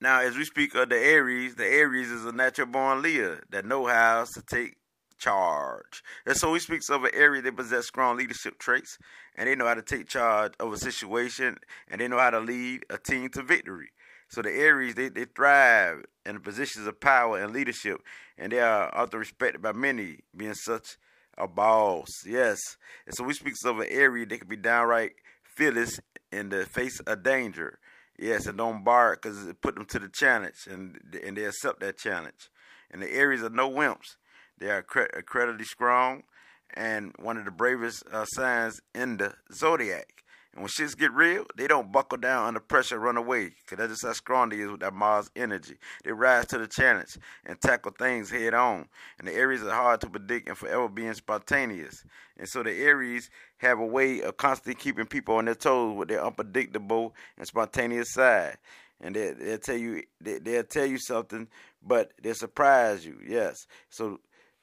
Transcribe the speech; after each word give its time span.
Now, 0.00 0.20
as 0.20 0.36
we 0.36 0.44
speak 0.44 0.74
of 0.74 0.90
the 0.90 0.98
Aries, 0.98 1.54
the 1.54 1.66
Aries 1.66 2.10
is 2.10 2.24
a 2.26 2.32
natural 2.32 2.66
born 2.66 3.00
leader 3.00 3.42
that 3.50 3.64
know 3.64 3.86
how 3.86 4.26
to 4.34 4.42
take 4.42 4.76
charge. 5.18 6.02
And 6.26 6.36
so 6.36 6.52
he 6.52 6.60
speaks 6.60 6.90
of 6.90 7.04
an 7.04 7.12
Aries 7.14 7.44
that 7.44 7.56
possess 7.56 7.86
strong 7.86 8.18
leadership 8.18 8.58
traits 8.58 8.98
and 9.36 9.48
they 9.48 9.54
know 9.54 9.66
how 9.66 9.74
to 9.74 9.82
take 9.82 10.06
charge 10.06 10.52
of 10.60 10.72
a 10.72 10.76
situation 10.76 11.56
and 11.88 12.00
they 12.00 12.08
know 12.08 12.18
how 12.18 12.30
to 12.30 12.40
lead 12.40 12.84
a 12.90 12.98
team 12.98 13.30
to 13.30 13.42
victory. 13.42 13.88
So 14.28 14.42
the 14.42 14.50
Aries, 14.50 14.96
they, 14.96 15.08
they 15.08 15.24
thrive 15.24 16.04
in 16.24 16.34
the 16.34 16.40
positions 16.40 16.86
of 16.86 17.00
power 17.00 17.38
and 17.38 17.52
leadership, 17.52 18.00
and 18.36 18.50
they 18.50 18.60
are 18.60 18.92
often 18.92 19.20
respected 19.20 19.62
by 19.62 19.72
many, 19.72 20.18
being 20.36 20.54
such 20.54 20.98
a 21.38 21.46
boss. 21.46 22.08
Yes. 22.26 22.58
And 23.06 23.14
so 23.14 23.22
we 23.22 23.34
speak 23.34 23.54
of 23.64 23.78
an 23.78 23.86
Aries 23.88 24.26
that 24.28 24.40
can 24.40 24.48
be 24.48 24.56
downright 24.56 25.12
fearless 25.44 26.00
in 26.32 26.48
the 26.48 26.66
face 26.66 26.98
of 27.00 27.22
danger. 27.22 27.78
Yes, 28.18 28.46
and 28.46 28.56
don't 28.56 28.84
bark 28.84 29.22
because 29.22 29.46
it 29.46 29.60
put 29.60 29.74
them 29.74 29.84
to 29.86 29.98
the 29.98 30.08
challenge, 30.08 30.66
and 30.70 30.98
and 31.24 31.36
they 31.36 31.44
accept 31.44 31.80
that 31.80 31.98
challenge. 31.98 32.50
And 32.90 33.02
the 33.02 33.12
Aries 33.12 33.42
are 33.42 33.50
no 33.50 33.70
wimps. 33.70 34.16
They 34.58 34.70
are 34.70 34.84
incredibly 35.14 35.64
strong 35.64 36.22
and 36.74 37.14
one 37.18 37.36
of 37.36 37.44
the 37.44 37.50
bravest 37.50 38.04
uh, 38.12 38.24
signs 38.24 38.80
in 38.94 39.16
the 39.16 39.34
zodiac. 39.52 40.22
And 40.56 40.62
when 40.62 40.70
shits 40.70 40.96
get 40.96 41.12
real, 41.12 41.44
they 41.54 41.66
don't 41.66 41.92
buckle 41.92 42.16
down 42.16 42.46
under 42.46 42.60
pressure, 42.60 42.98
run 42.98 43.18
away, 43.18 43.52
because 43.60 43.76
that's 43.76 43.92
just 43.92 44.06
how 44.06 44.14
strong 44.14 44.48
they 44.48 44.60
is 44.60 44.70
with 44.70 44.80
that 44.80 44.94
Mars 44.94 45.30
energy. 45.36 45.74
They 46.02 46.12
rise 46.12 46.46
to 46.46 46.56
the 46.56 46.66
challenge 46.66 47.18
and 47.44 47.60
tackle 47.60 47.92
things 47.92 48.30
head 48.30 48.54
on. 48.54 48.86
And 49.18 49.28
the 49.28 49.34
Aries 49.34 49.62
are 49.62 49.70
hard 49.70 50.00
to 50.00 50.08
predict 50.08 50.48
and 50.48 50.56
forever 50.56 50.88
being 50.88 51.12
spontaneous. 51.12 52.02
And 52.38 52.48
so 52.48 52.62
the 52.62 52.72
Aries 52.72 53.28
have 53.58 53.78
a 53.78 53.84
way 53.84 54.22
of 54.22 54.38
constantly 54.38 54.80
keeping 54.82 55.04
people 55.04 55.34
on 55.34 55.44
their 55.44 55.54
toes 55.54 55.94
with 55.94 56.08
their 56.08 56.24
unpredictable 56.24 57.14
and 57.36 57.46
spontaneous 57.46 58.14
side. 58.14 58.56
And 58.98 59.14
they, 59.14 59.34
will 59.38 59.58
tell 59.58 59.76
you 59.76 60.04
they, 60.22 60.38
they'll 60.38 60.64
tell 60.64 60.86
you 60.86 60.96
something, 60.96 61.48
but 61.86 62.12
they'll 62.22 62.34
surprise 62.34 63.04
you. 63.04 63.18
Yes. 63.28 63.66
So 63.90 64.20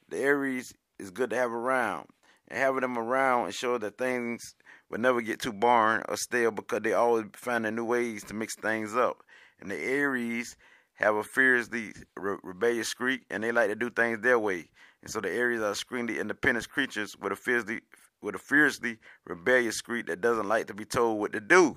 the 0.09 0.17
Aries 0.17 0.73
is 0.97 1.11
good 1.11 1.29
to 1.29 1.35
have 1.35 1.51
around. 1.51 2.07
And 2.47 2.57
having 2.57 2.81
them 2.81 2.97
around 2.97 3.45
ensure 3.45 3.77
that 3.77 3.99
things 3.99 4.55
will 4.93 4.99
never 4.99 5.21
get 5.21 5.39
too 5.39 5.51
boring 5.51 6.03
or 6.07 6.15
stale 6.15 6.51
because 6.51 6.81
they 6.81 6.93
always 6.93 7.25
finding 7.33 7.73
new 7.75 7.83
ways 7.83 8.23
to 8.25 8.35
mix 8.35 8.55
things 8.55 8.95
up. 8.95 9.23
And 9.59 9.71
the 9.71 9.75
Aries 9.75 10.55
have 10.93 11.15
a 11.15 11.23
fiercely 11.23 11.93
re- 12.15 12.37
rebellious 12.43 12.89
streak, 12.89 13.21
and 13.31 13.43
they 13.43 13.51
like 13.51 13.69
to 13.69 13.75
do 13.75 13.89
things 13.89 14.19
their 14.19 14.37
way. 14.37 14.69
And 15.01 15.09
so 15.09 15.19
the 15.19 15.31
Aries 15.31 15.61
are 15.61 15.71
extremely 15.71 16.19
independent 16.19 16.69
creatures 16.69 17.17
with 17.17 17.31
a 17.31 17.35
fiercely 17.35 17.81
with 18.21 18.35
a 18.35 18.39
fiercely 18.39 18.99
rebellious 19.25 19.79
streak 19.79 20.05
that 20.05 20.21
doesn't 20.21 20.47
like 20.47 20.67
to 20.67 20.75
be 20.75 20.85
told 20.85 21.19
what 21.19 21.33
to 21.33 21.41
do. 21.41 21.75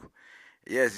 Yes, 0.68 0.92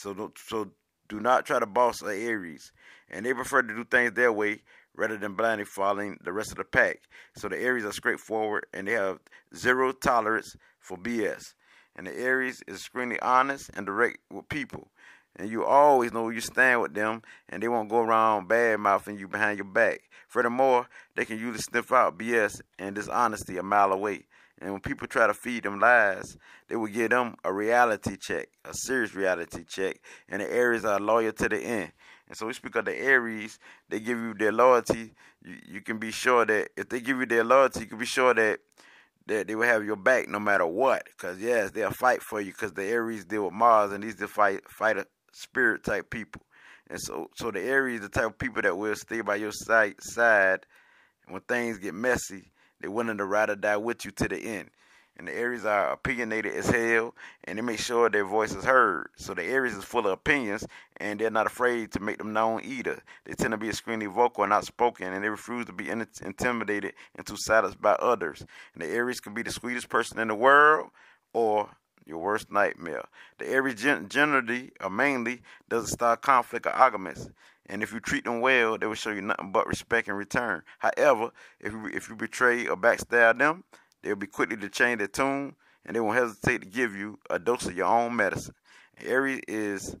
so 0.00 0.32
so 0.36 0.70
do 1.08 1.18
not 1.18 1.44
try 1.44 1.58
to 1.58 1.66
boss 1.66 1.98
the 1.98 2.14
Aries, 2.14 2.70
and 3.10 3.26
they 3.26 3.34
prefer 3.34 3.62
to 3.62 3.74
do 3.74 3.84
things 3.84 4.12
their 4.12 4.32
way 4.32 4.62
rather 4.94 5.16
than 5.16 5.34
blindly 5.34 5.64
following 5.64 6.18
the 6.22 6.32
rest 6.32 6.52
of 6.52 6.58
the 6.58 6.64
pack. 6.64 7.00
So 7.36 7.48
the 7.48 7.58
Aries 7.58 7.84
are 7.84 7.92
straightforward 7.92 8.66
and 8.72 8.86
they 8.86 8.92
have 8.92 9.18
zero 9.56 9.90
tolerance 9.90 10.54
for 10.78 10.96
BS. 10.96 11.54
And 11.96 12.06
the 12.06 12.16
Aries 12.18 12.62
is 12.66 12.76
extremely 12.76 13.20
honest 13.20 13.70
and 13.74 13.86
direct 13.86 14.18
with 14.30 14.48
people. 14.48 14.88
And 15.36 15.50
you 15.50 15.64
always 15.64 16.12
know 16.12 16.28
you 16.28 16.40
stand 16.40 16.80
with 16.80 16.94
them, 16.94 17.22
and 17.48 17.62
they 17.62 17.68
won't 17.68 17.88
go 17.88 17.98
around 17.98 18.48
bad 18.48 18.78
mouthing 18.78 19.18
you 19.18 19.26
behind 19.26 19.58
your 19.58 19.66
back. 19.66 20.02
Furthermore, 20.28 20.88
they 21.16 21.24
can 21.24 21.38
usually 21.38 21.58
sniff 21.58 21.92
out 21.92 22.18
BS 22.18 22.60
and 22.78 22.94
dishonesty 22.94 23.56
a 23.56 23.62
mile 23.62 23.92
away. 23.92 24.26
And 24.60 24.70
when 24.72 24.80
people 24.80 25.08
try 25.08 25.26
to 25.26 25.34
feed 25.34 25.64
them 25.64 25.80
lies, 25.80 26.36
they 26.68 26.76
will 26.76 26.86
give 26.86 27.10
them 27.10 27.34
a 27.44 27.52
reality 27.52 28.16
check, 28.16 28.48
a 28.64 28.72
serious 28.72 29.14
reality 29.14 29.64
check. 29.64 30.00
And 30.28 30.40
the 30.40 30.50
Aries 30.50 30.84
are 30.84 31.00
loyal 31.00 31.32
to 31.32 31.48
the 31.48 31.58
end. 31.58 31.92
And 32.28 32.36
so 32.36 32.46
we 32.46 32.52
speak 32.52 32.76
of 32.76 32.84
the 32.84 32.96
Aries, 32.96 33.58
they 33.88 34.00
give 34.00 34.18
you 34.18 34.34
their 34.34 34.52
loyalty. 34.52 35.12
You, 35.44 35.56
you 35.66 35.80
can 35.80 35.98
be 35.98 36.10
sure 36.10 36.46
that 36.46 36.70
if 36.76 36.88
they 36.88 37.00
give 37.00 37.18
you 37.18 37.26
their 37.26 37.44
loyalty, 37.44 37.80
you 37.80 37.86
can 37.86 37.98
be 37.98 38.06
sure 38.06 38.32
that 38.32 38.60
that 39.26 39.46
they 39.46 39.54
will 39.54 39.66
have 39.66 39.84
your 39.84 39.96
back 39.96 40.28
no 40.28 40.38
matter 40.38 40.66
what. 40.66 41.04
Because 41.06 41.38
yes, 41.38 41.70
they'll 41.70 41.90
fight 41.90 42.22
for 42.22 42.40
you. 42.40 42.52
Because 42.52 42.72
the 42.72 42.84
Aries 42.84 43.24
deal 43.24 43.44
with 43.44 43.54
Mars, 43.54 43.92
and 43.92 44.02
these 44.02 44.20
are 44.22 44.28
fight 44.28 44.60
fighter 44.68 45.06
spirit 45.32 45.84
type 45.84 46.10
people. 46.10 46.42
And 46.88 47.00
so, 47.00 47.30
so 47.36 47.50
the 47.50 47.60
Aries, 47.60 48.00
the 48.00 48.08
type 48.08 48.26
of 48.26 48.38
people 48.38 48.62
that 48.62 48.76
will 48.76 48.94
stay 48.94 49.22
by 49.22 49.36
your 49.36 49.52
side, 49.52 49.94
side 50.00 50.66
when 51.28 51.40
things 51.42 51.78
get 51.78 51.94
messy, 51.94 52.52
they're 52.80 52.90
willing 52.90 53.16
to 53.16 53.24
ride 53.24 53.50
or 53.50 53.56
die 53.56 53.78
with 53.78 54.04
you 54.04 54.10
to 54.10 54.28
the 54.28 54.38
end 54.38 54.70
and 55.16 55.28
the 55.28 55.36
Aries 55.36 55.64
are 55.64 55.92
opinionated 55.92 56.54
as 56.54 56.68
hell, 56.68 57.14
and 57.44 57.58
they 57.58 57.62
make 57.62 57.78
sure 57.78 58.10
their 58.10 58.24
voice 58.24 58.54
is 58.54 58.64
heard. 58.64 59.08
So 59.16 59.34
the 59.34 59.44
Aries 59.44 59.76
is 59.76 59.84
full 59.84 60.06
of 60.06 60.12
opinions, 60.12 60.66
and 60.96 61.20
they're 61.20 61.30
not 61.30 61.46
afraid 61.46 61.92
to 61.92 62.00
make 62.00 62.18
them 62.18 62.32
known 62.32 62.62
either. 62.64 63.00
They 63.24 63.34
tend 63.34 63.52
to 63.52 63.56
be 63.56 63.68
extremely 63.68 64.06
vocal 64.06 64.44
and 64.44 64.52
outspoken, 64.52 65.12
and 65.12 65.22
they 65.22 65.28
refuse 65.28 65.66
to 65.66 65.72
be 65.72 65.88
intimidated 65.88 66.94
and 67.16 67.28
into 67.28 67.36
silence 67.36 67.74
by 67.74 67.92
others. 67.92 68.44
And 68.74 68.82
the 68.82 68.88
Aries 68.88 69.20
can 69.20 69.34
be 69.34 69.42
the 69.42 69.52
sweetest 69.52 69.88
person 69.88 70.18
in 70.18 70.28
the 70.28 70.34
world, 70.34 70.90
or 71.32 71.70
your 72.06 72.18
worst 72.18 72.50
nightmare. 72.50 73.04
The 73.38 73.48
Aries 73.48 73.82
generally 74.08 74.72
or 74.80 74.90
mainly 74.90 75.42
doesn't 75.68 75.88
start 75.88 76.22
conflict 76.22 76.66
or 76.66 76.70
arguments. 76.70 77.30
And 77.66 77.82
if 77.82 77.94
you 77.94 78.00
treat 78.00 78.24
them 78.24 78.42
well, 78.42 78.76
they 78.76 78.86
will 78.86 78.94
show 78.94 79.10
you 79.10 79.22
nothing 79.22 79.50
but 79.50 79.66
respect 79.66 80.08
in 80.08 80.14
return. 80.14 80.62
However, 80.80 81.30
if 81.60 81.72
you, 81.72 81.86
if 81.86 82.10
you 82.10 82.14
betray 82.14 82.66
or 82.66 82.76
backstab 82.76 83.38
them, 83.38 83.64
They'll 84.04 84.16
be 84.16 84.26
quickly 84.26 84.58
to 84.58 84.68
change 84.68 84.98
their 84.98 85.08
tune 85.08 85.56
and 85.86 85.96
they 85.96 86.00
won't 86.00 86.18
hesitate 86.18 86.60
to 86.60 86.66
give 86.66 86.94
you 86.94 87.18
a 87.30 87.38
dose 87.38 87.64
of 87.64 87.76
your 87.76 87.86
own 87.86 88.14
medicine. 88.14 88.54
Aries 89.02 89.40
is 89.48 89.96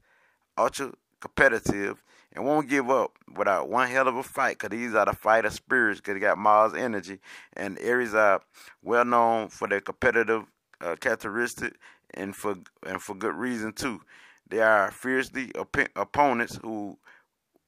ultra 0.58 0.92
competitive 1.20 2.02
and 2.34 2.44
won't 2.44 2.68
give 2.68 2.90
up 2.90 3.12
without 3.34 3.70
one 3.70 3.88
hell 3.88 4.06
of 4.06 4.16
a 4.16 4.22
fight 4.22 4.58
because 4.58 4.76
these 4.76 4.94
are 4.94 5.06
the 5.06 5.14
fighter 5.14 5.48
spirits 5.48 6.00
because 6.00 6.14
they 6.14 6.20
got 6.20 6.36
Mars 6.36 6.74
energy. 6.74 7.18
And 7.54 7.78
Aries 7.78 8.14
are 8.14 8.42
well 8.82 9.06
known 9.06 9.48
for 9.48 9.68
their 9.68 9.80
competitive 9.80 10.44
uh, 10.82 10.96
characteristic 10.96 11.74
and 12.12 12.36
for 12.36 12.56
and 12.86 13.00
for 13.00 13.14
good 13.14 13.34
reason 13.34 13.72
too. 13.72 14.02
They 14.50 14.60
are 14.60 14.90
fiercely 14.90 15.50
op- 15.54 15.88
opponents 15.96 16.58
who 16.62 16.98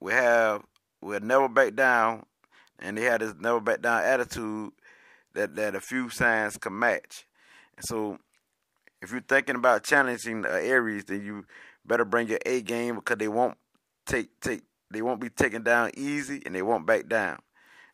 will 0.00 0.12
have 0.12 0.64
will 1.00 1.20
never 1.20 1.48
back 1.48 1.74
down, 1.74 2.26
and 2.78 2.98
they 2.98 3.02
have 3.02 3.20
this 3.20 3.34
never 3.40 3.60
back 3.60 3.80
down 3.80 4.02
attitude 4.04 4.72
that, 5.36 5.54
that 5.56 5.74
a 5.74 5.80
few 5.80 6.10
signs 6.10 6.56
can 6.56 6.78
match. 6.78 7.26
So 7.80 8.18
if 9.00 9.12
you're 9.12 9.20
thinking 9.20 9.56
about 9.56 9.84
challenging 9.84 10.42
the 10.42 10.62
Aries, 10.62 11.04
then 11.04 11.24
you 11.24 11.46
better 11.84 12.04
bring 12.04 12.28
your 12.28 12.40
A 12.44 12.60
game 12.62 12.96
because 12.96 13.18
they 13.18 13.28
won't 13.28 13.56
take 14.06 14.40
take 14.40 14.62
they 14.90 15.02
won't 15.02 15.20
be 15.20 15.28
taken 15.28 15.62
down 15.62 15.90
easy 15.96 16.42
and 16.44 16.54
they 16.54 16.62
won't 16.62 16.86
back 16.86 17.08
down. 17.08 17.38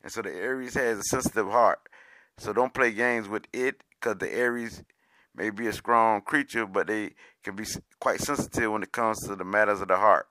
And 0.03 0.13
so 0.13 0.23
the 0.23 0.33
Aries 0.33 0.75
has 0.75 0.99
a 0.99 1.03
sensitive 1.03 1.49
heart. 1.49 1.81
So 2.39 2.53
don't 2.53 2.75
play 2.75 2.93
games 2.93 3.29
with 3.29 3.45
it 3.53 3.83
because 3.91 4.17
the 4.19 4.33
Aries 4.33 4.83
may 5.35 5.51
be 5.51 5.67
a 5.67 5.73
strong 5.73 6.21
creature, 6.21 6.67
but 6.67 6.87
they 6.87 7.11
can 7.43 7.57
be 7.57 7.65
quite 8.01 8.21
sensitive 8.21 8.73
when 8.73 8.83
it 8.83 8.93
comes 8.93 9.21
to 9.27 9.37
the 9.37 9.45
matters 9.45 9.81
of 9.81 9.89
the 9.89 9.97
heart. 9.97 10.27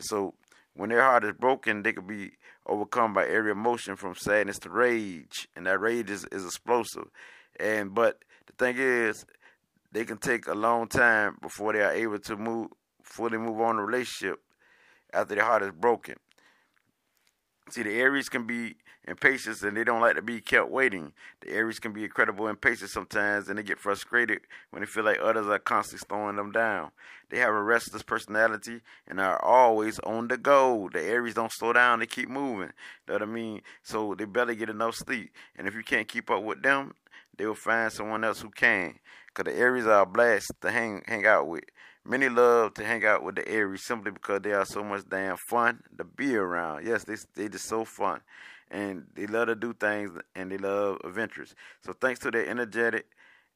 So 0.00 0.34
when 0.74 0.90
their 0.90 1.02
heart 1.02 1.24
is 1.24 1.32
broken, 1.32 1.82
they 1.82 1.92
can 1.92 2.06
be 2.06 2.32
overcome 2.66 3.12
by 3.12 3.26
every 3.26 3.50
emotion 3.50 3.96
from 3.96 4.14
sadness 4.14 4.58
to 4.60 4.70
rage, 4.70 5.48
and 5.56 5.66
that 5.66 5.80
rage 5.80 6.10
is, 6.10 6.26
is 6.32 6.44
explosive. 6.44 7.08
And 7.58 7.94
but 7.94 8.18
the 8.46 8.52
thing 8.52 8.76
is, 8.78 9.24
they 9.92 10.04
can 10.04 10.18
take 10.18 10.46
a 10.46 10.54
long 10.54 10.88
time 10.88 11.36
before 11.40 11.72
they 11.72 11.80
are 11.80 11.92
able 11.92 12.18
to 12.20 12.36
move 12.36 12.68
fully 13.02 13.38
move 13.38 13.60
on 13.60 13.76
the 13.76 13.82
relationship 13.82 14.40
after 15.12 15.34
their 15.34 15.44
heart 15.44 15.62
is 15.62 15.72
broken. 15.72 16.16
See, 17.70 17.82
the 17.82 18.00
Aries 18.00 18.28
can 18.28 18.46
be 18.46 18.76
impatient 19.06 19.62
and 19.62 19.76
they 19.76 19.84
don't 19.84 20.00
like 20.00 20.16
to 20.16 20.22
be 20.22 20.40
kept 20.40 20.70
waiting. 20.70 21.12
The 21.40 21.50
Aries 21.50 21.78
can 21.78 21.92
be 21.92 22.04
incredible 22.04 22.46
impatient 22.48 22.90
sometimes 22.90 23.48
and 23.48 23.58
they 23.58 23.62
get 23.62 23.78
frustrated 23.78 24.40
when 24.70 24.80
they 24.80 24.86
feel 24.86 25.04
like 25.04 25.18
others 25.20 25.46
are 25.46 25.58
constantly 25.58 26.06
slowing 26.08 26.36
them 26.36 26.52
down. 26.52 26.90
They 27.30 27.38
have 27.38 27.54
a 27.54 27.62
restless 27.62 28.02
personality 28.02 28.80
and 29.08 29.20
are 29.20 29.42
always 29.42 29.98
on 30.00 30.28
the 30.28 30.36
go. 30.36 30.90
The 30.92 31.02
Aries 31.02 31.34
don't 31.34 31.52
slow 31.52 31.72
down, 31.72 32.00
they 32.00 32.06
keep 32.06 32.28
moving. 32.28 32.72
You 33.06 33.08
know 33.08 33.14
what 33.14 33.22
I 33.22 33.26
mean? 33.26 33.62
So 33.82 34.14
they 34.14 34.24
better 34.24 34.54
get 34.54 34.70
enough 34.70 34.96
sleep. 34.96 35.32
And 35.56 35.66
if 35.66 35.74
you 35.74 35.82
can't 35.82 36.08
keep 36.08 36.30
up 36.30 36.42
with 36.42 36.62
them, 36.62 36.92
they 37.36 37.46
will 37.46 37.54
find 37.54 37.92
someone 37.92 38.24
else 38.24 38.40
who 38.40 38.50
can. 38.50 38.98
Because 39.26 39.52
the 39.52 39.58
Aries 39.58 39.86
are 39.86 40.02
a 40.02 40.06
blast 40.06 40.52
to 40.60 40.70
hang, 40.70 41.02
hang 41.06 41.26
out 41.26 41.48
with. 41.48 41.64
Many 42.04 42.28
love 42.28 42.74
to 42.74 42.84
hang 42.84 43.04
out 43.04 43.22
with 43.22 43.36
the 43.36 43.48
Aries 43.48 43.82
simply 43.82 44.10
because 44.10 44.42
they 44.42 44.52
are 44.52 44.64
so 44.64 44.82
much 44.82 45.08
damn 45.08 45.36
fun 45.36 45.84
to 45.96 46.04
be 46.04 46.34
around. 46.34 46.84
Yes, 46.84 47.04
they 47.04 47.14
they 47.34 47.48
just 47.48 47.66
so 47.66 47.84
fun, 47.84 48.20
and 48.72 49.06
they 49.14 49.26
love 49.28 49.48
to 49.48 49.56
do 49.56 49.74
things 49.74 50.10
and 50.36 50.50
they 50.52 50.58
love 50.58 50.98
adventures. 51.04 51.54
So 51.84 51.94
thanks 51.94 52.20
to 52.22 52.32
their 52.32 52.46
energetic 52.48 53.06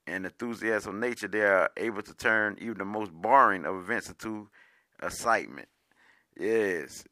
and 0.06 0.26
enthusiastic 0.26 0.94
nature, 0.94 1.28
they 1.28 1.42
are 1.42 1.70
able 1.76 2.02
to 2.02 2.14
turn 2.14 2.58
even 2.60 2.78
the 2.78 2.84
most 2.86 3.12
boring 3.12 3.66
of 3.66 3.76
events 3.76 4.10
into 4.10 4.48
excitement. 5.02 5.68
Yes, 6.38 7.04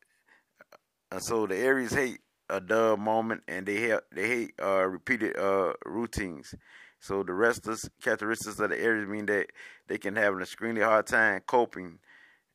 and 1.10 1.22
so 1.22 1.46
the 1.46 1.56
Aries 1.56 1.92
hate 1.94 2.20
a 2.50 2.60
dull 2.60 2.96
moment 2.96 3.42
and 3.48 3.66
they 3.66 3.76
hate 3.76 4.00
they 4.12 4.28
hate 4.28 4.54
uh, 4.62 4.84
repeated 4.84 5.36
uh, 5.38 5.72
routines. 5.86 6.54
So 7.00 7.22
the 7.22 7.34
restless 7.34 7.88
characteristics 8.02 8.58
of 8.60 8.70
the 8.70 8.80
Aries 8.80 9.08
mean 9.08 9.26
that 9.26 9.48
they 9.88 9.98
can 9.98 10.16
have 10.16 10.34
an 10.34 10.42
extremely 10.42 10.82
hard 10.82 11.06
time 11.06 11.40
coping 11.46 11.98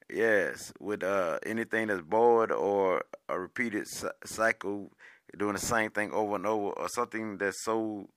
Yes, 0.10 0.74
with 0.80 1.04
uh, 1.04 1.40
anything 1.46 1.88
that's 1.88 2.02
bored 2.02 2.52
or 2.52 3.04
a 3.30 3.40
repeated 3.40 3.88
cycle, 4.26 4.92
doing 5.38 5.54
the 5.54 5.60
same 5.60 5.92
thing 5.92 6.12
over 6.12 6.36
and 6.36 6.46
over, 6.46 6.70
or 6.72 6.90
something 6.90 7.38
that's 7.38 7.64
so 7.64 8.10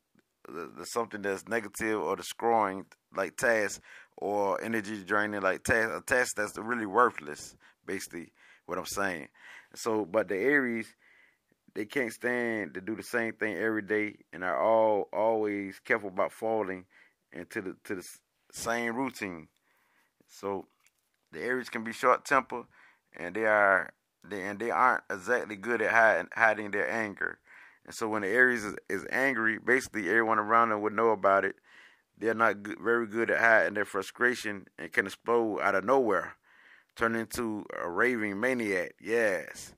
something 0.85 1.23
that's 1.23 1.47
negative 1.49 2.01
or 2.01 2.17
destroying 2.17 2.85
like 3.15 3.37
tasks 3.37 3.81
or 4.17 4.63
energy 4.63 5.03
draining 5.05 5.41
like 5.41 5.63
tasks, 5.63 5.93
a 5.97 6.01
task 6.01 6.37
that's 6.37 6.59
really 6.59 6.87
worthless. 6.87 7.57
Basically, 7.87 8.33
what 8.67 8.79
I'm 8.79 8.87
saying. 8.87 9.29
So, 9.75 10.05
but 10.05 10.29
the 10.29 10.37
Aries, 10.37 10.95
they 11.75 11.85
can't 11.85 12.13
stand 12.13 12.75
to 12.75 12.81
do 12.81 12.95
the 12.95 13.03
same 13.03 13.33
thing 13.35 13.57
every 13.57 13.83
day, 13.83 14.17
and 14.33 14.45
are 14.45 14.63
all 14.63 15.09
always 15.13 15.81
careful 15.85 16.11
about 16.11 16.33
falling 16.33 16.85
into 17.33 17.61
the 17.63 17.77
to 17.85 17.97
the 17.97 18.09
same 18.53 18.95
routine. 18.95 19.49
So, 20.29 20.67
the 21.33 21.43
Aries 21.43 21.69
can 21.69 21.85
be 21.85 21.93
short 21.93 22.25
tempered, 22.25 22.67
and 23.17 23.35
they 23.35 23.47
are 23.47 23.93
they 24.25 24.43
and 24.43 24.59
they 24.59 24.71
aren't 24.71 25.05
exactly 25.11 25.57
good 25.57 25.83
at 25.83 25.93
hiding, 25.93 26.29
hiding 26.35 26.71
their 26.71 26.91
anger. 26.91 27.39
And 27.85 27.95
so 27.95 28.09
when 28.09 28.23
the 28.23 28.29
Aries 28.29 28.65
is, 28.65 28.77
is 28.89 29.07
angry, 29.11 29.59
basically 29.59 30.09
everyone 30.09 30.39
around 30.39 30.71
them 30.71 30.83
would 30.83 30.93
know 30.93 31.11
about 31.11 31.45
it. 31.45 31.57
They're 32.17 32.35
not 32.35 32.63
good, 32.63 32.79
very 32.79 33.07
good 33.07 33.31
at 33.31 33.41
hiding 33.41 33.75
their 33.75 33.85
frustration 33.85 34.69
and 34.79 34.93
can 34.93 35.07
explode 35.07 35.61
out 35.61 35.75
of 35.75 35.85
nowhere, 35.85 36.37
turn 36.95 37.17
into 37.17 37.65
a 37.83 37.89
raving 37.89 38.39
maniac. 38.39 38.95
Yes, 39.01 39.75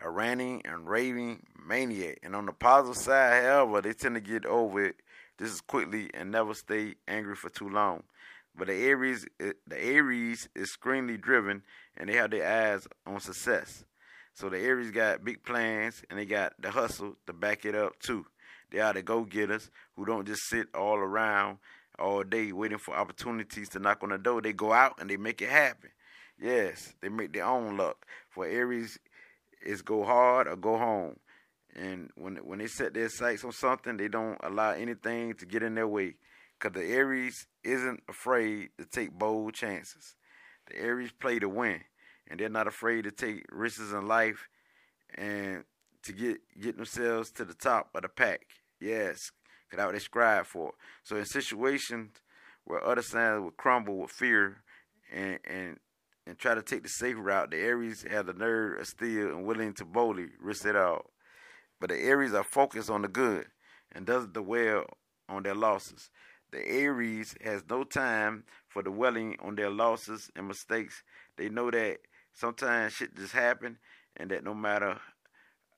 a 0.00 0.10
ranting 0.10 0.62
and 0.64 0.86
raving 0.86 1.46
maniac. 1.66 2.18
And 2.22 2.36
on 2.36 2.46
the 2.46 2.52
positive 2.52 2.96
side, 2.96 3.44
however, 3.44 3.80
they 3.80 3.94
tend 3.94 4.16
to 4.16 4.20
get 4.20 4.44
over 4.44 4.84
it 4.84 4.96
just 5.38 5.54
as 5.54 5.60
quickly 5.60 6.10
and 6.12 6.30
never 6.30 6.52
stay 6.52 6.96
angry 7.06 7.36
for 7.36 7.48
too 7.48 7.68
long. 7.68 8.02
But 8.58 8.66
the 8.66 8.74
Aries, 8.74 9.24
the 9.38 9.54
Aries 9.80 10.48
is 10.56 10.76
screenly 10.76 11.18
driven, 11.18 11.62
and 11.96 12.08
they 12.08 12.14
have 12.14 12.32
their 12.32 12.46
eyes 12.46 12.88
on 13.06 13.20
success. 13.20 13.84
So 14.34 14.48
the 14.48 14.58
Aries 14.58 14.90
got 14.90 15.24
big 15.24 15.42
plans 15.42 16.02
and 16.08 16.18
they 16.18 16.24
got 16.24 16.52
the 16.60 16.70
hustle 16.70 17.16
to 17.26 17.32
back 17.32 17.64
it 17.64 17.74
up 17.74 17.98
too. 17.98 18.24
They 18.70 18.78
are 18.78 18.92
the 18.92 19.02
go 19.02 19.24
getters 19.24 19.68
who 19.96 20.04
don't 20.04 20.28
just 20.28 20.48
sit 20.48 20.68
all 20.74 20.96
around 20.96 21.58
all 21.98 22.22
day 22.22 22.52
waiting 22.52 22.78
for 22.78 22.94
opportunities 22.94 23.68
to 23.70 23.80
knock 23.80 24.02
on 24.04 24.10
the 24.10 24.18
door. 24.18 24.40
They 24.40 24.52
go 24.52 24.72
out 24.72 25.00
and 25.00 25.10
they 25.10 25.16
make 25.16 25.42
it 25.42 25.48
happen. 25.48 25.90
Yes, 26.40 26.94
they 27.00 27.08
make 27.08 27.32
their 27.32 27.46
own 27.46 27.76
luck. 27.76 28.06
For 28.30 28.46
Aries, 28.46 28.98
it's 29.60 29.82
go 29.82 30.04
hard 30.04 30.46
or 30.46 30.54
go 30.54 30.78
home. 30.78 31.16
And 31.74 32.10
when 32.14 32.36
when 32.36 32.60
they 32.60 32.68
set 32.68 32.94
their 32.94 33.08
sights 33.08 33.44
on 33.44 33.50
something, 33.50 33.96
they 33.96 34.08
don't 34.08 34.38
allow 34.42 34.70
anything 34.70 35.34
to 35.34 35.46
get 35.46 35.64
in 35.64 35.74
their 35.74 35.88
way. 35.88 36.14
Cause 36.60 36.72
the 36.72 36.84
Aries 36.84 37.46
isn't 37.62 38.02
afraid 38.08 38.70
to 38.78 38.84
take 38.84 39.12
bold 39.12 39.54
chances. 39.54 40.16
The 40.66 40.78
Aries 40.78 41.12
play 41.12 41.38
to 41.38 41.48
win 41.48 41.82
and 42.28 42.38
they're 42.38 42.48
not 42.48 42.66
afraid 42.66 43.04
to 43.04 43.10
take 43.10 43.44
risks 43.50 43.92
in 43.92 44.06
life 44.06 44.48
and 45.14 45.64
to 46.02 46.12
get 46.12 46.38
get 46.60 46.76
themselves 46.76 47.30
to 47.32 47.44
the 47.44 47.54
top 47.54 47.90
of 47.94 48.02
the 48.02 48.08
pack. 48.08 48.46
Yes, 48.80 49.32
because 49.68 49.84
what 49.84 49.92
they 49.92 49.98
strive 49.98 50.46
for. 50.46 50.72
So 51.02 51.16
in 51.16 51.24
situations 51.24 52.10
where 52.64 52.84
other 52.84 53.02
signs 53.02 53.42
would 53.42 53.56
crumble 53.56 53.98
with 53.98 54.10
fear 54.10 54.58
and 55.12 55.38
and 55.44 55.78
and 56.26 56.38
try 56.38 56.54
to 56.54 56.62
take 56.62 56.82
the 56.82 56.88
safe 56.88 57.16
route, 57.18 57.50
the 57.50 57.56
Aries 57.56 58.04
have 58.08 58.26
the 58.26 58.34
nerve 58.34 58.80
of 58.80 58.86
steel 58.86 59.28
and 59.28 59.46
willing 59.46 59.72
to 59.74 59.84
boldly 59.84 60.26
risk 60.40 60.66
it 60.66 60.76
all. 60.76 61.06
But 61.80 61.90
the 61.90 61.98
Aries 61.98 62.34
are 62.34 62.44
focused 62.44 62.90
on 62.90 63.02
the 63.02 63.08
good 63.08 63.46
and 63.92 64.04
doesn't 64.04 64.34
dwell 64.34 64.84
on 65.28 65.42
their 65.42 65.54
losses. 65.54 66.10
The 66.50 66.66
Aries 66.66 67.34
has 67.42 67.62
no 67.68 67.84
time 67.84 68.44
for 68.68 68.82
dwelling 68.82 69.36
on 69.40 69.54
their 69.56 69.70
losses 69.70 70.30
and 70.34 70.48
mistakes. 70.48 71.02
They 71.36 71.48
know 71.48 71.70
that 71.70 71.98
sometimes 72.32 72.94
shit 72.94 73.14
just 73.16 73.32
happen, 73.32 73.78
and 74.16 74.30
that 74.30 74.44
no 74.44 74.54
matter 74.54 74.98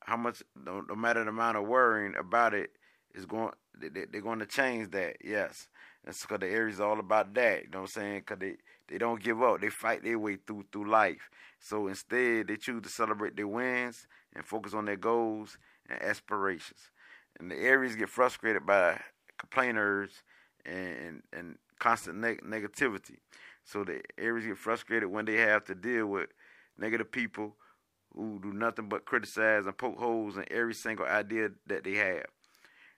how 0.01 0.17
much, 0.17 0.43
no, 0.57 0.81
no 0.81 0.95
matter 0.95 1.25
the 1.25 1.31
amount 1.31 1.57
of 1.57 1.67
worrying 1.67 2.15
about 2.17 2.55
it, 2.55 2.71
is 3.15 3.27
going, 3.27 3.53
they, 3.79 3.89
they're 3.89 4.21
going 4.21 4.39
to 4.39 4.47
change 4.47 4.91
that. 4.93 5.17
Yes, 5.25 5.69
that's 6.05 6.23
because 6.23 6.41
the 6.41 6.49
Aries 6.49 6.75
is 6.75 6.81
all 6.81 7.01
about 7.01 7.35
that. 7.35 7.65
You 7.65 7.71
know 7.71 7.81
what 7.81 7.97
I'm 7.97 8.03
saying? 8.03 8.21
Because 8.21 8.39
they 8.39 8.57
they 8.89 8.99
don't 8.99 9.23
give 9.23 9.43
up. 9.43 9.61
They 9.61 9.71
fight 9.71 10.03
their 10.03 10.19
way 10.19 10.37
through 10.47 10.67
through 10.73 10.91
life. 10.91 11.31
So 11.59 11.89
instead, 11.89 12.49
they 12.49 12.57
choose 12.57 12.83
to 12.83 12.89
celebrate 12.89 13.37
their 13.37 13.49
wins 13.49 14.07
and 14.35 14.45
focus 14.45 14.75
on 14.75 14.85
their 14.85 14.97
goals 14.97 15.59
and 15.89 16.01
aspirations. 16.03 16.91
And 17.39 17.51
the 17.51 17.57
Aries 17.57 17.97
get 17.97 18.09
frustrated 18.09 18.67
by 18.67 19.01
complainers 19.39 20.23
and 20.67 21.23
and 21.33 21.59
constant 21.79 22.19
neg- 22.19 22.43
negativity. 22.43 23.17
So 23.65 23.85
the 23.85 24.03
Aries 24.19 24.47
get 24.47 24.59
frustrated 24.59 25.11
when 25.11 25.25
they 25.25 25.37
have 25.37 25.65
to 25.65 25.75
deal 25.75 26.07
with 26.07 26.31
negative 26.79 27.11
people 27.11 27.57
who 28.15 28.41
do 28.43 28.53
nothing 28.53 28.89
but 28.89 29.05
criticize 29.05 29.67
and 29.67 29.77
poke 29.77 29.99
holes 29.99 30.37
in 30.37 30.45
every 30.51 30.75
single 30.75 31.07
idea 31.07 31.51
that 31.67 31.85
they 31.85 31.95
have. 31.95 32.27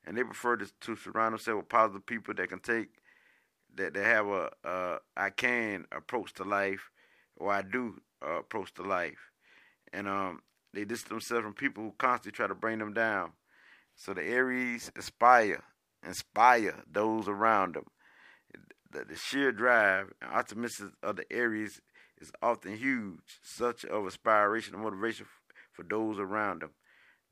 And 0.05 0.17
they 0.17 0.25
prefer 0.25 0.56
to, 0.56 0.67
to 0.81 0.97
surround 0.97 1.32
themselves 1.35 1.59
with 1.59 1.69
positive 1.69 2.06
people 2.06 2.35
that 2.35 2.49
can 2.49 2.59
take, 2.59 2.88
that 3.76 3.94
they 3.94 4.03
have 4.03 4.26
a, 4.26 4.50
a 4.64 4.99
I 5.17 5.31
can 5.31 5.87
approach 5.93 6.32
to 6.35 6.44
life, 6.44 6.91
or 7.37 7.53
I 7.53 7.62
do 7.62 8.00
uh, 8.25 8.38
approach 8.38 8.73
to 8.75 8.82
life. 8.82 9.31
And 9.93 10.09
um, 10.09 10.41
they 10.73 10.85
distance 10.85 11.09
themselves 11.09 11.44
from 11.44 11.55
people 11.55 11.85
who 11.85 11.94
constantly 11.99 12.32
try 12.32 12.47
to 12.47 12.55
bring 12.55 12.79
them 12.79 12.94
down. 12.94 13.32
So 13.94 14.14
the 14.14 14.23
Aries 14.23 14.91
aspire, 14.97 15.62
inspire 16.06 16.82
those 16.90 17.28
around 17.28 17.75
them. 17.75 17.84
The, 18.90 19.04
the 19.04 19.16
sheer 19.16 19.52
drive 19.52 20.12
and 20.20 20.32
optimism 20.32 20.93
of 21.02 21.16
the 21.16 21.25
Aries 21.32 21.81
is 22.20 22.31
often 22.43 22.76
huge, 22.76 23.40
such 23.43 23.84
of 23.84 24.04
inspiration 24.04 24.75
and 24.75 24.82
motivation 24.82 25.26
for 25.72 25.82
those 25.82 26.19
around 26.19 26.62
them. 26.62 26.70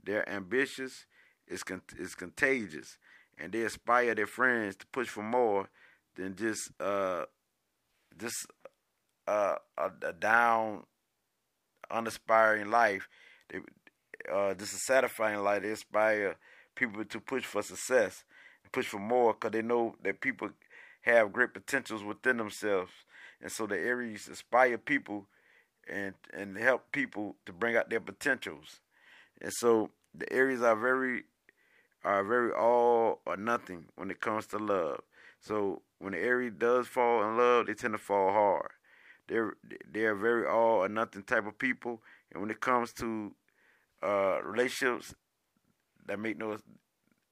They're 0.03 0.29
ambitious, 0.29 1.05
is 1.47 1.63
con- 1.63 1.83
is 1.99 2.15
contagious, 2.15 2.97
and 3.39 3.53
they 3.53 3.63
inspire 3.63 4.15
their 4.15 4.27
friends 4.27 4.77
to 4.77 4.87
push 4.87 5.09
for 5.09 5.23
more 5.23 5.69
than 6.17 6.35
just 6.35 6.71
uh 6.81 7.25
just 8.19 8.47
uh, 9.29 9.57
a, 9.79 9.91
a 10.07 10.13
down, 10.13 10.85
uninspiring 11.91 12.71
life. 12.71 13.09
They 13.51 13.59
uh 14.33 14.55
just 14.55 14.75
a 14.75 14.79
satisfying 14.79 15.41
life. 15.41 15.63
They 15.63 15.71
inspire 15.71 16.37
people 16.75 17.05
to 17.05 17.21
push 17.21 17.45
for 17.45 17.63
success 17.63 18.25
push 18.73 18.87
for 18.87 18.99
more 18.99 19.35
because 19.35 19.53
they 19.53 19.63
know 19.63 19.95
that 20.03 20.21
people 20.21 20.51
have 21.03 21.33
great 21.33 21.55
potentials 21.55 22.05
within 22.05 22.37
themselves 22.37 22.93
and 23.41 23.51
so 23.51 23.67
the 23.67 23.77
Aries 23.77 24.29
inspire 24.29 24.79
people 24.79 25.27
and 25.89 26.15
and 26.33 26.57
help 26.57 26.93
people 26.93 27.37
to 27.47 27.53
bring 27.53 27.77
out 27.77 27.91
their 27.91 28.01
potentials. 28.01 28.81
And 29.41 29.53
so 29.53 29.91
the 30.15 30.31
Aries 30.33 30.63
are 30.63 30.77
very 30.77 31.25
are 32.05 32.25
very 32.25 32.53
all 32.53 33.21
or 33.27 33.37
nothing 33.37 33.87
when 33.97 34.11
it 34.11 34.21
comes 34.21 34.47
to 34.49 34.59
love. 34.59 35.01
So 35.41 35.83
when 35.99 36.13
the 36.13 36.19
Aries 36.19 36.53
does 36.59 36.87
fall 36.87 37.23
in 37.23 37.37
love, 37.37 37.67
they 37.67 37.75
tend 37.75 37.95
to 37.95 37.99
fall 37.99 38.33
hard. 38.33 38.71
They're 39.29 39.55
they're 39.91 40.15
very 40.15 40.47
all 40.47 40.85
or 40.85 40.89
nothing 40.89 41.23
type 41.23 41.47
of 41.47 41.59
people, 41.59 42.03
and 42.33 42.43
when 42.43 42.51
it 42.51 42.61
comes 42.61 42.93
to 42.95 43.33
uh, 44.03 44.41
relationships, 44.43 45.15
that 46.07 46.19
make 46.19 46.37
no 46.37 46.59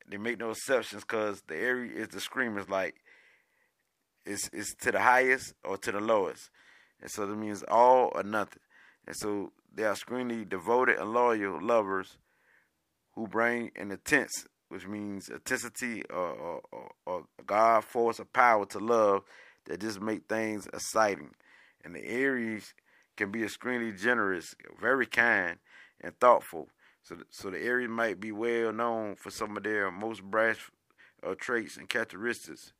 they 0.08 0.16
make 0.16 0.38
no 0.38 0.50
exceptions 0.50 1.02
because 1.02 1.42
the 1.46 1.56
Aries 1.56 1.92
is 1.94 2.08
the 2.08 2.20
screamers 2.20 2.68
like 2.68 2.96
it's 4.24 4.48
it's 4.52 4.74
to 4.76 4.92
the 4.92 5.00
highest 5.00 5.54
or 5.64 5.76
to 5.78 5.92
the 5.92 6.00
lowest, 6.00 6.50
and 7.00 7.10
so 7.10 7.26
that 7.26 7.36
means 7.36 7.62
all 7.68 8.12
or 8.14 8.22
nothing. 8.22 8.62
And 9.06 9.16
so 9.16 9.52
they 9.74 9.84
are 9.84 9.92
extremely 9.92 10.44
devoted 10.44 10.98
and 10.98 11.12
loyal 11.12 11.62
lovers 11.62 12.18
who 13.14 13.26
bring 13.26 13.70
an 13.74 13.90
intense, 13.90 14.46
which 14.68 14.86
means 14.86 15.28
intensity 15.28 16.02
or, 16.10 16.60
or, 16.72 16.90
or, 17.06 17.24
God 17.46 17.84
force 17.84 18.20
or 18.20 18.26
power 18.26 18.66
to 18.66 18.78
love 18.78 19.22
that 19.64 19.80
just 19.80 20.00
make 20.00 20.28
things 20.28 20.66
exciting. 20.66 21.30
And 21.84 21.94
the 21.94 22.04
Aries 22.06 22.74
can 23.16 23.30
be 23.30 23.42
extremely 23.42 23.92
generous, 23.92 24.54
very 24.80 25.06
kind, 25.06 25.58
and 26.00 26.18
thoughtful. 26.20 26.68
So, 27.02 27.16
so 27.30 27.50
the 27.50 27.58
Aries 27.58 27.88
might 27.88 28.20
be 28.20 28.32
well 28.32 28.72
known 28.72 29.16
for 29.16 29.30
some 29.30 29.56
of 29.56 29.62
their 29.62 29.90
most 29.90 30.22
brash 30.22 30.70
uh, 31.26 31.34
traits 31.38 31.76
and 31.76 31.88
characteristics. 31.88 32.72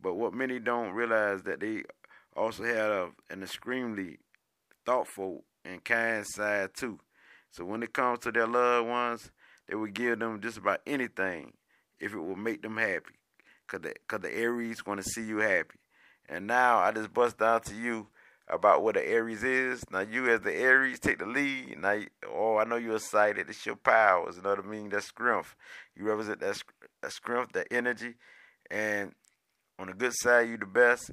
But 0.00 0.14
what 0.14 0.34
many 0.34 0.58
don't 0.58 0.92
realize 0.92 1.42
that 1.44 1.60
they 1.60 1.84
also 2.36 2.64
have 2.64 3.12
an 3.30 3.42
extremely 3.42 4.18
thoughtful 4.84 5.44
and 5.64 5.82
kind 5.84 6.26
side 6.26 6.74
too. 6.74 6.98
So 7.50 7.64
when 7.64 7.82
it 7.82 7.92
comes 7.92 8.20
to 8.20 8.32
their 8.32 8.46
loved 8.46 8.88
ones, 8.88 9.30
they 9.68 9.74
will 9.74 9.86
give 9.86 10.18
them 10.18 10.40
just 10.40 10.58
about 10.58 10.80
anything 10.86 11.52
if 12.00 12.12
it 12.12 12.18
will 12.18 12.36
make 12.36 12.62
them 12.62 12.76
happy. 12.76 13.14
Cause 13.66 13.80
the, 13.80 13.94
cause 14.08 14.20
the 14.20 14.34
Aries 14.34 14.84
want 14.84 15.02
to 15.02 15.08
see 15.08 15.22
you 15.22 15.38
happy. 15.38 15.78
And 16.28 16.46
now 16.46 16.78
I 16.78 16.92
just 16.92 17.14
bust 17.14 17.40
out 17.40 17.64
to 17.66 17.74
you 17.74 18.08
about 18.48 18.82
what 18.82 18.94
the 18.94 19.06
Aries 19.06 19.42
is. 19.42 19.84
Now 19.90 20.00
you 20.00 20.28
as 20.28 20.40
the 20.40 20.54
Aries 20.54 21.00
take 21.00 21.18
the 21.18 21.26
lead. 21.26 21.78
Now, 21.80 21.92
you, 21.92 22.08
oh, 22.30 22.58
I 22.58 22.64
know 22.64 22.76
you're 22.76 22.96
excited. 22.96 23.48
It's 23.48 23.64
your 23.64 23.76
powers. 23.76 24.36
You 24.36 24.42
know 24.42 24.50
what 24.50 24.64
I 24.64 24.68
mean? 24.68 24.90
That 24.90 25.02
strength. 25.02 25.54
You 25.96 26.04
represent 26.04 26.40
that, 26.40 26.60
that 27.02 27.12
strength, 27.12 27.52
that 27.52 27.68
energy, 27.70 28.14
and 28.70 29.12
on 29.78 29.86
the 29.88 29.94
good 29.94 30.12
side, 30.14 30.48
you 30.48 30.56
the 30.56 30.66
best. 30.66 31.10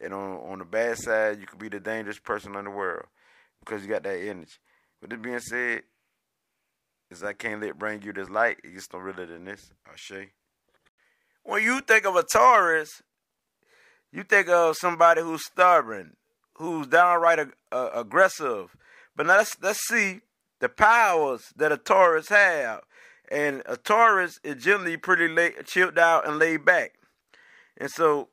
and 0.00 0.12
on 0.12 0.38
on 0.50 0.58
the 0.58 0.64
bad 0.64 0.98
side, 0.98 1.40
you 1.40 1.46
could 1.46 1.58
be 1.58 1.68
the 1.68 1.80
dangerous 1.80 2.18
person 2.18 2.54
in 2.56 2.64
the 2.64 2.70
world 2.70 3.06
because 3.60 3.82
you 3.82 3.88
got 3.88 4.02
that 4.02 4.18
energy. 4.18 4.58
With 5.00 5.10
this 5.10 5.20
being 5.20 5.40
said, 5.40 5.82
is 7.10 7.22
I 7.22 7.32
can't 7.32 7.60
let 7.60 7.78
bring 7.78 8.02
you 8.02 8.12
this 8.12 8.28
light. 8.28 8.58
It 8.64 8.72
gets 8.74 8.92
no 8.92 8.98
realer 8.98 9.26
than 9.26 9.44
this. 9.44 9.70
you. 10.10 10.26
When 11.42 11.62
you 11.62 11.80
think 11.80 12.06
of 12.06 12.16
a 12.16 12.22
Taurus, 12.22 13.02
you 14.12 14.22
think 14.22 14.48
of 14.48 14.76
somebody 14.76 15.20
who's 15.20 15.44
stubborn, 15.44 16.16
who's 16.54 16.86
downright 16.86 17.38
ag- 17.38 17.56
uh, 17.72 17.90
aggressive. 17.94 18.76
But 19.16 19.26
now 19.26 19.38
let's 19.38 19.56
let's 19.60 19.86
see 19.86 20.20
the 20.60 20.68
powers 20.68 21.52
that 21.56 21.72
a 21.72 21.76
Taurus 21.76 22.28
have. 22.28 22.82
And 23.30 23.62
a 23.66 23.76
Taurus 23.76 24.38
is 24.44 24.62
generally 24.62 24.96
pretty 24.96 25.28
late, 25.28 25.66
chilled 25.66 25.98
out 25.98 26.26
and 26.26 26.38
laid 26.38 26.64
back. 26.64 26.94
And 27.76 27.90
so 27.90 28.28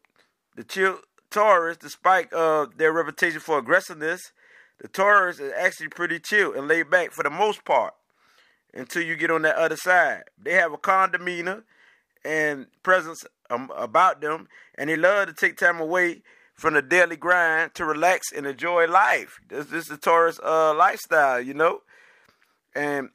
the 0.56 0.64
chill 0.64 1.00
Taurus, 1.30 1.78
despite 1.78 2.32
uh, 2.34 2.68
their 2.76 2.92
reputation 2.92 3.40
for 3.40 3.58
aggressiveness, 3.58 4.32
the 4.80 4.88
Taurus 4.88 5.40
is 5.40 5.54
actually 5.58 5.88
pretty 5.88 6.20
chill 6.20 6.54
and 6.54 6.68
laid 6.68 6.90
back 6.90 7.12
for 7.12 7.24
the 7.24 7.30
most 7.30 7.64
part 7.64 7.94
until 8.74 9.02
you 9.04 9.16
get 9.16 9.32
on 9.32 9.44
that 9.44 9.56
other 9.56 9.78
side. 9.78 10.24
They 10.42 10.54
have 10.54 10.74
a 10.74 10.78
calm 10.78 11.12
demeanor 11.12 11.64
and 12.24 12.68
presence 12.84 13.24
um, 13.50 13.72
about 13.76 14.22
them, 14.22 14.48
and 14.76 14.90
they 14.90 14.96
love 14.96 15.28
to 15.28 15.34
take 15.34 15.58
time 15.58 15.80
away 15.80 16.22
from 16.62 16.76
the 16.76 16.82
daily 16.84 17.16
grind 17.16 17.74
to 17.74 17.84
relax 17.84 18.32
and 18.32 18.46
enjoy 18.46 18.86
life. 18.86 19.40
This, 19.50 19.66
this 19.66 19.86
is 19.86 19.90
the 19.90 19.98
Taurus 19.98 20.40
uh, 20.44 20.76
lifestyle, 20.76 21.42
you 21.42 21.56
know. 21.56 21.82
And 22.76 23.10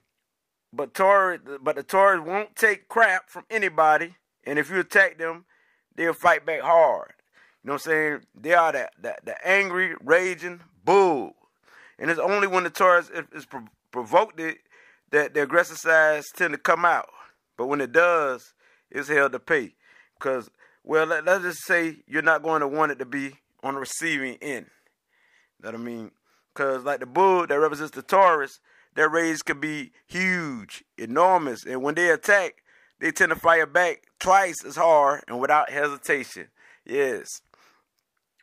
but 0.72 0.94
Taurus, 0.94 1.38
but 1.62 1.76
the 1.76 1.84
Taurus 1.84 2.26
won't 2.26 2.56
take 2.56 2.88
crap 2.88 3.30
from 3.30 3.44
anybody, 3.48 4.16
and 4.44 4.58
if 4.58 4.68
you 4.68 4.80
attack 4.80 5.18
them, 5.18 5.44
they'll 5.94 6.12
fight 6.12 6.44
back 6.44 6.62
hard. 6.62 7.12
You 7.62 7.68
know 7.68 7.74
what 7.74 7.86
I'm 7.86 7.92
saying? 7.92 8.20
They 8.34 8.52
are 8.52 8.72
that 8.72 8.94
that 9.02 9.24
the 9.24 9.46
angry, 9.46 9.94
raging 10.02 10.62
bull, 10.84 11.36
and 12.00 12.10
it's 12.10 12.18
only 12.18 12.48
when 12.48 12.64
the 12.64 12.70
Taurus 12.70 13.12
is, 13.32 13.46
provoked 13.92 14.40
it 14.40 14.58
that 15.12 15.34
the 15.34 15.42
aggressive 15.44 15.78
sides 15.78 16.26
tend 16.34 16.52
to 16.52 16.58
come 16.58 16.84
out. 16.84 17.10
But 17.56 17.68
when 17.68 17.80
it 17.80 17.92
does, 17.92 18.54
it's 18.90 19.08
hell 19.08 19.30
to 19.30 19.38
pay. 19.38 19.76
Because, 20.18 20.50
well, 20.86 21.04
let, 21.06 21.26
us 21.26 21.42
just 21.42 21.64
say 21.64 21.96
you're 22.06 22.22
not 22.22 22.44
going 22.44 22.60
to 22.60 22.68
want 22.68 22.92
it 22.92 23.00
to 23.00 23.04
be 23.04 23.32
on 23.62 23.74
the 23.74 23.80
receiving 23.80 24.38
end. 24.40 24.66
That 25.60 25.74
I 25.74 25.78
mean, 25.78 26.12
because 26.54 26.84
like 26.84 27.00
the 27.00 27.06
bull 27.06 27.46
that 27.46 27.58
represents 27.58 27.90
the 27.90 28.02
Taurus, 28.02 28.60
their 28.94 29.08
rage 29.08 29.44
can 29.44 29.60
be 29.60 29.90
huge, 30.06 30.84
enormous, 30.96 31.66
and 31.66 31.82
when 31.82 31.96
they 31.96 32.10
attack, 32.10 32.62
they 33.00 33.10
tend 33.10 33.30
to 33.30 33.36
fire 33.36 33.66
back 33.66 34.04
twice 34.20 34.64
as 34.64 34.76
hard 34.76 35.24
and 35.26 35.40
without 35.40 35.70
hesitation. 35.70 36.48
Yes. 36.84 37.26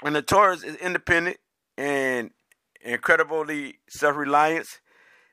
And 0.03 0.13
the 0.13 0.21
Taurus 0.21 0.63
is 0.63 0.75
independent 0.75 1.37
and 1.77 2.31
incredibly 2.81 3.79
self-reliant. 3.89 4.67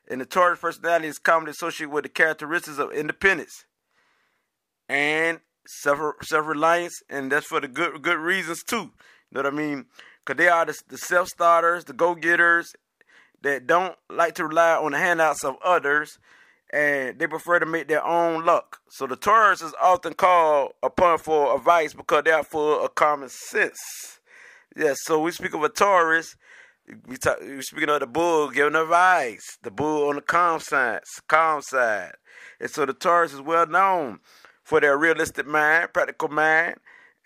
And 0.09 0.21
the 0.21 0.25
Taurus 0.25 0.59
personality 0.59 1.07
is 1.07 1.19
commonly 1.19 1.51
associated 1.51 1.91
with 1.91 2.03
the 2.03 2.09
characteristics 2.09 2.79
of 2.79 2.91
independence 2.93 3.65
and 4.87 5.39
self 5.65 6.47
reliance, 6.47 7.01
and 7.09 7.31
that's 7.31 7.47
for 7.47 7.59
the 7.59 7.67
good 7.67 8.01
good 8.01 8.17
reasons 8.17 8.63
too. 8.63 8.91
You 9.31 9.35
know 9.35 9.43
what 9.43 9.53
I 9.53 9.57
mean? 9.57 9.85
Because 10.25 10.37
they 10.37 10.49
are 10.49 10.65
the, 10.65 10.79
the 10.89 10.97
self 10.97 11.29
starters, 11.29 11.85
the 11.85 11.93
go 11.93 12.15
getters 12.15 12.73
that 13.41 13.67
don't 13.67 13.95
like 14.09 14.35
to 14.35 14.45
rely 14.45 14.75
on 14.75 14.91
the 14.91 14.97
handouts 14.97 15.43
of 15.43 15.55
others, 15.63 16.19
and 16.71 17.17
they 17.17 17.27
prefer 17.27 17.59
to 17.59 17.65
make 17.65 17.87
their 17.87 18.05
own 18.05 18.45
luck. 18.45 18.79
So 18.89 19.07
the 19.07 19.15
Taurus 19.15 19.61
is 19.61 19.73
often 19.81 20.13
called 20.13 20.73
upon 20.83 21.17
for 21.17 21.55
advice 21.55 21.93
because 21.93 22.23
they 22.23 22.31
are 22.31 22.43
full 22.43 22.83
of 22.83 22.95
common 22.95 23.29
sense. 23.29 24.19
Yes, 24.75 24.97
so 25.03 25.21
we 25.21 25.31
speak 25.31 25.53
of 25.53 25.63
a 25.63 25.69
Taurus. 25.69 26.35
We 27.07 27.17
talk, 27.17 27.39
we 27.41 27.61
speaking 27.61 27.89
of 27.89 27.99
the 27.99 28.07
bull 28.07 28.49
giving 28.49 28.75
advice. 28.75 29.57
The 29.61 29.71
bull 29.71 30.09
on 30.09 30.15
the 30.15 30.21
calm 30.21 30.59
side, 30.59 31.01
calm 31.27 31.61
side, 31.61 32.13
and 32.59 32.69
so 32.69 32.85
the 32.85 32.93
Taurus 32.93 33.33
is 33.33 33.41
well 33.41 33.67
known 33.67 34.19
for 34.71 34.79
their 34.79 34.97
realistic 34.97 35.45
mind, 35.45 35.91
practical 35.91 36.29
mind, 36.29 36.75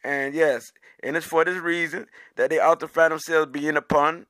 and 0.03 0.33
yes, 0.33 0.63
and 1.03 1.15
it's 1.15 1.27
for 1.27 1.45
this 1.45 1.59
reason 1.59 2.07
that 2.37 2.49
they 2.49 2.57
often 2.57 2.87
find 2.87 3.11
themselves 3.11 3.51
being 3.51 3.77
upon, 3.77 4.25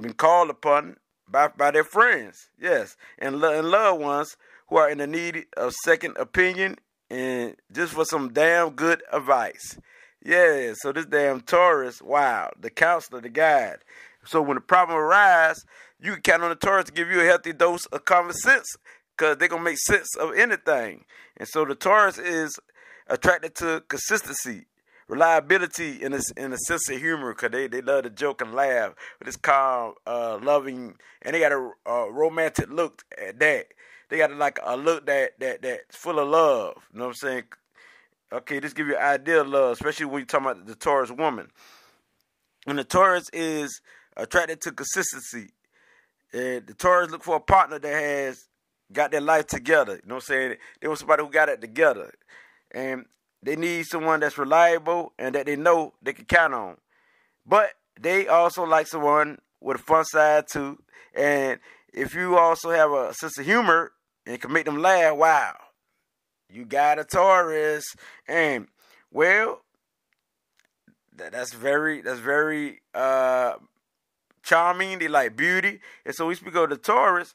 being 0.00 0.14
called 0.14 0.48
upon 0.48 0.96
by 1.30 1.48
by 1.48 1.70
their 1.70 1.84
friends, 1.84 2.48
yes, 2.58 2.96
and, 3.18 3.38
lo- 3.38 3.52
and 3.52 3.70
loved 3.70 4.00
ones 4.00 4.34
who 4.68 4.78
are 4.78 4.88
in 4.88 4.96
the 4.96 5.06
need 5.06 5.44
of 5.58 5.74
second 5.84 6.16
opinion 6.16 6.76
and 7.10 7.54
just 7.70 7.92
for 7.92 8.06
some 8.06 8.32
damn 8.32 8.70
good 8.70 9.02
advice. 9.12 9.78
Yeah, 10.24 10.72
so 10.74 10.90
this 10.90 11.04
damn 11.04 11.42
Taurus, 11.42 12.00
wow, 12.00 12.48
the 12.58 12.70
counselor, 12.70 13.20
the 13.20 13.28
guide. 13.28 13.80
So 14.24 14.40
when 14.40 14.54
the 14.54 14.62
problem 14.62 14.96
arises, 14.96 15.66
you 16.00 16.14
can 16.14 16.22
count 16.22 16.42
on 16.44 16.48
the 16.48 16.56
Taurus 16.56 16.86
to 16.86 16.92
give 16.92 17.10
you 17.10 17.20
a 17.20 17.26
healthy 17.26 17.52
dose 17.52 17.84
of 17.92 18.06
common 18.06 18.32
sense 18.32 18.78
because 19.18 19.36
they're 19.36 19.48
going 19.48 19.60
to 19.60 19.70
make 19.70 19.78
sense 19.78 20.14
of 20.16 20.34
anything. 20.34 21.04
And 21.36 21.48
so 21.48 21.64
the 21.64 21.74
Taurus 21.74 22.18
is 22.18 22.58
attracted 23.08 23.54
to 23.56 23.82
consistency, 23.88 24.66
reliability, 25.08 26.02
and 26.02 26.14
a, 26.14 26.20
and 26.36 26.54
a 26.54 26.58
sense 26.58 26.88
of 26.88 26.98
humor 26.98 27.34
because 27.34 27.50
they, 27.50 27.66
they 27.66 27.82
love 27.82 28.04
to 28.04 28.10
joke 28.10 28.40
and 28.40 28.54
laugh 28.54 28.94
But 29.18 29.28
it's 29.28 29.36
calm, 29.36 29.94
uh, 30.06 30.38
loving, 30.40 30.96
and 31.22 31.34
they 31.34 31.40
got 31.40 31.52
a, 31.52 31.70
a, 31.86 32.10
romantic 32.12 32.70
look 32.70 33.02
at 33.20 33.40
that. 33.40 33.66
They 34.08 34.18
got 34.18 34.32
like 34.32 34.58
a 34.62 34.76
look 34.76 35.06
that, 35.06 35.38
that 35.40 35.62
that's 35.62 35.96
full 35.96 36.18
of 36.18 36.28
love. 36.28 36.76
You 36.92 37.00
know 37.00 37.06
what 37.06 37.10
I'm 37.10 37.14
saying? 37.14 37.44
Okay, 38.32 38.60
this 38.60 38.72
give 38.72 38.86
you 38.86 38.96
an 38.96 39.02
idea 39.02 39.40
of 39.40 39.48
love, 39.48 39.72
especially 39.72 40.06
when 40.06 40.20
you're 40.20 40.26
talking 40.26 40.46
about 40.46 40.66
the 40.66 40.74
Taurus 40.74 41.10
woman. 41.10 41.48
And 42.66 42.78
the 42.78 42.84
Taurus 42.84 43.28
is 43.32 43.80
attracted 44.16 44.60
to 44.62 44.72
consistency. 44.72 45.50
And 46.32 46.66
the 46.66 46.74
Taurus 46.74 47.10
look 47.10 47.24
for 47.24 47.36
a 47.36 47.40
partner 47.40 47.78
that 47.78 47.92
has 47.92 48.47
got 48.92 49.10
their 49.10 49.20
life 49.20 49.46
together. 49.46 49.94
You 49.94 50.08
know 50.08 50.16
what 50.16 50.24
I'm 50.24 50.26
saying? 50.26 50.56
They 50.80 50.88
want 50.88 51.00
somebody 51.00 51.22
who 51.22 51.30
got 51.30 51.48
it 51.48 51.60
together. 51.60 52.12
And 52.70 53.06
they 53.42 53.56
need 53.56 53.86
someone 53.86 54.20
that's 54.20 54.38
reliable 54.38 55.12
and 55.18 55.34
that 55.34 55.46
they 55.46 55.56
know 55.56 55.94
they 56.02 56.12
can 56.12 56.24
count 56.24 56.54
on. 56.54 56.76
But 57.46 57.70
they 58.00 58.28
also 58.28 58.64
like 58.64 58.86
someone 58.86 59.38
with 59.60 59.80
a 59.80 59.82
fun 59.82 60.04
side 60.04 60.46
too. 60.50 60.78
And 61.14 61.60
if 61.92 62.14
you 62.14 62.36
also 62.36 62.70
have 62.70 62.92
a 62.92 63.14
sense 63.14 63.38
of 63.38 63.44
humor 63.44 63.92
and 64.26 64.40
can 64.40 64.52
make 64.52 64.66
them 64.66 64.80
laugh, 64.80 65.16
wow, 65.16 65.54
you 66.50 66.64
got 66.64 66.98
a 66.98 67.04
Taurus. 67.04 67.84
And 68.26 68.68
well, 69.10 69.62
that's 71.14 71.52
very 71.52 72.00
that's 72.00 72.20
very 72.20 72.80
uh 72.94 73.54
charming. 74.42 74.98
They 74.98 75.08
like 75.08 75.36
beauty. 75.36 75.80
And 76.04 76.14
so 76.14 76.26
we 76.26 76.34
speak 76.34 76.54
of 76.54 76.70
the 76.70 76.76
Taurus 76.76 77.34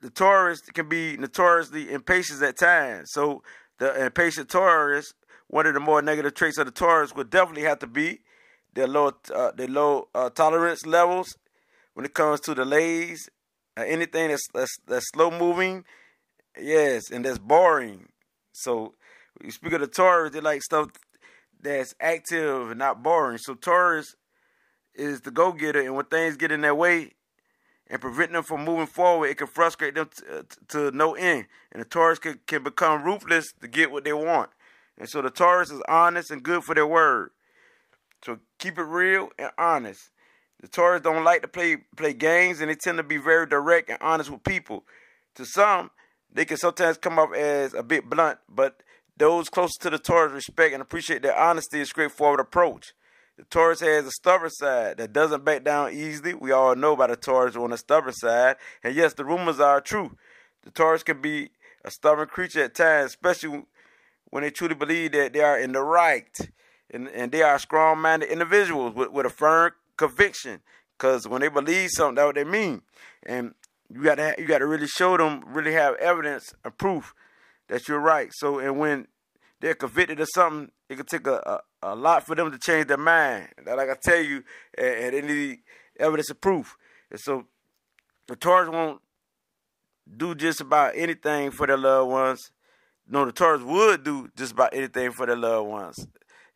the 0.00 0.10
Taurus 0.10 0.60
can 0.60 0.88
be 0.88 1.16
notoriously 1.16 1.92
impatient 1.92 2.42
at 2.42 2.58
times. 2.58 3.10
So 3.12 3.42
the 3.78 4.04
impatient 4.04 4.48
Taurus, 4.48 5.12
one 5.48 5.66
of 5.66 5.74
the 5.74 5.80
more 5.80 6.02
negative 6.02 6.34
traits 6.34 6.58
of 6.58 6.66
the 6.66 6.72
Taurus 6.72 7.14
would 7.14 7.30
definitely 7.30 7.62
have 7.62 7.78
to 7.80 7.86
be 7.86 8.20
their 8.74 8.86
low, 8.86 9.12
uh, 9.34 9.52
their 9.52 9.68
low 9.68 10.08
uh, 10.14 10.30
tolerance 10.30 10.84
levels 10.86 11.36
when 11.94 12.04
it 12.04 12.14
comes 12.14 12.40
to 12.40 12.54
delays, 12.54 13.28
uh, 13.76 13.84
anything 13.86 14.28
that's, 14.28 14.46
that's 14.52 14.76
that's 14.86 15.06
slow 15.14 15.30
moving, 15.30 15.84
yes, 16.60 17.10
and 17.10 17.24
that's 17.24 17.38
boring. 17.38 18.08
So 18.52 18.94
you 19.42 19.50
speak 19.50 19.72
of 19.72 19.80
the 19.80 19.86
Taurus, 19.86 20.32
they 20.32 20.40
like 20.40 20.62
stuff 20.62 20.90
that's 21.60 21.94
active 21.98 22.70
and 22.70 22.78
not 22.78 23.02
boring. 23.02 23.38
So 23.38 23.54
Taurus 23.54 24.14
is 24.94 25.22
the 25.22 25.30
go 25.30 25.52
getter, 25.52 25.80
and 25.80 25.94
when 25.94 26.04
things 26.06 26.36
get 26.36 26.52
in 26.52 26.60
their 26.60 26.74
way, 26.74 27.12
and 27.88 28.00
prevent 28.00 28.32
them 28.32 28.42
from 28.42 28.64
moving 28.64 28.86
forward, 28.86 29.28
it 29.28 29.38
can 29.38 29.46
frustrate 29.46 29.94
them 29.94 30.10
to, 30.16 30.38
uh, 30.38 30.42
to 30.68 30.90
no 30.90 31.14
end. 31.14 31.46
And 31.72 31.80
the 31.80 31.86
Taurus 31.86 32.18
can, 32.18 32.40
can 32.46 32.62
become 32.62 33.04
ruthless 33.04 33.52
to 33.60 33.68
get 33.68 33.90
what 33.90 34.04
they 34.04 34.12
want. 34.12 34.50
And 34.98 35.08
so 35.08 35.22
the 35.22 35.30
Taurus 35.30 35.70
is 35.70 35.82
honest 35.88 36.30
and 36.30 36.42
good 36.42 36.64
for 36.64 36.74
their 36.74 36.86
word. 36.86 37.30
So 38.24 38.38
keep 38.58 38.78
it 38.78 38.82
real 38.82 39.28
and 39.38 39.50
honest. 39.58 40.10
The 40.60 40.68
Taurus 40.68 41.02
don't 41.02 41.22
like 41.22 41.42
to 41.42 41.48
play 41.48 41.76
play 41.96 42.14
games 42.14 42.60
and 42.60 42.70
they 42.70 42.74
tend 42.74 42.96
to 42.96 43.04
be 43.04 43.18
very 43.18 43.46
direct 43.46 43.90
and 43.90 43.98
honest 44.00 44.30
with 44.30 44.42
people. 44.42 44.84
To 45.34 45.44
some, 45.44 45.90
they 46.32 46.44
can 46.44 46.56
sometimes 46.56 46.96
come 46.96 47.18
off 47.18 47.34
as 47.34 47.74
a 47.74 47.82
bit 47.82 48.08
blunt, 48.08 48.38
but 48.48 48.82
those 49.16 49.48
close 49.48 49.76
to 49.78 49.90
the 49.90 49.98
Taurus 49.98 50.32
respect 50.32 50.72
and 50.72 50.82
appreciate 50.82 51.22
their 51.22 51.36
honesty 51.36 51.78
and 51.78 51.86
straightforward 51.86 52.40
approach. 52.40 52.94
The 53.36 53.44
Taurus 53.44 53.80
has 53.80 54.06
a 54.06 54.10
stubborn 54.10 54.50
side 54.50 54.96
that 54.96 55.12
doesn't 55.12 55.44
back 55.44 55.62
down 55.62 55.92
easily. 55.92 56.32
We 56.32 56.52
all 56.52 56.74
know 56.74 56.94
about 56.94 57.10
the 57.10 57.16
Taurus 57.16 57.54
on 57.54 57.70
the 57.70 57.76
stubborn 57.76 58.14
side. 58.14 58.56
And 58.82 58.94
yes, 58.94 59.12
the 59.12 59.26
rumors 59.26 59.60
are 59.60 59.80
true. 59.80 60.16
The 60.62 60.70
Taurus 60.70 61.02
can 61.02 61.20
be 61.20 61.50
a 61.84 61.90
stubborn 61.90 62.28
creature 62.28 62.64
at 62.64 62.74
times, 62.74 63.10
especially 63.10 63.64
when 64.30 64.42
they 64.42 64.50
truly 64.50 64.74
believe 64.74 65.12
that 65.12 65.34
they 65.34 65.40
are 65.40 65.58
in 65.58 65.72
the 65.72 65.82
right. 65.82 66.34
And, 66.90 67.08
and 67.08 67.30
they 67.30 67.42
are 67.42 67.58
strong 67.58 67.98
minded 67.98 68.30
individuals 68.30 68.94
with, 68.94 69.10
with 69.10 69.26
a 69.26 69.30
firm 69.30 69.72
conviction. 69.98 70.60
Because 70.96 71.28
when 71.28 71.42
they 71.42 71.48
believe 71.48 71.90
something, 71.90 72.14
that's 72.14 72.26
what 72.26 72.34
they 72.36 72.44
mean. 72.44 72.80
And 73.24 73.54
you 73.92 74.02
got 74.02 74.14
to 74.14 74.34
you 74.38 74.46
got 74.46 74.58
to 74.58 74.66
really 74.66 74.86
show 74.86 75.16
them, 75.16 75.42
really 75.46 75.72
have 75.72 75.94
evidence 75.96 76.54
and 76.64 76.76
proof 76.76 77.14
that 77.68 77.86
you're 77.86 78.00
right. 78.00 78.30
So 78.32 78.58
and 78.58 78.78
when 78.78 79.08
they're 79.60 79.74
convicted 79.74 80.20
of 80.20 80.28
something, 80.34 80.70
it 80.88 80.96
could 80.96 81.08
take 81.08 81.26
a, 81.26 81.60
a, 81.82 81.92
a 81.92 81.94
lot 81.94 82.26
for 82.26 82.34
them 82.34 82.50
to 82.50 82.58
change 82.58 82.86
their 82.86 82.96
mind. 82.96 83.48
Like 83.64 83.90
I 83.90 83.96
tell 84.02 84.20
you, 84.20 84.42
and, 84.76 85.14
and 85.14 85.26
need 85.26 85.58
evidence 85.98 86.30
of 86.30 86.40
proof. 86.40 86.76
And 87.10 87.20
so 87.20 87.46
the 88.26 88.36
Taurus 88.36 88.68
won't 88.68 89.00
do 90.16 90.34
just 90.34 90.60
about 90.60 90.92
anything 90.94 91.50
for 91.50 91.66
their 91.66 91.76
loved 91.76 92.10
ones. 92.10 92.52
No, 93.08 93.24
the 93.24 93.32
Taurus 93.32 93.62
would 93.62 94.04
do 94.04 94.28
just 94.36 94.52
about 94.52 94.74
anything 94.74 95.12
for 95.12 95.26
their 95.26 95.36
loved 95.36 95.68
ones. 95.68 96.06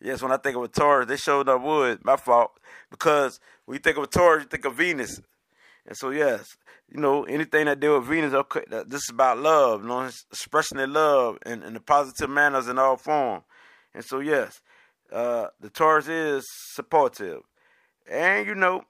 Yes, 0.00 0.23
when 0.23 0.33
I 0.33 0.37
think 0.38 0.57
of 0.57 0.62
a 0.62 0.69
Taurus, 0.69 1.09
they 1.09 1.16
showed 1.16 1.49
up 1.49 1.62
would. 1.62 2.04
My 2.04 2.16
fault. 2.16 2.52
Because 2.90 3.38
when 3.66 3.76
you 3.76 3.80
think 3.80 3.99
of 3.99 4.04
a 4.04 4.07
Taurus, 4.07 4.45
you 4.45 4.49
think 4.49 4.64
of 4.64 4.75
Venus. 4.75 5.21
And 5.87 5.96
so, 5.96 6.10
yes, 6.10 6.46
you 6.88 7.00
know, 7.00 7.25
anything 7.25 7.66
that 7.66 7.80
deal 7.80 7.99
with 7.99 8.08
Venus, 8.08 8.34
okay, 8.34 8.64
this 8.87 9.02
is 9.02 9.10
about 9.10 9.38
love, 9.38 9.82
you 9.82 9.88
know, 9.88 10.02
expressing 10.02 10.78
their 10.78 10.87
love 10.87 11.38
in, 11.46 11.62
in 11.62 11.75
the 11.75 11.80
positive 11.80 12.30
manners 12.30 12.68
in 12.68 12.78
all 12.78 12.96
form. 12.96 13.42
And 13.94 14.04
so, 14.04 14.20
yes, 14.20 14.60
uh, 15.12 15.49
the 15.60 15.70
Taurus 15.70 16.08
is 16.08 16.44
supportive. 16.72 17.42
And, 18.10 18.46
you 18.46 18.54
know, 18.54 18.84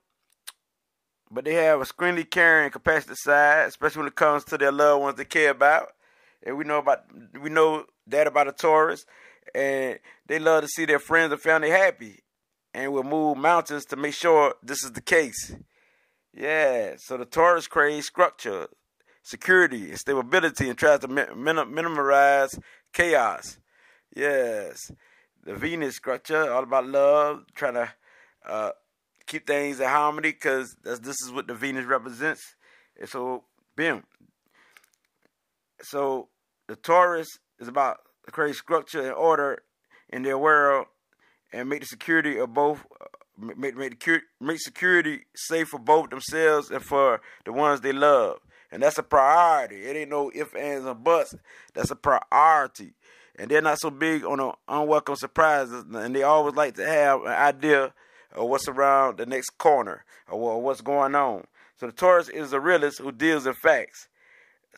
but 1.31 1.45
they 1.45 1.55
have 1.55 1.81
a 1.81 1.85
screenly 1.85 2.29
caring, 2.29 2.71
compassionate 2.71 3.19
side, 3.19 3.69
especially 3.69 4.01
when 4.01 4.09
it 4.09 4.17
comes 4.17 4.45
to 4.45 4.59
their 4.59 4.73
loved 4.73 5.03
ones 5.03 5.17
they 5.17 5.25
care 5.25 5.51
about. 5.51 5.89
And 6.43 6.57
we 6.57 6.65
know 6.65 6.79
about 6.79 7.05
we 7.41 7.51
know 7.51 7.85
that 8.07 8.27
about 8.27 8.49
a 8.49 8.53
Taurus, 8.53 9.05
and 9.55 9.99
they 10.27 10.39
love 10.39 10.63
to 10.63 10.69
see 10.69 10.87
their 10.87 10.99
friends 10.99 11.33
and 11.33 11.41
family 11.41 11.71
happy, 11.71 12.23
and 12.75 12.93
will 12.93 13.05
move 13.05 13.37
mountains 13.37 13.85
to 13.87 13.97
make 13.97 14.15
sure 14.15 14.55
this 14.63 14.83
is 14.83 14.93
the 14.93 15.03
case. 15.03 15.55
Yeah, 16.33 16.95
so 16.97 17.17
the 17.17 17.25
Taurus 17.25 17.67
craves 17.67 18.07
structure, 18.07 18.69
security, 19.23 19.95
stability, 19.97 20.69
and 20.69 20.79
tries 20.79 21.01
to 21.01 21.09
minim- 21.09 21.75
minimize 21.75 22.59
chaos. 22.93 23.59
Yes, 24.15 24.93
the 25.45 25.55
Venus 25.55 25.97
structure, 25.97 26.53
all 26.53 26.63
about 26.63 26.87
love, 26.87 27.45
trying 27.55 27.75
to 27.75 27.93
uh, 28.47 28.71
keep 29.27 29.47
things 29.47 29.81
in 29.81 29.89
harmony, 29.89 30.31
because 30.31 30.77
this 30.83 31.21
is 31.21 31.33
what 31.33 31.49
the 31.49 31.55
Venus 31.55 31.87
represents. 31.87 32.55
And 32.99 33.09
so, 33.09 33.45
bim. 33.77 34.05
So 35.83 36.29
the 36.69 36.77
Taurus 36.77 37.39
is 37.59 37.69
about 37.69 37.99
the 38.25 38.31
create 38.31 38.55
structure 38.55 39.03
and 39.03 39.15
order 39.15 39.63
in 40.11 40.23
their 40.23 40.39
world 40.39 40.87
and 41.53 41.69
make 41.69 41.81
the 41.81 41.87
security 41.87 42.39
of 42.39 42.53
both 42.55 42.85
make 43.41 43.77
make, 43.77 44.07
make 44.41 44.61
security 44.61 45.21
safe 45.35 45.69
for 45.69 45.79
both 45.79 46.11
themselves 46.11 46.71
and 46.71 46.83
for 46.83 47.21
the 47.45 47.53
ones 47.53 47.81
they 47.81 47.93
love. 47.93 48.39
And 48.73 48.83
that's 48.83 48.99
a 48.99 49.03
priority. 49.03 49.83
It 49.85 49.97
ain't 49.97 50.11
no 50.11 50.31
ifs, 50.35 50.55
ands, 50.55 50.87
or 50.87 50.95
buts. 50.95 51.35
That's 51.75 51.91
a 51.91 51.97
priority. 51.97 52.93
And 53.37 53.51
they're 53.51 53.63
not 53.63 53.81
so 53.81 53.91
big 53.91 54.25
on 54.25 54.39
the 54.39 54.53
unwelcome 54.69 55.17
surprises. 55.17 55.85
And 55.93 56.15
they 56.15 56.23
always 56.23 56.55
like 56.55 56.75
to 56.77 56.87
have 56.87 57.23
an 57.23 57.29
idea 57.29 57.93
of 58.33 58.49
what's 58.49 58.69
around 58.69 59.19
the 59.19 59.27
next 59.27 59.59
corner 59.59 60.05
or 60.29 60.63
what's 60.63 60.83
going 60.83 61.15
on. 61.15 61.47
So 61.79 61.87
the 61.87 61.93
Taurus 61.93 62.29
is 62.29 62.53
a 62.53 62.61
realist 62.61 62.99
who 62.99 63.11
deals 63.11 63.47
in 63.47 63.55
facts. 63.55 64.09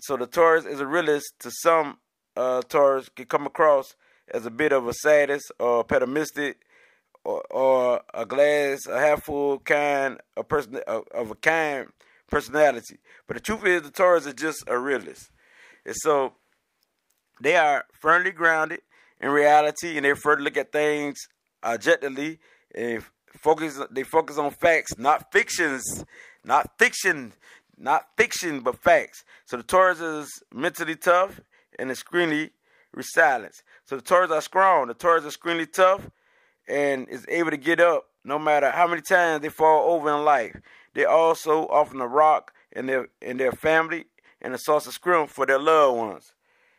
So 0.03 0.17
the 0.17 0.27
Taurus 0.27 0.65
is 0.65 0.81
a 0.81 0.87
realist 0.87 1.35
to 1.41 1.51
some 1.51 1.99
uh, 2.37 2.63
Taurus 2.63 3.09
can 3.09 3.27
come 3.27 3.47
across 3.47 3.95
as 4.33 4.47
a 4.47 4.51
bit 4.51 4.73
of 4.73 4.87
a 4.87 4.95
sadist 4.95 5.53
or 5.59 5.85
pessimistic 5.85 6.61
or, 7.25 7.43
or 7.51 8.01
a 8.13 8.27
glass, 8.27 8.87
a 8.87 8.99
half 8.99 9.25
full 9.25 9.59
kind 9.61 10.19
of 10.37 10.49
person 10.49 10.81
of 10.87 11.31
a 11.31 11.35
kind 11.37 11.89
personality. 12.31 12.99
But 13.27 13.37
the 13.37 13.41
truth 13.41 13.65
is, 13.67 13.83
the 13.83 13.91
Taurus 13.91 14.27
is 14.27 14.35
just 14.35 14.65
a 14.67 14.79
realist, 14.79 15.31
and 15.85 15.95
so 15.97 16.35
they 17.41 17.57
are 17.57 17.85
firmly 18.01 18.31
grounded 18.31 18.81
in 19.21 19.31
reality, 19.31 19.97
and 19.97 20.05
they 20.05 20.15
further 20.15 20.43
look 20.43 20.57
at 20.57 20.73
things 20.73 21.17
objectively 21.65 22.39
and 22.75 23.05
focus. 23.39 23.81
They 23.91 24.03
focus 24.03 24.39
on 24.39 24.51
facts, 24.51 24.99
not 24.99 25.33
fictions, 25.33 26.05
not 26.45 26.79
fiction, 26.79 27.33
not 27.79 28.07
fiction, 28.17 28.61
but 28.61 28.83
facts. 28.83 29.25
So 29.45 29.57
the 29.57 29.63
Taurus 29.63 30.01
is 30.01 30.43
mentally 30.53 30.97
tough 30.97 31.41
and 31.79 31.91
extremely 31.91 32.51
resilient. 32.93 33.55
So 33.85 33.97
the 33.97 34.03
Taurus 34.03 34.31
are 34.31 34.41
strong. 34.41 34.89
The 34.89 34.95
Taurus 34.95 35.25
are 35.25 35.29
extremely 35.29 35.67
tough 35.67 36.11
and 36.69 37.09
is 37.09 37.27
able 37.29 37.51
to 37.51 37.57
get 37.57 37.81
up 37.81 38.07
no 38.25 38.39
matter 38.39 38.71
how 38.71 38.87
many 38.87 39.03
times 39.03 39.43
they 39.43 39.49
fall 39.49 39.95
over 39.95 40.15
in 40.15 40.25
life. 40.25 40.57
They 40.95 41.05
also 41.05 41.67
often 41.69 42.01
a 42.01 42.07
rock 42.07 42.53
in 42.71 42.87
their 42.87 43.09
in 43.21 43.37
their 43.37 43.53
family 43.53 44.07
and 44.41 44.55
a 44.55 44.59
source 44.59 44.87
of 44.87 44.95
strength 44.95 45.33
for 45.33 45.47
their 45.47 45.59
loved 45.59 45.99
ones. 45.99 46.35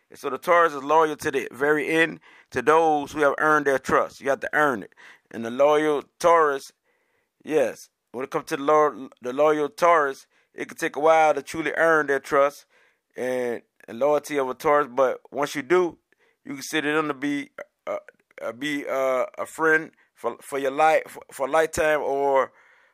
And 0.10 0.20
so 0.20 0.30
the 0.30 0.38
Taurus 0.38 0.74
is 0.74 0.84
loyal 0.84 1.16
to 1.16 1.32
the 1.32 1.48
very 1.52 1.88
end 1.88 2.20
to 2.52 2.62
those 2.62 3.12
who 3.12 3.22
have 3.22 3.36
earned 3.40 3.66
their 3.66 3.80
trust. 3.80 4.22
You 4.22 4.30
have 4.30 4.42
to 4.42 4.50
earn 4.54 4.84
it. 4.84 4.94
And 5.32 5.44
the 5.44 5.50
loyal 5.50 6.04
Taurus, 6.20 6.72
yes, 7.44 7.90
when 8.12 8.24
it 8.24 8.30
comes 8.30 8.46
to 8.46 8.58
the 8.58 8.64
loyal, 8.64 9.10
the 9.22 9.34
loyal 9.34 9.70
Taurus, 9.70 10.28
it 10.54 10.68
can 10.68 10.78
take 10.78 10.96
a 10.96 11.00
while 11.00 11.34
to 11.34 11.42
truly 11.42 11.74
earn 11.76 12.08
their 12.08 12.20
trust 12.20 12.66
and, 13.18 13.64
and 13.88 13.98
loyalty 13.98 14.38
of 14.38 14.50
a 14.50 14.54
Taurus. 14.54 14.88
But 14.92 15.20
once 15.32 15.56
you 15.56 15.64
do, 15.64 15.98
you 16.46 16.54
consider 16.54 16.94
them 16.94 17.08
to 17.08 17.16
be 17.16 17.50
uh, 17.88 17.98
uh, 18.44 18.52
be 18.52 18.86
uh, 18.88 19.26
a 19.38 19.46
friend 19.46 19.92
for 20.16 20.38
for 20.42 20.60
your 20.60 20.72
life 20.72 21.04
for, 21.08 21.24
for 21.32 21.48
a 21.48 21.52
lifetime 21.52 22.02
or 22.02 22.52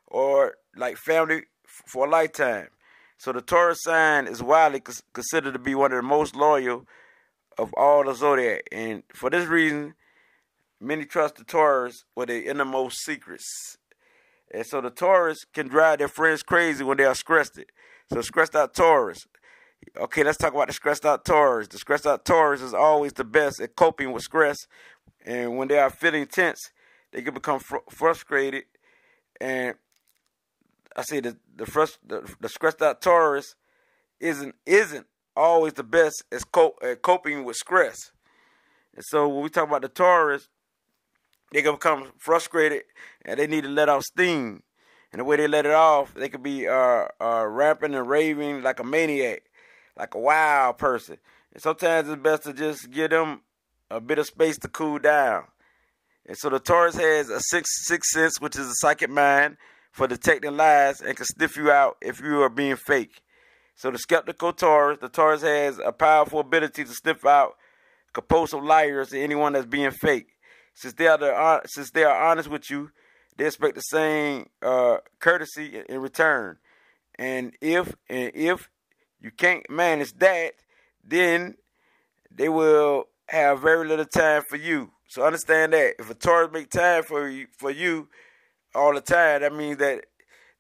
or 0.08 0.56
like 0.76 0.98
family 0.98 1.44
for 1.66 2.06
a 2.06 2.10
lifetime. 2.10 2.68
So 3.18 3.34
the 3.34 3.42
Taurus 3.42 3.84
sign 3.84 4.28
is 4.28 4.42
widely 4.42 4.82
considered 5.14 5.54
to 5.54 5.60
be 5.60 5.76
one 5.76 5.92
of 5.92 5.98
the 5.98 6.04
most 6.04 6.36
loyal 6.36 6.86
of 7.58 7.74
all 7.74 8.06
the 8.06 8.14
zodiac, 8.14 8.62
and 8.72 9.04
for 9.14 9.30
this 9.30 9.48
reason, 9.48 9.96
many 10.80 11.06
trust 11.06 11.36
the 11.36 11.44
Taurus 11.44 12.06
with 12.16 12.30
their 12.30 12.42
innermost 12.42 13.00
secrets. 13.00 13.78
And 14.52 14.66
so 14.66 14.82
the 14.82 14.90
Taurus 14.90 15.46
can 15.54 15.68
drive 15.68 16.00
their 16.00 16.08
friends 16.08 16.42
crazy 16.42 16.84
when 16.84 16.98
they 16.98 17.04
are 17.04 17.16
stressed. 17.16 17.60
So 18.12 18.22
stressed 18.22 18.56
out 18.56 18.74
Taurus. 18.74 19.28
Okay, 19.98 20.24
let's 20.24 20.38
talk 20.38 20.54
about 20.54 20.68
the 20.68 20.74
stressed 20.74 21.06
out 21.06 21.26
Taurus. 21.26 21.68
The 21.68 21.78
stressed 21.78 22.08
out 22.08 22.26
Taurus 22.26 22.62
is 22.62 22.74
always 22.74 23.14
the 23.14 23.24
best 23.24 23.60
at 23.60 23.76
coping 23.76 24.12
with 24.12 24.24
stress 24.24 24.68
and 25.26 25.58
when 25.58 25.68
they 25.68 25.80
are 25.80 25.90
feeling 25.90 26.26
tense, 26.26 26.72
they 27.12 27.22
can 27.22 27.34
become 27.34 27.60
fr- 27.60 27.78
frustrated. 27.90 28.64
And 29.42 29.76
I 30.96 31.02
say 31.04 31.20
the 31.20 31.38
the, 31.56 31.66
frust- 31.66 32.00
the 32.06 32.30
the 32.40 32.50
stressed 32.50 32.82
out 32.82 33.02
Taurus 33.02 33.56
isn't 34.20 34.56
isn't 34.66 35.08
always 35.36 35.74
the 35.74 35.84
best 35.84 36.24
as 36.32 36.44
co- 36.44 36.76
at 36.82 37.02
coping 37.02 37.46
with 37.46 37.56
stress. 37.56 38.12
And 38.96 39.04
so 39.06 39.28
when 39.28 39.44
we 39.44 39.50
talk 39.50 39.68
about 39.68 39.82
the 39.82 39.90
Taurus, 39.90 40.50
they 41.52 41.62
can 41.62 41.74
become 41.74 42.12
frustrated 42.18 42.84
and 43.24 43.40
they 43.40 43.48
need 43.48 43.64
to 43.64 43.70
let 43.70 43.90
off 43.90 44.04
steam. 44.04 44.64
And 45.12 45.20
the 45.20 45.24
way 45.24 45.38
they 45.38 45.48
let 45.48 45.66
it 45.66 45.72
off, 45.72 46.14
they 46.14 46.30
could 46.30 46.44
be 46.44 46.68
uh, 46.68 47.06
uh, 47.20 47.46
rapping 47.48 47.96
and 47.96 48.08
raving 48.08 48.62
like 48.62 48.80
a 48.80 48.84
maniac, 48.84 49.44
like 49.98 50.14
a 50.14 50.20
wild 50.20 50.78
person. 50.78 51.18
And 51.54 51.64
sometimes 51.64 52.10
it's 52.10 52.22
best 52.22 52.44
to 52.44 52.54
just 52.54 52.92
give 52.92 53.10
them 53.10 53.42
a 53.90 54.00
bit 54.00 54.20
of 54.20 54.26
space 54.26 54.58
to 54.60 54.68
cool 54.68 55.00
down. 55.00 55.46
And 56.26 56.38
so 56.38 56.50
the 56.50 56.60
Taurus 56.60 56.96
has 56.96 57.30
a 57.30 57.40
sixth, 57.40 57.74
sixth 57.86 58.12
sense, 58.12 58.40
which 58.40 58.56
is 58.56 58.68
a 58.68 58.76
psychic 58.76 59.10
mind 59.10 59.58
for 59.92 60.08
detecting 60.08 60.56
lies 60.56 61.02
and 61.02 61.16
can 61.16 61.26
sniff 61.26 61.58
you 61.58 61.72
out 61.72 61.98
if 62.02 62.20
you 62.22 62.42
are 62.42 62.50
being 62.50 62.76
fake. 62.76 63.22
So 63.76 63.90
the 63.90 63.98
skeptical 63.98 64.54
Taurus, 64.54 65.00
the 65.02 65.10
Taurus 65.10 65.42
has 65.42 65.80
a 65.84 65.92
powerful 65.92 66.42
ability 66.42 66.84
to 66.84 66.92
sniff 66.92 67.26
out 67.26 67.54
compulsive 68.14 68.64
liars 68.64 69.14
and 69.14 69.22
anyone 69.22 69.54
that's 69.54 69.66
being 69.66 69.92
fake. 69.92 70.28
Since 70.74 70.94
they 70.94 71.08
are 71.08 71.18
the, 71.18 71.62
since 71.66 71.92
they 71.92 72.04
are 72.04 72.30
honest 72.30 72.50
with 72.50 72.70
you, 72.70 72.92
they 73.38 73.46
expect 73.46 73.76
the 73.76 73.82
same 73.82 74.50
uh, 74.62 74.98
courtesy 75.20 75.82
in 75.88 76.02
return. 76.02 76.58
And 77.18 77.54
if 77.62 77.96
and 78.10 78.32
if 78.34 78.70
you 79.22 79.32
can't 79.32 79.70
manage 79.70 80.14
that, 80.20 80.54
then 81.04 81.56
they 82.32 82.50
will 82.50 83.06
have 83.30 83.62
very 83.62 83.88
little 83.88 84.06
time 84.06 84.44
for 84.44 84.56
you. 84.56 84.92
So 85.08 85.24
understand 85.24 85.74
that 85.74 85.96
if 86.00 86.10
a 86.10 86.14
Taurus 86.14 86.52
make 86.52 86.70
time 86.70 87.04
for 87.04 87.30
you 87.30 87.48
for 87.58 87.72
you 87.72 88.08
all 88.76 88.94
the 88.94 89.02
time, 89.02 89.42
that 89.42 89.54
means 89.54 89.78
that 89.78 90.06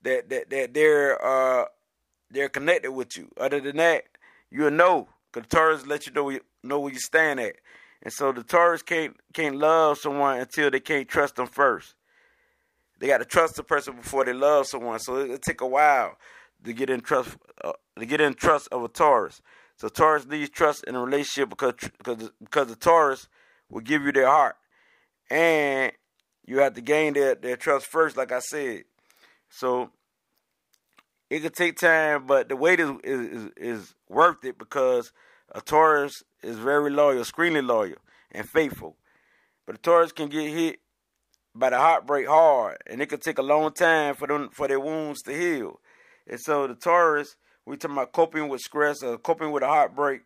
that 0.03 0.29
that, 0.29 0.49
that 0.49 0.73
they're 0.73 1.23
uh 1.23 1.65
they're 2.32 2.49
connected 2.49 2.91
with 2.91 3.17
you. 3.17 3.29
Other 3.39 3.60
than 3.60 3.77
that, 3.77 4.03
you'll 4.51 4.71
know. 4.71 5.08
Cause 5.32 5.43
Taurus 5.49 5.86
let 5.86 6.08
you 6.08 6.13
know 6.13 6.38
know 6.63 6.79
where 6.79 6.93
you 6.93 6.99
stand 6.99 7.39
at. 7.39 7.55
And 8.01 8.13
so 8.13 8.32
the 8.32 8.43
Taurus 8.43 8.82
can't 8.82 9.15
can't 9.34 9.55
love 9.55 9.97
someone 9.97 10.39
until 10.39 10.71
they 10.71 10.79
can't 10.79 11.08
trust 11.08 11.36
them 11.36 11.47
first. 11.47 11.95
They 12.99 13.08
got 13.08 13.19
to 13.19 13.25
trust 13.25 13.55
the 13.55 13.63
person 13.63 13.95
before 13.95 14.25
they 14.25 14.34
love 14.34 14.67
someone. 14.67 14.99
So 14.99 15.17
it, 15.17 15.32
it 15.32 15.41
take 15.41 15.62
a 15.62 15.67
while 15.67 16.17
to 16.63 16.73
get 16.73 16.89
in 16.89 17.01
trust 17.01 17.38
uh, 17.63 17.73
to 17.97 18.05
get 18.05 18.21
in 18.21 18.34
trust 18.34 18.67
of 18.71 18.84
a 18.84 18.88
Taurus. 18.88 19.41
So 19.80 19.88
Taurus 19.88 20.26
needs 20.26 20.50
trust 20.50 20.84
in 20.84 20.96
a 20.96 21.02
relationship 21.02 21.50
because 21.50 21.74
because 21.98 22.32
because 22.44 22.68
the 22.68 22.76
Taurus 22.76 23.30
will 23.70 23.80
give 23.80 24.04
you 24.04 24.12
their 24.12 24.28
heart, 24.28 24.58
and 25.32 25.94
you 26.46 26.60
have 26.60 26.74
to 26.74 26.82
gain 26.82 27.13
their 27.13 27.34
their 27.36 27.56
trust 27.56 27.86
first. 27.86 28.18
Like 28.18 28.34
I 28.34 28.39
said, 28.39 28.84
so 29.50 29.92
it 31.30 31.39
could 31.39 31.54
take 31.56 31.78
time, 31.78 32.28
but 32.28 32.50
the 32.50 32.58
wait 32.58 32.82
is 32.82 32.92
is, 33.06 33.52
is 33.56 33.96
worth 34.10 34.44
it 34.44 34.58
because 34.58 35.13
a 35.54 35.62
Taurus 35.62 36.24
is 36.44 36.58
very 36.58 36.89
loyal, 36.89 37.22
extremely 37.22 37.62
loyal, 37.62 38.00
and 38.32 38.50
faithful. 38.50 38.98
But 39.65 39.76
the 39.76 39.82
Taurus 39.82 40.12
can 40.12 40.28
get 40.28 40.52
hit 40.52 40.80
by 41.56 41.70
the 41.70 41.78
heartbreak 41.78 42.28
hard, 42.28 42.80
and 42.86 43.02
it 43.02 43.06
could 43.06 43.22
take 43.22 43.38
a 43.38 43.44
long 43.44 43.72
time 43.72 44.15
for 44.15 44.28
them 44.28 44.50
for 44.52 44.68
their 44.68 44.80
wounds 44.82 45.22
to 45.22 45.32
heal. 45.32 45.80
And 46.28 46.38
so 46.38 46.68
the 46.68 46.76
Taurus, 46.76 47.38
we 47.69 47.77
talking 47.77 47.95
about 47.95 48.12
coping 48.12 48.49
with 48.49 48.62
stress 48.62 49.03
or 49.03 49.17
coping 49.19 49.51
with 49.51 49.62
a 49.62 49.67
heartbreak. 49.67 50.21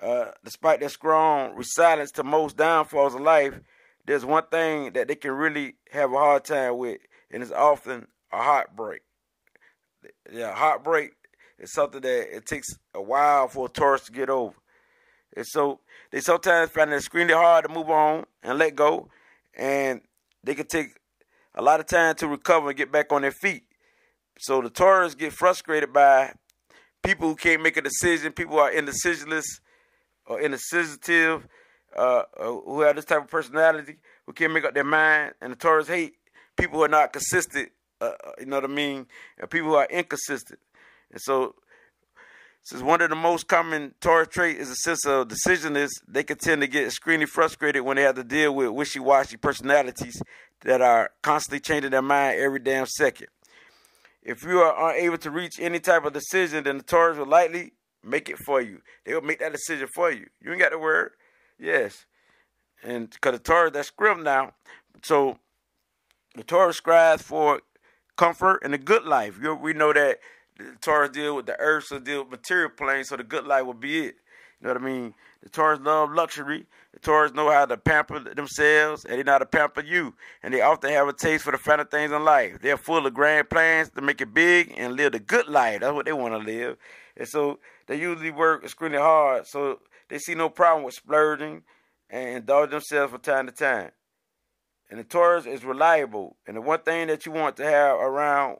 Uh, 0.00 0.30
despite 0.42 0.80
their 0.80 0.88
strong 0.88 1.54
resilience 1.54 2.10
to 2.10 2.24
most 2.24 2.56
downfalls 2.56 3.14
of 3.14 3.20
life, 3.20 3.60
there's 4.06 4.24
one 4.24 4.44
thing 4.50 4.94
that 4.94 5.06
they 5.06 5.14
can 5.14 5.32
really 5.32 5.74
have 5.92 6.10
a 6.10 6.16
hard 6.16 6.42
time 6.42 6.78
with, 6.78 6.98
and 7.30 7.42
it's 7.42 7.52
often 7.52 8.06
a 8.32 8.38
heartbreak. 8.38 9.02
Yeah, 10.32 10.54
heartbreak 10.54 11.12
is 11.58 11.70
something 11.74 12.00
that 12.00 12.34
it 12.34 12.46
takes 12.46 12.68
a 12.94 13.02
while 13.02 13.46
for 13.48 13.66
a 13.66 13.68
Taurus 13.68 14.06
to 14.06 14.12
get 14.12 14.30
over. 14.30 14.56
And 15.36 15.46
so 15.46 15.80
they 16.10 16.20
sometimes 16.20 16.70
find 16.70 16.90
it 16.90 16.96
extremely 16.96 17.34
hard 17.34 17.66
to 17.66 17.72
move 17.72 17.90
on 17.90 18.24
and 18.42 18.58
let 18.58 18.74
go, 18.74 19.10
and 19.54 20.00
they 20.42 20.54
can 20.54 20.66
take 20.66 20.98
a 21.54 21.60
lot 21.60 21.78
of 21.78 21.86
time 21.86 22.14
to 22.16 22.26
recover 22.26 22.70
and 22.70 22.78
get 22.78 22.90
back 22.90 23.12
on 23.12 23.20
their 23.20 23.32
feet. 23.32 23.64
So 24.38 24.62
the 24.62 24.70
Taurus 24.70 25.14
get 25.14 25.34
frustrated 25.34 25.92
by 25.92 26.32
people 27.02 27.28
who 27.28 27.36
can't 27.36 27.62
make 27.62 27.76
a 27.76 27.82
decision, 27.82 28.32
people 28.32 28.54
who 28.54 28.60
are 28.60 28.72
indecisionless 28.72 29.60
or 30.26 30.40
indecisive, 30.40 31.46
uh, 31.96 32.22
who 32.38 32.82
have 32.82 32.96
this 32.96 33.04
type 33.04 33.22
of 33.22 33.30
personality, 33.30 33.96
who 34.26 34.32
can't 34.32 34.52
make 34.52 34.64
up 34.64 34.74
their 34.74 34.84
mind, 34.84 35.34
and 35.40 35.52
the 35.52 35.56
Taurus 35.56 35.88
hate 35.88 36.14
people 36.56 36.78
who 36.78 36.84
are 36.84 36.88
not 36.88 37.12
consistent. 37.12 37.70
Uh, 38.00 38.12
uh 38.24 38.32
you 38.38 38.46
know 38.46 38.56
what 38.56 38.64
I 38.64 38.68
mean? 38.68 39.06
And 39.38 39.50
people 39.50 39.70
who 39.70 39.74
are 39.74 39.88
inconsistent. 39.90 40.60
And 41.10 41.20
so 41.20 41.54
since 42.62 42.82
one 42.82 43.00
of 43.00 43.10
the 43.10 43.16
most 43.16 43.48
common 43.48 43.94
Taurus 44.00 44.28
traits 44.28 44.60
is 44.60 44.70
a 44.70 44.76
sense 44.76 45.06
of 45.06 45.28
decisiveness, 45.28 45.90
they 46.06 46.22
can 46.22 46.38
tend 46.38 46.60
to 46.60 46.68
get 46.68 46.84
extremely 46.84 47.26
frustrated 47.26 47.82
when 47.82 47.96
they 47.96 48.02
have 48.02 48.16
to 48.16 48.24
deal 48.24 48.54
with 48.54 48.68
wishy-washy 48.70 49.38
personalities 49.38 50.22
that 50.62 50.80
are 50.82 51.10
constantly 51.22 51.60
changing 51.60 51.90
their 51.90 52.02
mind 52.02 52.38
every 52.38 52.58
damn 52.58 52.86
second. 52.86 53.28
If 54.22 54.42
you 54.44 54.60
are 54.60 54.90
unable 54.90 55.18
to 55.18 55.30
reach 55.30 55.58
any 55.58 55.80
type 55.80 56.04
of 56.04 56.12
decision, 56.12 56.64
then 56.64 56.78
the 56.78 56.84
Taurus 56.84 57.16
will 57.16 57.26
likely 57.26 57.72
make 58.04 58.28
it 58.28 58.38
for 58.38 58.60
you. 58.60 58.82
They 59.04 59.14
will 59.14 59.22
make 59.22 59.38
that 59.40 59.52
decision 59.52 59.88
for 59.94 60.10
you. 60.10 60.26
You 60.40 60.52
ain't 60.52 60.60
got 60.60 60.72
the 60.72 60.78
word. 60.78 61.12
Yes. 61.58 62.06
And 62.82 63.10
because 63.10 63.32
the 63.32 63.38
Taurus, 63.38 63.72
that's 63.72 63.88
script 63.88 64.20
now. 64.20 64.52
So 65.02 65.38
the 66.34 66.44
Taurus 66.44 66.76
strives 66.76 67.22
for 67.22 67.62
comfort 68.16 68.60
and 68.62 68.74
a 68.74 68.78
good 68.78 69.04
life. 69.04 69.38
We 69.38 69.72
know 69.72 69.92
that 69.92 70.18
the 70.56 70.76
Taurus 70.80 71.10
deal 71.10 71.36
with 71.36 71.46
the 71.46 71.58
earth, 71.58 71.84
so 71.84 71.98
deal 71.98 72.22
with 72.22 72.30
material 72.30 72.70
planes, 72.70 73.08
so 73.08 73.16
the 73.16 73.24
good 73.24 73.46
life 73.46 73.64
will 73.64 73.74
be 73.74 74.06
it. 74.06 74.16
You 74.60 74.66
know 74.66 74.74
what 74.74 74.82
I 74.82 74.84
mean? 74.84 75.14
The 75.42 75.48
Taurus 75.48 75.80
love 75.80 76.12
luxury. 76.12 76.66
The 76.92 77.00
Taurus 77.00 77.32
know 77.32 77.50
how 77.50 77.64
to 77.64 77.78
pamper 77.78 78.18
themselves, 78.20 79.06
and 79.06 79.18
they 79.18 79.22
know 79.22 79.32
how 79.32 79.38
to 79.38 79.46
pamper 79.46 79.80
you. 79.80 80.14
And 80.42 80.52
they 80.52 80.60
often 80.60 80.90
have 80.90 81.08
a 81.08 81.14
taste 81.14 81.44
for 81.44 81.52
the 81.52 81.58
finer 81.58 81.84
things 81.84 82.12
in 82.12 82.24
life. 82.24 82.58
They're 82.60 82.76
full 82.76 83.06
of 83.06 83.14
grand 83.14 83.48
plans 83.48 83.88
to 83.90 84.02
make 84.02 84.20
it 84.20 84.34
big 84.34 84.74
and 84.76 84.96
live 84.96 85.12
the 85.12 85.18
good 85.18 85.48
life. 85.48 85.80
That's 85.80 85.94
what 85.94 86.04
they 86.04 86.12
want 86.12 86.34
to 86.34 86.38
live. 86.38 86.76
And 87.16 87.26
so 87.26 87.58
they 87.86 87.98
usually 87.98 88.30
work 88.30 88.62
extremely 88.62 88.98
hard, 88.98 89.46
so 89.46 89.80
they 90.10 90.18
see 90.18 90.34
no 90.34 90.50
problem 90.50 90.84
with 90.84 90.94
splurging 90.94 91.62
and 92.10 92.28
indulge 92.36 92.70
themselves 92.70 93.12
from 93.12 93.20
time 93.22 93.46
to 93.46 93.52
time. 93.52 93.92
And 94.90 95.00
the 95.00 95.04
Taurus 95.04 95.46
is 95.46 95.64
reliable. 95.64 96.36
And 96.46 96.56
the 96.56 96.60
one 96.60 96.80
thing 96.80 97.06
that 97.06 97.24
you 97.24 97.32
want 97.32 97.56
to 97.56 97.64
have 97.64 97.96
around 97.96 98.58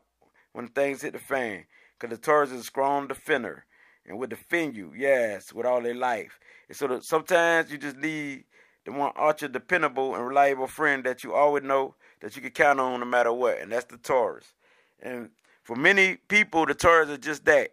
when 0.52 0.68
things 0.68 1.02
hit 1.02 1.12
the 1.12 1.18
fan. 1.18 1.64
Because 1.98 2.16
the 2.16 2.22
Taurus 2.22 2.52
is 2.52 2.60
a 2.60 2.64
strong 2.64 3.08
defender 3.08 3.66
and 4.10 4.18
will 4.18 4.26
defend 4.26 4.76
you, 4.76 4.92
yes, 4.96 5.52
with 5.52 5.64
all 5.64 5.80
their 5.80 5.94
life. 5.94 6.40
And 6.68 6.76
so 6.76 6.88
that 6.88 7.04
sometimes 7.04 7.70
you 7.70 7.78
just 7.78 7.96
need 7.96 8.44
the 8.84 8.90
one 8.90 9.12
ultra 9.16 9.48
dependable 9.48 10.16
and 10.16 10.26
reliable 10.26 10.66
friend 10.66 11.04
that 11.04 11.22
you 11.22 11.32
always 11.32 11.62
know 11.62 11.94
that 12.20 12.34
you 12.34 12.42
can 12.42 12.50
count 12.50 12.80
on 12.80 12.98
no 12.98 13.06
matter 13.06 13.32
what, 13.32 13.60
and 13.60 13.70
that's 13.70 13.84
the 13.84 13.96
Taurus. 13.96 14.52
And 15.00 15.30
for 15.62 15.76
many 15.76 16.16
people, 16.16 16.66
the 16.66 16.74
Taurus 16.74 17.08
are 17.08 17.18
just 17.18 17.44
that. 17.44 17.70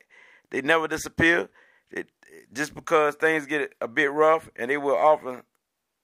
They 0.52 0.62
never 0.62 0.88
disappear. 0.88 1.50
It, 1.90 2.08
just 2.54 2.76
because 2.76 3.16
things 3.16 3.48
get 3.48 3.74
a 3.82 3.88
bit 3.88 4.12
rough, 4.12 4.48
and 4.56 4.70
they 4.70 4.78
will 4.78 4.96
often 4.96 5.42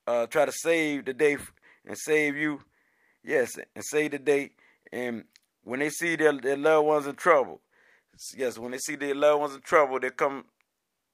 uh, 0.07 0.25
try 0.25 0.45
to 0.45 0.51
save 0.51 1.05
the 1.05 1.13
day 1.13 1.37
and 1.85 1.95
save 1.95 2.35
you. 2.35 2.59
Yes, 3.23 3.55
and 3.75 3.85
save 3.85 4.11
the 4.11 4.19
day. 4.19 4.51
And 4.91 5.25
when 5.63 5.79
they 5.79 5.89
see 5.89 6.15
their, 6.15 6.33
their 6.33 6.57
loved 6.57 6.87
ones 6.87 7.07
in 7.07 7.15
trouble, 7.15 7.61
yes, 8.35 8.57
when 8.57 8.71
they 8.71 8.77
see 8.77 8.95
their 8.95 9.15
loved 9.15 9.41
ones 9.41 9.55
in 9.55 9.61
trouble, 9.61 9.99
they 9.99 10.09
come, 10.09 10.45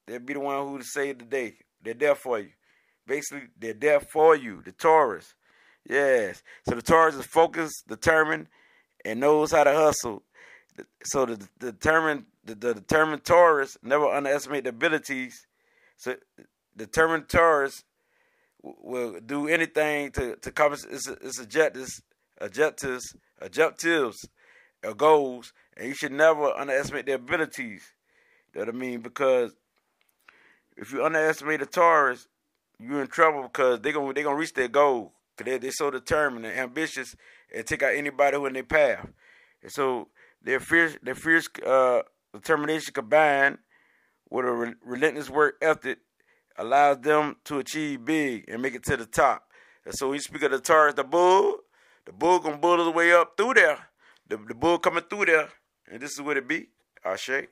they'll 0.06 0.18
be 0.18 0.34
the 0.34 0.40
one 0.40 0.66
who 0.66 0.78
to 0.78 0.84
save 0.84 1.18
the 1.18 1.24
day. 1.24 1.54
They're 1.82 1.94
there 1.94 2.14
for 2.14 2.38
you. 2.38 2.50
Basically, 3.06 3.48
they're 3.58 3.72
there 3.72 4.00
for 4.00 4.36
you, 4.36 4.62
the 4.64 4.72
Taurus. 4.72 5.34
Yes. 5.88 6.42
So 6.68 6.74
the 6.74 6.82
Taurus 6.82 7.14
is 7.14 7.26
focused, 7.26 7.88
determined, 7.88 8.48
and 9.04 9.20
knows 9.20 9.52
how 9.52 9.64
to 9.64 9.72
hustle. 9.72 10.22
So 11.04 11.26
the, 11.26 11.48
the 11.58 11.72
determined 11.72 12.26
the, 12.44 12.54
the 12.54 12.74
determined 12.74 13.24
Taurus 13.24 13.76
never 13.82 14.06
underestimate 14.06 14.64
the 14.64 14.70
abilities. 14.70 15.46
So 15.96 16.16
determined 16.76 17.28
Taurus 17.28 17.82
will 18.62 19.20
do 19.20 19.48
anything 19.48 20.12
to 20.12 20.36
to 20.36 20.48
accomplish 20.48 20.84
its, 20.84 21.08
its 21.08 21.40
objectives, 21.40 22.02
objectives, 22.40 23.14
objectives, 23.40 24.28
uh, 24.84 24.88
or 24.88 24.94
goals, 24.94 25.52
and 25.80 25.88
you 25.88 25.94
should 25.94 26.12
never 26.12 26.52
underestimate 26.52 27.06
their 27.06 27.16
abilities. 27.16 27.94
You 28.52 28.60
know 28.60 28.66
what 28.66 28.74
I 28.74 28.78
mean? 28.78 29.00
Because 29.00 29.56
if 30.76 30.92
you 30.92 31.02
underestimate 31.02 31.62
a 31.62 31.66
Taurus, 31.66 32.28
you're 32.78 33.00
in 33.00 33.08
trouble 33.08 33.44
because 33.44 33.80
they're 33.80 33.94
gonna 33.94 34.12
they 34.12 34.22
gonna 34.22 34.36
reach 34.36 34.52
their 34.52 34.68
goal. 34.68 35.14
Cause 35.36 35.46
they 35.46 35.56
they're 35.56 35.72
so 35.72 35.90
determined 35.90 36.44
and 36.44 36.58
ambitious 36.58 37.16
and 37.54 37.66
take 37.66 37.82
out 37.82 37.94
anybody 37.94 38.36
who 38.36 38.44
in 38.46 38.52
their 38.52 38.62
path. 38.62 39.08
And 39.62 39.72
so 39.72 40.08
their 40.42 40.60
fierce 40.60 40.96
their 41.02 41.14
fierce 41.14 41.48
uh, 41.66 42.02
determination 42.34 42.92
combined 42.92 43.58
with 44.28 44.44
a 44.44 44.52
re- 44.52 44.74
relentless 44.84 45.30
work 45.30 45.56
ethic 45.62 45.98
allows 46.56 46.98
them 47.00 47.36
to 47.44 47.58
achieve 47.58 48.04
big 48.04 48.44
and 48.48 48.60
make 48.60 48.74
it 48.74 48.84
to 48.84 48.98
the 48.98 49.06
top. 49.06 49.50
And 49.86 49.94
so 49.94 50.10
we 50.10 50.18
speak 50.18 50.42
of 50.42 50.50
the 50.50 50.60
Taurus, 50.60 50.94
the 50.94 51.04
bull, 51.04 51.56
the 52.04 52.12
bull 52.12 52.38
gonna 52.38 52.58
bull 52.58 52.84
his 52.84 52.94
way 52.94 53.12
up 53.14 53.32
through 53.38 53.54
there. 53.54 53.78
The, 54.28 54.36
the 54.36 54.54
bull 54.54 54.78
coming 54.78 55.02
through 55.08 55.24
there, 55.24 55.48
and 55.90 56.00
this 56.00 56.12
is 56.12 56.22
what 56.22 56.36
it 56.36 56.48
be. 56.48 56.68
Ashe. 57.04 57.48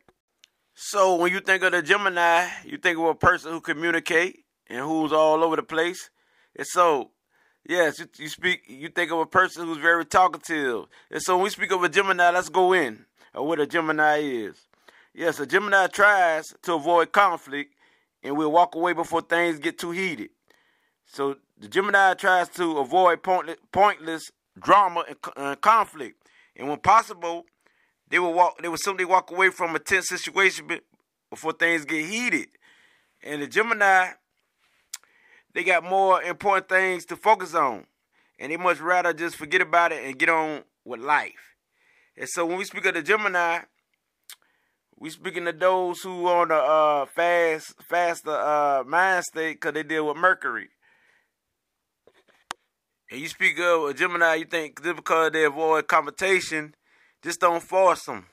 So 0.74 1.16
when 1.16 1.32
you 1.32 1.40
think 1.40 1.62
of 1.64 1.72
the 1.72 1.82
Gemini, 1.82 2.46
you 2.64 2.78
think 2.78 2.98
of 2.98 3.04
a 3.04 3.14
person 3.14 3.52
who 3.52 3.60
communicate 3.60 4.44
and 4.68 4.80
who's 4.80 5.12
all 5.12 5.42
over 5.42 5.56
the 5.56 5.62
place. 5.62 6.10
And 6.56 6.66
so, 6.66 7.10
yes, 7.68 7.98
you, 7.98 8.06
you 8.16 8.28
speak. 8.28 8.62
You 8.68 8.88
think 8.88 9.10
of 9.10 9.18
a 9.18 9.26
person 9.26 9.66
who's 9.66 9.78
very 9.78 10.04
talkative. 10.06 10.84
And 11.10 11.20
so 11.20 11.36
when 11.36 11.44
we 11.44 11.50
speak 11.50 11.72
of 11.72 11.82
a 11.82 11.88
Gemini, 11.88 12.30
let's 12.30 12.48
go 12.48 12.72
in 12.72 13.06
of 13.34 13.44
what 13.44 13.60
a 13.60 13.66
Gemini 13.66 14.18
is. 14.18 14.68
Yes, 15.12 15.40
a 15.40 15.46
Gemini 15.46 15.88
tries 15.88 16.44
to 16.62 16.74
avoid 16.74 17.10
conflict 17.10 17.74
and 18.22 18.36
will 18.36 18.52
walk 18.52 18.74
away 18.74 18.92
before 18.92 19.22
things 19.22 19.58
get 19.58 19.78
too 19.78 19.90
heated. 19.90 20.30
So 21.06 21.36
the 21.58 21.68
Gemini 21.68 22.14
tries 22.14 22.48
to 22.50 22.78
avoid 22.78 23.20
pointless 23.72 24.30
drama 24.58 25.04
and 25.36 25.60
conflict, 25.60 26.28
and 26.54 26.68
when 26.68 26.78
possible, 26.78 27.46
they 28.10 28.18
will 28.18 28.32
walk. 28.32 28.60
They 28.60 28.68
will 28.68 28.76
simply 28.76 29.04
walk 29.04 29.30
away 29.30 29.50
from 29.50 29.74
a 29.74 29.78
tense 29.78 30.08
situation 30.08 30.68
before 31.30 31.52
things 31.52 31.84
get 31.84 32.06
heated. 32.06 32.48
And 33.22 33.42
the 33.42 33.46
Gemini, 33.46 34.10
they 35.54 35.64
got 35.64 35.84
more 35.84 36.22
important 36.22 36.68
things 36.68 37.04
to 37.06 37.16
focus 37.16 37.54
on, 37.54 37.84
and 38.38 38.52
they 38.52 38.56
much 38.56 38.80
rather 38.80 39.12
just 39.12 39.36
forget 39.36 39.60
about 39.60 39.92
it 39.92 40.04
and 40.04 40.18
get 40.18 40.28
on 40.28 40.62
with 40.84 41.00
life. 41.00 41.54
And 42.16 42.28
so 42.28 42.46
when 42.46 42.58
we 42.58 42.64
speak 42.64 42.86
of 42.86 42.94
the 42.94 43.02
Gemini, 43.02 43.60
we 44.98 45.10
speaking 45.10 45.44
to 45.44 45.52
those 45.52 46.00
who 46.00 46.26
on 46.26 46.48
the 46.48 46.56
uh, 46.56 47.06
fast, 47.06 47.74
faster 47.82 48.30
uh, 48.30 48.82
mind 48.84 49.24
state 49.24 49.60
because 49.60 49.74
they 49.74 49.84
deal 49.84 50.06
with 50.06 50.16
Mercury. 50.16 50.68
And 53.10 53.20
you 53.20 53.28
speak 53.28 53.58
of 53.60 53.84
a 53.84 53.94
Gemini, 53.94 54.34
you 54.34 54.44
think 54.44 54.82
just 54.82 54.96
because 54.96 55.32
they 55.32 55.44
avoid 55.44 55.86
confrontation, 55.86 56.74
just 57.22 57.40
don't 57.40 57.62
force 57.62 58.04
them. 58.04 58.26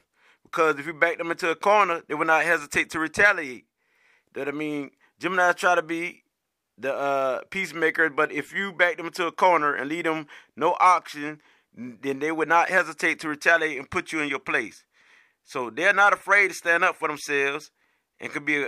Because 0.44 0.80
if 0.80 0.86
you 0.86 0.94
back 0.94 1.18
them 1.18 1.32
into 1.32 1.50
a 1.50 1.56
corner, 1.56 2.02
they 2.08 2.14
will 2.14 2.26
not 2.26 2.44
hesitate 2.44 2.90
to 2.92 3.00
retaliate. 3.00 3.66
That 4.34 4.48
I 4.48 4.52
mean, 4.52 4.92
Gemini 5.20 5.52
try 5.54 5.76
to 5.76 5.82
be 5.82 6.24
the 6.78 6.94
uh, 6.94 7.42
peacemaker, 7.50 8.10
but 8.10 8.32
if 8.32 8.54
you 8.54 8.74
back 8.74 8.98
them 8.98 9.08
into 9.08 9.26
a 9.28 9.32
corner 9.32 9.74
and 9.74 9.90
leave 9.90 10.04
them 10.04 10.28
no 10.56 10.76
option, 10.80 11.42
then 11.74 12.20
they 12.20 12.32
would 12.32 12.48
not 12.48 12.70
hesitate 12.70 13.20
to 13.22 13.30
retaliate 13.30 13.78
and 13.78 13.90
put 13.90 14.12
you 14.12 14.20
in 14.20 14.30
your 14.30 14.40
place. 14.40 14.84
So 15.44 15.70
they're 15.70 15.94
not 15.94 16.14
afraid 16.14 16.50
to 16.50 16.54
stand 16.54 16.84
up 16.84 16.96
for 16.96 17.08
themselves 17.08 17.72
and 18.20 18.32
could 18.32 18.46
be 18.46 18.68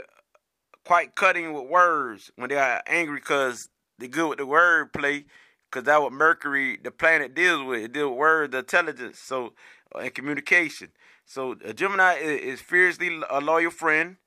quite 0.86 1.16
cutting 1.16 1.54
with 1.54 1.68
words 1.68 2.32
when 2.36 2.50
they 2.50 2.58
are 2.58 2.82
angry 2.88 3.20
because 3.20 3.70
they're 3.98 4.08
good 4.08 4.30
with 4.30 4.38
the 4.38 4.46
word 4.46 4.94
play 4.94 5.26
because 5.70 5.86
that's 5.86 6.02
what 6.02 6.14
Mercury, 6.14 6.78
the 6.82 6.92
planet, 6.92 7.36
deals 7.36 7.66
with. 7.66 7.84
It 7.84 7.94
deals 7.94 8.12
with 8.12 8.20
words, 8.20 8.56
intelligence, 8.56 9.20
so 9.20 9.48
uh, 9.48 9.50
and 9.96 10.14
communication. 10.14 10.90
So 11.26 11.56
a 11.64 11.74
Gemini 11.74 12.16
is, 12.16 12.60
is 12.60 12.62
fiercely 12.62 13.22
a 13.30 13.42
loyal 13.42 13.72
friend, 13.72 14.18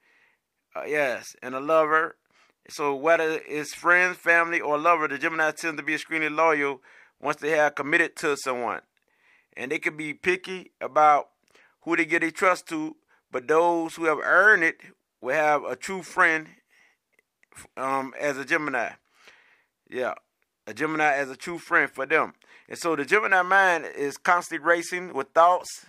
uh, 0.74 0.84
yes, 0.86 1.34
and 1.42 1.54
a 1.54 1.60
lover, 1.60 2.16
So 2.68 2.94
whether 2.94 3.40
it's 3.48 3.74
friends, 3.74 4.16
family, 4.16 4.60
or 4.60 4.78
lover, 4.78 5.08
the 5.08 5.18
Gemini 5.18 5.50
tends 5.50 5.80
to 5.80 5.82
be 5.82 5.94
extremely 5.94 6.28
loyal 6.28 6.80
once 7.20 7.36
they 7.36 7.50
have 7.50 7.74
committed 7.74 8.16
to 8.16 8.36
someone. 8.36 8.80
And 9.56 9.72
they 9.72 9.78
can 9.78 9.96
be 9.96 10.14
picky 10.14 10.72
about 10.80 11.30
who 11.82 11.96
they 11.96 12.04
give 12.04 12.20
their 12.20 12.30
trust 12.30 12.68
to, 12.68 12.96
but 13.30 13.48
those 13.48 13.96
who 13.96 14.04
have 14.04 14.18
earned 14.22 14.62
it 14.62 14.80
will 15.20 15.34
have 15.34 15.64
a 15.64 15.74
true 15.74 16.02
friend 16.02 16.46
um, 17.76 18.14
as 18.18 18.38
a 18.38 18.44
Gemini. 18.44 18.90
Yeah, 19.88 20.14
a 20.66 20.74
Gemini 20.74 21.12
as 21.12 21.30
a 21.30 21.36
true 21.36 21.58
friend 21.58 21.90
for 21.90 22.06
them. 22.06 22.34
And 22.70 22.78
so 22.78 22.94
the 22.94 23.04
Gemini 23.04 23.42
mind 23.42 23.84
is 23.96 24.16
constantly 24.16 24.64
racing 24.64 25.12
with 25.12 25.30
thoughts 25.34 25.86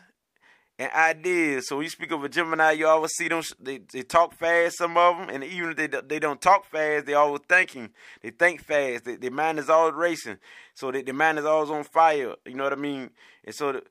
and 0.80 0.92
ideas. 0.94 1.68
So 1.68 1.76
when 1.76 1.84
you 1.84 1.92
speak 1.92 2.10
of 2.10 2.24
a 2.24 2.30
Gemini, 2.30 2.72
you 2.72 2.88
always 2.88 3.12
see 3.12 3.28
them. 3.28 3.44
They, 3.60 3.82
they 3.94 4.02
talk 4.02 4.34
fast, 4.34 4.80
some 4.80 4.98
of 4.98 5.16
them, 5.16 5.30
and 5.30 5.44
even 5.44 5.70
if 5.70 5.78
they 5.78 5.88
they 5.88 6.18
don't 6.18 6.42
talk 6.42 6.66
fast, 6.66 7.06
they 7.06 7.14
always 7.14 7.42
thinking. 7.48 7.92
They 8.24 8.32
think 8.32 8.64
fast. 8.64 9.06
They, 9.06 9.16
their 9.16 9.30
mind 9.30 9.60
is 9.60 9.70
always 9.70 9.94
racing. 9.94 10.40
So 10.74 10.92
they, 10.92 11.04
their 11.04 11.14
mind 11.14 11.38
is 11.38 11.46
always 11.46 11.70
on 11.70 11.84
fire. 11.84 12.34
You 12.48 12.56
know 12.56 12.64
what 12.64 12.74
I 12.74 12.78
mean? 12.78 13.12
And 13.46 13.54
so 13.54 13.74
the, 13.74 13.84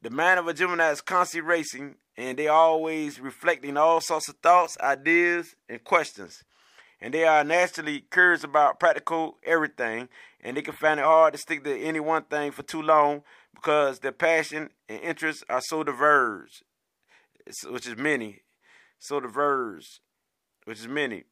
the 0.00 0.10
mind 0.10 0.40
of 0.40 0.48
a 0.48 0.54
Gemini 0.54 0.92
is 0.92 1.02
constantly 1.02 1.46
racing, 1.46 1.96
and 2.16 2.38
they 2.38 2.48
always 2.48 3.20
reflecting 3.20 3.76
all 3.76 4.00
sorts 4.00 4.30
of 4.30 4.36
thoughts, 4.36 4.78
ideas, 4.80 5.56
and 5.68 5.84
questions. 5.84 6.42
And 7.02 7.12
they 7.12 7.24
are 7.24 7.44
naturally 7.44 8.00
curious 8.10 8.44
about 8.44 8.80
practical 8.80 9.36
everything, 9.44 10.08
and 10.44 10.56
they 10.56 10.62
can 10.62 10.74
find 10.74 11.00
it 11.00 11.06
hard 11.06 11.32
to 11.32 11.38
stick 11.38 11.64
to 11.64 11.76
any 11.80 11.98
one 11.98 12.22
thing 12.24 12.52
for 12.52 12.62
too 12.62 12.82
long 12.82 13.22
because 13.54 13.98
their 14.00 14.12
passion 14.12 14.68
and 14.88 15.00
interests 15.00 15.42
are 15.48 15.62
so 15.62 15.82
diverse, 15.82 16.62
which 17.70 17.88
is 17.88 17.96
many, 17.96 18.42
so 18.98 19.20
diverse, 19.20 20.00
which 20.64 20.80
is 20.80 20.86
many. 20.86 21.24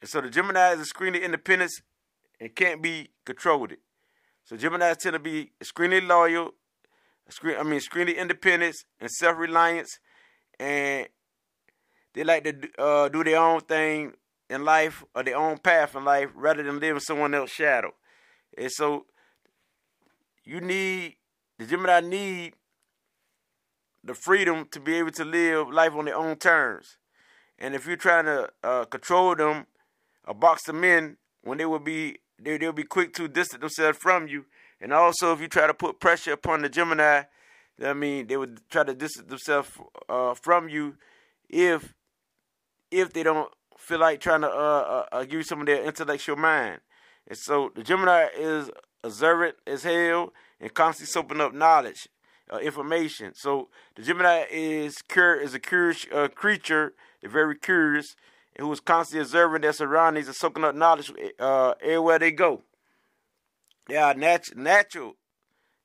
And 0.00 0.08
so 0.08 0.20
the 0.20 0.30
Gemini 0.30 0.72
is 0.72 0.80
extremely 0.80 1.22
independence 1.22 1.82
and 2.40 2.54
can't 2.54 2.80
be 2.80 3.10
controlled. 3.24 3.72
So 4.44 4.56
Geminis 4.56 4.98
tend 4.98 5.14
to 5.14 5.18
be 5.18 5.52
extremely 5.60 6.00
loyal, 6.00 6.54
screen, 7.28 7.56
I 7.58 7.62
mean 7.64 7.74
extremely 7.74 8.18
independence 8.18 8.84
and 9.00 9.10
self-reliance, 9.10 9.98
and 10.58 11.08
they 12.14 12.24
like 12.24 12.44
to 12.44 12.82
uh, 12.82 13.08
do 13.08 13.24
their 13.24 13.38
own 13.38 13.60
thing 13.60 14.14
in 14.48 14.64
life 14.64 15.04
or 15.14 15.22
their 15.22 15.36
own 15.36 15.58
path 15.58 15.96
in 15.96 16.04
life 16.04 16.30
rather 16.34 16.62
than 16.62 16.78
live 16.78 16.96
in 16.96 17.00
someone 17.00 17.34
else's 17.34 17.54
shadow. 17.54 17.94
And 18.56 18.70
so 18.70 19.06
you 20.44 20.60
need 20.60 21.16
the 21.58 21.66
Gemini 21.66 22.00
need 22.00 22.54
the 24.04 24.14
freedom 24.14 24.66
to 24.72 24.80
be 24.80 24.94
able 24.94 25.12
to 25.12 25.24
live 25.24 25.70
life 25.70 25.94
on 25.94 26.06
their 26.06 26.16
own 26.16 26.36
terms. 26.36 26.96
And 27.58 27.74
if 27.74 27.86
you're 27.86 27.96
trying 27.96 28.24
to 28.24 28.48
uh, 28.64 28.84
control 28.86 29.36
them 29.36 29.66
or 30.26 30.34
box 30.34 30.64
them 30.64 30.82
in 30.82 31.16
when 31.42 31.58
they 31.58 31.66
will 31.66 31.78
be 31.78 32.18
they, 32.40 32.58
they'll 32.58 32.72
be 32.72 32.82
quick 32.82 33.14
to 33.14 33.28
distance 33.28 33.60
themselves 33.60 33.98
from 33.98 34.26
you. 34.26 34.46
And 34.80 34.92
also 34.92 35.32
if 35.32 35.40
you 35.40 35.46
try 35.46 35.68
to 35.68 35.74
put 35.74 36.00
pressure 36.00 36.32
upon 36.32 36.62
the 36.62 36.68
Gemini, 36.68 37.22
I 37.82 37.92
mean 37.92 38.26
they 38.26 38.36
would 38.36 38.60
try 38.68 38.82
to 38.84 38.94
distance 38.94 39.28
themselves 39.28 39.70
uh, 40.08 40.34
from 40.34 40.68
you 40.68 40.96
if 41.48 41.94
if 42.90 43.12
they 43.12 43.22
don't 43.22 43.50
feel 43.78 44.00
like 44.00 44.20
trying 44.20 44.42
to 44.42 44.48
uh, 44.48 44.50
uh, 44.50 45.04
uh 45.12 45.22
give 45.22 45.34
you 45.34 45.42
some 45.42 45.60
of 45.60 45.66
their 45.66 45.84
intellectual 45.84 46.36
mind. 46.36 46.80
And 47.28 47.38
so 47.38 47.70
the 47.74 47.82
Gemini 47.82 48.26
is 48.36 48.70
observant 49.04 49.56
as 49.66 49.84
hell 49.84 50.32
and 50.60 50.72
constantly 50.74 51.10
soaking 51.10 51.40
up 51.40 51.54
knowledge, 51.54 52.08
uh, 52.52 52.58
information. 52.58 53.32
So 53.34 53.68
the 53.94 54.02
Gemini 54.02 54.44
is 54.50 55.02
cur- 55.02 55.40
is 55.40 55.54
a 55.54 55.60
curious 55.60 56.06
uh, 56.12 56.28
creature, 56.28 56.94
very 57.22 57.56
curious, 57.56 58.16
who 58.58 58.70
is 58.72 58.80
constantly 58.80 59.22
observing 59.22 59.62
their 59.62 59.72
surroundings 59.72 60.26
and 60.26 60.36
soaking 60.36 60.64
up 60.64 60.74
knowledge 60.74 61.12
uh, 61.38 61.74
everywhere 61.80 62.18
they 62.18 62.32
go. 62.32 62.62
They 63.88 63.96
are 63.96 64.14
nat- 64.14 64.56
natural 64.56 65.16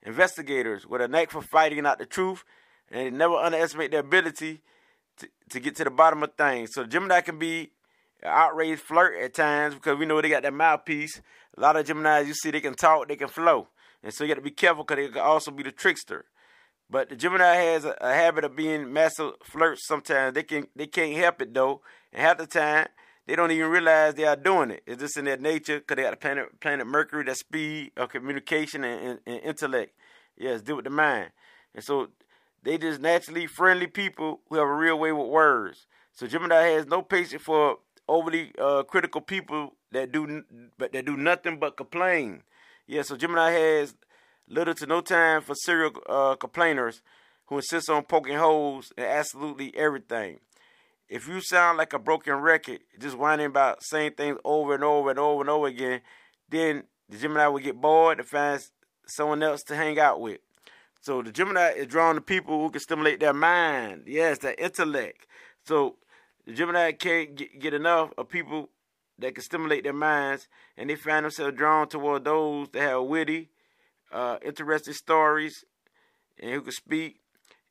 investigators 0.04 0.86
with 0.86 1.02
a 1.02 1.08
knack 1.08 1.32
for 1.32 1.42
finding 1.42 1.86
out 1.86 2.00
the 2.00 2.06
truth, 2.06 2.44
and 2.92 3.06
they 3.06 3.10
never 3.10 3.36
underestimate 3.36 3.92
their 3.92 4.02
ability 4.02 4.62
to, 5.18 5.30
to 5.50 5.60
get 5.60 5.76
to 5.78 5.84
the 5.84 5.90
bottom 5.90 6.24
of 6.24 6.34
things. 6.36 6.74
So 6.74 6.86
Gemini 6.86 7.22
can 7.22 7.40
be 7.40 7.72
outraged 8.24 8.82
flirt 8.82 9.20
at 9.22 9.34
times 9.34 9.76
because 9.76 9.98
we 9.98 10.06
know 10.06 10.22
they 10.22 10.30
got 10.30 10.44
that 10.44 10.54
mouthpiece. 10.54 11.22
A 11.58 11.62
lot 11.62 11.76
of 11.76 11.86
Geminis, 11.86 12.28
you 12.28 12.34
see, 12.34 12.52
they 12.52 12.62
can 12.62 12.76
talk, 12.76 13.08
they 13.08 13.16
can 13.16 13.28
flow. 13.28 13.68
And 14.04 14.14
so 14.14 14.24
you 14.24 14.30
got 14.30 14.36
to 14.36 14.42
be 14.42 14.52
careful 14.52 14.84
because 14.84 15.04
they 15.04 15.12
can 15.12 15.22
also 15.22 15.52
be 15.52 15.64
the 15.64 15.72
trickster. 15.72 16.26
But 16.90 17.10
the 17.10 17.16
Gemini 17.16 17.56
has 17.56 17.84
a, 17.84 17.96
a, 18.00 18.14
habit 18.14 18.46
of 18.46 18.56
being 18.56 18.94
massive 18.94 19.34
flirts 19.44 19.86
sometimes. 19.86 20.34
They 20.34 20.44
can 20.44 20.68
they 20.76 20.88
can't 20.88 21.18
help 21.18 21.42
it 21.42 21.54
though. 21.54 21.82
And 22.14 22.22
half 22.22 22.38
the 22.38 22.48
time 22.48 22.88
they 23.26 23.36
don't 23.36 23.52
even 23.52 23.70
realize 23.70 24.14
they 24.14 24.24
are 24.24 24.38
doing 24.38 24.72
it. 24.72 24.84
It's 24.88 25.02
just 25.02 25.18
in 25.18 25.26
their 25.26 25.38
nature 25.38 25.80
because 25.80 25.98
they 25.98 26.04
got 26.04 26.12
the 26.12 26.18
planet 26.18 26.60
planet 26.62 26.88
Mercury, 26.88 27.26
that 27.26 27.38
speed 27.38 27.92
of 27.98 28.10
communication 28.10 28.86
and, 28.86 29.02
and, 29.02 29.20
and 29.26 29.42
intellect. 29.42 29.94
Yes, 30.38 30.62
deal 30.62 30.78
with 30.78 30.86
the 30.86 30.92
mind. 30.92 31.32
And 31.76 31.84
so 31.84 32.08
they 32.64 32.78
just 32.78 33.02
naturally 33.02 33.48
friendly 33.48 33.88
people 33.88 34.42
who 34.48 34.56
have 34.56 34.68
a 34.68 34.74
real 34.74 34.98
way 34.98 35.12
with 35.12 35.28
words. 35.28 35.88
So 36.14 36.26
Gemini 36.26 36.70
has 36.70 36.88
no 36.88 37.02
patience 37.02 37.44
for 37.44 37.80
overly 38.08 38.52
uh, 38.60 38.84
critical 38.84 39.22
people 39.22 39.74
that 39.92 40.12
do 40.12 40.44
but 40.78 40.92
that 40.94 41.06
do 41.06 41.18
nothing 41.18 41.60
but 41.60 41.78
complain. 41.78 42.44
Yeah, 42.88 43.02
so 43.02 43.18
Gemini 43.18 43.52
has 43.52 43.96
little 44.48 44.74
to 44.76 44.86
no 44.86 45.02
time 45.02 45.42
for 45.42 45.56
serial 45.56 45.92
uh, 46.08 46.36
complainers 46.36 47.02
who 47.48 47.58
insist 47.58 47.90
on 47.90 48.04
poking 48.04 48.38
holes 48.38 48.94
in 48.98 49.04
absolutely 49.04 49.76
everything. 49.76 50.40
If 51.10 51.28
you 51.28 51.40
sound 51.42 51.78
like 51.78 51.94
a 51.94 52.00
broken 52.00 52.36
record, 52.36 52.80
just 53.00 53.18
whining 53.18 53.46
about 53.46 53.84
same 53.84 54.14
things 54.14 54.38
over 54.44 54.76
and 54.76 54.84
over 54.84 55.10
and 55.10 55.20
over 55.20 55.42
and 55.42 55.50
over 55.50 55.68
again, 55.68 56.02
then 56.50 56.84
the 57.10 57.18
Gemini 57.18 57.48
will 57.48 57.60
get 57.60 57.80
bored 57.80 58.20
and 58.20 58.28
find 58.28 58.62
someone 59.06 59.42
else 59.42 59.64
to 59.64 59.76
hang 59.76 59.98
out 60.00 60.20
with. 60.20 60.40
So 61.00 61.22
the 61.22 61.32
Gemini 61.32 61.70
is 61.72 61.88
drawn 61.88 62.16
to 62.16 62.22
people 62.22 62.60
who 62.60 62.70
can 62.70 62.82
stimulate 62.82 63.22
their 63.22 63.34
mind. 63.34 64.04
Yes, 64.08 64.40
their 64.40 64.56
intellect. 64.58 65.26
So 65.66 65.96
the 66.48 66.54
Gemini 66.54 66.94
can't 66.94 67.36
get, 67.60 67.74
enough 67.74 68.14
of 68.18 68.30
people 68.30 68.70
that 69.20 69.36
can 69.36 69.44
stimulate 69.44 69.84
their 69.84 69.92
minds, 69.92 70.48
and 70.78 70.90
they 70.90 70.96
find 70.96 71.26
themselves 71.26 71.58
drawn 71.58 71.90
toward 71.90 72.24
those 72.24 72.70
that 72.70 72.82
have 72.84 73.04
witty, 73.04 73.50
uh, 74.14 74.38
interesting 74.42 74.94
stories, 74.94 75.66
and 76.40 76.52
who 76.52 76.62
can 76.62 76.72
speak, 76.72 77.20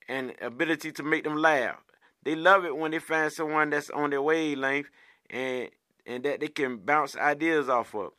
and 0.09 0.35
ability 0.43 0.93
to 0.93 1.03
make 1.03 1.25
them 1.25 1.37
laugh. 1.37 1.77
They 2.23 2.35
love 2.35 2.67
it 2.67 2.77
when 2.77 2.91
they 2.91 2.99
find 2.99 3.33
someone 3.33 3.71
that's 3.71 3.89
on 3.89 4.11
their 4.11 4.21
wavelength, 4.21 4.91
and 5.31 5.71
and 6.05 6.23
that 6.25 6.41
they 6.41 6.49
can 6.49 6.77
bounce 6.77 7.17
ideas 7.17 7.69
off 7.71 7.95
of. 7.95 8.13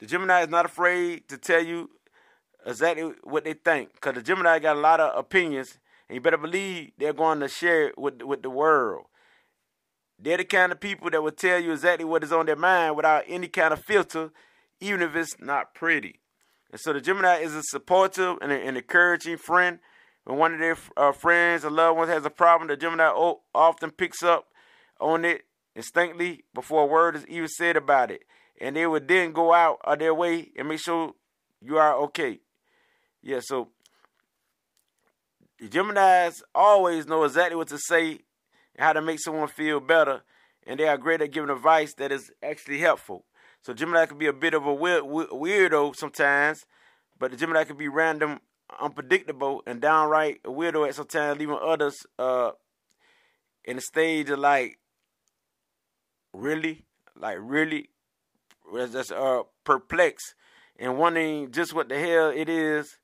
The 0.00 0.06
Gemini 0.06 0.42
is 0.42 0.48
not 0.48 0.66
afraid 0.66 1.28
to 1.28 1.38
tell 1.38 1.64
you 1.64 1.88
exactly 2.66 3.12
what 3.22 3.44
they 3.44 3.54
think, 3.54 3.94
because 3.94 4.14
the 4.14 4.22
Gemini 4.22 4.58
got 4.58 4.76
a 4.76 4.80
lot 4.80 4.98
of 4.98 5.16
opinions, 5.16 5.78
and 6.08 6.16
you 6.16 6.20
better 6.20 6.36
believe 6.36 6.90
they're 6.98 7.12
going 7.12 7.38
to 7.40 7.48
share 7.48 7.88
it 7.88 7.96
with 7.96 8.22
with 8.22 8.42
the 8.42 8.50
world. 8.50 9.06
They're 10.24 10.38
the 10.38 10.44
kind 10.44 10.72
of 10.72 10.80
people 10.80 11.10
that 11.10 11.22
will 11.22 11.32
tell 11.32 11.58
you 11.60 11.72
exactly 11.72 12.06
what 12.06 12.24
is 12.24 12.32
on 12.32 12.46
their 12.46 12.56
mind 12.56 12.96
without 12.96 13.24
any 13.28 13.46
kind 13.46 13.74
of 13.74 13.84
filter, 13.84 14.30
even 14.80 15.02
if 15.02 15.14
it's 15.14 15.38
not 15.38 15.74
pretty. 15.74 16.20
And 16.72 16.80
so 16.80 16.94
the 16.94 17.02
Gemini 17.02 17.40
is 17.40 17.54
a 17.54 17.62
supportive 17.62 18.38
and 18.40 18.50
an 18.50 18.74
encouraging 18.74 19.36
friend. 19.36 19.80
When 20.24 20.38
one 20.38 20.54
of 20.54 20.60
their 20.60 20.78
uh, 20.96 21.12
friends 21.12 21.62
or 21.62 21.70
loved 21.70 21.98
ones 21.98 22.10
has 22.10 22.24
a 22.24 22.30
problem, 22.30 22.68
the 22.68 22.76
Gemini 22.78 23.10
often 23.54 23.90
picks 23.90 24.22
up 24.22 24.46
on 24.98 25.26
it 25.26 25.42
instinctively 25.76 26.44
before 26.54 26.84
a 26.84 26.86
word 26.86 27.16
is 27.16 27.26
even 27.26 27.48
said 27.48 27.76
about 27.76 28.10
it. 28.10 28.22
And 28.58 28.76
they 28.76 28.86
would 28.86 29.06
then 29.06 29.32
go 29.32 29.52
out 29.52 29.80
of 29.84 29.98
their 29.98 30.14
way 30.14 30.52
and 30.56 30.68
make 30.68 30.80
sure 30.80 31.12
you 31.60 31.76
are 31.76 31.96
okay. 32.04 32.40
Yeah, 33.22 33.40
so 33.42 33.68
the 35.58 35.68
Geminis 35.68 36.40
always 36.54 37.06
know 37.06 37.24
exactly 37.24 37.56
what 37.56 37.68
to 37.68 37.78
say 37.78 38.20
how 38.78 38.92
to 38.92 39.02
make 39.02 39.20
someone 39.20 39.48
feel 39.48 39.80
better, 39.80 40.22
and 40.66 40.78
they 40.78 40.88
are 40.88 40.98
great 40.98 41.22
at 41.22 41.32
giving 41.32 41.50
advice 41.50 41.94
that 41.94 42.12
is 42.12 42.30
actually 42.42 42.78
helpful. 42.78 43.24
So 43.62 43.72
Gemini 43.72 44.06
can 44.06 44.18
be 44.18 44.26
a 44.26 44.32
bit 44.32 44.54
of 44.54 44.66
a 44.66 44.74
weird, 44.74 45.04
weirdo 45.04 45.96
sometimes, 45.96 46.64
but 47.18 47.30
the 47.30 47.36
Gemini 47.36 47.64
can 47.64 47.76
be 47.76 47.88
random, 47.88 48.40
unpredictable, 48.80 49.62
and 49.66 49.80
downright 49.80 50.42
weirdo 50.42 50.88
at 50.88 50.94
sometimes, 50.94 51.38
leaving 51.38 51.58
others 51.62 51.96
uh, 52.18 52.50
in 53.64 53.78
a 53.78 53.80
stage 53.80 54.28
of 54.30 54.38
like, 54.38 54.78
really, 56.32 56.84
like 57.18 57.38
really, 57.40 57.88
just 58.90 59.12
uh, 59.12 59.44
perplexed 59.64 60.34
and 60.78 60.98
wondering 60.98 61.52
just 61.52 61.72
what 61.72 61.88
the 61.88 61.98
hell 61.98 62.30
it 62.30 62.48
is 62.48 62.98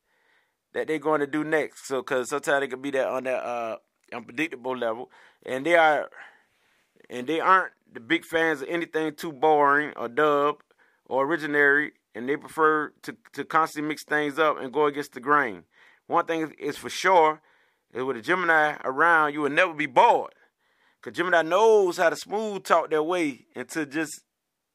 that 0.73 0.89
they're 0.89 0.99
going 0.99 1.21
to 1.21 1.27
do 1.27 1.45
next. 1.45 1.87
So, 1.87 2.01
because 2.01 2.29
sometimes 2.31 2.65
it 2.65 2.69
can 2.69 2.83
be 2.83 2.91
that 2.93 3.09
on 3.09 3.25
that 3.25 3.45
uh, 3.45 3.77
unpredictable 4.13 4.77
level, 4.77 5.11
and 5.45 5.65
they 5.65 5.77
are, 5.77 6.11
and 7.09 7.27
they 7.27 7.41
aren't 7.41 7.73
the 7.93 8.01
big 8.01 8.25
fans 8.25 8.63
of 8.63 8.69
anything 8.69 9.15
too 9.15 9.33
boring 9.33 9.93
or 9.97 10.09
dub 10.09 10.63
or 11.07 11.27
originary, 11.27 11.91
and 12.15 12.29
they 12.29 12.37
prefer 12.37 12.93
to 13.03 13.17
to 13.33 13.45
constantly 13.45 13.89
mix 13.89 14.05
things 14.05 14.39
up 14.39 14.59
and 14.61 14.73
go 14.73 14.87
against 14.87 15.13
the 15.13 15.21
grain. 15.21 15.65
One 16.07 16.27
thing 16.27 16.53
is 16.59 16.77
for 16.77 16.91
sure 16.91 17.41
is 17.93 18.05
with 18.05 18.17
a 18.17 18.23
Gemini 18.23 18.77
around, 18.85 19.33
you 19.33 19.41
will 19.41 19.51
never 19.51 19.75
be 19.75 19.87
bored, 19.87 20.35
because 21.01 21.17
Gemini 21.17 21.43
knows 21.43 21.97
how 21.97 22.11
to 22.11 22.17
smooth 22.17 22.65
talk 22.65 22.91
their 22.91 23.03
way 23.03 23.47
into 23.55 23.87
just 23.87 24.23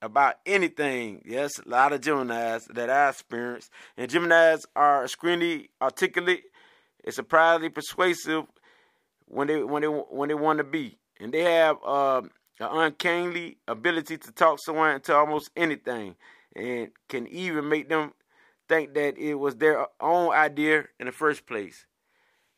about 0.02 0.36
anything. 0.46 1.22
Yes, 1.26 1.60
a 1.60 1.68
lot 1.68 1.94
of 1.94 2.02
Geminis 2.02 2.66
that 2.74 2.90
I 2.90 3.10
experienced. 3.10 3.72
And 3.98 4.10
Geminis 4.10 4.62
are 4.76 5.04
extremely 5.04 5.70
articulate 5.82 6.44
and 7.04 7.14
surprisingly 7.14 7.70
persuasive 7.70 8.46
when 9.28 9.48
they 9.48 9.64
when 9.64 9.82
they 9.82 9.88
when 9.88 10.30
they 10.30 10.36
want 10.36 10.58
to 10.58 10.64
be. 10.64 10.98
And 11.20 11.34
they 11.34 11.44
have 11.44 11.78
uh, 11.86 12.22
an 12.60 12.70
uncanny 12.72 13.58
ability 13.68 14.18
to 14.18 14.32
talk 14.32 14.60
someone 14.60 14.96
into 14.96 15.16
almost 15.16 15.50
anything 15.56 16.16
and 16.56 16.90
can 17.10 17.28
even 17.28 17.70
make 17.70 17.90
them 17.90 18.14
think 18.68 18.94
that 18.96 19.18
it 19.18 19.36
was 19.36 19.56
their 19.56 19.88
own 20.00 20.34
idea 20.34 20.86
in 21.00 21.06
the 21.06 21.12
first 21.12 21.46
place. 21.46 21.86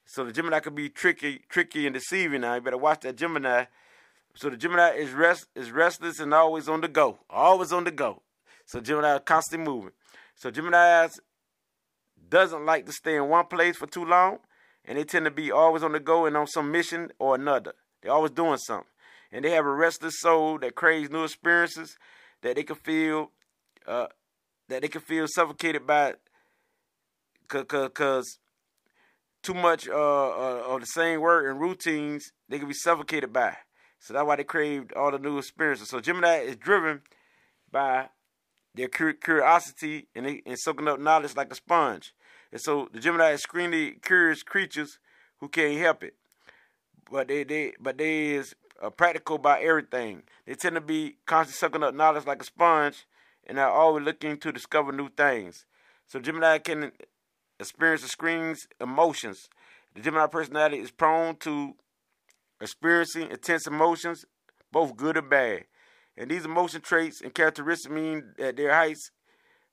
So 0.06 0.24
the 0.24 0.32
Gemini 0.32 0.60
could 0.60 0.76
be 0.76 0.90
tricky, 0.90 1.42
tricky 1.50 1.86
and 1.86 1.94
deceiving. 1.94 2.42
Now 2.42 2.56
you 2.56 2.62
better 2.62 2.78
watch 2.78 3.02
that 3.02 3.18
Gemini. 3.18 3.66
So 4.36 4.50
the 4.50 4.58
Gemini 4.58 4.92
is 4.92 5.12
rest 5.12 5.48
is 5.56 5.72
restless 5.72 6.20
and 6.20 6.34
always 6.34 6.70
on 6.70 6.82
the 6.82 6.88
go, 6.88 7.20
always 7.30 7.74
on 7.74 7.84
the 7.84 7.92
go. 7.92 8.22
So 8.66 8.80
Gemini 8.80 9.16
is 9.16 9.22
constantly 9.26 9.66
moving. 9.66 9.92
So 10.36 10.52
Gemini 10.52 11.08
doesn't 12.30 12.66
like 12.66 12.86
to 12.86 12.92
stay 12.92 13.16
in 13.16 13.30
one 13.30 13.46
place 13.48 13.78
for 13.78 13.88
too 13.88 14.06
long, 14.06 14.40
and 14.88 14.98
they 14.98 15.04
tend 15.04 15.26
to 15.26 15.32
be 15.32 15.52
always 15.52 15.84
on 15.84 15.92
the 15.92 16.00
go 16.00 16.26
and 16.26 16.38
on 16.38 16.48
some 16.48 16.72
mission 16.72 17.12
or 17.20 17.36
another. 17.36 17.74
They're 18.02 18.12
always 18.12 18.32
doing 18.32 18.58
something, 18.58 18.88
and 19.32 19.44
they 19.44 19.52
have 19.52 19.66
a 19.66 19.74
restless 19.74 20.20
soul 20.20 20.58
that 20.60 20.76
craves 20.76 21.10
new 21.10 21.24
experiences 21.24 21.98
that 22.42 22.56
they 22.56 22.64
can 22.64 22.78
feel, 22.78 23.32
uh, 23.86 24.08
that 24.70 24.82
they 24.82 24.88
can 24.88 25.02
feel 25.02 25.28
suffocated 25.28 25.86
by, 25.86 26.16
cause 27.48 28.40
too 29.44 29.54
much 29.54 29.88
uh, 29.88 29.94
uh, 29.94 30.64
of 30.68 30.82
the 30.82 30.86
same 30.88 31.22
work 31.22 31.50
and 31.50 31.60
routines, 31.60 32.32
they 32.50 32.60
can 32.60 32.68
be 32.68 32.74
suffocated 32.74 33.32
by. 33.32 33.56
So 34.00 34.14
that's 34.14 34.26
why 34.26 34.36
they 34.36 34.44
craved 34.44 34.94
all 34.94 35.12
the 35.12 35.20
new 35.20 35.38
experiences. 35.38 35.90
So 35.90 36.00
Gemini 36.00 36.40
is 36.40 36.56
driven 36.56 37.02
by 37.72 38.10
their 38.76 38.88
curiosity 38.88 40.08
and, 40.16 40.26
they, 40.26 40.42
and 40.46 40.58
soaking 40.60 40.88
up 40.88 41.00
knowledge 41.00 41.36
like 41.36 41.52
a 41.52 41.56
sponge. 41.56 42.14
And 42.52 42.62
so 42.62 42.90
the 42.92 43.00
Gemini 43.00 43.32
is 43.32 43.42
extremely 43.42 43.92
curious 43.92 44.44
creatures 44.44 45.00
who 45.40 45.50
can't 45.50 45.78
help 45.78 46.04
it. 46.04 46.16
But 47.12 47.28
they, 47.28 47.44
they 47.44 47.74
but 47.80 47.98
they 47.98 48.36
is 48.36 48.56
uh, 48.82 48.90
practical 48.90 49.38
about 49.38 49.62
everything. 49.62 50.24
They 50.46 50.56
tend 50.56 50.76
to 50.76 50.82
be 50.82 51.18
constantly 51.26 51.58
sucking 51.58 51.84
up 51.84 51.96
knowledge 51.96 52.26
like 52.26 52.42
a 52.42 52.46
sponge 52.46 53.06
and 53.46 53.60
are 53.60 53.72
always 53.72 54.06
looking 54.06 54.38
to 54.38 54.52
discover 54.52 54.92
new 54.92 55.10
things. 55.10 55.66
So 56.08 56.20
Gemini 56.20 56.58
can 56.60 56.92
experience 57.60 58.02
the 58.02 58.10
screen's 58.10 58.68
emotions. 58.80 59.50
The 59.96 60.02
Gemini 60.02 60.28
personality 60.28 60.78
is 60.80 60.92
prone 60.92 61.38
to 61.38 61.76
experiencing 62.62 63.32
intense 63.32 63.68
emotions, 63.68 64.26
both 64.72 64.96
good 64.96 65.18
and 65.18 65.30
bad. 65.30 65.66
And 66.18 66.30
these 66.32 66.46
emotion 66.46 66.82
traits 66.82 67.22
and 67.22 67.34
characteristics 67.34 67.94
mean 67.94 68.34
that 68.38 68.58
their 68.58 68.74
heights 68.74 69.12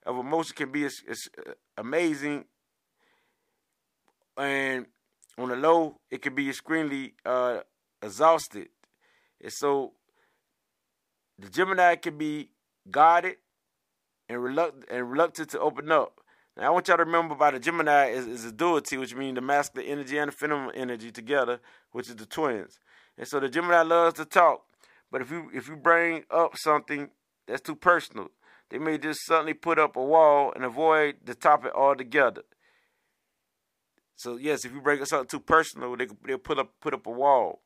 of 0.05 0.17
emotion 0.17 0.55
can 0.55 0.71
be 0.71 0.85
as, 0.85 1.01
as 1.09 1.27
uh, 1.37 1.53
amazing, 1.77 2.45
and 4.37 4.85
on 5.37 5.49
the 5.49 5.55
low, 5.55 5.99
it 6.09 6.21
can 6.21 6.35
be 6.35 6.49
extremely 6.49 7.13
uh, 7.25 7.59
exhausted. 8.01 8.69
And 9.41 9.51
so, 9.51 9.93
the 11.37 11.49
Gemini 11.49 11.95
can 11.95 12.17
be 12.17 12.49
guarded 12.89 13.37
and 14.29 14.41
reluctant 14.41 14.85
and 14.89 15.11
reluctant 15.11 15.49
to 15.49 15.59
open 15.59 15.91
up. 15.91 16.19
Now, 16.57 16.67
I 16.67 16.69
want 16.69 16.87
y'all 16.87 16.97
to 16.97 17.03
remember 17.03 17.33
about 17.33 17.53
the 17.53 17.59
Gemini 17.59 18.11
is, 18.11 18.27
is 18.27 18.45
a 18.45 18.51
duality, 18.51 18.97
which 18.97 19.13
means 19.13 19.35
the 19.35 19.41
masculine 19.41 19.89
energy 19.89 20.17
and 20.17 20.31
the 20.31 20.35
feminine 20.35 20.71
energy 20.73 21.11
together, 21.11 21.59
which 21.91 22.07
is 22.07 22.15
the 22.15 22.25
twins. 22.25 22.79
And 23.17 23.27
so 23.27 23.39
the 23.39 23.49
Gemini 23.49 23.81
loves 23.81 24.15
to 24.17 24.25
talk, 24.25 24.61
but 25.11 25.21
if 25.21 25.31
you 25.31 25.49
if 25.53 25.67
you 25.67 25.75
bring 25.75 26.23
up 26.31 26.57
something 26.57 27.09
that's 27.47 27.61
too 27.61 27.75
personal, 27.75 28.29
they 28.69 28.77
may 28.77 28.97
just 28.97 29.25
suddenly 29.25 29.53
put 29.53 29.79
up 29.79 29.95
a 29.95 30.03
wall 30.03 30.51
and 30.55 30.63
avoid 30.63 31.17
the 31.23 31.35
topic 31.35 31.73
altogether. 31.75 32.43
So 34.15 34.37
yes, 34.37 34.65
if 34.65 34.71
you 34.71 34.81
up 34.81 35.07
something 35.07 35.27
too 35.27 35.39
personal, 35.39 35.95
they 35.97 36.07
they'll 36.25 36.37
put 36.37 36.59
up 36.59 36.71
put 36.79 36.93
up 36.93 37.05
a 37.07 37.11
wall. 37.11 37.61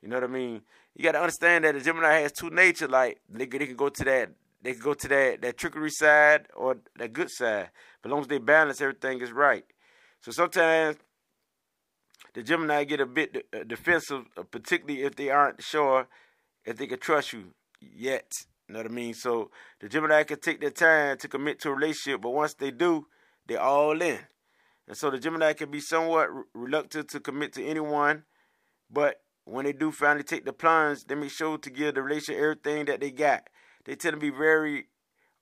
You 0.00 0.08
know 0.08 0.16
what 0.16 0.24
I 0.24 0.28
mean? 0.28 0.62
You 0.94 1.04
got 1.04 1.12
to 1.12 1.20
understand 1.20 1.64
that 1.64 1.74
the 1.74 1.80
Gemini 1.80 2.20
has 2.20 2.32
two 2.32 2.50
nature. 2.50 2.88
Like 2.88 3.20
they, 3.28 3.46
they 3.46 3.66
can 3.66 3.76
go 3.76 3.88
to 3.88 4.04
that 4.04 4.30
they 4.62 4.72
can 4.72 4.82
go 4.82 4.94
to 4.94 5.08
that, 5.08 5.42
that 5.42 5.56
trickery 5.56 5.90
side 5.90 6.46
or 6.54 6.76
that 6.96 7.12
good 7.12 7.30
side. 7.30 7.70
But 8.00 8.08
as 8.08 8.12
long 8.12 8.20
as 8.20 8.28
they 8.28 8.38
balance, 8.38 8.80
everything 8.80 9.20
is 9.20 9.32
right. 9.32 9.64
So 10.20 10.30
sometimes 10.30 10.96
the 12.34 12.42
Gemini 12.42 12.84
get 12.84 13.00
a 13.00 13.06
bit 13.06 13.46
uh, 13.52 13.64
defensive, 13.64 14.24
uh, 14.36 14.44
particularly 14.44 15.02
if 15.02 15.16
they 15.16 15.30
aren't 15.30 15.62
sure 15.62 16.06
if 16.64 16.76
they 16.76 16.86
can 16.86 17.00
trust 17.00 17.32
you 17.32 17.54
yet. 17.80 18.30
You 18.68 18.74
know 18.74 18.80
what 18.80 18.90
I 18.90 18.94
mean? 18.94 19.14
So 19.14 19.50
the 19.80 19.88
Gemini 19.88 20.22
can 20.22 20.38
take 20.38 20.60
their 20.60 20.70
time 20.70 21.18
to 21.18 21.28
commit 21.28 21.60
to 21.60 21.70
a 21.70 21.74
relationship, 21.74 22.22
but 22.22 22.30
once 22.30 22.54
they 22.54 22.70
do, 22.70 23.06
they're 23.46 23.60
all 23.60 24.00
in. 24.00 24.20
And 24.92 24.98
so 24.98 25.08
the 25.10 25.18
Gemini 25.18 25.54
can 25.54 25.70
be 25.70 25.80
somewhat 25.80 26.28
reluctant 26.52 27.08
to 27.12 27.20
commit 27.20 27.54
to 27.54 27.64
anyone, 27.64 28.24
but 28.90 29.22
when 29.46 29.64
they 29.64 29.72
do 29.72 29.90
finally 29.90 30.22
take 30.22 30.44
the 30.44 30.52
plunge, 30.52 31.06
they 31.06 31.14
make 31.14 31.30
sure 31.30 31.56
to 31.56 31.70
give 31.70 31.94
the 31.94 32.02
relationship 32.02 32.42
everything 32.42 32.84
that 32.84 33.00
they 33.00 33.10
got. 33.10 33.48
They 33.86 33.94
tend 33.94 34.16
to 34.16 34.20
be 34.20 34.28
very 34.28 34.88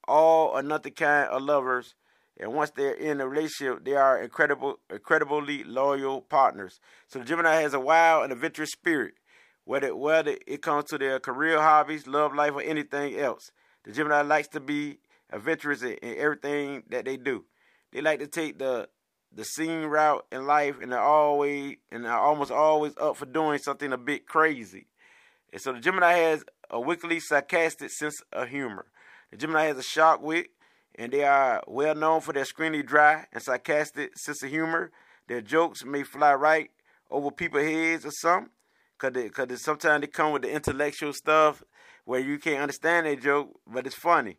all 0.06 0.50
or 0.50 0.62
nothing 0.62 0.92
kind 0.92 1.28
of 1.30 1.42
lovers. 1.42 1.96
And 2.38 2.52
once 2.52 2.70
they're 2.70 2.94
in 2.94 3.20
a 3.20 3.26
relationship, 3.26 3.84
they 3.84 3.96
are 3.96 4.22
incredible, 4.22 4.78
incredibly 4.88 5.64
loyal 5.64 6.20
partners. 6.20 6.78
So 7.08 7.18
the 7.18 7.24
Gemini 7.24 7.60
has 7.60 7.74
a 7.74 7.80
wild 7.80 8.22
and 8.22 8.32
adventurous 8.32 8.70
spirit, 8.70 9.14
whether 9.64 9.96
whether 9.96 10.36
it 10.46 10.62
comes 10.62 10.84
to 10.90 10.98
their 10.98 11.18
career, 11.18 11.60
hobbies, 11.60 12.06
love 12.06 12.36
life, 12.36 12.52
or 12.52 12.62
anything 12.62 13.18
else. 13.18 13.50
The 13.82 13.90
Gemini 13.90 14.22
likes 14.22 14.46
to 14.50 14.60
be 14.60 15.00
adventurous 15.28 15.82
in, 15.82 15.94
in 15.94 16.18
everything 16.18 16.84
that 16.90 17.04
they 17.04 17.16
do. 17.16 17.46
They 17.90 18.00
like 18.00 18.20
to 18.20 18.28
take 18.28 18.60
the 18.60 18.88
the 19.32 19.44
scene 19.44 19.84
route 19.84 20.26
in 20.32 20.46
life, 20.46 20.76
and 20.80 20.92
they're 20.92 21.00
always 21.00 21.76
and 21.90 22.04
they're 22.04 22.18
almost 22.18 22.50
always 22.50 22.92
up 22.98 23.16
for 23.16 23.26
doing 23.26 23.58
something 23.58 23.92
a 23.92 23.98
bit 23.98 24.26
crazy. 24.26 24.86
And 25.52 25.60
so 25.60 25.72
the 25.72 25.80
Gemini 25.80 26.12
has 26.12 26.44
a 26.70 26.80
wickedly 26.80 27.20
sarcastic 27.20 27.90
sense 27.90 28.22
of 28.32 28.48
humor. 28.48 28.86
The 29.30 29.36
Gemini 29.36 29.66
has 29.66 29.78
a 29.78 29.82
sharp 29.82 30.20
wit, 30.20 30.48
and 30.94 31.12
they 31.12 31.24
are 31.24 31.62
well 31.66 31.94
known 31.94 32.20
for 32.20 32.32
their 32.32 32.44
screeny, 32.44 32.84
dry, 32.84 33.26
and 33.32 33.42
sarcastic 33.42 34.16
sense 34.18 34.42
of 34.42 34.50
humor. 34.50 34.90
Their 35.28 35.40
jokes 35.40 35.84
may 35.84 36.02
fly 36.02 36.34
right 36.34 36.70
over 37.10 37.30
people's 37.30 37.64
heads 37.64 38.06
or 38.06 38.10
something, 38.10 38.50
cause 38.98 39.12
they, 39.12 39.28
cause 39.28 39.46
they, 39.46 39.56
sometimes 39.56 40.00
they 40.00 40.06
come 40.08 40.32
with 40.32 40.42
the 40.42 40.50
intellectual 40.50 41.12
stuff 41.12 41.62
where 42.04 42.20
you 42.20 42.38
can't 42.38 42.62
understand 42.62 43.06
their 43.06 43.16
joke, 43.16 43.60
but 43.66 43.86
it's 43.86 43.94
funny. 43.94 44.38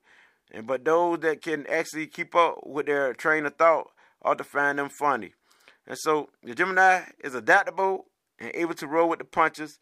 And 0.51 0.67
but 0.67 0.83
those 0.83 1.19
that 1.19 1.41
can 1.41 1.65
actually 1.67 2.07
keep 2.07 2.35
up 2.35 2.65
with 2.65 2.87
their 2.87 3.13
train 3.13 3.45
of 3.45 3.55
thought 3.55 3.87
ought 4.23 4.37
to 4.37 4.43
find 4.43 4.79
them 4.79 4.89
funny. 4.89 5.33
And 5.87 5.97
so 5.97 6.29
the 6.43 6.55
Gemini 6.55 7.01
is 7.23 7.35
adaptable 7.35 8.05
and 8.39 8.51
able 8.53 8.73
to 8.75 8.87
roll 8.87 9.09
with 9.09 9.19
the 9.19 9.25
punches 9.25 9.79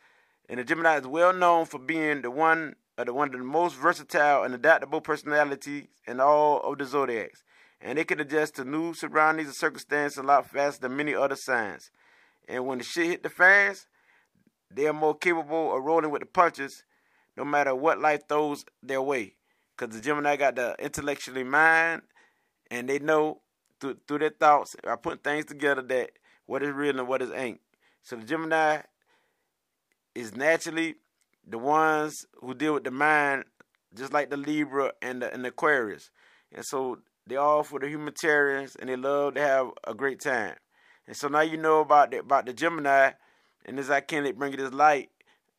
and 0.50 0.60
the 0.60 0.64
Gemini 0.64 0.98
is 0.98 1.06
well 1.06 1.32
known 1.32 1.66
for 1.66 1.78
being 1.78 2.24
the 2.24 2.32
one 2.32 2.76
of 2.98 3.06
the 3.06 3.14
one 3.14 3.28
of 3.28 3.40
the 3.40 3.46
most 3.46 3.76
versatile 3.76 4.44
and 4.44 4.54
adaptable 4.56 5.00
personalities 5.00 5.86
in 6.08 6.20
all 6.20 6.60
of 6.62 6.80
the 6.80 6.86
zodiacs. 6.86 7.44
And 7.80 7.98
they 7.98 8.04
can 8.04 8.20
adjust 8.20 8.56
to 8.56 8.66
new 8.66 8.96
surroundings 8.96 9.48
and 9.48 9.56
circumstances 9.56 10.18
a 10.18 10.24
lot 10.24 10.50
faster 10.50 10.82
than 10.82 10.98
many 10.98 11.14
other 11.14 11.36
signs. 11.36 11.92
And 12.48 12.66
when 12.66 12.80
the 12.80 12.84
shit 12.84 13.06
hit 13.06 13.24
the 13.24 13.30
fans, 13.30 13.86
they 14.72 14.88
are 14.88 14.94
more 14.94 15.16
capable 15.16 15.78
of 15.78 15.84
rolling 15.84 16.10
with 16.10 16.22
the 16.22 16.26
punches 16.26 16.84
no 17.38 17.46
matter 17.46 17.76
what 17.76 18.00
life 18.00 18.28
throws 18.28 18.66
their 18.82 19.02
way. 19.02 19.36
Because 19.78 19.96
the 19.96 20.02
Gemini 20.02 20.36
got 20.36 20.56
the 20.56 20.76
intellectually 20.80 21.44
mind 21.44 22.02
and 22.72 22.90
they 22.90 22.98
know 22.98 23.42
through, 23.80 23.98
through 24.08 24.20
their 24.20 24.30
thoughts 24.30 24.76
I 24.88 24.96
put 24.96 25.24
things 25.24 25.46
together 25.46 25.82
that 25.84 26.12
what 26.46 26.64
is 26.64 26.72
real 26.72 27.00
and 27.00 27.08
what 27.08 27.22
is 27.22 27.32
ain't. 27.32 27.62
So 28.02 28.16
the 28.16 28.24
Gemini 28.24 28.82
is 30.16 30.36
naturally 30.36 30.96
the 31.48 31.58
ones 31.58 32.26
who 32.42 32.54
deal 32.54 32.74
with 32.74 32.84
the 32.84 32.92
mind, 32.92 33.46
just 33.96 34.14
like 34.14 34.30
the 34.30 34.38
Libra 34.38 34.94
and 35.02 35.22
the, 35.22 35.34
and 35.34 35.44
the 35.44 35.50
Aquarius. 35.50 36.10
And 36.52 36.66
so 36.66 37.00
they 37.28 37.36
all 37.36 37.64
for 37.64 37.80
the 37.80 37.88
humanitarians 37.88 38.76
and 38.76 38.90
they 38.90 38.96
love 38.96 39.36
to 39.36 39.42
have 39.42 39.68
a 39.86 39.94
great 39.94 40.20
time. 40.20 40.56
And 41.08 41.16
so 41.16 41.28
now 41.28 41.42
you 41.42 41.58
know 41.58 41.82
about 41.82 42.12
the, 42.12 42.20
about 42.20 42.46
the 42.46 42.54
Gemini, 42.54 43.12
and 43.66 43.80
as 43.80 43.90
I 43.90 44.00
can't 44.02 44.38
bring 44.38 44.54
it 44.54 44.58
this 44.58 44.74
light, 44.74 45.10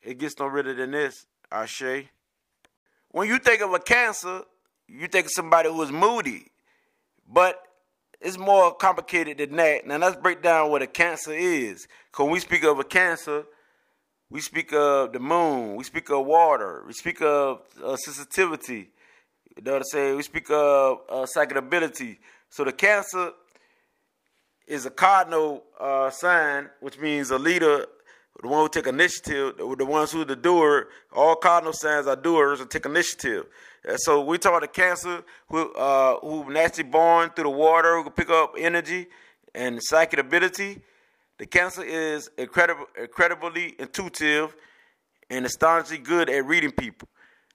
it 0.01 0.17
gets 0.17 0.39
no 0.39 0.47
redder 0.47 0.73
than 0.73 0.91
this, 0.91 1.25
Ashe. 1.51 2.05
When 3.09 3.27
you 3.27 3.37
think 3.37 3.61
of 3.61 3.73
a 3.73 3.79
Cancer, 3.79 4.41
you 4.87 5.07
think 5.07 5.27
of 5.27 5.31
somebody 5.31 5.69
who 5.69 5.81
is 5.81 5.91
moody, 5.91 6.51
but 7.27 7.61
it's 8.21 8.37
more 8.37 8.73
complicated 8.73 9.39
than 9.39 9.55
that. 9.57 9.87
Now 9.87 9.97
let's 9.97 10.15
break 10.15 10.41
down 10.41 10.69
what 10.69 10.81
a 10.81 10.87
Cancer 10.87 11.33
is. 11.33 11.87
When 12.15 12.29
we 12.29 12.39
speak 12.39 12.63
of 12.63 12.79
a 12.79 12.83
Cancer, 12.83 13.43
we 14.29 14.41
speak 14.41 14.73
of 14.73 15.11
the 15.11 15.19
moon. 15.19 15.75
We 15.75 15.83
speak 15.83 16.09
of 16.09 16.25
water. 16.25 16.83
We 16.85 16.93
speak 16.93 17.21
of 17.21 17.61
uh, 17.83 17.95
sensitivity. 17.97 18.89
You 19.57 19.63
know 19.63 19.73
what 19.73 19.77
I'm 19.79 19.83
saying? 19.85 20.15
We 20.17 20.23
speak 20.23 20.49
of 20.49 20.99
uh, 21.09 21.25
psychic 21.25 21.57
ability. 21.57 22.19
So 22.49 22.63
the 22.63 22.71
Cancer 22.71 23.31
is 24.67 24.85
a 24.85 24.91
cardinal 24.91 25.63
uh, 25.79 26.09
sign, 26.11 26.69
which 26.79 26.99
means 26.99 27.31
a 27.31 27.39
leader 27.39 27.87
the 28.41 28.47
one 28.47 28.61
who 28.61 28.69
take 28.69 28.87
initiative, 28.87 29.57
the 29.57 29.85
ones 29.85 30.11
who 30.11 30.25
the 30.25 30.35
doer, 30.35 30.87
all 31.11 31.35
cardinal 31.35 31.73
signs 31.73 32.07
are 32.07 32.15
doers 32.15 32.59
and 32.59 32.69
take 32.69 32.85
initiative. 32.85 33.45
So 33.97 34.21
we 34.21 34.37
talk 34.37 34.51
about 34.51 34.61
the 34.61 34.67
cancer 34.67 35.23
who 35.49 35.73
uh, 35.73 36.19
who 36.19 36.51
naturally 36.51 36.89
born 36.89 37.31
through 37.31 37.45
the 37.45 37.49
water, 37.49 37.95
who 37.95 38.03
can 38.03 38.13
pick 38.13 38.29
up 38.29 38.53
energy 38.57 39.07
and 39.55 39.79
psychic 39.81 40.19
ability. 40.19 40.79
The 41.39 41.47
cancer 41.47 41.83
is 41.83 42.29
incredible, 42.37 42.85
incredibly 42.99 43.75
intuitive 43.79 44.55
and 45.31 45.45
astonishingly 45.45 46.03
good 46.03 46.29
at 46.29 46.45
reading 46.45 46.71
people. 46.71 47.07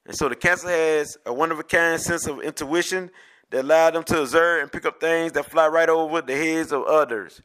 And 0.05 0.16
so 0.16 0.29
the 0.29 0.35
cancer 0.35 0.68
has 0.68 1.16
a 1.27 1.33
of 1.33 1.68
kind 1.68 2.01
sense 2.01 2.27
of 2.27 2.41
intuition 2.41 3.11
that 3.51 3.64
allows 3.64 3.93
them 3.93 4.03
to 4.05 4.22
observe 4.22 4.62
and 4.62 4.72
pick 4.72 4.87
up 4.87 5.01
things 5.01 5.33
that 5.33 5.47
fly 5.47 5.68
right 5.68 5.89
over 5.89 6.22
the 6.22 6.35
heads 6.35 6.72
of 6.72 6.83
others. 6.85 7.43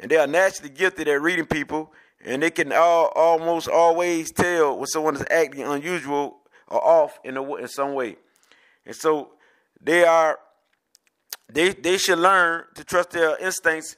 And 0.00 0.10
they 0.10 0.16
are 0.16 0.26
naturally 0.26 0.70
gifted 0.70 1.06
at 1.06 1.20
reading 1.20 1.46
people, 1.46 1.92
and 2.24 2.42
they 2.42 2.50
can 2.50 2.72
all, 2.72 3.12
almost 3.14 3.68
always 3.68 4.32
tell 4.32 4.76
when 4.76 4.86
someone 4.86 5.14
is 5.14 5.24
acting 5.30 5.62
unusual 5.62 6.39
or 6.70 6.82
off 6.84 7.18
in, 7.24 7.36
a, 7.36 7.54
in 7.56 7.68
some 7.68 7.94
way. 7.94 8.16
And 8.86 8.94
so 8.94 9.32
they 9.80 10.04
are 10.04 10.38
they 11.48 11.70
they 11.70 11.98
should 11.98 12.18
learn 12.18 12.64
to 12.74 12.84
trust 12.84 13.10
their 13.10 13.36
instincts 13.38 13.96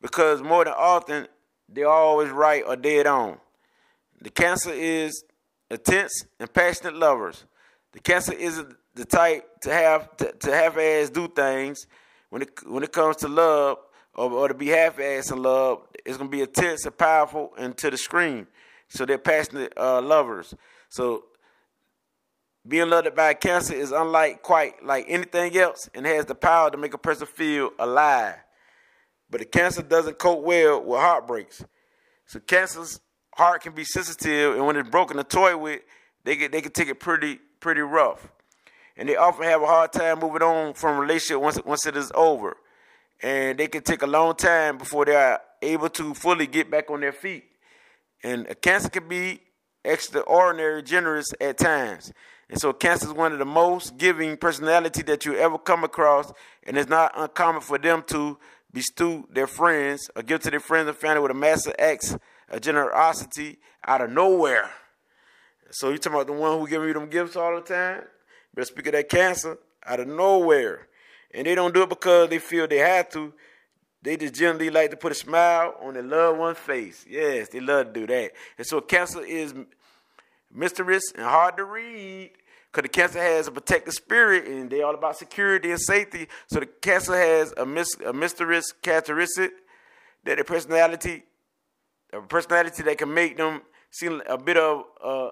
because 0.00 0.42
more 0.42 0.64
than 0.64 0.74
often 0.76 1.28
they're 1.68 1.88
always 1.88 2.30
right 2.30 2.62
or 2.66 2.76
dead 2.76 3.06
on. 3.06 3.38
The 4.20 4.30
cancer 4.30 4.70
is 4.72 5.24
intense 5.70 6.24
and 6.38 6.52
passionate 6.52 6.94
lovers. 6.94 7.44
The 7.92 8.00
cancer 8.00 8.32
isn't 8.32 8.74
the 8.94 9.04
type 9.04 9.60
to 9.62 9.72
have 9.72 10.16
to, 10.16 10.32
to 10.32 10.54
half-ass 10.54 11.10
do 11.10 11.28
things 11.28 11.86
when 12.30 12.42
it 12.42 12.50
when 12.66 12.82
it 12.82 12.92
comes 12.92 13.16
to 13.16 13.28
love 13.28 13.78
or, 14.14 14.30
or 14.30 14.48
to 14.48 14.54
be 14.54 14.68
half-ass 14.68 15.30
in 15.30 15.42
love. 15.42 15.82
It's 16.04 16.16
gonna 16.16 16.30
be 16.30 16.42
intense 16.42 16.86
and 16.86 16.96
powerful 16.96 17.52
and 17.58 17.76
to 17.78 17.90
the 17.90 17.96
screen. 17.96 18.46
So 18.88 19.04
they're 19.04 19.18
passionate 19.18 19.72
uh, 19.76 20.00
lovers. 20.00 20.54
So 20.88 21.24
being 22.66 22.90
loved 22.90 23.14
by 23.14 23.34
cancer 23.34 23.74
is 23.74 23.92
unlike 23.92 24.42
quite 24.42 24.84
like 24.84 25.06
anything 25.08 25.56
else 25.56 25.88
and 25.94 26.06
has 26.06 26.26
the 26.26 26.34
power 26.34 26.70
to 26.70 26.76
make 26.76 26.94
a 26.94 26.98
person 26.98 27.26
feel 27.26 27.70
alive. 27.78 28.34
But 29.30 29.40
the 29.40 29.46
cancer 29.46 29.82
doesn't 29.82 30.18
cope 30.18 30.42
well 30.42 30.82
with 30.82 31.00
heartbreaks. 31.00 31.64
So 32.26 32.40
cancer's 32.40 33.00
heart 33.34 33.62
can 33.62 33.74
be 33.74 33.84
sensitive, 33.84 34.54
and 34.56 34.66
when 34.66 34.76
it's 34.76 34.88
broken 34.88 35.18
a 35.18 35.24
toy 35.24 35.56
with, 35.56 35.82
they 36.24 36.36
get 36.36 36.52
they 36.52 36.60
can 36.60 36.72
take 36.72 36.88
it 36.88 36.98
pretty 36.98 37.38
pretty 37.60 37.82
rough, 37.82 38.28
and 38.96 39.08
they 39.08 39.16
often 39.16 39.44
have 39.44 39.62
a 39.62 39.66
hard 39.66 39.92
time 39.92 40.18
moving 40.20 40.42
on 40.42 40.74
from 40.74 40.96
a 40.96 41.00
relationship 41.00 41.40
once 41.40 41.58
once 41.64 41.86
it 41.86 41.96
is 41.96 42.10
over, 42.14 42.56
and 43.22 43.58
they 43.58 43.68
can 43.68 43.82
take 43.82 44.02
a 44.02 44.06
long 44.06 44.34
time 44.34 44.78
before 44.78 45.04
they 45.04 45.14
are 45.14 45.40
able 45.62 45.88
to 45.90 46.14
fully 46.14 46.46
get 46.46 46.70
back 46.70 46.90
on 46.90 47.00
their 47.00 47.12
feet. 47.12 47.44
And 48.24 48.46
a 48.48 48.54
cancer 48.54 48.88
can 48.88 49.06
be 49.06 49.40
extraordinary 49.84 50.82
generous 50.82 51.26
at 51.40 51.58
times. 51.58 52.12
And 52.48 52.60
so 52.60 52.72
cancer 52.72 53.06
is 53.06 53.12
one 53.12 53.32
of 53.32 53.38
the 53.38 53.44
most 53.44 53.98
giving 53.98 54.36
personality 54.36 55.02
that 55.02 55.24
you 55.24 55.34
ever 55.36 55.58
come 55.58 55.82
across, 55.82 56.32
and 56.64 56.76
it's 56.76 56.88
not 56.88 57.12
uncommon 57.16 57.60
for 57.60 57.78
them 57.78 58.04
to 58.08 58.38
bestow 58.72 59.26
their 59.30 59.46
friends 59.46 60.10
or 60.14 60.22
give 60.22 60.40
to 60.42 60.50
their 60.50 60.60
friends 60.60 60.88
and 60.88 60.96
family 60.96 61.20
with 61.20 61.30
a 61.30 61.34
massive 61.34 61.74
acts 61.78 62.16
of 62.48 62.60
generosity 62.60 63.58
out 63.84 64.00
of 64.00 64.10
nowhere. 64.10 64.70
So 65.70 65.90
you 65.90 65.98
talking 65.98 66.14
about 66.14 66.26
the 66.28 66.32
one 66.32 66.58
who 66.58 66.68
giving 66.68 66.88
you 66.88 66.94
them 66.94 67.08
gifts 67.08 67.36
all 67.36 67.54
the 67.54 67.60
time? 67.60 68.02
But 68.54 68.66
speak 68.66 68.86
of 68.86 68.92
that 68.92 69.08
cancer 69.08 69.58
out 69.84 70.00
of 70.00 70.08
nowhere. 70.08 70.88
And 71.34 71.46
they 71.46 71.54
don't 71.54 71.74
do 71.74 71.82
it 71.82 71.88
because 71.88 72.28
they 72.30 72.38
feel 72.38 72.68
they 72.68 72.78
have 72.78 73.08
to. 73.10 73.32
They 74.02 74.16
just 74.16 74.34
generally 74.34 74.70
like 74.70 74.90
to 74.90 74.96
put 74.96 75.12
a 75.12 75.16
smile 75.16 75.74
on 75.82 75.94
their 75.94 76.02
loved 76.02 76.38
one's 76.38 76.58
face. 76.58 77.04
Yes, 77.08 77.48
they 77.48 77.60
love 77.60 77.92
to 77.92 77.92
do 77.92 78.06
that. 78.06 78.32
And 78.56 78.66
so 78.66 78.80
cancer 78.80 79.22
is 79.22 79.52
mysterious 80.56 81.12
and 81.14 81.24
hard 81.24 81.56
to 81.58 81.64
read 81.64 82.30
because 82.72 82.82
the 82.82 82.88
cancer 82.88 83.20
has 83.20 83.46
a 83.46 83.52
protective 83.52 83.94
spirit 83.94 84.46
and 84.46 84.70
they're 84.70 84.84
all 84.84 84.94
about 84.94 85.16
security 85.16 85.70
and 85.70 85.80
safety. 85.80 86.26
So 86.48 86.60
the 86.60 86.66
cancer 86.66 87.16
has 87.16 87.54
a, 87.56 87.64
mis- 87.64 87.96
a 88.04 88.12
mysterious 88.12 88.72
characteristic 88.82 89.52
that 90.24 90.40
a 90.40 90.44
personality, 90.44 91.24
a 92.12 92.20
personality 92.20 92.82
that 92.82 92.98
can 92.98 93.12
make 93.12 93.36
them 93.36 93.62
seem 93.90 94.22
a 94.28 94.36
bit 94.36 94.56
of 94.56 94.84
uh, 95.02 95.28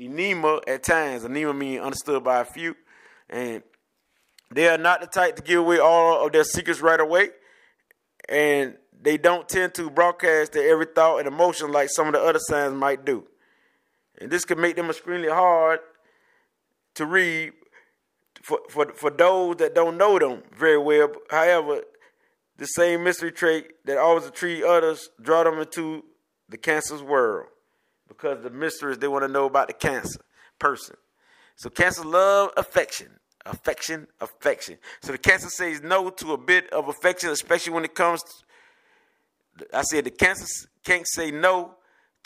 enema 0.00 0.60
at 0.66 0.82
times. 0.82 1.24
Enema 1.24 1.54
means 1.54 1.82
understood 1.82 2.24
by 2.24 2.40
a 2.40 2.44
few, 2.44 2.74
and 3.28 3.62
they 4.50 4.68
are 4.68 4.78
not 4.78 5.00
the 5.00 5.06
type 5.06 5.36
to 5.36 5.42
give 5.42 5.60
away 5.60 5.78
all 5.78 6.26
of 6.26 6.32
their 6.32 6.44
secrets 6.44 6.80
right 6.80 7.00
away, 7.00 7.28
and 8.28 8.76
they 9.00 9.18
don't 9.18 9.48
tend 9.48 9.74
to 9.74 9.90
broadcast 9.90 10.52
their 10.52 10.72
every 10.72 10.86
thought 10.86 11.18
and 11.18 11.28
emotion 11.28 11.70
like 11.70 11.90
some 11.90 12.08
of 12.08 12.14
the 12.14 12.20
other 12.20 12.40
signs 12.40 12.74
might 12.74 13.04
do. 13.04 13.24
And 14.20 14.30
this 14.30 14.44
can 14.44 14.60
make 14.60 14.76
them 14.76 14.90
extremely 14.90 15.28
hard 15.28 15.80
to 16.94 17.06
read 17.06 17.52
for, 18.42 18.60
for, 18.68 18.86
for 18.92 19.10
those 19.10 19.56
that 19.56 19.74
don't 19.74 19.96
know 19.96 20.18
them 20.18 20.42
very 20.56 20.78
well. 20.78 21.12
However, 21.30 21.82
the 22.56 22.66
same 22.66 23.04
mystery 23.04 23.32
trait 23.32 23.84
that 23.84 23.98
always 23.98 24.30
treat 24.30 24.64
others 24.64 25.10
draw 25.22 25.44
them 25.44 25.58
into 25.58 26.04
the 26.48 26.56
cancer's 26.56 27.02
world 27.02 27.46
because 28.08 28.42
the 28.42 28.50
mysteries 28.50 28.98
they 28.98 29.08
want 29.08 29.22
to 29.22 29.28
know 29.28 29.44
about 29.44 29.68
the 29.68 29.74
cancer 29.74 30.20
person. 30.58 30.96
So 31.56 31.70
cancer 31.70 32.04
love 32.04 32.50
affection, 32.56 33.08
affection, 33.46 34.08
affection. 34.20 34.78
So 35.02 35.12
the 35.12 35.18
cancer 35.18 35.48
says 35.48 35.82
no 35.82 36.10
to 36.10 36.32
a 36.32 36.38
bit 36.38 36.72
of 36.72 36.88
affection, 36.88 37.30
especially 37.30 37.72
when 37.72 37.84
it 37.84 37.94
comes. 37.94 38.22
To, 39.58 39.66
I 39.76 39.82
said 39.82 40.04
the 40.04 40.10
cancer 40.10 40.68
can't 40.84 41.06
say 41.06 41.30
no 41.30 41.74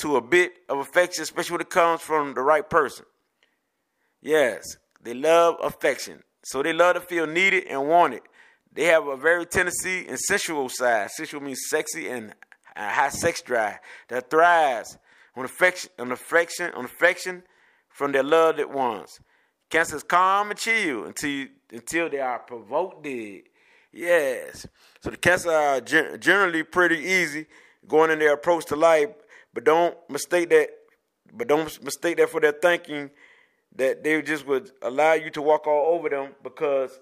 to 0.03 0.17
a 0.17 0.21
bit 0.21 0.53
of 0.69 0.79
affection, 0.79 1.23
especially 1.23 1.55
when 1.55 1.61
it 1.63 1.71
comes 1.71 2.01
from 2.01 2.35
the 2.35 2.43
right 2.43 2.69
person. 2.69 3.07
Yes, 4.21 4.77
they 5.03 5.15
love 5.15 5.57
affection. 5.63 6.23
So 6.45 6.63
they 6.63 6.73
love 6.73 6.95
to 6.95 7.01
feel 7.01 7.27
needed 7.27 7.65
and 7.69 7.89
wanted. 7.89 8.23
They 8.73 8.85
have 8.85 9.07
a 9.07 9.17
very 9.17 9.47
tendency 9.47 10.07
and 10.07 10.19
sensual 10.19 10.69
side. 10.69 11.11
Sensual 11.11 11.41
means 11.41 11.61
sexy 11.69 12.09
and 12.09 12.35
high 12.77 13.11
sex 13.11 13.43
drive 13.43 13.79
that 14.09 14.31
thrives 14.31 14.97
on 15.37 15.45
affection, 15.45 15.91
on 15.99 16.13
affection, 16.13 16.73
on 16.75 16.85
affection 16.85 17.43
from 17.89 18.13
their 18.13 18.23
loved 18.23 18.65
ones. 18.65 19.21
Cancer 19.71 19.97
is 19.97 20.03
calm 20.03 20.51
and 20.51 20.59
chill 20.59 21.05
until 21.05 21.31
you, 21.31 21.49
until 21.73 22.11
they 22.11 22.21
are 22.21 22.39
provoked. 22.41 23.07
Yes. 23.93 24.67
So 25.03 25.11
the 25.11 25.17
cancer 25.17 25.51
are 25.51 25.81
generally 25.81 26.63
pretty 26.63 26.99
easy 26.99 27.47
going 27.87 28.11
in 28.11 28.19
their 28.19 28.35
approach 28.35 28.67
to 28.67 28.77
life, 28.77 29.09
but 29.55 29.65
don't 29.65 29.97
mistake 30.09 30.51
that. 30.51 30.69
But 31.33 31.49
don't 31.49 31.83
mistake 31.83 32.19
that 32.19 32.29
for 32.29 32.41
their 32.41 32.53
thinking 32.53 33.11
that 33.77 34.05
they 34.05 34.21
just 34.23 34.47
would 34.47 34.71
allow 34.83 35.15
you 35.15 35.31
to 35.31 35.41
walk 35.41 35.67
all 35.67 35.95
over 35.95 36.09
them 36.09 36.35
because 36.43 36.99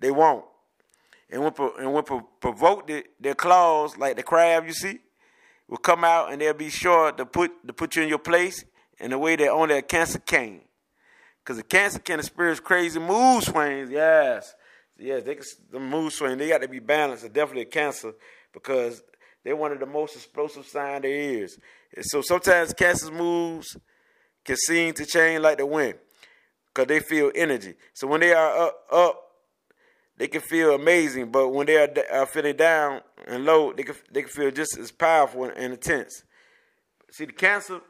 they 0.00 0.10
won't. 0.10 0.44
And 1.30 1.42
when 1.42 1.52
and 1.78 1.92
when 1.92 2.04
provoked, 2.40 2.90
their 3.20 3.34
claws 3.34 3.96
like 3.96 4.16
the 4.16 4.22
crab 4.22 4.66
you 4.66 4.72
see 4.72 4.98
will 5.68 5.78
come 5.78 6.04
out 6.04 6.32
and 6.32 6.40
they'll 6.40 6.52
be 6.52 6.68
sure 6.70 7.12
to 7.12 7.24
put 7.24 7.66
to 7.66 7.72
put 7.72 7.96
you 7.96 8.02
in 8.02 8.08
your 8.08 8.18
place 8.18 8.64
in 8.98 9.12
a 9.12 9.18
way 9.18 9.36
that 9.36 9.48
only 9.48 9.76
a 9.76 9.82
cancer 9.82 10.18
can. 10.18 10.60
Because 11.42 11.56
the 11.56 11.62
cancer 11.62 11.98
can 11.98 12.18
experience 12.18 12.60
crazy 12.60 12.98
mood 12.98 13.42
swings. 13.44 13.90
Yes, 13.90 14.54
yes, 14.98 15.22
they 15.24 15.34
can, 15.34 15.44
the 15.70 15.80
mood 15.80 16.12
swing. 16.12 16.38
They 16.38 16.48
got 16.48 16.62
to 16.62 16.68
be 16.68 16.78
balanced. 16.78 17.30
Definitely 17.32 17.62
a 17.62 17.66
cancer 17.66 18.14
because 18.52 19.02
they're 19.44 19.56
one 19.56 19.72
of 19.72 19.80
the 19.80 19.86
most 19.86 20.16
explosive 20.16 20.66
signs 20.66 21.02
there 21.02 21.42
is. 21.42 21.58
So 22.00 22.22
sometimes 22.22 22.72
cancer's 22.72 23.10
moves 23.10 23.76
can 24.44 24.56
seem 24.56 24.94
to 24.94 25.06
change 25.06 25.42
like 25.42 25.58
the 25.58 25.66
wind 25.66 25.94
because 26.68 26.88
they 26.88 27.00
feel 27.00 27.30
energy. 27.34 27.74
So 27.92 28.06
when 28.06 28.20
they 28.20 28.32
are 28.32 28.66
up, 28.66 28.86
up, 28.90 29.20
they 30.16 30.28
can 30.28 30.40
feel 30.40 30.74
amazing, 30.74 31.30
but 31.30 31.48
when 31.48 31.66
they 31.66 31.76
are, 31.76 31.88
are 32.12 32.26
feeling 32.26 32.56
down 32.56 33.00
and 33.26 33.44
low, 33.44 33.72
they 33.72 33.82
can 33.82 33.96
they 34.12 34.22
can 34.22 34.30
feel 34.30 34.50
just 34.50 34.78
as 34.78 34.92
powerful 34.92 35.44
and 35.44 35.72
intense. 35.72 36.22
See, 37.10 37.24
the 37.24 37.32
cancer, 37.32 37.80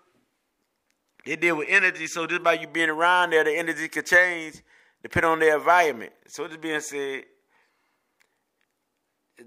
they 1.27 1.37
deal 1.37 1.57
with 1.57 1.69
energy, 1.71 2.07
so 2.07 2.27
just 2.27 2.43
by 2.43 2.55
you 2.55 2.67
being 2.67 2.89
around 2.89 3.31
there, 3.31 3.45
the 3.45 3.57
energy 3.57 3.89
can 3.89 4.05
change 4.05 4.63
depending 5.03 5.31
on 5.31 5.39
their 5.39 5.59
environment. 5.59 6.13
So 6.29 6.49
this 6.49 6.57
being 6.57 6.81
said, 6.81 7.25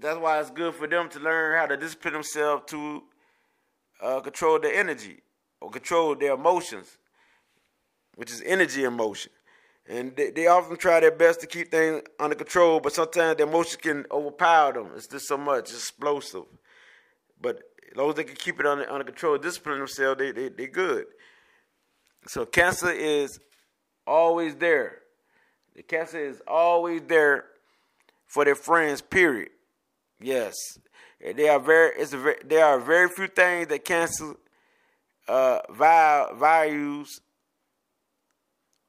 that's 0.00 0.18
why 0.18 0.40
it's 0.40 0.50
good 0.50 0.74
for 0.74 0.86
them 0.86 1.08
to 1.10 1.20
learn 1.20 1.58
how 1.58 1.66
to 1.66 1.76
discipline 1.76 2.14
themselves 2.14 2.64
to 2.68 3.02
uh, 4.02 4.20
control 4.20 4.58
their 4.60 4.74
energy 4.74 5.20
or 5.60 5.70
control 5.70 6.14
their 6.14 6.34
emotions, 6.34 6.98
which 8.16 8.30
is 8.30 8.42
energy 8.44 8.84
emotion. 8.84 9.32
And 9.88 10.14
they, 10.14 10.30
they 10.30 10.46
often 10.46 10.76
try 10.76 11.00
their 11.00 11.10
best 11.10 11.40
to 11.40 11.46
keep 11.46 11.70
things 11.70 12.02
under 12.20 12.36
control, 12.36 12.78
but 12.80 12.92
sometimes 12.92 13.38
their 13.38 13.46
emotions 13.46 13.76
can 13.76 14.04
overpower 14.10 14.74
them. 14.74 14.90
It's 14.94 15.06
just 15.06 15.26
so 15.26 15.38
much, 15.38 15.70
it's 15.70 15.74
explosive. 15.74 16.44
But 17.40 17.62
as 17.90 17.96
long 17.96 18.10
as 18.10 18.16
they 18.16 18.24
can 18.24 18.36
keep 18.36 18.60
it 18.60 18.66
under, 18.66 18.88
under 18.90 19.04
control, 19.04 19.38
discipline 19.38 19.78
themselves, 19.78 20.18
they, 20.18 20.32
they, 20.32 20.50
they're 20.50 20.66
good. 20.66 21.06
So 22.26 22.44
cancer 22.44 22.90
is 22.90 23.40
always 24.06 24.54
there. 24.56 24.98
The 25.74 25.82
cancer 25.82 26.18
is 26.18 26.42
always 26.46 27.02
there 27.02 27.46
for 28.26 28.44
their 28.44 28.56
friends, 28.56 29.00
period. 29.00 29.50
Yes. 30.20 30.54
There 31.20 31.52
are 31.52 31.60
very, 31.60 31.92
it's 31.96 32.12
a 32.12 32.18
very, 32.18 32.36
there 32.44 32.64
are 32.64 32.78
very 32.78 33.08
few 33.08 33.26
things 33.26 33.68
that 33.68 33.84
cancer 33.84 34.34
uh, 35.26 35.60
values 35.72 37.20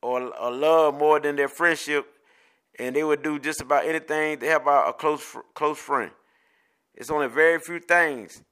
or, 0.02 0.36
or 0.36 0.52
love 0.52 0.96
more 0.96 1.20
than 1.20 1.36
their 1.36 1.48
friendship, 1.48 2.06
and 2.78 2.96
they 2.96 3.04
would 3.04 3.24
do 3.24 3.40
just 3.40 3.62
about 3.62 3.86
anything 3.86 4.40
to 4.40 4.46
help 4.46 4.68
out 4.68 4.90
a 4.90 4.94
close 4.94 5.36
close 5.54 5.78
friend. 5.78 6.12
It's 6.96 7.10
only 7.10 7.28
very 7.28 7.60
few 7.60 7.80
things 7.80 8.44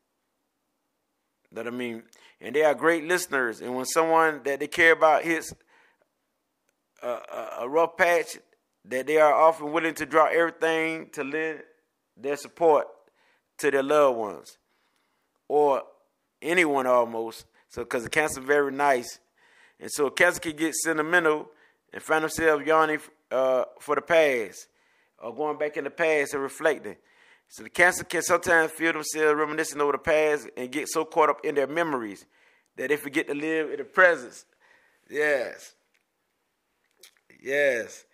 that 1.51 1.67
I 1.67 1.69
mean, 1.69 2.03
and 2.41 2.55
they 2.55 2.63
are 2.63 2.73
great 2.73 3.05
listeners. 3.05 3.61
And 3.61 3.75
when 3.75 3.86
someone 3.86 4.41
that 4.43 4.59
they 4.59 4.67
care 4.67 4.93
about 4.93 5.23
hits 5.23 5.53
a, 7.01 7.17
a 7.59 7.69
rough 7.69 7.95
patch, 7.95 8.38
that 8.86 9.07
they 9.07 9.17
are 9.17 9.34
often 9.34 9.71
willing 9.71 9.93
to 9.95 10.05
drop 10.05 10.32
everything 10.32 11.09
to 11.11 11.23
lend 11.23 11.61
their 12.20 12.38
support 12.38 12.88
to 13.59 13.72
their 13.72 13.84
loved 13.84 14.18
ones 14.18 14.57
or 15.47 15.84
anyone 16.41 16.88
almost. 16.88 17.45
So, 17.70 17.84
because 17.84 18.03
the 18.03 18.09
cancer 18.09 18.41
very 18.41 18.72
nice 18.72 19.20
and 19.80 19.91
so 19.91 20.07
a 20.07 20.11
cancer 20.11 20.39
can 20.39 20.55
get 20.55 20.74
sentimental 20.74 21.49
and 21.93 22.01
find 22.01 22.24
themselves 22.24 22.65
yawning 22.65 22.99
uh, 23.32 23.65
for 23.80 23.95
the 23.95 24.01
past 24.01 24.68
or 25.20 25.34
going 25.34 25.57
back 25.57 25.78
in 25.78 25.84
the 25.84 25.89
past 25.89 26.34
and 26.34 26.41
reflecting. 26.41 26.95
So 27.49 27.63
the 27.63 27.70
cancer 27.70 28.03
can 28.03 28.22
sometimes 28.22 28.72
feel 28.72 28.93
themselves 28.93 29.39
reminiscing 29.39 29.80
over 29.80 29.93
the 29.93 29.97
past 29.99 30.49
and 30.57 30.72
get 30.72 30.89
so 30.89 31.05
caught 31.05 31.30
up 31.30 31.45
in 31.45 31.55
their 31.55 31.68
memories 31.68 32.26
that 32.76 32.89
they 32.89 32.97
forget 32.97 33.28
to 33.28 33.34
live 33.34 33.72
in 33.72 33.78
the 33.78 33.84
present. 33.84 34.43
Yes. 35.09 35.74
Yes. 37.41 38.05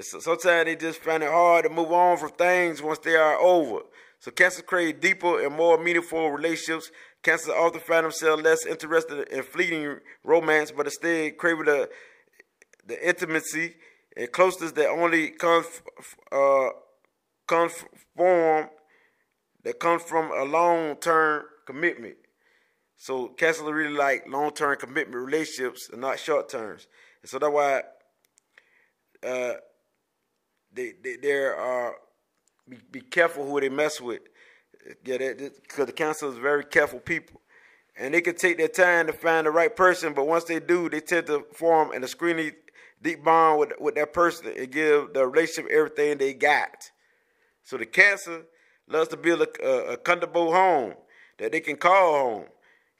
So 0.00 0.20
sometimes 0.20 0.66
they 0.66 0.76
just 0.76 1.00
find 1.00 1.22
it 1.22 1.30
hard 1.30 1.64
to 1.64 1.70
move 1.70 1.92
on 1.92 2.16
from 2.18 2.30
things 2.30 2.80
once 2.82 2.98
they 3.00 3.16
are 3.16 3.38
over. 3.38 3.80
So 4.20 4.30
cancer 4.30 4.62
crave 4.62 5.00
deeper 5.00 5.44
and 5.44 5.54
more 5.54 5.82
meaningful 5.82 6.30
relationships 6.30 6.90
Cancers 7.22 7.50
often 7.50 7.80
find 7.80 8.04
themselves 8.04 8.42
less 8.42 8.64
interested 8.64 9.28
in 9.28 9.42
fleeting 9.42 9.98
romance, 10.22 10.70
but 10.70 10.86
instead 10.86 11.36
craving 11.36 11.64
the, 11.64 11.90
the 12.86 13.08
intimacy 13.08 13.74
and 14.16 14.30
closeness 14.30 14.72
that 14.72 14.88
only 14.88 15.30
comes 15.30 15.66
uh, 16.30 16.68
conform 17.46 18.70
that 19.64 19.80
comes 19.80 20.02
from 20.02 20.30
a 20.30 20.44
long 20.44 20.96
term 20.96 21.44
commitment. 21.66 22.16
So 22.96 23.28
cancers 23.28 23.64
really 23.64 23.96
like 23.96 24.28
long 24.28 24.52
term 24.52 24.76
commitment 24.76 25.24
relationships 25.24 25.90
and 25.90 26.00
not 26.00 26.20
short 26.20 26.48
terms. 26.48 26.86
And 27.22 27.28
so 27.28 27.40
that's 27.40 27.52
why 27.52 27.82
uh, 29.26 29.54
they 30.72 30.92
they 31.02 31.16
there 31.16 31.56
are 31.56 31.90
uh, 31.90 31.98
be, 32.68 32.78
be 32.90 33.00
careful 33.00 33.48
who 33.48 33.60
they 33.60 33.68
mess 33.68 34.00
with. 34.00 34.20
Yeah, 35.04 35.18
because 35.18 35.86
the 35.86 35.92
cancer 35.92 36.26
is 36.26 36.36
very 36.36 36.64
careful 36.64 37.00
people. 37.00 37.40
And 37.96 38.14
they 38.14 38.20
can 38.20 38.36
take 38.36 38.58
their 38.58 38.68
time 38.68 39.08
to 39.08 39.12
find 39.12 39.46
the 39.46 39.50
right 39.50 39.74
person, 39.74 40.14
but 40.14 40.26
once 40.26 40.44
they 40.44 40.60
do, 40.60 40.88
they 40.88 41.00
tend 41.00 41.26
to 41.26 41.44
form 41.52 41.90
an 41.92 42.04
extremely 42.04 42.52
deep 43.02 43.24
bond 43.24 43.58
with, 43.58 43.72
with 43.80 43.94
that 43.96 44.12
person 44.12 44.52
and 44.56 44.70
give 44.70 45.12
the 45.14 45.26
relationship 45.26 45.70
everything 45.70 46.18
they 46.18 46.32
got. 46.32 46.90
So 47.64 47.76
the 47.76 47.86
cancer 47.86 48.44
loves 48.88 49.08
to 49.08 49.16
build 49.16 49.42
a, 49.42 49.66
a, 49.66 49.92
a 49.92 49.96
comfortable 49.96 50.52
home 50.52 50.94
that 51.38 51.52
they 51.52 51.60
can 51.60 51.76
call 51.76 52.12
home. 52.18 52.44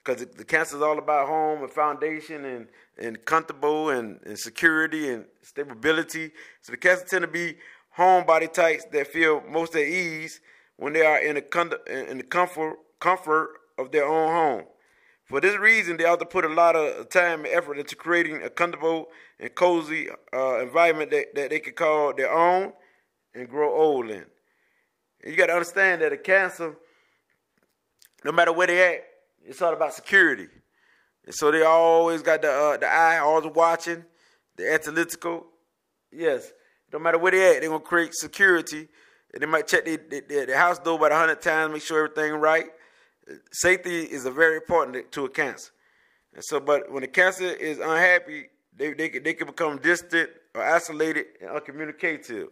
Because 0.09 0.25
the, 0.37 0.45
cancer 0.45 0.77
is 0.77 0.83
all 0.83 0.97
about 0.97 1.29
home 1.29 1.63
and 1.63 1.71
foundation 1.71 2.47
and, 2.47 2.69
and 2.97 3.23
comfortable 3.27 3.91
and, 3.91 4.19
and 4.25 4.39
security 4.39 5.11
and 5.11 5.27
stability. 5.43 6.31
So 6.63 6.73
the 6.73 6.79
cancer 6.79 7.05
tend 7.05 7.23
to 7.23 7.29
be 7.29 7.57
homebody 7.99 8.51
types 8.51 8.87
that 8.87 9.07
feel 9.09 9.43
most 9.47 9.75
at 9.75 9.83
ease 9.83 10.41
when 10.79 10.95
they 10.95 11.05
are 11.05 11.19
in 11.19 11.35
the, 11.35 12.09
in 12.11 12.17
the 12.17 12.25
comfort, 12.25 12.79
comfort 13.01 13.51
of 13.77 13.93
their 13.93 14.07
own 14.07 14.31
home. 14.31 14.65
For 15.25 15.43
this 15.43 15.59
reason, 15.59 15.99
they 15.99 16.05
have 16.05 16.21
to 16.21 16.25
put 16.25 16.47
a 16.47 16.49
lot 16.49 16.75
of 16.75 17.11
time 17.11 17.45
and 17.45 17.49
effort 17.49 17.79
into 17.79 17.95
creating 17.95 18.43
a 18.43 18.49
comfortable 18.49 19.09
and 19.39 19.55
cozy 19.55 20.09
uh, 20.33 20.61
environment 20.61 21.11
that, 21.11 21.35
that 21.35 21.51
they 21.51 21.61
can 21.61 21.75
call 21.75 22.15
their 22.15 22.33
own 22.33 22.73
and 23.35 23.47
grow 23.47 23.75
old 23.75 24.07
in. 24.07 24.25
And 25.23 25.33
you 25.33 25.37
got 25.37 25.49
to 25.49 25.53
understand 25.53 26.01
that 26.01 26.15
a 26.15 26.17
cancer, 26.17 26.77
no 28.25 28.33
matter 28.33 28.55
where 28.55 28.69
they 28.69 28.95
at, 28.95 29.08
it's 29.49 29.63
all 29.63 29.73
about 29.73 29.95
security. 29.95 30.47
And 31.25 31.35
so 31.35 31.51
they 31.51 31.63
always 31.63 32.23
got 32.23 32.43
the 32.43 32.51
uh, 32.51 32.77
the 32.77 32.87
eye 32.87 33.19
always 33.19 33.53
watching, 33.55 34.05
the 34.57 34.73
analytical. 34.73 35.47
Yes, 36.13 36.53
no 36.93 36.99
matter 36.99 37.19
where 37.19 37.33
they 37.33 37.57
at, 37.57 37.61
they're 37.61 37.71
gonna 37.71 37.81
create 37.81 38.15
security 38.15 38.89
and 39.33 39.43
they 39.43 39.47
might 39.47 39.67
check 39.67 39.85
the, 39.85 39.97
the, 39.97 40.47
the 40.47 40.57
house 40.57 40.79
door 40.79 40.97
about 40.97 41.13
hundred 41.13 41.43
times, 41.43 41.73
make 41.73 41.83
sure 41.83 42.05
everything 42.05 42.35
right. 42.35 42.67
Safety 43.53 44.03
is 44.05 44.25
a 44.25 44.31
very 44.31 44.57
important 44.57 45.13
to 45.13 45.25
a 45.27 45.29
cancer. 45.29 45.71
And 46.35 46.43
so, 46.45 46.61
but 46.61 46.91
when 46.91 47.03
the 47.03 47.09
cancer 47.09 47.45
is 47.45 47.79
unhappy, 47.79 48.47
they 48.75 48.93
they 48.93 49.09
they 49.09 49.35
can 49.35 49.47
become 49.47 49.79
distant 49.79 50.31
or 50.55 50.63
isolated 50.63 51.27
and 51.41 51.51
uncommunicative. 51.51 52.49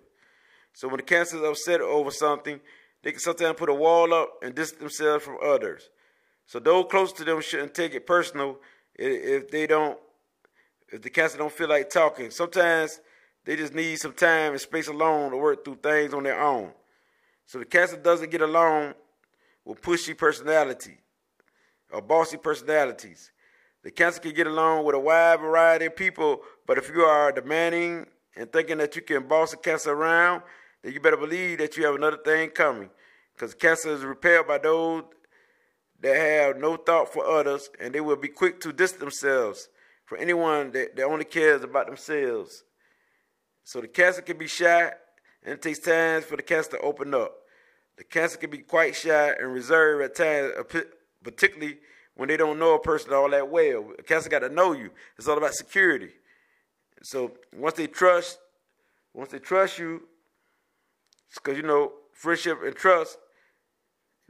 So 0.73 0.89
when 0.89 0.99
the 0.99 1.03
cancer 1.03 1.37
is 1.37 1.43
upset 1.43 1.81
over 1.81 2.11
something, 2.11 2.61
they 3.03 3.13
can 3.13 3.21
sometimes 3.21 3.57
put 3.59 3.71
a 3.71 3.75
wall 3.75 4.13
up 4.13 4.31
and 4.43 4.55
distance 4.55 4.81
themselves 4.81 5.25
from 5.25 5.39
others. 5.43 5.89
So 6.47 6.61
those 6.61 6.87
close 6.89 7.13
to 7.15 7.25
them 7.25 7.41
shouldn't 7.41 7.75
take 7.75 7.95
it 7.95 8.07
personal 8.07 8.59
if 8.95 9.51
they 9.51 9.67
don't, 9.67 9.99
if 10.89 11.03
the 11.03 11.11
cancer 11.11 11.39
don't 11.39 11.53
feel 11.53 11.69
like 11.69 11.91
talking. 11.91 12.31
Sometimes 12.31 13.01
they 13.45 13.57
just 13.57 13.75
need 13.75 13.97
some 13.97 14.13
time 14.13 14.53
and 14.53 14.61
space 14.61 14.89
alone 14.89 15.33
to 15.33 15.37
work 15.37 15.65
through 15.65 15.79
things 15.83 16.15
on 16.15 16.23
their 16.23 16.41
own. 16.41 16.73
So 17.47 17.59
the 17.59 17.65
cancer 17.65 17.97
doesn't 17.97 18.31
get 18.31 18.41
along 18.41 18.95
with 19.65 19.81
pushy 19.81 20.17
personality 20.17 20.99
or 21.93 22.01
bossy 22.01 22.37
personalities. 22.37 23.33
The 23.83 23.91
cancer 23.91 24.21
can 24.21 24.33
get 24.33 24.47
along 24.47 24.85
with 24.85 24.95
a 24.95 24.99
wide 24.99 25.41
variety 25.41 25.87
of 25.87 25.95
people, 25.95 26.41
but 26.67 26.79
if 26.79 26.89
you 26.89 27.03
are 27.03 27.31
demanding 27.31 28.07
and 28.37 28.51
thinking 28.53 28.79
that 28.79 28.97
you 28.97 29.03
can 29.03 29.29
boss 29.29 29.53
the 29.53 29.57
cancer 29.57 29.93
around, 29.93 30.43
then 30.83 30.93
you 30.93 31.01
better 31.01 31.17
believe 31.17 31.59
that 31.59 31.77
you 31.77 31.85
have 31.87 31.95
another 31.95 32.19
thing 32.19 32.51
coming. 32.51 32.91
Because 33.33 33.55
cancer 33.55 33.91
is 33.91 34.03
repelled 34.03 34.49
by 34.49 34.59
those 34.59 35.05
that 36.01 36.17
have 36.17 36.59
no 36.59 36.77
thought 36.77 37.13
for 37.13 37.25
others, 37.27 37.71
and 37.81 37.95
they 37.95 38.01
will 38.01 38.17
be 38.17 38.29
quick 38.29 38.61
to 38.61 38.73
distance 38.73 39.01
themselves 39.01 39.69
from 40.05 40.21
anyone 40.21 40.71
that, 40.73 40.97
that 40.97 41.05
only 41.05 41.25
cares 41.25 41.63
about 41.63 41.87
themselves. 41.87 42.65
So 43.65 43.81
the 43.81 43.89
cancer 43.89 44.23
can 44.23 44.39
be 44.39 44.47
shy, 44.47 44.93
and 45.43 45.55
it 45.55 45.63
takes 45.63 45.81
time 45.81 46.23
for 46.23 46.37
the 46.37 46.43
cancer 46.43 46.73
to 46.73 46.81
open 46.81 47.15
up. 47.15 47.35
The 47.97 48.05
cancer 48.05 48.37
can 48.37 48.51
be 48.51 48.59
quite 48.59 48.95
shy 48.95 49.31
and 49.31 49.53
reserved 49.53 50.05
at 50.05 50.15
times, 50.15 50.53
particularly 51.23 51.79
when 52.15 52.29
they 52.29 52.37
don't 52.37 52.59
know 52.59 52.75
a 52.75 52.79
person 52.79 53.13
all 53.13 53.31
that 53.31 53.49
well. 53.49 53.93
The 53.97 54.03
cancer 54.03 54.29
got 54.29 54.41
to 54.41 54.49
know 54.49 54.73
you. 54.73 54.91
It's 55.19 55.29
all 55.29 55.39
about 55.39 55.55
security. 55.55 56.11
So 57.03 57.33
once 57.55 57.75
they 57.75 57.87
trust, 57.87 58.39
once 59.15 59.31
they 59.31 59.39
trust 59.39 59.79
you, 59.79 60.03
because 61.35 61.57
you 61.57 61.63
know 61.63 61.93
friendship 62.13 62.59
and 62.65 62.75
trust 62.75 63.19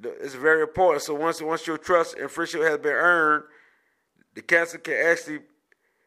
is 0.02 0.34
very 0.34 0.62
important. 0.62 1.02
So 1.02 1.14
once 1.14 1.40
once 1.40 1.66
your 1.66 1.78
trust 1.78 2.16
and 2.16 2.30
friendship 2.30 2.62
has 2.62 2.78
been 2.78 2.92
earned, 2.92 3.44
the 4.34 4.42
cancer 4.42 4.78
can 4.78 4.94
actually 4.94 5.40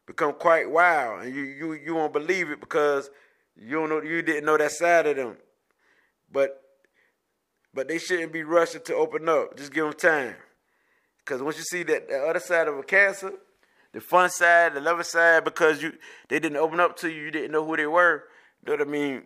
become 0.05 0.33
quite 0.33 0.69
wild, 0.69 1.23
and 1.23 1.35
you 1.35 1.43
you 1.43 1.73
you 1.73 1.95
won't 1.95 2.13
believe 2.13 2.49
it 2.49 2.59
because 2.59 3.09
you 3.55 3.71
don't 3.71 3.89
know 3.89 4.01
you 4.01 4.21
didn't 4.21 4.45
know 4.45 4.57
that 4.57 4.71
side 4.71 5.07
of 5.07 5.15
them. 5.15 5.37
But 6.31 6.61
but 7.73 7.87
they 7.87 7.99
shouldn't 7.99 8.33
be 8.33 8.43
rushing 8.43 8.81
to 8.81 8.95
open 8.95 9.27
up. 9.29 9.57
Just 9.57 9.73
give 9.73 9.85
them 9.85 9.93
time, 9.93 10.35
because 11.19 11.41
once 11.41 11.57
you 11.57 11.63
see 11.63 11.83
that 11.83 12.07
the 12.07 12.19
other 12.19 12.39
side 12.39 12.67
of 12.67 12.77
a 12.77 12.83
cancer, 12.83 13.33
the 13.93 14.01
fun 14.01 14.29
side, 14.29 14.73
the 14.73 14.81
loving 14.81 15.03
side, 15.03 15.43
because 15.43 15.81
you 15.81 15.93
they 16.27 16.39
didn't 16.39 16.57
open 16.57 16.79
up 16.79 16.97
to 16.97 17.09
you, 17.09 17.23
you 17.23 17.31
didn't 17.31 17.51
know 17.51 17.65
who 17.65 17.77
they 17.77 17.87
were. 17.87 18.23
You 18.65 18.77
know 18.77 18.83
what 18.83 18.87
I 18.87 18.91
mean? 18.91 19.23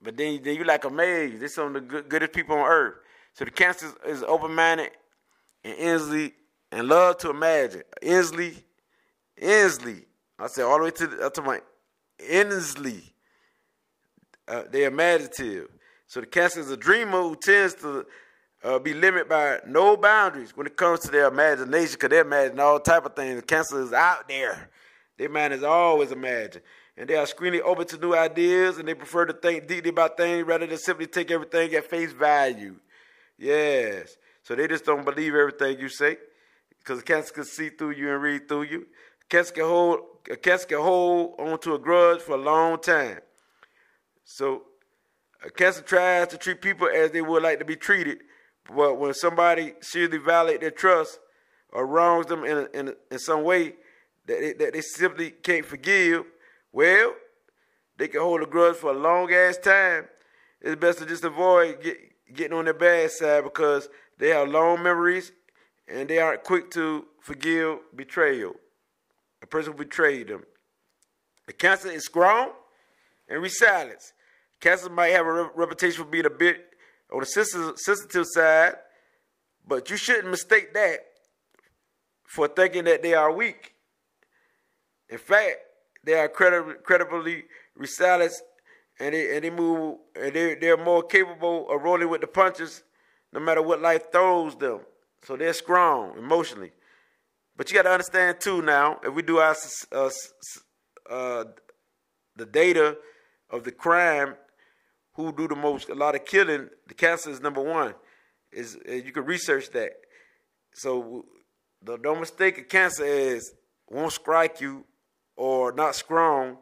But 0.00 0.16
then, 0.16 0.40
then 0.42 0.54
you 0.54 0.64
like 0.64 0.84
amazed. 0.84 1.40
They're 1.40 1.48
some 1.48 1.68
of 1.68 1.74
the 1.74 1.80
good, 1.80 2.08
goodest 2.08 2.32
people 2.32 2.56
on 2.56 2.66
earth. 2.66 2.94
So 3.34 3.44
the 3.44 3.50
cancer 3.50 3.86
is, 4.06 4.18
is 4.18 4.24
open 4.24 4.54
minded 4.54 4.90
and 5.64 5.76
Inslee 5.76 6.32
and 6.70 6.88
love 6.88 7.18
to 7.18 7.30
imagine. 7.30 7.82
Inslee 8.02 8.62
Inslee. 9.40 10.04
I 10.38 10.46
said 10.46 10.64
all 10.64 10.78
the 10.78 10.84
way 10.84 10.90
to 10.92 11.06
the, 11.06 11.26
up 11.26 11.34
to 11.34 11.42
my 11.42 11.60
Inslee. 12.18 13.02
Uh, 14.46 14.62
they're 14.70 14.88
imaginative. 14.88 15.68
So 16.06 16.20
the 16.20 16.26
cancer 16.26 16.60
is 16.60 16.70
a 16.70 16.76
dreamer 16.76 17.22
who 17.22 17.36
tends 17.36 17.74
to 17.74 18.06
uh, 18.64 18.78
be 18.78 18.94
limited 18.94 19.28
by 19.28 19.60
no 19.66 19.96
boundaries 19.96 20.56
when 20.56 20.66
it 20.66 20.76
comes 20.76 21.00
to 21.00 21.10
their 21.10 21.28
imagination, 21.28 21.92
because 21.92 22.10
they 22.10 22.18
imagine 22.18 22.58
all 22.58 22.80
type 22.80 23.04
of 23.04 23.14
things. 23.14 23.36
The 23.36 23.46
cancer 23.46 23.80
is 23.80 23.92
out 23.92 24.26
there. 24.26 24.70
Their 25.18 25.28
mind 25.28 25.52
is 25.52 25.62
always 25.62 26.12
imagined. 26.12 26.64
And 26.98 27.08
they 27.08 27.14
are 27.14 27.26
screening 27.26 27.62
open 27.64 27.86
to 27.86 27.96
new 27.96 28.12
ideas, 28.12 28.78
and 28.78 28.88
they 28.88 28.94
prefer 28.94 29.24
to 29.24 29.32
think 29.32 29.68
deeply 29.68 29.90
about 29.90 30.16
things 30.16 30.44
rather 30.44 30.66
than 30.66 30.76
simply 30.76 31.06
take 31.06 31.30
everything 31.30 31.72
at 31.74 31.88
face 31.88 32.10
value. 32.10 32.74
Yes. 33.38 34.16
So 34.42 34.56
they 34.56 34.66
just 34.66 34.84
don't 34.84 35.04
believe 35.04 35.32
everything 35.36 35.78
you 35.78 35.88
say, 35.88 36.18
because 36.80 37.00
cancer 37.04 37.32
can 37.32 37.44
see 37.44 37.68
through 37.68 37.92
you 37.92 38.12
and 38.12 38.20
read 38.20 38.48
through 38.48 38.62
you. 38.62 38.86
Cats 39.28 39.52
can 39.52 39.64
hold 39.64 40.00
a 40.28 40.36
cats 40.36 40.64
can 40.64 40.78
hold 40.78 41.38
onto 41.38 41.72
a 41.72 41.78
grudge 41.78 42.20
for 42.20 42.32
a 42.32 42.36
long 42.36 42.80
time. 42.80 43.20
So 44.24 44.62
uh, 45.44 45.46
a 45.46 45.50
cancer 45.50 45.82
tries 45.82 46.28
to 46.28 46.36
treat 46.36 46.60
people 46.60 46.88
as 46.92 47.12
they 47.12 47.22
would 47.22 47.44
like 47.44 47.60
to 47.60 47.64
be 47.64 47.76
treated, 47.76 48.18
but 48.74 48.98
when 48.98 49.14
somebody 49.14 49.74
seriously 49.80 50.18
violates 50.18 50.62
their 50.62 50.72
trust 50.72 51.20
or 51.72 51.86
wrongs 51.86 52.26
them 52.26 52.44
in, 52.44 52.66
in, 52.74 52.94
in 53.10 53.18
some 53.20 53.44
way 53.44 53.76
that 54.26 54.40
they, 54.40 54.52
that 54.54 54.72
they 54.72 54.80
simply 54.80 55.30
can't 55.30 55.64
forgive, 55.64 56.24
well, 56.72 57.14
they 57.96 58.08
can 58.08 58.20
hold 58.20 58.42
a 58.42 58.46
grudge 58.46 58.76
for 58.76 58.90
a 58.90 58.98
long 58.98 59.32
ass 59.32 59.58
time. 59.58 60.08
It's 60.60 60.80
best 60.80 60.98
to 60.98 61.06
just 61.06 61.24
avoid 61.24 61.82
get, 61.82 61.98
getting 62.34 62.56
on 62.56 62.64
their 62.64 62.74
bad 62.74 63.10
side 63.10 63.44
because 63.44 63.88
they 64.18 64.30
have 64.30 64.48
long 64.48 64.82
memories 64.82 65.32
and 65.88 66.08
they 66.08 66.18
aren't 66.18 66.44
quick 66.44 66.70
to 66.72 67.06
forgive 67.20 67.78
betrayal. 67.94 68.54
A 69.42 69.46
person 69.46 69.72
who 69.72 69.78
betrayed 69.78 70.28
them. 70.28 70.44
The 71.46 71.52
cancer 71.52 71.90
is 71.90 72.04
strong 72.04 72.50
and 73.28 73.42
resilience. 73.42 74.12
Cancer 74.60 74.90
might 74.90 75.12
have 75.12 75.26
a 75.26 75.32
re- 75.32 75.50
reputation 75.54 76.04
for 76.04 76.10
being 76.10 76.26
a 76.26 76.30
bit 76.30 76.64
on 77.12 77.20
the 77.20 77.74
sensitive 77.76 78.26
side, 78.26 78.74
but 79.66 79.88
you 79.88 79.96
shouldn't 79.96 80.28
mistake 80.28 80.74
that 80.74 80.98
for 82.24 82.48
thinking 82.48 82.84
that 82.84 83.02
they 83.02 83.14
are 83.14 83.32
weak. 83.32 83.74
In 85.08 85.18
fact, 85.18 85.56
they 86.04 86.14
are 86.14 86.28
credibly, 86.28 86.74
credibly 86.82 87.44
resilient 87.74 88.32
and 89.00 89.14
they, 89.14 89.34
and 89.36 89.44
they 89.44 89.50
move 89.50 89.98
and 90.14 90.34
they, 90.34 90.54
they're 90.54 90.76
more 90.76 91.02
capable 91.02 91.68
of 91.70 91.82
rolling 91.82 92.08
with 92.08 92.20
the 92.20 92.26
punches 92.26 92.82
no 93.32 93.40
matter 93.40 93.62
what 93.62 93.80
life 93.80 94.10
throws 94.10 94.56
them. 94.56 94.80
So 95.22 95.36
they're 95.36 95.52
strong 95.52 96.16
emotionally. 96.16 96.72
But 97.56 97.70
you 97.70 97.76
got 97.76 97.82
to 97.82 97.90
understand 97.90 98.40
too 98.40 98.62
now, 98.62 99.00
if 99.04 99.12
we 99.12 99.22
do 99.22 99.38
our 99.38 99.54
uh, 99.92 100.10
uh, 101.10 101.44
the 102.36 102.46
data 102.46 102.96
of 103.50 103.64
the 103.64 103.72
crime, 103.72 104.36
who 105.18 105.32
do 105.32 105.48
the 105.48 105.56
most, 105.56 105.88
a 105.88 105.94
lot 105.96 106.14
of 106.14 106.24
killing, 106.24 106.68
the 106.86 106.94
cancer 106.94 107.28
is 107.28 107.40
number 107.40 107.60
one. 107.60 107.92
Is 108.52 108.78
you 108.86 109.10
can 109.10 109.24
research 109.24 109.68
that. 109.70 109.90
So 110.72 111.26
the 111.82 111.98
don't 111.98 112.20
mistake 112.20 112.56
a 112.56 112.62
cancer 112.62 113.04
is 113.04 113.52
won't 113.90 114.12
strike 114.12 114.60
you 114.60 114.84
or 115.38 115.72
not 115.72 115.94
strong 115.94 116.58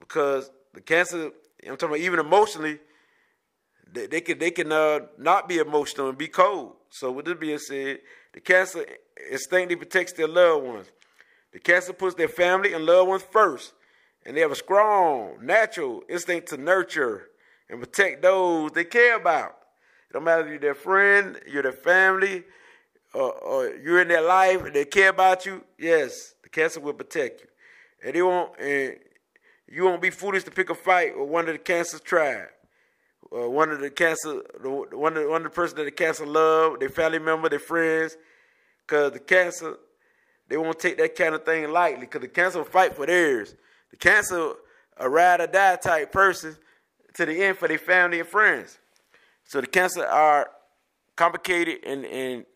because 0.00 0.50
the 0.74 0.80
cancer. 0.80 1.30
I'm 1.62 1.76
talking 1.76 1.90
about 1.90 1.98
even 2.00 2.18
emotionally. 2.18 2.78
They, 3.92 4.06
they 4.06 4.20
can 4.20 4.38
they 4.38 4.50
can 4.50 4.72
uh, 4.72 5.00
not 5.18 5.48
be 5.48 5.58
emotional 5.58 6.08
and 6.08 6.18
be 6.18 6.28
cold. 6.28 6.72
So 6.88 7.12
with 7.12 7.26
this 7.26 7.36
being 7.38 7.58
said, 7.58 7.98
the 8.32 8.40
cancer 8.40 8.84
instinctively 9.30 9.76
protects 9.76 10.12
their 10.14 10.26
loved 10.26 10.66
ones. 10.66 10.86
The 11.52 11.60
cancer 11.60 11.92
puts 11.92 12.14
their 12.14 12.28
family 12.28 12.72
and 12.72 12.86
loved 12.86 13.08
ones 13.08 13.22
first, 13.30 13.74
and 14.24 14.36
they 14.36 14.40
have 14.40 14.52
a 14.52 14.56
strong 14.56 15.38
natural 15.42 16.02
instinct 16.08 16.48
to 16.48 16.56
nurture 16.56 17.28
and 17.68 17.80
protect 17.80 18.22
those 18.22 18.72
they 18.72 18.84
care 18.84 19.16
about. 19.16 19.56
It 20.08 20.14
don't 20.14 20.24
matter 20.24 20.44
if 20.44 20.48
you're 20.48 20.58
their 20.58 20.74
friend, 20.74 21.38
you're 21.46 21.62
their 21.62 21.72
family, 21.72 22.44
or, 23.14 23.32
or 23.32 23.76
you're 23.76 24.00
in 24.00 24.08
their 24.08 24.22
life 24.22 24.64
and 24.64 24.74
they 24.74 24.84
care 24.84 25.10
about 25.10 25.46
you. 25.46 25.64
Yes, 25.78 26.34
the 26.42 26.48
cancer 26.48 26.80
will 26.80 26.94
protect 26.94 27.42
you, 27.42 27.46
and 28.04 28.14
they 28.14 28.22
won't. 28.22 28.58
And 28.58 28.96
you 29.68 29.84
won't 29.84 30.02
be 30.02 30.10
foolish 30.10 30.44
to 30.44 30.50
pick 30.50 30.68
a 30.70 30.74
fight 30.74 31.18
with 31.18 31.28
one 31.28 31.48
of 31.48 31.54
the 31.54 31.58
cancer 31.58 31.98
tribe. 31.98 32.48
Uh, 33.32 33.48
one 33.48 33.70
of 33.70 33.80
the 33.80 33.90
cancer, 33.90 34.42
one 34.62 35.16
of 35.16 35.22
the, 35.22 35.28
one 35.28 35.44
of 35.44 35.44
the 35.44 35.54
person 35.54 35.76
that 35.76 35.84
the 35.84 35.90
cancer 35.92 36.26
love, 36.26 36.80
their 36.80 36.88
family 36.88 37.20
member, 37.20 37.48
their 37.48 37.60
friends, 37.60 38.16
because 38.80 39.12
the 39.12 39.20
cancer, 39.20 39.76
they 40.48 40.56
won't 40.56 40.80
take 40.80 40.98
that 40.98 41.14
kind 41.14 41.34
of 41.34 41.44
thing 41.44 41.70
lightly. 41.70 42.00
Because 42.00 42.22
the 42.22 42.28
cancer 42.28 42.58
will 42.58 42.64
fight 42.64 42.96
for 42.96 43.06
theirs. 43.06 43.54
The 43.90 43.96
cancer, 43.96 44.54
a 44.96 45.08
ride 45.08 45.40
or 45.40 45.46
die 45.46 45.76
type 45.76 46.10
person, 46.10 46.56
to 47.14 47.26
the 47.26 47.44
end 47.44 47.58
for 47.58 47.68
their 47.68 47.78
family 47.78 48.18
and 48.18 48.28
friends. 48.28 48.78
So 49.44 49.60
the 49.60 49.66
cancer 49.66 50.04
are 50.04 50.50
complicated 51.16 51.84
and, 51.84 52.04
and 52.04 52.46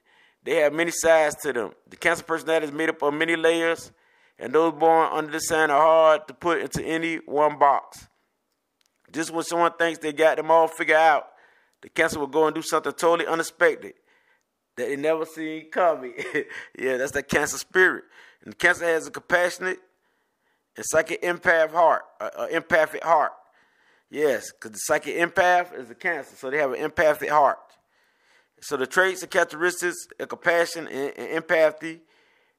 they 0.43 0.57
have 0.57 0.73
many 0.73 0.91
sides 0.91 1.37
to 1.43 1.53
them. 1.53 1.73
The 1.89 1.97
cancer 1.97 2.23
personality 2.23 2.67
is 2.67 2.73
made 2.73 2.89
up 2.89 3.03
of 3.03 3.15
many 3.15 3.37
layers, 3.37 3.93
and 4.39 4.53
those 4.53 4.73
born 4.73 5.09
under 5.13 5.33
the 5.33 5.41
sign 5.41 5.71
are 5.71 5.81
hard 5.81 6.29
to 6.29 6.35
put 6.35 6.61
into 6.61 6.83
any 6.83 7.17
one 7.17 7.59
box. 7.59 8.09
Just 9.13 9.31
when 9.31 9.45
someone 9.45 9.73
thinks 9.79 10.01
they 10.01 10.13
got 10.13 10.37
them 10.37 10.51
all 10.51 10.67
figured 10.67 10.97
out, 10.97 11.29
the 11.83 11.89
cancer 11.89 12.19
will 12.19 12.27
go 12.27 12.47
and 12.47 12.55
do 12.55 12.63
something 12.63 12.93
totally 12.93 13.29
unexpected 13.29 13.95
that 14.77 14.89
they 14.89 14.97
never 14.97 15.25
seen 15.25 15.71
coming. 15.71 16.15
yeah, 16.79 16.97
that's 16.97 17.13
that 17.13 17.29
cancer 17.29 17.59
spirit. 17.59 18.05
And 18.43 18.53
the 18.53 18.57
cancer 18.57 18.85
has 18.85 19.07
a 19.07 19.11
compassionate 19.11 19.79
and 20.77 20.85
psychic 20.89 21.23
empath 21.23 21.71
heart, 21.71 22.03
an 22.21 22.51
empathic 22.51 23.05
heart. 23.05 23.33
Yes, 24.11 24.53
because 24.53 24.73
the 24.73 24.79
psychic 24.79 25.17
empath 25.17 25.77
is 25.79 25.91
a 25.91 25.95
cancer, 25.95 26.35
so 26.37 26.51
they 26.51 26.59
have 26.59 26.73
an 26.73 26.81
empathic 26.81 27.31
heart. 27.31 27.59
So 28.61 28.77
the 28.77 28.87
traits 28.87 29.23
and 29.23 29.31
characteristics 29.31 30.07
of 30.19 30.29
compassion 30.29 30.89
and, 30.89 31.13
and 31.17 31.29
empathy 31.31 32.01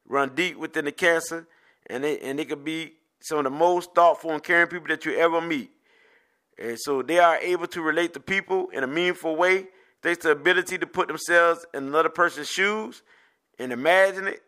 run 0.08 0.36
deep 0.36 0.58
within 0.58 0.86
the 0.86 0.92
cancer, 0.92 1.48
and 1.88 2.04
they 2.04 2.20
and 2.20 2.40
they 2.40 2.46
could 2.46 2.64
be 2.64 2.94
some 3.20 3.40
of 3.40 3.44
the 3.46 3.50
most 3.50 3.94
thoughtful 3.96 4.32
and 4.32 4.44
caring 4.44 4.68
people 4.68 4.88
that 4.88 5.06
you 5.06 5.16
ever 5.16 5.42
meet. 5.42 5.72
And 6.58 6.80
so 6.80 7.02
they 7.02 7.20
are 7.20 7.38
able 7.38 7.68
to 7.68 7.82
relate 7.82 8.14
to 8.14 8.20
people 8.20 8.70
in 8.70 8.84
a 8.84 8.88
meaningful 8.88 9.36
way, 9.36 9.68
thanks 10.02 10.22
to 10.22 10.30
the 10.30 10.34
ability 10.34 10.78
to 10.78 10.88
put 10.88 11.08
themselves 11.08 11.66
in 11.74 11.86
another 11.86 12.10
person's 12.10 12.50
shoes 12.50 13.02
and 13.60 13.72
imagine 13.72 14.28
it. 14.28 14.42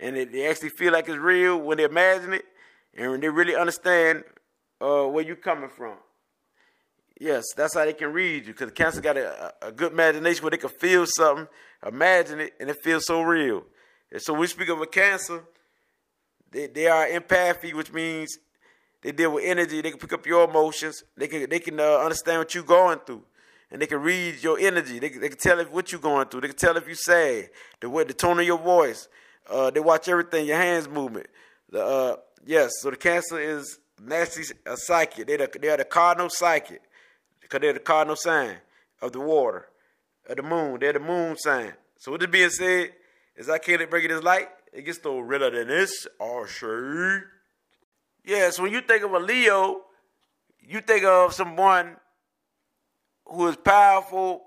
And 0.00 0.16
they 0.16 0.46
actually 0.46 0.70
feel 0.70 0.92
like 0.92 1.08
it's 1.08 1.18
real 1.18 1.58
when 1.58 1.78
they 1.78 1.84
imagine 1.84 2.32
it, 2.32 2.44
and 2.96 3.10
when 3.10 3.20
they 3.20 3.28
really 3.28 3.56
understand 3.56 4.22
uh, 4.80 5.04
where 5.04 5.24
you're 5.24 5.36
coming 5.36 5.70
from. 5.70 5.96
Yes, 7.20 7.44
that's 7.56 7.74
how 7.74 7.84
they 7.84 7.94
can 7.94 8.12
read 8.12 8.46
you, 8.46 8.52
because 8.52 8.68
the 8.68 8.74
cancer 8.74 9.00
got 9.00 9.16
a, 9.16 9.52
a, 9.60 9.72
good 9.72 9.90
imagination 9.90 10.42
where 10.42 10.52
they 10.52 10.56
can 10.56 10.68
feel 10.68 11.04
something, 11.04 11.48
imagine 11.84 12.38
it, 12.38 12.54
and 12.60 12.70
it 12.70 12.76
feels 12.84 13.06
so 13.06 13.22
real. 13.22 13.64
And 14.12 14.22
so 14.22 14.34
we 14.34 14.46
speak 14.46 14.68
of 14.68 14.80
a 14.80 14.86
cancer, 14.86 15.42
they, 16.50 16.66
they 16.66 16.86
are 16.86 17.06
empathy, 17.06 17.74
which 17.74 17.92
means 17.92 18.38
they 19.02 19.12
deal 19.12 19.32
with 19.32 19.44
energy. 19.44 19.80
They 19.80 19.90
can 19.90 20.00
pick 20.00 20.12
up 20.12 20.26
your 20.26 20.48
emotions. 20.48 21.04
They 21.16 21.28
can 21.28 21.48
they 21.48 21.60
can 21.60 21.78
uh, 21.78 21.98
understand 21.98 22.38
what 22.38 22.54
you're 22.54 22.64
going 22.64 22.98
through, 23.00 23.22
and 23.70 23.80
they 23.80 23.86
can 23.86 24.00
read 24.00 24.42
your 24.42 24.58
energy. 24.58 24.98
They, 24.98 25.08
they 25.10 25.28
can 25.28 25.38
tell 25.38 25.58
if 25.60 25.70
what 25.70 25.92
you're 25.92 26.00
going 26.00 26.28
through. 26.28 26.42
They 26.42 26.48
can 26.48 26.56
tell 26.56 26.76
if 26.76 26.86
you're 26.86 26.96
sad. 26.96 27.50
The 27.80 27.90
way 27.90 28.04
the 28.04 28.14
tone 28.14 28.38
of 28.40 28.46
your 28.46 28.58
voice. 28.58 29.08
Uh, 29.48 29.70
they 29.70 29.80
watch 29.80 30.08
everything. 30.08 30.46
Your 30.46 30.56
hands 30.56 30.88
movement. 30.88 31.26
The 31.70 31.84
uh, 31.84 32.16
yes. 32.44 32.70
So 32.80 32.90
the 32.90 32.96
cancer 32.96 33.38
is 33.38 33.78
nasty 34.02 34.42
a 34.66 34.76
psychic. 34.76 35.26
They 35.26 35.36
the, 35.36 35.50
they 35.60 35.68
are 35.68 35.76
the 35.76 35.84
cardinal 35.84 36.30
psychic 36.30 36.82
because 37.40 37.60
they're 37.60 37.72
the 37.72 37.80
cardinal 37.80 38.16
sign 38.16 38.56
of 39.00 39.12
the 39.12 39.20
water, 39.20 39.68
of 40.28 40.36
the 40.36 40.42
moon. 40.42 40.78
They're 40.80 40.92
the 40.92 41.00
moon 41.00 41.36
sign. 41.38 41.72
So 41.98 42.12
with 42.12 42.20
this 42.20 42.30
being 42.30 42.50
said, 42.50 42.92
as 43.36 43.48
I 43.48 43.58
can't 43.58 43.88
bring 43.88 44.04
it 44.04 44.08
this 44.08 44.22
light, 44.22 44.48
it 44.72 44.84
gets 44.84 45.02
no 45.04 45.18
realer 45.18 45.50
than 45.50 45.68
this. 45.68 46.06
Oh, 46.20 46.46
sure. 46.46 47.24
Yeah, 48.24 48.50
so 48.50 48.62
when 48.62 48.72
you 48.72 48.80
think 48.80 49.04
of 49.04 49.12
a 49.12 49.18
Leo, 49.18 49.82
you 50.60 50.80
think 50.80 51.04
of 51.04 51.32
someone 51.32 51.96
who 53.26 53.48
is 53.48 53.56
powerful, 53.56 54.42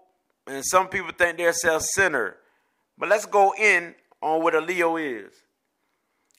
and 0.47 0.63
some 0.65 0.87
people 0.87 1.11
think 1.17 1.37
they're 1.37 1.53
self-centered. 1.53 2.35
But 2.97 3.09
let's 3.09 3.25
go 3.25 3.53
in 3.57 3.95
on 4.21 4.43
what 4.43 4.55
a 4.55 4.61
Leo 4.61 4.97
is. 4.97 5.31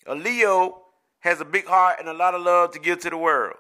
A 0.07 0.14
Leo 0.14 0.83
has 1.20 1.41
a 1.41 1.45
big 1.45 1.66
heart 1.66 1.97
and 2.01 2.09
a 2.09 2.12
lot 2.12 2.35
of 2.35 2.43
love 2.43 2.72
to 2.72 2.80
give 2.80 3.01
to 3.01 3.11
the 3.11 3.16
world. 3.16 3.57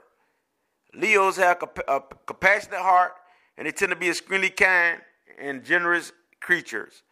Leos 0.94 1.36
have 1.36 1.62
a 1.88 2.00
compassionate 2.26 2.80
heart, 2.80 3.12
and 3.56 3.66
they 3.66 3.72
tend 3.72 3.90
to 3.90 3.96
be 3.96 4.08
extremely 4.08 4.50
kind 4.50 5.00
and 5.40 5.64
generous 5.64 6.12
creatures. 6.40 7.02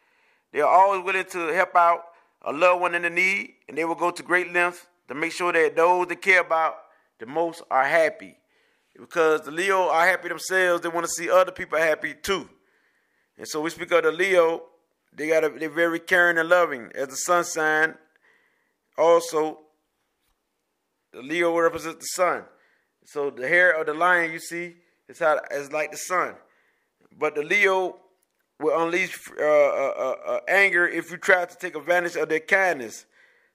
They 0.52 0.60
are 0.60 0.68
always 0.68 1.04
willing 1.04 1.24
to 1.26 1.46
help 1.48 1.74
out 1.74 2.02
a 2.42 2.52
loved 2.52 2.80
one 2.80 2.94
in 2.94 3.02
the 3.02 3.10
need, 3.10 3.54
and 3.68 3.76
they 3.76 3.84
will 3.84 3.94
go 3.94 4.10
to 4.10 4.22
great 4.22 4.52
lengths 4.52 4.86
to 5.08 5.14
make 5.14 5.32
sure 5.32 5.52
that 5.52 5.76
those 5.76 6.06
they 6.06 6.16
care 6.16 6.40
about 6.40 6.76
the 7.18 7.26
most 7.26 7.62
are 7.70 7.84
happy. 7.84 8.36
Because 8.98 9.42
the 9.42 9.50
Leo 9.50 9.88
are 9.88 10.06
happy 10.06 10.28
themselves, 10.28 10.82
they 10.82 10.88
want 10.88 11.06
to 11.06 11.12
see 11.12 11.30
other 11.30 11.52
people 11.52 11.78
happy 11.78 12.14
too. 12.14 12.48
And 13.38 13.48
so 13.48 13.60
we 13.60 13.70
speak 13.70 13.90
of 13.92 14.02
the 14.02 14.12
Leo, 14.12 14.62
they 15.12 15.28
got 15.28 15.58
they're 15.58 15.70
very 15.70 15.98
caring 15.98 16.38
and 16.38 16.48
loving. 16.48 16.90
As 16.94 17.08
the 17.08 17.16
sun 17.16 17.44
sign, 17.44 17.94
also 18.96 19.60
the 21.12 21.22
Leo 21.22 21.56
represents 21.58 21.98
the 22.00 22.22
sun. 22.22 22.44
So 23.04 23.30
the 23.30 23.48
hair 23.48 23.72
of 23.72 23.86
the 23.86 23.94
lion 23.94 24.32
you 24.32 24.38
see 24.38 24.76
is 25.08 25.18
how 25.18 25.40
is 25.50 25.72
like 25.72 25.90
the 25.90 25.96
sun. 25.96 26.34
But 27.18 27.34
the 27.34 27.42
Leo 27.42 27.96
will 28.60 28.80
unleash 28.82 29.18
uh, 29.38 29.42
uh, 29.42 29.94
uh, 29.98 30.14
uh 30.26 30.40
anger 30.46 30.86
if 30.86 31.10
you 31.10 31.16
try 31.16 31.44
to 31.44 31.56
take 31.56 31.74
advantage 31.74 32.16
of 32.16 32.28
their 32.28 32.40
kindness. 32.40 33.06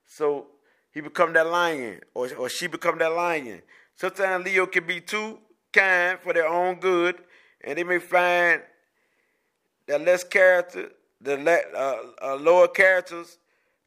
So 0.07 0.47
he 0.91 1.01
become 1.01 1.33
that 1.33 1.47
lion 1.47 2.01
or, 2.13 2.29
or 2.35 2.49
she 2.49 2.67
become 2.67 2.97
that 2.99 3.13
lion. 3.13 3.61
Sometimes 3.95 4.45
Leo 4.45 4.65
can 4.65 4.85
be 4.85 4.99
too 4.99 5.39
kind 5.71 6.19
for 6.19 6.33
their 6.33 6.47
own 6.47 6.79
good, 6.79 7.15
and 7.63 7.77
they 7.77 7.83
may 7.83 7.99
find 7.99 8.61
that 9.87 10.01
less 10.01 10.23
character, 10.23 10.89
the 11.21 11.37
uh, 11.75 12.25
uh, 12.25 12.35
lower 12.35 12.67
characters, 12.67 13.37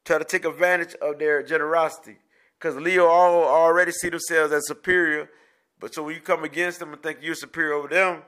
try 0.05 0.17
to 0.17 0.23
take 0.23 0.45
advantage 0.45 0.95
of 1.01 1.19
their 1.19 1.43
generosity. 1.43 2.17
Because 2.57 2.75
Leo 2.75 3.07
all, 3.07 3.43
already 3.43 3.91
see 3.91 4.09
themselves 4.09 4.51
as 4.51 4.67
superior, 4.67 5.29
but 5.79 5.93
so 5.93 6.03
when 6.03 6.15
you 6.15 6.21
come 6.21 6.43
against 6.43 6.79
them 6.79 6.93
and 6.93 7.01
think 7.01 7.19
you're 7.21 7.35
superior 7.35 7.73
over 7.73 7.87
them, 7.87 8.21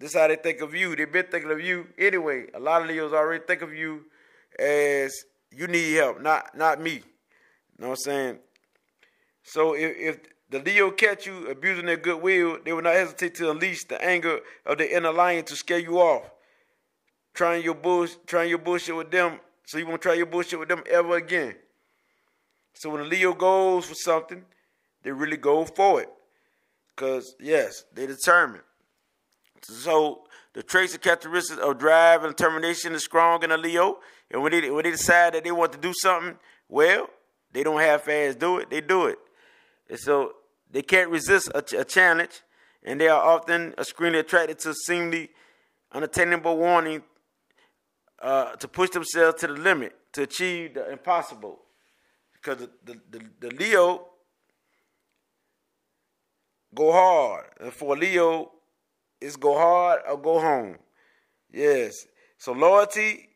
this 0.00 0.14
is 0.14 0.16
how 0.18 0.28
they 0.28 0.36
think 0.36 0.62
of 0.62 0.74
you. 0.74 0.96
They've 0.96 1.12
been 1.12 1.26
thinking 1.26 1.50
of 1.50 1.60
you 1.60 1.86
anyway. 1.98 2.46
A 2.54 2.58
lot 2.58 2.80
of 2.80 2.88
Leos 2.88 3.12
already 3.12 3.44
think 3.46 3.60
of 3.60 3.74
you 3.74 4.06
as 4.58 5.24
you 5.54 5.66
need 5.66 5.92
help, 5.92 6.22
not 6.22 6.56
not 6.56 6.80
me. 6.80 6.94
You 6.94 7.02
know 7.78 7.88
what 7.88 7.90
I'm 7.90 7.96
saying? 7.96 8.38
So 9.42 9.74
if, 9.74 9.96
if 9.98 10.20
the 10.48 10.58
Leo 10.60 10.90
catch 10.90 11.26
you 11.26 11.48
abusing 11.48 11.84
their 11.84 11.98
goodwill, 11.98 12.58
they 12.64 12.72
will 12.72 12.82
not 12.82 12.94
hesitate 12.94 13.34
to 13.36 13.50
unleash 13.50 13.84
the 13.84 14.02
anger 14.02 14.40
of 14.64 14.78
the 14.78 14.96
inner 14.96 15.12
lion 15.12 15.44
to 15.44 15.54
scare 15.54 15.78
you 15.78 15.98
off. 15.98 16.30
Trying 17.34 17.62
your 17.62 17.74
bush, 17.74 18.16
trying 18.26 18.48
your 18.48 18.58
bullshit 18.58 18.96
with 18.96 19.10
them, 19.10 19.38
so 19.66 19.76
you 19.76 19.86
won't 19.86 20.00
try 20.00 20.14
your 20.14 20.26
bullshit 20.26 20.58
with 20.58 20.68
them 20.68 20.82
ever 20.90 21.16
again. 21.16 21.54
So 22.72 22.88
when 22.88 23.02
a 23.02 23.04
Leo 23.04 23.34
goes 23.34 23.84
for 23.84 23.94
something, 23.94 24.44
they 25.02 25.12
really 25.12 25.36
go 25.36 25.64
for 25.66 26.00
it. 26.00 26.08
Cause 26.96 27.34
yes, 27.38 27.84
they 27.94 28.06
determined. 28.06 28.62
So 29.62 30.24
the 30.52 30.62
traits 30.62 30.94
and 30.94 31.02
characteristics 31.02 31.60
of 31.60 31.78
drive 31.78 32.24
and 32.24 32.34
determination 32.34 32.94
is 32.94 33.04
strong 33.04 33.42
in 33.42 33.50
a 33.50 33.56
Leo. 33.56 33.98
And 34.30 34.42
when 34.42 34.52
they 34.52 34.70
when 34.70 34.84
they 34.84 34.90
decide 34.92 35.34
that 35.34 35.44
they 35.44 35.52
want 35.52 35.72
to 35.72 35.78
do 35.78 35.92
something, 35.94 36.38
well, 36.68 37.08
they 37.52 37.62
don't 37.62 37.80
have 37.80 38.02
fans 38.02 38.36
do 38.36 38.58
it. 38.58 38.70
They 38.70 38.80
do 38.80 39.06
it. 39.06 39.18
And 39.88 39.98
so 39.98 40.34
they 40.70 40.82
can't 40.82 41.10
resist 41.10 41.50
a, 41.54 41.64
a 41.78 41.84
challenge, 41.84 42.42
and 42.84 43.00
they 43.00 43.08
are 43.08 43.20
often 43.20 43.74
extremely 43.76 44.20
attracted 44.20 44.58
to 44.60 44.74
seemingly 44.74 45.30
unattainable 45.92 46.56
warning 46.56 47.02
uh, 48.22 48.52
to 48.56 48.68
push 48.68 48.90
themselves 48.90 49.40
to 49.40 49.48
the 49.48 49.54
limit 49.54 49.94
to 50.12 50.22
achieve 50.22 50.74
the 50.74 50.90
impossible. 50.90 51.58
Because 52.34 52.58
the, 52.58 52.70
the, 52.84 53.00
the, 53.10 53.24
the 53.40 53.54
Leo 53.56 54.06
go 56.74 56.92
hard. 56.92 57.46
And 57.60 57.72
for 57.72 57.96
Leo, 57.96 58.52
it's 59.20 59.36
go 59.36 59.56
hard 59.56 60.00
or 60.08 60.16
go 60.16 60.40
home. 60.40 60.76
Yes. 61.52 62.06
So 62.38 62.52
loyalty 62.52 63.28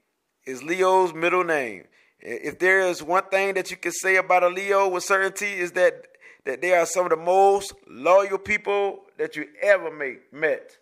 is 0.47 0.63
Leo's 0.63 1.13
middle 1.13 1.45
name. 1.45 1.85
If 2.21 2.59
there 2.59 2.81
is 2.81 3.03
one 3.03 3.25
thing 3.25 3.55
that 3.55 3.71
you 3.71 3.77
can 3.77 3.93
say 3.93 4.17
about 4.17 4.43
a 4.43 4.49
Leo 4.49 4.89
with 4.89 5.05
certainty 5.05 5.53
is 5.53 5.73
that 5.73 6.07
that 6.45 6.61
they 6.61 6.75
are 6.75 6.87
some 6.87 7.07
of 7.07 7.11
the 7.11 7.17
most 7.17 7.73
loyal 7.89 8.39
people 8.39 9.01
that 9.17 9.35
you 9.35 9.47
ever 9.63 9.91
made, 9.91 10.19
met. 10.31 10.77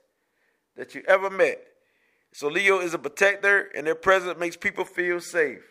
That 0.77 0.95
you 0.95 1.03
ever 1.07 1.31
met. 1.31 1.63
So 2.33 2.49
Leo 2.49 2.81
is 2.81 2.95
a 2.95 2.99
protector, 2.99 3.69
and 3.77 3.87
their 3.87 3.95
presence 3.95 4.39
makes 4.39 4.57
people 4.57 4.85
feel 4.85 5.21
safe. 5.21 5.63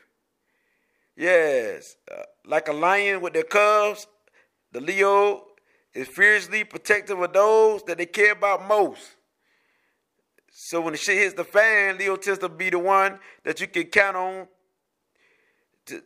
Yes, 1.18 1.98
uh, 2.10 2.24
like 2.46 2.68
a 2.68 2.74
lion 2.74 3.22
with 3.22 3.34
their 3.34 3.44
cubs, 3.44 4.08
the 4.72 4.80
Leo 4.80 5.44
is 5.94 6.08
fiercely 6.08 6.64
protective 6.64 7.20
of 7.20 7.34
those 7.34 7.84
that 7.84 7.98
they 7.98 8.06
care 8.06 8.32
about 8.32 8.68
most. 8.68 9.16
So 10.52 10.82
when 10.82 10.92
the 10.92 10.98
shit 10.98 11.18
hits 11.18 11.34
the 11.34 11.46
fan, 11.46 11.98
Leo 11.98 12.18
tends 12.18 12.40
to 12.40 12.50
be 12.50 12.70
the 12.70 12.78
one 12.78 13.20
that 13.44 13.62
you 13.62 13.68
can 13.68 13.86
count 13.86 14.18
on 14.18 14.48
to, 15.86 16.02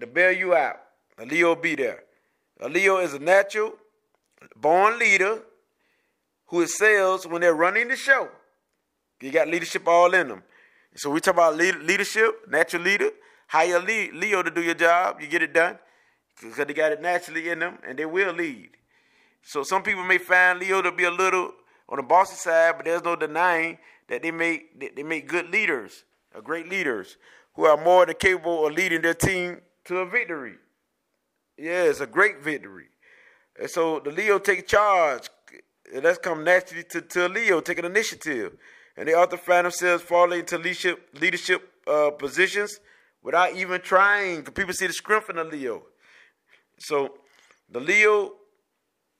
to 0.00 0.06
bail 0.06 0.32
you 0.32 0.54
out. 0.54 0.76
A 1.18 1.26
Leo 1.26 1.54
be 1.54 1.74
there. 1.74 2.04
Leo 2.68 2.98
is 2.98 3.12
a 3.12 3.18
natural 3.18 3.74
born 4.56 4.98
leader 4.98 5.42
who 6.46 6.62
excels 6.62 7.26
when 7.26 7.42
they're 7.42 7.54
running 7.54 7.88
the 7.88 7.96
show. 7.96 8.28
You 9.20 9.30
got 9.30 9.48
leadership 9.48 9.86
all 9.86 10.12
in 10.14 10.28
them. 10.28 10.42
So 10.94 11.10
we 11.10 11.20
talk 11.20 11.34
about 11.34 11.56
leadership, 11.56 12.48
natural 12.48 12.82
leader. 12.82 13.10
Hire 13.48 13.80
Leo 13.80 14.42
to 14.42 14.50
do 14.50 14.62
your 14.62 14.74
job. 14.74 15.20
You 15.20 15.26
get 15.26 15.42
it 15.42 15.52
done 15.52 15.78
because 16.40 16.66
they 16.66 16.72
got 16.72 16.92
it 16.92 17.02
naturally 17.02 17.50
in 17.50 17.58
them, 17.58 17.78
and 17.86 17.98
they 17.98 18.06
will 18.06 18.32
lead. 18.32 18.70
So 19.42 19.62
some 19.62 19.82
people 19.82 20.04
may 20.04 20.18
find 20.18 20.58
Leo 20.58 20.82
to 20.82 20.92
be 20.92 21.04
a 21.04 21.10
little 21.10 21.52
on 21.88 21.96
the 21.96 22.02
bossy 22.02 22.36
side, 22.36 22.74
but 22.76 22.84
there's 22.84 23.02
no 23.02 23.16
denying 23.16 23.78
that 24.08 24.22
they 24.22 24.30
make 24.30 24.96
they 24.96 25.02
make 25.02 25.28
good 25.28 25.50
leaders, 25.50 26.04
great 26.44 26.68
leaders, 26.68 27.16
who 27.54 27.64
are 27.64 27.82
more 27.82 28.06
than 28.06 28.14
capable 28.16 28.66
of 28.66 28.74
leading 28.74 29.02
their 29.02 29.14
team 29.14 29.60
to 29.84 29.98
a 29.98 30.06
victory. 30.06 30.54
Yeah, 31.56 31.84
it's 31.84 32.00
a 32.00 32.06
great 32.06 32.42
victory. 32.42 32.86
And 33.58 33.70
so 33.70 34.00
the 34.00 34.10
Leo 34.10 34.38
take 34.38 34.66
charge. 34.66 35.30
And 35.94 36.04
that's 36.04 36.18
come 36.18 36.42
naturally 36.44 36.82
to, 36.84 37.00
to 37.00 37.28
Leo 37.28 37.60
taking 37.60 37.84
initiative. 37.84 38.56
And 38.96 39.08
they 39.08 39.14
often 39.14 39.38
find 39.38 39.64
themselves 39.64 40.02
falling 40.02 40.40
into 40.40 40.58
leadership 40.58 41.08
leadership 41.20 41.70
uh, 41.86 42.10
positions 42.10 42.80
without 43.22 43.54
even 43.54 43.80
trying. 43.80 44.42
People 44.42 44.74
see 44.74 44.86
the 44.86 44.92
strength 44.92 45.30
in 45.30 45.36
the 45.36 45.44
Leo. 45.44 45.82
So 46.78 47.18
the 47.70 47.80
Leo 47.80 48.32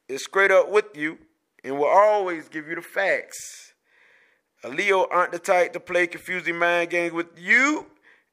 is 0.08 0.24
straight 0.24 0.50
up 0.50 0.70
with 0.70 0.86
you 0.94 1.18
and 1.66 1.76
will 1.76 1.86
always 1.88 2.48
give 2.48 2.68
you 2.68 2.76
the 2.76 2.82
facts. 2.82 3.72
A 4.62 4.68
Leo 4.68 5.06
aren't 5.10 5.32
the 5.32 5.38
type 5.40 5.72
to 5.72 5.80
play 5.80 6.06
confusing 6.06 6.56
mind 6.56 6.90
games 6.90 7.12
with 7.12 7.26
you, 7.36 7.86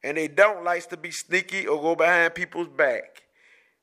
and 0.04 0.16
they 0.16 0.28
don't 0.28 0.64
like 0.64 0.88
to 0.90 0.96
be 0.96 1.10
sneaky 1.10 1.66
or 1.66 1.80
go 1.82 1.96
behind 1.96 2.34
people's 2.34 2.68
back. 2.68 3.24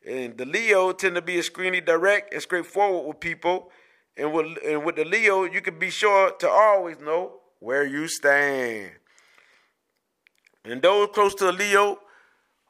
And 0.08 0.38
the 0.38 0.45
Leo 0.45 0.93
tend 0.93 1.16
to 1.16 1.22
be 1.22 1.38
extremely 1.38 1.82
direct 1.82 2.34
and 2.34 2.41
straightforward 2.41 3.08
with 3.08 3.20
people. 3.20 3.72
And 4.18 4.34
with, 4.34 4.58
and 4.66 4.86
with 4.86 4.95
the 4.95 5.06
Leo, 5.06 5.43
you 5.43 5.62
can 5.62 5.78
be 5.78 5.89
sure 5.89 6.32
to 6.32 6.49
always 6.49 6.99
know 6.99 7.39
where 7.60 7.86
you 7.86 8.08
stand. 8.08 8.91
And 10.64 10.82
those 10.82 11.10
close 11.14 11.36
to 11.36 11.49
a 11.49 11.52
Leo 11.52 11.99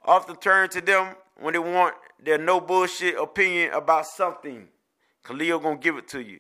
often 0.04 0.36
turn 0.38 0.70
to 0.70 0.82
them 0.82 1.16
when 1.40 1.54
they 1.54 1.60
want 1.60 1.96
their 2.24 2.38
no 2.38 2.60
bullshit 2.60 3.18
opinion 3.18 3.74
about 3.74 4.08
something. 4.08 4.68
Leo 5.30 5.60
gonna 5.60 5.78
give 5.78 5.98
it 5.98 6.08
to 6.10 6.22
you. 6.22 6.40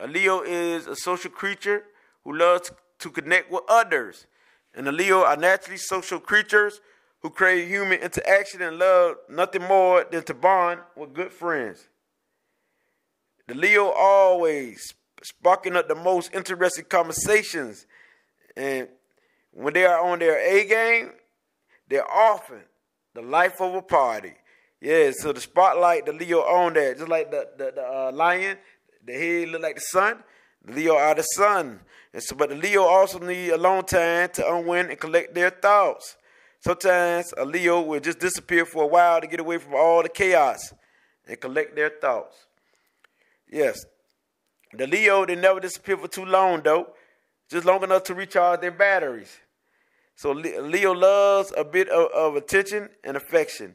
A 0.00 0.06
Leo 0.06 0.40
is 0.40 0.86
a 0.86 0.96
social 0.96 1.30
creature 1.30 1.84
who 2.24 2.36
loves 2.36 2.72
to 3.00 3.10
connect 3.10 3.50
with 3.50 3.62
others. 3.68 4.26
And 4.74 4.86
the 4.86 4.92
Leo 4.92 5.22
are 5.22 5.36
naturally 5.36 5.76
social 5.76 6.18
creatures 6.18 6.80
who 7.20 7.30
crave 7.30 7.68
human 7.68 8.00
interaction 8.00 8.62
and 8.62 8.78
love 8.78 9.16
nothing 9.28 9.62
more 9.62 10.06
than 10.10 10.22
to 10.24 10.34
bond 10.34 10.80
with 10.96 11.12
good 11.12 11.32
friends. 11.32 11.86
The 13.46 13.54
Leo 13.54 13.90
always 13.90 14.94
sparking 15.22 15.76
up 15.76 15.88
the 15.88 15.94
most 15.94 16.32
interesting 16.32 16.84
conversations, 16.84 17.86
and 18.56 18.88
when 19.52 19.74
they 19.74 19.84
are 19.84 20.00
on 20.00 20.18
their 20.18 20.38
A 20.38 20.66
game, 20.66 21.10
they're 21.88 22.10
often 22.10 22.60
the 23.12 23.22
life 23.22 23.60
of 23.60 23.74
a 23.74 23.82
party. 23.82 24.34
Yeah, 24.80 25.10
so 25.10 25.32
the 25.32 25.40
spotlight, 25.40 26.06
the 26.06 26.12
Leo 26.12 26.38
on 26.38 26.72
that, 26.74 26.96
just 26.96 27.08
like 27.08 27.30
the 27.30 27.48
the, 27.58 27.72
the 27.74 27.82
uh, 27.82 28.12
lion, 28.14 28.56
the 29.04 29.12
head 29.12 29.48
look 29.48 29.62
like 29.62 29.76
the 29.76 29.80
sun. 29.80 30.22
Leo 30.66 30.94
are 30.94 31.14
the 31.14 31.22
sun, 31.22 31.80
and 32.12 32.22
so 32.22 32.36
but 32.36 32.50
the 32.50 32.54
Leo 32.54 32.82
also 32.82 33.18
need 33.18 33.50
a 33.50 33.56
long 33.56 33.82
time 33.82 34.28
to 34.34 34.54
unwind 34.54 34.90
and 34.90 35.00
collect 35.00 35.34
their 35.34 35.50
thoughts. 35.50 36.16
Sometimes 36.60 37.32
a 37.38 37.44
Leo 37.44 37.80
will 37.80 38.00
just 38.00 38.18
disappear 38.18 38.66
for 38.66 38.84
a 38.84 38.86
while 38.86 39.20
to 39.20 39.26
get 39.26 39.40
away 39.40 39.56
from 39.56 39.74
all 39.74 40.02
the 40.02 40.10
chaos 40.10 40.74
and 41.26 41.40
collect 41.40 41.74
their 41.74 41.88
thoughts. 41.88 42.36
Yes, 43.50 43.86
the 44.72 44.86
Leo, 44.86 45.24
they 45.24 45.34
never 45.34 45.60
disappear 45.60 45.96
for 45.96 46.08
too 46.08 46.26
long, 46.26 46.60
though, 46.62 46.88
just 47.50 47.64
long 47.64 47.82
enough 47.82 48.04
to 48.04 48.14
recharge 48.14 48.60
their 48.60 48.70
batteries. 48.70 49.34
So 50.14 50.32
Leo 50.32 50.92
loves 50.92 51.52
a 51.56 51.64
bit 51.64 51.88
of, 51.88 52.10
of 52.12 52.36
attention 52.36 52.90
and 53.02 53.16
affection. 53.16 53.74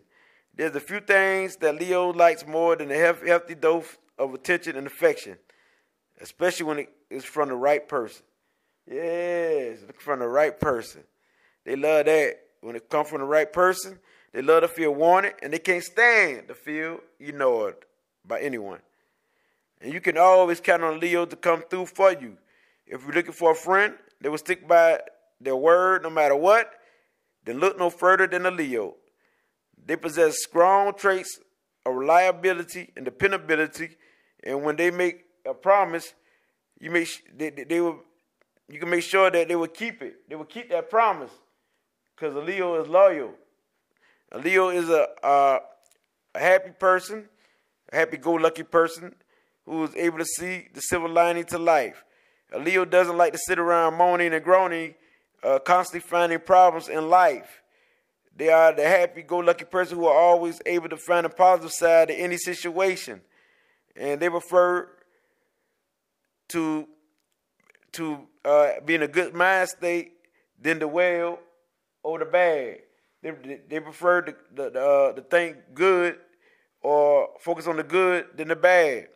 There's 0.54 0.76
a 0.76 0.80
few 0.80 1.00
things 1.00 1.56
that 1.58 1.80
Leo 1.80 2.14
likes 2.14 2.46
more 2.46 2.76
than 2.76 2.92
a 2.92 2.98
healthy 2.98 3.56
dose 3.56 3.98
of 4.18 4.34
attention 4.34 4.76
and 4.76 4.88
affection, 4.88 5.38
especially 6.22 6.66
when 6.66 6.80
it 6.80 6.90
is 7.10 7.24
from 7.24 7.50
the 7.50 7.56
right 7.56 7.88
person. 7.88 8.24
Yes, 8.90 9.80
from 10.00 10.20
the 10.20 10.28
right 10.28 10.58
person. 10.60 11.04
They 11.64 11.76
love 11.76 12.06
that. 12.06 12.40
When 12.62 12.76
it 12.76 12.90
comes 12.90 13.10
from 13.10 13.20
the 13.20 13.26
right 13.26 13.52
person, 13.52 14.00
they 14.34 14.42
love 14.42 14.62
to 14.62 14.68
feel 14.68 14.94
wanted 14.94 15.34
and 15.42 15.54
they 15.54 15.60
can't 15.60 15.84
stand 15.84 16.48
to 16.48 16.56
feel 16.56 17.00
ignored 17.20 17.76
by 18.26 18.42
anyone. 18.42 18.80
And 19.82 19.94
you 19.94 20.02
can 20.02 20.18
always 20.18 20.60
count 20.60 20.84
on 20.84 21.00
Leo 21.00 21.26
to 21.26 21.36
come 21.36 21.62
through 21.62 21.88
for 21.88 22.12
you. 22.12 22.38
If 22.88 23.04
you're 23.04 23.14
looking 23.14 23.34
for 23.34 23.52
a 23.52 23.56
friend, 23.56 23.94
they 24.22 24.30
will 24.30 24.38
stick 24.38 24.68
by 24.68 25.00
their 25.40 25.56
word 25.56 26.04
no 26.04 26.10
matter 26.10 26.36
what. 26.36 26.72
Then 27.44 27.60
look 27.60 27.78
no 27.78 27.90
further 27.90 28.26
than 28.26 28.46
a 28.46 28.52
Leo. 28.52 28.96
They 29.86 29.96
possess 29.96 30.42
strong 30.42 30.94
traits 30.96 31.40
of 31.86 31.96
reliability 31.96 32.92
and 32.96 33.06
dependability, 33.06 33.96
and 34.46 34.64
when 34.64 34.76
they 34.76 34.92
make 34.92 35.26
a 35.46 35.54
promise, 35.54 36.14
you 36.80 36.92
make 36.92 37.10
they, 37.38 37.50
they 37.50 37.82
will 37.82 38.00
you 38.68 38.80
can 38.80 38.90
make 38.90 39.04
sure 39.04 39.30
that 39.30 39.48
they 39.48 39.56
will 39.56 39.68
keep 39.68 40.02
it. 40.02 40.28
They 40.30 40.36
will 40.36 40.46
keep 40.46 40.70
that 40.70 40.90
promise 40.90 41.32
because 42.16 42.36
a 42.36 42.40
Leo 42.40 42.82
is 42.82 42.88
loyal. 42.88 43.34
A 44.32 44.40
Leo 44.40 44.70
is 44.70 44.90
a, 44.90 45.08
a 45.24 45.60
happy 46.40 46.72
person, 46.72 47.30
a 47.92 47.96
happy-go-lucky 47.96 48.64
person 48.64 49.16
who 49.66 49.84
is 49.84 49.96
able 49.96 50.18
to 50.18 50.26
see 50.26 50.68
the 50.74 50.82
silver 50.82 51.08
lining 51.08 51.46
to 51.46 51.58
life. 51.58 52.04
A 52.52 52.60
Leo 52.60 52.86
doesn't 52.86 53.18
like 53.18 53.34
to 53.34 53.40
sit 53.40 53.60
around 53.60 53.96
moaning 53.96 54.34
and 54.34 54.44
groaning, 54.44 54.96
uh, 55.44 55.60
constantly 55.60 56.08
finding 56.08 56.40
problems 56.40 56.90
in 56.90 57.10
life. 57.10 57.62
They 58.36 58.50
are 58.50 58.74
the 58.74 58.88
happy-go-lucky 58.88 59.66
person 59.66 59.98
who 59.98 60.08
are 60.08 60.18
always 60.18 60.62
able 60.66 60.90
to 60.90 60.98
find 60.98 61.26
a 61.26 61.30
positive 61.30 61.72
side 61.72 62.10
to 62.10 62.14
any 62.14 62.38
situation, 62.38 63.22
and 63.96 64.20
they 64.20 64.30
prefer 64.30 64.90
to 66.50 66.88
to 67.94 68.20
uh, 68.44 68.72
be 68.86 68.96
in 68.96 69.04
a 69.04 69.08
good 69.08 69.34
mind 69.34 69.70
state 69.70 70.12
than 70.62 70.80
the 70.80 70.88
well 70.88 71.40
or 72.04 72.20
the 72.20 72.26
bad. 72.26 72.80
they, 73.22 73.62
they 73.70 73.80
prefer 73.80 74.22
to, 74.22 74.36
the, 74.54 74.66
uh, 74.66 75.14
to 75.14 75.22
think 75.22 75.58
good 75.74 76.18
or 76.82 77.30
focus 77.40 77.68
on 77.68 77.78
the 77.78 77.84
good 77.84 78.28
than 78.36 78.50
the 78.50 78.56
bad. 78.56 79.08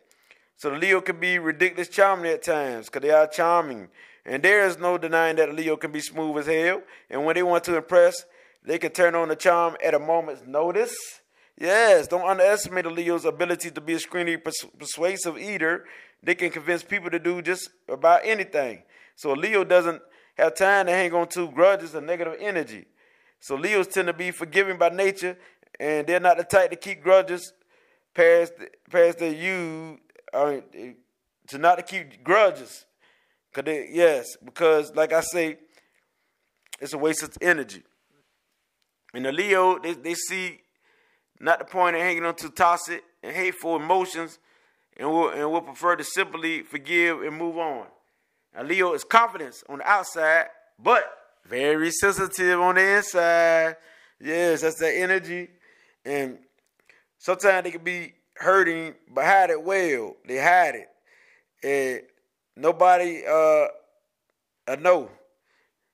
So 0.56 0.70
the 0.70 0.76
Leo 0.76 1.00
can 1.00 1.20
be 1.20 1.38
ridiculous 1.38 1.88
charming 1.88 2.32
at 2.32 2.42
times 2.42 2.86
because 2.86 3.02
they 3.02 3.10
are 3.10 3.26
charming. 3.26 3.88
And 4.26 4.42
there 4.42 4.66
is 4.66 4.78
no 4.78 4.98
denying 4.98 5.36
that 5.36 5.48
a 5.48 5.52
Leo 5.52 5.76
can 5.76 5.92
be 5.92 6.00
smooth 6.00 6.38
as 6.38 6.46
hell. 6.46 6.82
And 7.08 7.24
when 7.24 7.34
they 7.34 7.42
want 7.42 7.64
to 7.64 7.76
impress, 7.76 8.24
they 8.64 8.78
can 8.78 8.92
turn 8.92 9.14
on 9.14 9.28
the 9.28 9.36
charm 9.36 9.76
at 9.82 9.94
a 9.94 9.98
moment's 9.98 10.46
notice. 10.46 11.19
Yes, 11.60 12.08
don't 12.08 12.26
underestimate 12.26 12.86
a 12.86 12.90
Leo's 12.90 13.26
ability 13.26 13.70
to 13.72 13.82
be 13.82 13.92
a 13.92 13.96
extremely 13.96 14.38
pers- 14.38 14.64
persuasive 14.78 15.36
eater. 15.36 15.84
They 16.22 16.34
can 16.34 16.50
convince 16.50 16.82
people 16.82 17.10
to 17.10 17.18
do 17.18 17.42
just 17.42 17.68
about 17.86 18.22
anything. 18.24 18.82
So 19.14 19.34
Leo 19.34 19.62
doesn't 19.62 20.00
have 20.38 20.54
time 20.54 20.86
to 20.86 20.92
hang 20.92 21.12
on 21.12 21.28
to 21.28 21.50
grudges 21.50 21.94
or 21.94 22.00
negative 22.00 22.36
energy. 22.40 22.86
So 23.40 23.56
Leos 23.56 23.88
tend 23.88 24.06
to 24.06 24.14
be 24.14 24.30
forgiving 24.30 24.78
by 24.78 24.88
nature, 24.88 25.36
and 25.78 26.06
they're 26.06 26.18
not 26.18 26.38
the 26.38 26.44
type 26.44 26.70
to 26.70 26.76
keep 26.76 27.02
grudges 27.02 27.52
past 28.14 28.54
past 28.90 29.18
their 29.18 29.32
you 29.32 29.98
uh, 30.32 30.56
to 31.48 31.58
not 31.58 31.76
to 31.76 31.82
keep 31.82 32.24
grudges. 32.24 32.86
Cause 33.52 33.64
they, 33.64 33.88
yes, 33.92 34.36
because 34.42 34.94
like 34.94 35.12
I 35.12 35.20
say, 35.20 35.58
it's 36.80 36.94
a 36.94 36.98
waste 36.98 37.22
of 37.22 37.36
energy. 37.42 37.82
And 39.12 39.26
the 39.26 39.32
Leo, 39.32 39.78
they, 39.78 39.92
they 39.92 40.14
see 40.14 40.60
not 41.40 41.58
the 41.58 41.64
point 41.64 41.96
of 41.96 42.02
hanging 42.02 42.24
on 42.24 42.34
to 42.36 42.50
toxic 42.50 43.02
and 43.22 43.34
hateful 43.34 43.76
emotions, 43.76 44.38
and 44.96 45.08
will 45.08 45.30
and 45.30 45.50
will 45.50 45.62
prefer 45.62 45.96
to 45.96 46.04
simply 46.04 46.62
forgive 46.62 47.22
and 47.22 47.36
move 47.36 47.56
on. 47.56 47.86
Now 48.54 48.62
Leo 48.62 48.92
is 48.92 49.04
confidence 49.04 49.64
on 49.68 49.78
the 49.78 49.88
outside, 49.88 50.46
but 50.78 51.04
very 51.46 51.90
sensitive 51.90 52.60
on 52.60 52.74
the 52.74 52.96
inside. 52.96 53.76
Yes, 54.20 54.60
that's 54.60 54.78
that 54.80 54.94
energy. 54.94 55.48
And 56.04 56.38
sometimes 57.18 57.64
they 57.64 57.70
can 57.70 57.82
be 57.84 58.14
hurting, 58.34 58.94
but 59.12 59.24
hide 59.24 59.50
it 59.50 59.62
well. 59.62 60.16
They 60.26 60.38
hide 60.38 60.74
it. 60.74 60.88
And 61.62 62.02
nobody 62.56 63.24
uh, 63.26 63.66
uh 64.68 64.76
know. 64.78 65.10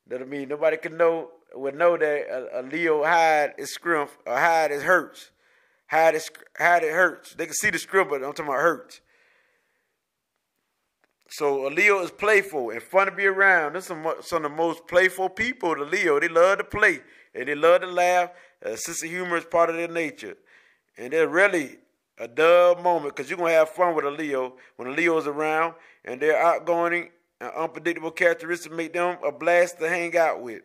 That 0.08 0.22
I 0.22 0.24
mean, 0.24 0.48
nobody 0.48 0.76
can 0.76 0.96
know 0.96 1.30
would 1.54 1.74
know 1.74 1.96
that 1.96 2.04
a, 2.04 2.60
a 2.60 2.62
Leo 2.62 3.04
hide 3.04 3.54
is 3.58 3.72
scrimp 3.72 4.10
or 4.26 4.36
hide 4.36 4.70
is 4.70 4.82
hurts. 4.82 5.30
Hide 5.86 6.14
is 6.16 6.30
hide 6.56 6.82
it 6.82 6.92
hurts. 6.92 7.34
They 7.34 7.46
can 7.46 7.54
see 7.54 7.70
the 7.70 7.78
scrimp, 7.78 8.10
but 8.10 8.16
I'm 8.16 8.32
talking 8.32 8.46
about 8.46 8.60
hurts. 8.60 9.00
So 11.28 11.66
a 11.66 11.70
Leo 11.70 12.02
is 12.02 12.10
playful 12.10 12.70
and 12.70 12.82
fun 12.82 13.06
to 13.06 13.12
be 13.12 13.26
around. 13.26 13.74
This 13.74 13.84
is 13.84 13.88
some, 13.88 14.06
some 14.20 14.44
of 14.44 14.50
the 14.50 14.56
most 14.56 14.86
playful 14.86 15.28
people. 15.28 15.74
The 15.74 15.84
Leo, 15.84 16.20
they 16.20 16.28
love 16.28 16.58
to 16.58 16.64
play 16.64 17.00
and 17.34 17.48
they 17.48 17.54
love 17.54 17.82
to 17.82 17.86
laugh. 17.88 18.30
A 18.62 18.76
sense 18.76 19.02
of 19.02 19.10
humor 19.10 19.36
is 19.36 19.44
part 19.44 19.68
of 19.68 19.76
their 19.76 19.88
nature, 19.88 20.36
and 20.96 21.12
they're 21.12 21.28
really 21.28 21.78
a 22.18 22.26
dull 22.26 22.76
moment 22.76 23.14
because 23.14 23.28
you're 23.28 23.38
gonna 23.38 23.52
have 23.52 23.68
fun 23.68 23.94
with 23.94 24.06
a 24.06 24.10
Leo 24.10 24.54
when 24.76 24.88
a 24.88 24.92
Leo 24.92 25.18
is 25.18 25.26
around, 25.26 25.74
and 26.04 26.20
their 26.20 26.38
outgoing 26.38 27.10
and 27.40 27.50
unpredictable 27.50 28.10
characteristics 28.10 28.74
make 28.74 28.94
them 28.94 29.18
a 29.24 29.30
blast 29.30 29.78
to 29.78 29.88
hang 29.88 30.16
out 30.16 30.40
with. 30.40 30.62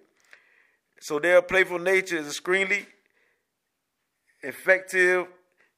So 1.02 1.20
their 1.20 1.42
playful 1.42 1.80
nature 1.80 2.18
is 2.18 2.28
extremely 2.28 2.86
effective 4.44 5.28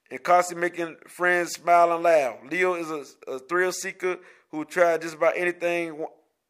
and 0.09 0.21
constantly 0.21 0.69
making 0.69 0.95
friends 1.07 1.53
smile 1.53 1.93
and 1.93 2.03
laugh. 2.03 2.35
Leo 2.49 2.75
is 2.75 2.89
a, 2.89 3.31
a 3.31 3.39
thrill 3.39 3.71
seeker 3.71 4.17
who 4.51 4.65
tried 4.65 5.01
just 5.01 5.15
about 5.15 5.35
anything 5.35 6.05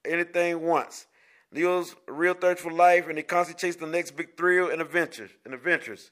anything 0.05 0.61
once. 0.61 1.07
Leo's 1.53 1.95
real 2.07 2.34
thirst 2.34 2.61
for 2.61 2.72
life, 2.72 3.07
and 3.07 3.18
they 3.18 3.24
constantly 3.24 3.61
chase 3.61 3.76
the 3.78 3.88
next 3.88 4.11
big 4.11 4.36
thrill 4.36 4.70
and 4.70 4.82
adventure 4.82 5.30
and 5.45 5.53
adventures. 5.53 6.11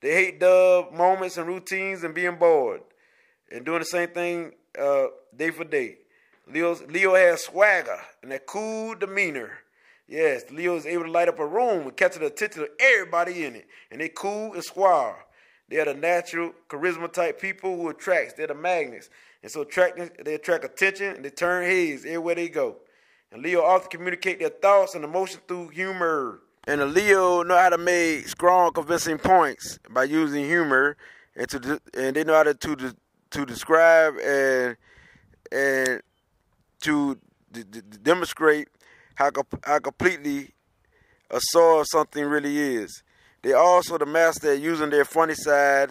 They 0.00 0.12
hate 0.12 0.40
dub 0.40 0.92
moments 0.92 1.36
and 1.36 1.48
routines 1.48 2.04
and 2.04 2.14
being 2.14 2.36
bored, 2.36 2.80
and 3.50 3.64
doing 3.64 3.80
the 3.80 3.84
same 3.84 4.08
thing 4.10 4.52
uh, 4.80 5.06
day 5.36 5.50
for 5.50 5.64
day. 5.64 5.96
Leo's, 6.50 6.82
Leo 6.82 7.14
has 7.14 7.42
swagger 7.42 7.98
and 8.22 8.32
a 8.32 8.38
cool 8.38 8.94
demeanor. 8.94 9.50
Yes, 10.06 10.44
Leo 10.50 10.76
is 10.76 10.86
able 10.86 11.04
to 11.04 11.10
light 11.10 11.28
up 11.28 11.38
a 11.38 11.46
room 11.46 11.82
and 11.82 11.96
catch 11.96 12.14
the 12.14 12.24
attention 12.24 12.62
of 12.62 12.68
everybody 12.80 13.44
in 13.44 13.56
it, 13.56 13.66
and 13.90 14.00
they 14.00 14.08
cool 14.08 14.54
and 14.54 14.64
suave. 14.64 15.16
They 15.68 15.78
are 15.80 15.84
the 15.84 15.94
natural 15.94 16.52
charisma 16.68 17.12
type 17.12 17.40
people 17.40 17.76
who 17.76 17.88
attracts. 17.88 18.34
They're 18.34 18.46
the 18.46 18.54
magnets. 18.54 19.10
And 19.42 19.52
so 19.52 19.62
attracting, 19.62 20.10
they 20.24 20.34
attract 20.34 20.64
attention 20.64 21.14
and 21.16 21.24
they 21.24 21.30
turn 21.30 21.64
heads 21.64 22.04
everywhere 22.04 22.34
they 22.34 22.48
go. 22.48 22.76
And 23.30 23.42
Leo 23.42 23.62
often 23.62 23.90
communicate 23.90 24.38
their 24.38 24.48
thoughts 24.48 24.94
and 24.94 25.04
emotions 25.04 25.42
through 25.46 25.68
humor. 25.68 26.40
And 26.66 26.80
the 26.80 26.86
Leo 26.86 27.42
know 27.42 27.56
how 27.56 27.68
to 27.68 27.78
make 27.78 28.28
strong, 28.28 28.72
convincing 28.72 29.18
points 29.18 29.78
by 29.90 30.04
using 30.04 30.44
humor, 30.44 30.96
and 31.36 31.48
to 31.50 31.80
and 31.94 32.16
they 32.16 32.24
know 32.24 32.34
how 32.34 32.42
to 32.42 32.54
to, 32.54 32.94
to 33.30 33.46
describe 33.46 34.14
and 34.18 34.76
and 35.52 36.02
to 36.80 37.18
d- 37.52 37.64
d- 37.70 37.80
demonstrate 38.02 38.68
how 39.14 39.30
how 39.64 39.78
completely 39.78 40.52
a 41.30 41.40
soul 41.40 41.84
something 41.84 42.24
really 42.24 42.58
is. 42.58 43.02
They 43.42 43.52
also 43.52 43.98
the 43.98 44.06
master 44.06 44.52
at 44.52 44.60
using 44.60 44.90
their 44.90 45.04
funny 45.04 45.34
side 45.34 45.90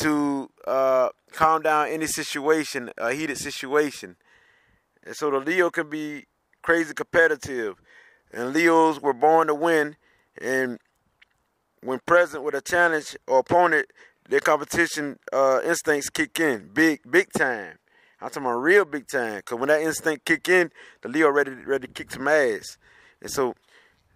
to 0.00 0.48
uh, 0.66 1.10
calm 1.32 1.62
down 1.62 1.88
any 1.88 2.06
situation, 2.06 2.90
a 2.98 3.12
heated 3.12 3.38
situation. 3.38 4.16
And 5.04 5.14
so 5.16 5.30
the 5.30 5.38
Leo 5.38 5.70
can 5.70 5.88
be 5.88 6.26
crazy 6.62 6.94
competitive. 6.94 7.76
And 8.32 8.52
Leos 8.52 9.00
were 9.00 9.12
born 9.12 9.48
to 9.48 9.54
win. 9.54 9.96
And 10.40 10.78
when 11.82 12.00
present 12.06 12.44
with 12.44 12.54
a 12.54 12.60
challenge 12.60 13.16
or 13.26 13.40
opponent, 13.40 13.86
their 14.28 14.40
competition 14.40 15.18
uh, 15.32 15.60
instincts 15.64 16.10
kick 16.10 16.38
in 16.38 16.70
big, 16.72 17.00
big 17.10 17.32
time. 17.32 17.78
I'm 18.20 18.30
talking 18.30 18.42
about 18.42 18.58
real 18.58 18.84
big 18.84 19.06
time. 19.06 19.40
Cause 19.44 19.58
when 19.58 19.68
that 19.68 19.80
instinct 19.80 20.24
kick 20.24 20.48
in, 20.48 20.70
the 21.02 21.08
Leo 21.08 21.30
ready 21.30 21.52
ready 21.52 21.86
to 21.86 21.92
kick 21.92 22.10
some 22.10 22.28
ass. 22.28 22.76
And 23.20 23.30
so, 23.30 23.54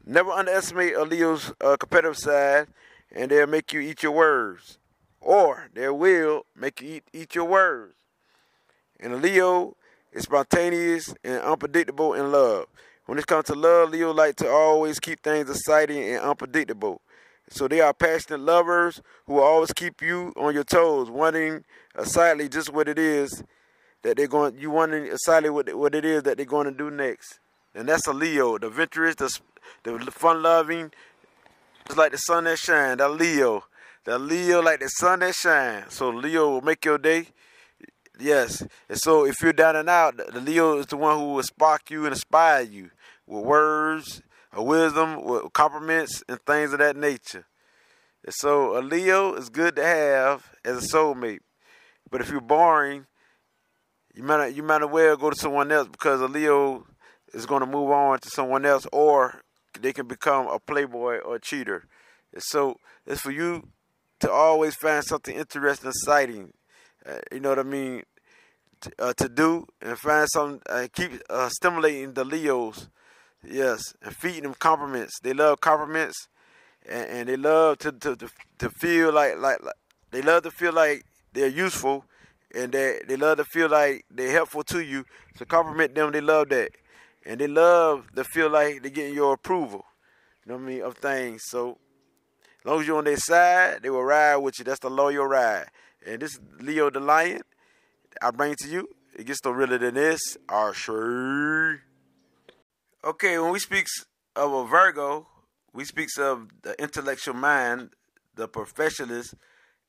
never 0.05 0.31
underestimate 0.31 0.95
a 0.95 1.03
Leo's 1.03 1.53
uh, 1.61 1.77
competitive 1.79 2.19
side, 2.19 2.69
and 3.11 3.31
they'll 3.31 3.47
make 3.47 3.73
you 3.73 3.81
eat 3.81 4.03
your 4.03 4.13
words 4.13 4.79
or 5.23 5.69
they 5.73 5.89
will 5.89 6.45
make 6.57 6.81
you 6.83 6.97
eat, 6.97 7.05
eat 7.13 7.35
your 7.35 7.45
words. 7.45 7.95
And 9.01 9.15
a 9.15 9.17
Leo 9.17 9.77
is 10.13 10.25
spontaneous 10.25 11.15
and 11.25 11.41
unpredictable 11.41 12.15
in 12.15 12.31
love. 12.31 12.67
When 13.07 13.19
it 13.19 13.27
comes 13.27 13.47
to 13.47 13.55
love, 13.55 13.91
Leo 13.91 14.13
like 14.13 14.37
to 14.37 14.49
always 14.49 15.01
keep 15.01 15.23
things 15.23 15.49
exciting 15.49 16.03
and 16.03 16.21
unpredictable. 16.21 17.01
So 17.51 17.69
they 17.69 17.81
are 17.81 17.93
passionate 17.93 18.41
lovers 18.41 19.03
who 19.27 19.41
always 19.41 19.73
keep 19.73 20.01
you 20.01 20.33
on 20.37 20.55
your 20.55 20.65
toes, 20.65 21.11
wanting 21.11 21.65
excitedly 21.99 22.49
just 22.49 22.73
what 22.73 22.89
it 22.89 22.99
is 22.99 23.43
that 24.03 24.17
they're 24.17 24.29
going. 24.29 24.57
You 24.57 24.71
wondering 24.71 25.07
excitedly 25.07 25.51
what 25.51 25.75
what 25.75 25.95
it 25.95 26.05
is 26.05 26.23
that 26.23 26.37
they're 26.37 26.47
going 26.47 26.67
to 26.67 26.73
do 26.73 26.91
next. 26.91 27.41
And 27.75 27.89
that's 27.89 28.07
a 28.07 28.13
Leo, 28.13 28.59
the 28.59 28.67
adventurous, 28.69 29.15
the 29.17 29.41
the 29.85 30.11
fun-loving, 30.11 30.93
just 31.87 31.99
like 31.99 32.13
the 32.13 32.19
sun 32.19 32.45
that 32.45 32.59
shines. 32.59 32.99
That 32.99 33.11
Leo. 33.11 33.65
The 34.05 34.19
Leo 34.19 34.61
like 34.61 34.81
the 34.81 34.89
sun 34.89 35.21
that 35.21 35.35
shines. 35.35 35.95
So 35.95 36.11
Leo 36.11 36.51
will 36.51 36.61
make 36.61 36.85
your 36.85 36.99
day. 36.99 37.29
Yes. 38.19 38.63
And 38.89 38.99
so 38.99 39.25
if 39.25 39.41
you're 39.41 39.53
down 39.53 39.77
and 39.77 39.89
out, 39.89 40.17
the 40.17 40.41
Leo 40.41 40.79
is 40.79 40.87
the 40.87 40.97
one 40.97 41.19
who 41.19 41.35
will 41.35 41.43
spark 41.43 41.91
you 41.91 42.05
and 42.05 42.13
inspire 42.13 42.63
you 42.63 42.91
with 43.27 43.45
words, 43.45 44.23
of 44.53 44.65
wisdom, 44.65 45.25
with 45.25 45.53
compliments, 45.53 46.23
and 46.29 46.41
things 46.43 46.73
of 46.73 46.81
that 46.81 46.97
nature. 46.97 47.47
And 48.25 48.35
so 48.35 48.79
a 48.79 48.81
Leo 48.81 49.35
is 49.35 49.49
good 49.49 49.77
to 49.77 49.85
have 49.85 50.51
as 50.65 50.85
a 50.85 50.89
soulmate. 50.89 51.41
But 52.11 52.21
if 52.21 52.31
you're 52.31 52.41
boring, 52.41 53.07
you 54.15 54.23
might 54.23 54.49
you 54.49 54.63
might 54.63 54.83
as 54.83 54.91
well 54.91 55.17
go 55.17 55.31
to 55.31 55.37
someone 55.37 55.73
else 55.73 55.89
because 55.89 56.21
a 56.21 56.27
Leo 56.27 56.87
is 57.33 57.47
going 57.47 57.61
to 57.61 57.67
move 57.67 57.91
on 57.91 58.19
to 58.21 58.29
someone 58.31 58.67
else, 58.67 58.87
or 58.93 59.43
they 59.81 59.93
can 59.93 60.07
become 60.07 60.47
a 60.49 60.59
playboy 60.59 61.19
or 61.19 61.37
a 61.37 61.41
cheater. 61.41 61.85
So 62.39 62.79
it's 63.07 63.21
for 63.21 63.31
you 63.31 63.69
to 64.21 64.31
always 64.31 64.75
find 64.75 65.05
something 65.05 65.35
interesting, 65.35 65.91
exciting. 65.91 66.53
Uh, 67.05 67.19
you 67.33 67.41
know 67.41 67.51
what 67.51 67.59
I 67.59 67.65
mean? 67.65 68.03
To, 68.83 68.91
uh, 68.99 69.13
to 69.15 69.29
do 69.29 69.67
and 69.81 69.97
find 69.97 70.29
something, 70.29 70.61
uh, 70.69 70.89
keep 70.93 71.13
uh, 71.31 71.49
stimulating 71.51 72.15
the 72.15 72.25
Leos, 72.25 72.89
yes, 73.47 73.95
and 74.03 74.15
feeding 74.17 74.43
them 74.43 74.55
compliments. 74.59 75.21
They 75.23 75.33
love 75.33 75.61
compliments, 75.61 76.29
and, 76.89 77.09
and 77.09 77.29
they 77.29 77.37
love 77.37 77.79
to, 77.79 77.93
to, 77.93 78.17
to 78.17 78.29
to 78.59 78.71
feel 78.71 79.13
like, 79.13 79.39
like 79.39 79.63
like 79.63 79.75
they 80.11 80.21
love 80.21 80.43
to 80.43 80.51
feel 80.51 80.73
like 80.73 81.05
they're 81.33 81.47
useful, 81.47 82.05
and 82.55 82.73
they 82.73 83.01
they 83.07 83.17
love 83.17 83.37
to 83.37 83.45
feel 83.45 83.69
like 83.69 84.05
they're 84.11 84.33
helpful 84.33 84.65
to 84.65 84.81
you. 84.81 85.05
So 85.37 85.45
compliment 85.45 85.95
them. 85.95 86.11
They 86.11 86.21
love 86.21 86.49
that, 86.49 86.71
and 87.25 87.41
they 87.41 87.47
love 87.47 88.07
to 88.15 88.25
feel 88.25 88.51
like 88.51 88.83
they're 88.83 88.91
getting 88.91 89.15
your 89.15 89.35
approval. 89.35 89.85
You 90.45 90.53
know 90.53 90.59
what 90.59 90.65
I 90.65 90.67
mean 90.67 90.83
of 90.83 90.97
things. 90.97 91.43
So 91.47 91.79
as 92.61 92.67
long 92.67 92.81
as 92.81 92.87
you're 92.87 92.99
on 92.99 93.05
their 93.05 93.17
side, 93.17 93.83
they 93.83 93.91
will 93.91 94.05
ride 94.05 94.37
with 94.37 94.59
you. 94.59 94.65
That's 94.65 94.81
the 94.81 94.91
loyal 94.91 95.27
ride. 95.27 95.67
And 96.07 96.21
this 96.21 96.39
Leo 96.61 96.91
the 96.91 97.01
Lion, 97.01 97.43
I 98.21 98.31
bring 98.31 98.55
to 98.57 98.69
you. 98.69 98.89
It 99.15 99.27
gets 99.27 99.45
no 99.45 99.51
realer 99.51 99.79
than 99.79 99.95
this. 99.95 100.37
Our 100.49 100.75
sure. 100.75 101.81
Okay, 103.05 103.39
when 103.39 103.53
we 103.53 103.59
speak 103.59 103.87
of 104.37 104.53
a 104.53 104.67
Virgo, 104.67 105.27
we 105.73 105.85
speaks 105.85 106.19
of 106.19 106.49
the 106.63 106.81
intellectual 106.81 107.35
mind, 107.35 107.91
the 108.35 108.49
professionalist, 108.49 109.35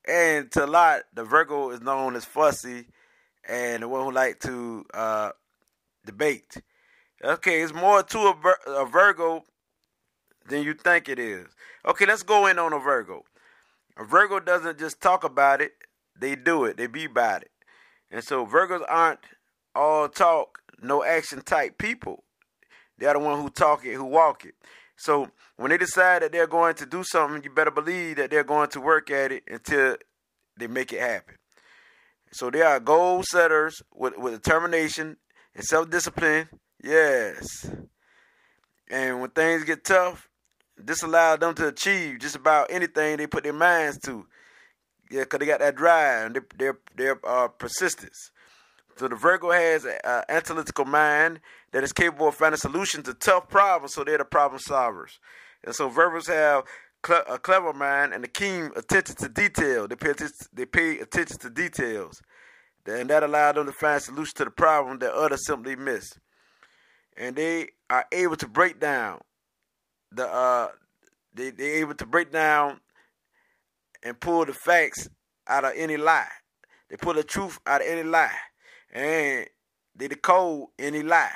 and 0.06 0.50
to 0.52 0.64
a 0.64 0.66
lot, 0.66 1.02
the 1.14 1.24
Virgo 1.24 1.70
is 1.70 1.80
known 1.80 2.16
as 2.16 2.24
fussy 2.24 2.86
and 3.48 3.82
the 3.82 3.88
one 3.88 4.04
who 4.04 4.12
like 4.12 4.40
to 4.40 4.84
uh, 4.92 5.30
debate. 6.04 6.56
Okay, 7.24 7.62
it's 7.62 7.72
more 7.72 8.02
to 8.02 8.18
a, 8.18 8.70
a 8.70 8.84
Virgo 8.84 9.44
than 10.46 10.62
you 10.62 10.74
think 10.74 11.08
it 11.08 11.18
is. 11.18 11.46
Okay, 11.86 12.04
let's 12.04 12.22
go 12.22 12.46
in 12.46 12.58
on 12.58 12.74
a 12.74 12.78
Virgo. 12.78 13.24
A 13.96 14.04
Virgo 14.04 14.40
doesn't 14.40 14.78
just 14.78 15.00
talk 15.00 15.24
about 15.24 15.62
it, 15.62 15.72
they 16.20 16.36
do 16.36 16.64
it, 16.66 16.76
they 16.76 16.86
be 16.86 17.06
about 17.06 17.40
it. 17.40 17.50
And 18.10 18.22
so 18.22 18.44
Virgos 18.44 18.84
aren't 18.86 19.20
all 19.74 20.06
talk, 20.08 20.58
no 20.82 21.02
action 21.02 21.40
type 21.40 21.78
people. 21.78 22.24
They're 22.98 23.14
the 23.14 23.20
one 23.20 23.40
who 23.40 23.48
talk 23.48 23.86
it, 23.86 23.94
who 23.94 24.04
walk 24.04 24.44
it. 24.44 24.54
So 24.96 25.30
when 25.56 25.70
they 25.70 25.78
decide 25.78 26.20
that 26.20 26.32
they're 26.32 26.46
going 26.46 26.74
to 26.74 26.86
do 26.86 27.04
something, 27.04 27.42
you 27.42 27.48
better 27.48 27.70
believe 27.70 28.16
that 28.16 28.30
they're 28.30 28.44
going 28.44 28.68
to 28.70 28.80
work 28.82 29.10
at 29.10 29.32
it 29.32 29.44
until 29.48 29.96
they 30.58 30.66
make 30.66 30.92
it 30.92 31.00
happen. 31.00 31.36
So 32.32 32.50
they 32.50 32.60
are 32.60 32.80
goal 32.80 33.22
setters 33.22 33.82
with, 33.94 34.18
with 34.18 34.34
determination 34.34 35.16
and 35.54 35.64
self 35.64 35.88
discipline. 35.88 36.48
Yes. 36.84 37.70
And 38.90 39.20
when 39.20 39.30
things 39.30 39.64
get 39.64 39.84
tough, 39.84 40.28
this 40.76 41.02
allows 41.02 41.38
them 41.38 41.54
to 41.54 41.68
achieve 41.68 42.18
just 42.18 42.36
about 42.36 42.70
anything 42.70 43.16
they 43.16 43.26
put 43.26 43.44
their 43.44 43.54
minds 43.54 43.98
to. 44.00 44.26
Yeah, 45.10 45.20
because 45.20 45.38
they 45.38 45.46
got 45.46 45.60
that 45.60 45.76
drive 45.76 46.26
and 46.26 46.40
their 46.58 46.78
their 46.96 47.18
uh, 47.26 47.48
persistence. 47.48 48.30
So 48.96 49.08
the 49.08 49.16
Virgo 49.16 49.50
has 49.50 49.84
an 49.84 50.22
analytical 50.28 50.84
mind 50.84 51.40
that 51.72 51.82
is 51.82 51.92
capable 51.92 52.28
of 52.28 52.34
finding 52.34 52.58
solutions 52.58 53.04
to 53.04 53.14
tough 53.14 53.48
problems. 53.48 53.94
So 53.94 54.04
they're 54.04 54.18
the 54.18 54.24
problem 54.24 54.60
solvers. 54.60 55.18
And 55.64 55.74
so 55.74 55.88
Virgos 55.88 56.28
have 56.28 56.64
a 57.28 57.38
clever 57.38 57.72
mind 57.72 58.12
and 58.12 58.24
a 58.24 58.28
keen 58.28 58.70
attention 58.76 59.16
to 59.16 59.28
detail. 59.28 59.88
They 59.88 59.96
pay 59.96 60.10
attention, 60.10 60.36
they 60.52 60.66
pay 60.66 60.98
attention 60.98 61.38
to 61.38 61.50
details, 61.50 62.20
and 62.86 63.08
that 63.10 63.22
allowed 63.22 63.56
them 63.56 63.66
to 63.66 63.72
find 63.72 64.02
solutions 64.02 64.34
to 64.34 64.44
the 64.44 64.50
problem 64.50 64.98
that 64.98 65.12
others 65.12 65.46
simply 65.46 65.76
miss. 65.76 66.12
And 67.16 67.36
they 67.36 67.68
are 67.90 68.04
able 68.12 68.36
to 68.36 68.48
break 68.48 68.80
down 68.80 69.20
the 70.14 70.26
uh, 70.26 70.68
they 71.34 71.50
they 71.50 71.72
able 71.74 71.94
to 71.94 72.06
break 72.06 72.30
down 72.30 72.80
and 74.02 74.18
pull 74.18 74.44
the 74.44 74.52
facts 74.52 75.08
out 75.46 75.64
of 75.64 75.72
any 75.76 75.96
lie. 75.96 76.28
They 76.88 76.96
pull 76.96 77.14
the 77.14 77.24
truth 77.24 77.58
out 77.66 77.80
of 77.80 77.86
any 77.86 78.02
lie, 78.02 78.36
and 78.92 79.46
they 79.96 80.08
decode 80.08 80.68
any 80.78 81.02
lie, 81.02 81.32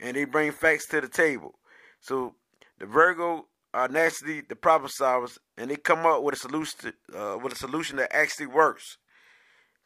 and 0.00 0.16
they 0.16 0.24
bring 0.24 0.52
facts 0.52 0.86
to 0.88 1.00
the 1.00 1.08
table. 1.08 1.58
So 2.00 2.34
the 2.78 2.86
Virgo 2.86 3.46
are 3.74 3.88
naturally 3.88 4.42
the 4.48 4.56
problem 4.56 4.90
solvers, 4.90 5.38
and 5.56 5.70
they 5.70 5.76
come 5.76 6.06
up 6.06 6.22
with 6.22 6.34
a 6.34 6.38
solution 6.38 6.92
uh, 7.14 7.38
with 7.42 7.52
a 7.52 7.56
solution 7.56 7.96
that 7.98 8.14
actually 8.14 8.46
works. 8.46 8.98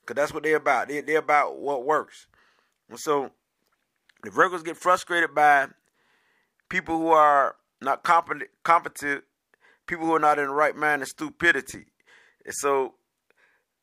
Cause 0.06 0.16
that's 0.16 0.34
what 0.34 0.42
they're 0.42 0.56
about. 0.56 0.88
They, 0.88 1.00
they're 1.00 1.18
about 1.18 1.58
what 1.58 1.86
works. 1.86 2.26
And 2.90 3.00
so 3.00 3.30
the 4.24 4.30
Virgos 4.30 4.64
get 4.64 4.76
frustrated 4.76 5.34
by 5.34 5.68
people 6.68 6.98
who 6.98 7.08
are 7.08 7.56
not 7.80 8.02
competent, 8.02 8.50
competent, 8.62 9.24
people 9.86 10.06
who 10.06 10.14
are 10.14 10.20
not 10.20 10.38
in 10.38 10.46
the 10.46 10.52
right 10.52 10.74
mind, 10.74 11.02
and 11.02 11.08
stupidity. 11.08 11.86
And 12.44 12.54
so 12.54 12.94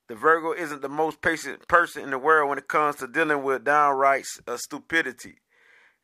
the 0.07 0.15
Virgo 0.15 0.51
isn't 0.53 0.81
the 0.81 0.89
most 0.89 1.21
patient 1.21 1.67
person 1.67 2.03
in 2.03 2.09
the 2.09 2.17
world 2.17 2.49
when 2.49 2.57
it 2.57 2.67
comes 2.67 2.97
to 2.97 3.07
dealing 3.07 3.43
with 3.43 3.63
downright 3.63 4.25
uh, 4.47 4.57
stupidity. 4.57 5.35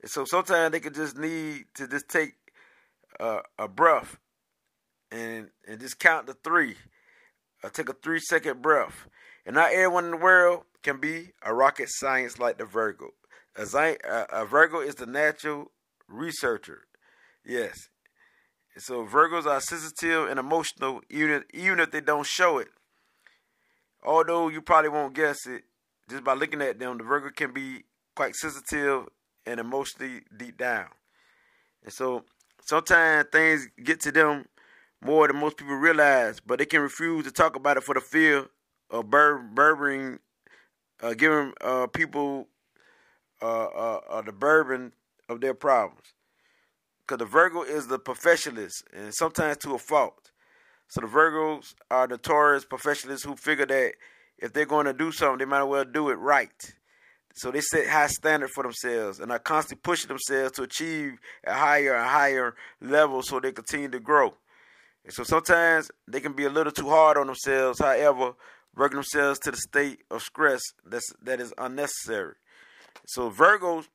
And 0.01 0.11
so 0.11 0.25
sometimes 0.25 0.71
they 0.71 0.79
could 0.79 0.95
just 0.95 1.17
need 1.17 1.65
to 1.75 1.87
just 1.87 2.07
take 2.07 2.35
uh, 3.19 3.39
a 3.57 3.67
breath 3.67 4.17
and 5.11 5.49
and 5.67 5.79
just 5.79 5.99
count 5.99 6.27
to 6.27 6.33
three. 6.43 6.75
Uh, 7.63 7.69
take 7.69 7.89
a 7.89 7.93
three 7.93 8.19
second 8.19 8.61
breath. 8.61 9.07
And 9.45 9.55
not 9.55 9.71
everyone 9.71 10.05
in 10.05 10.11
the 10.11 10.17
world 10.17 10.63
can 10.83 10.99
be 10.99 11.31
a 11.41 11.53
rocket 11.53 11.89
science 11.89 12.37
like 12.37 12.57
the 12.59 12.65
Virgo. 12.65 13.09
A, 13.57 14.25
a 14.31 14.45
Virgo 14.45 14.81
is 14.81 14.95
the 14.95 15.05
natural 15.05 15.71
researcher. 16.07 16.83
Yes. 17.45 17.89
So 18.77 19.05
Virgos 19.05 19.45
are 19.45 19.59
sensitive 19.59 20.29
and 20.29 20.39
emotional, 20.39 21.01
even 21.09 21.43
even 21.53 21.79
if 21.79 21.91
they 21.91 22.01
don't 22.01 22.25
show 22.25 22.59
it. 22.59 22.67
Although 24.03 24.49
you 24.49 24.61
probably 24.61 24.89
won't 24.89 25.15
guess 25.15 25.47
it, 25.47 25.63
just 26.09 26.23
by 26.23 26.33
looking 26.33 26.61
at 26.61 26.79
them, 26.79 26.97
the 26.97 27.03
Virgo 27.03 27.29
can 27.29 27.51
be 27.51 27.83
quite 28.15 28.35
sensitive 28.35 29.07
and 29.45 29.59
emotionally 29.59 30.21
deep 30.35 30.57
down. 30.57 30.87
And 31.83 31.91
so 31.91 32.25
sometimes 32.61 33.27
things 33.31 33.67
get 33.83 33.99
to 34.01 34.11
them 34.11 34.45
more 35.01 35.27
than 35.27 35.37
most 35.37 35.57
people 35.57 35.75
realize, 35.75 36.39
but 36.39 36.59
they 36.59 36.65
can 36.65 36.81
refuse 36.81 37.25
to 37.25 37.31
talk 37.31 37.55
about 37.55 37.77
it 37.77 37.83
for 37.83 37.95
the 37.95 38.01
fear 38.01 38.45
of 38.89 39.09
burdening, 39.09 40.19
uh, 41.01 41.13
giving 41.13 41.53
uh, 41.61 41.87
people 41.87 42.47
uh, 43.41 43.65
uh, 43.65 43.99
uh, 44.09 44.21
the 44.21 44.31
burden 44.31 44.93
of 45.29 45.41
their 45.41 45.53
problems. 45.53 46.13
Because 47.01 47.19
the 47.19 47.25
Virgo 47.25 47.63
is 47.63 47.87
the 47.87 47.99
professionalist, 47.99 48.83
and 48.93 49.13
sometimes 49.13 49.57
to 49.59 49.75
a 49.75 49.77
fault. 49.77 50.31
So 50.89 51.01
the 51.01 51.07
Virgos 51.07 51.73
are 51.91 52.07
notorious 52.07 52.65
professionals 52.65 53.23
who 53.23 53.35
figure 53.35 53.65
that 53.65 53.93
if 54.37 54.53
they're 54.53 54.65
going 54.65 54.85
to 54.85 54.93
do 54.93 55.11
something, 55.11 55.39
they 55.39 55.45
might 55.45 55.61
as 55.61 55.67
well 55.67 55.85
do 55.85 56.09
it 56.09 56.15
right. 56.15 56.73
So 57.35 57.51
they 57.51 57.61
set 57.61 57.87
high 57.87 58.07
standard 58.07 58.49
for 58.49 58.63
themselves 58.63 59.19
and 59.19 59.31
are 59.31 59.39
constantly 59.39 59.81
pushing 59.83 60.07
themselves 60.07 60.53
to 60.53 60.63
achieve 60.63 61.19
a 61.45 61.53
higher 61.53 61.95
and 61.95 62.09
higher 62.09 62.55
level 62.81 63.21
so 63.21 63.39
they 63.39 63.51
continue 63.51 63.89
to 63.89 63.99
grow. 63.99 64.33
And 65.05 65.13
so 65.13 65.23
sometimes 65.23 65.91
they 66.07 66.19
can 66.19 66.33
be 66.33 66.45
a 66.45 66.49
little 66.49 66.71
too 66.71 66.89
hard 66.89 67.15
on 67.17 67.27
themselves, 67.27 67.79
however, 67.79 68.33
working 68.75 68.97
themselves 68.97 69.39
to 69.39 69.51
the 69.51 69.57
state 69.57 69.99
of 70.09 70.23
stress 70.23 70.61
that's 70.85 71.13
that 71.21 71.39
is 71.39 71.53
unnecessary. 71.57 72.35
So 73.07 73.29
Virgo 73.29 73.85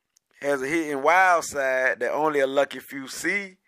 has 0.41 0.63
a 0.63 0.67
hidden 0.67 1.03
wild 1.03 1.45
side 1.45 2.01
that 2.01 2.13
only 2.13 2.41
a 2.41 2.47
lucky 2.47 2.79
few 2.79 3.09
see. 3.09 3.59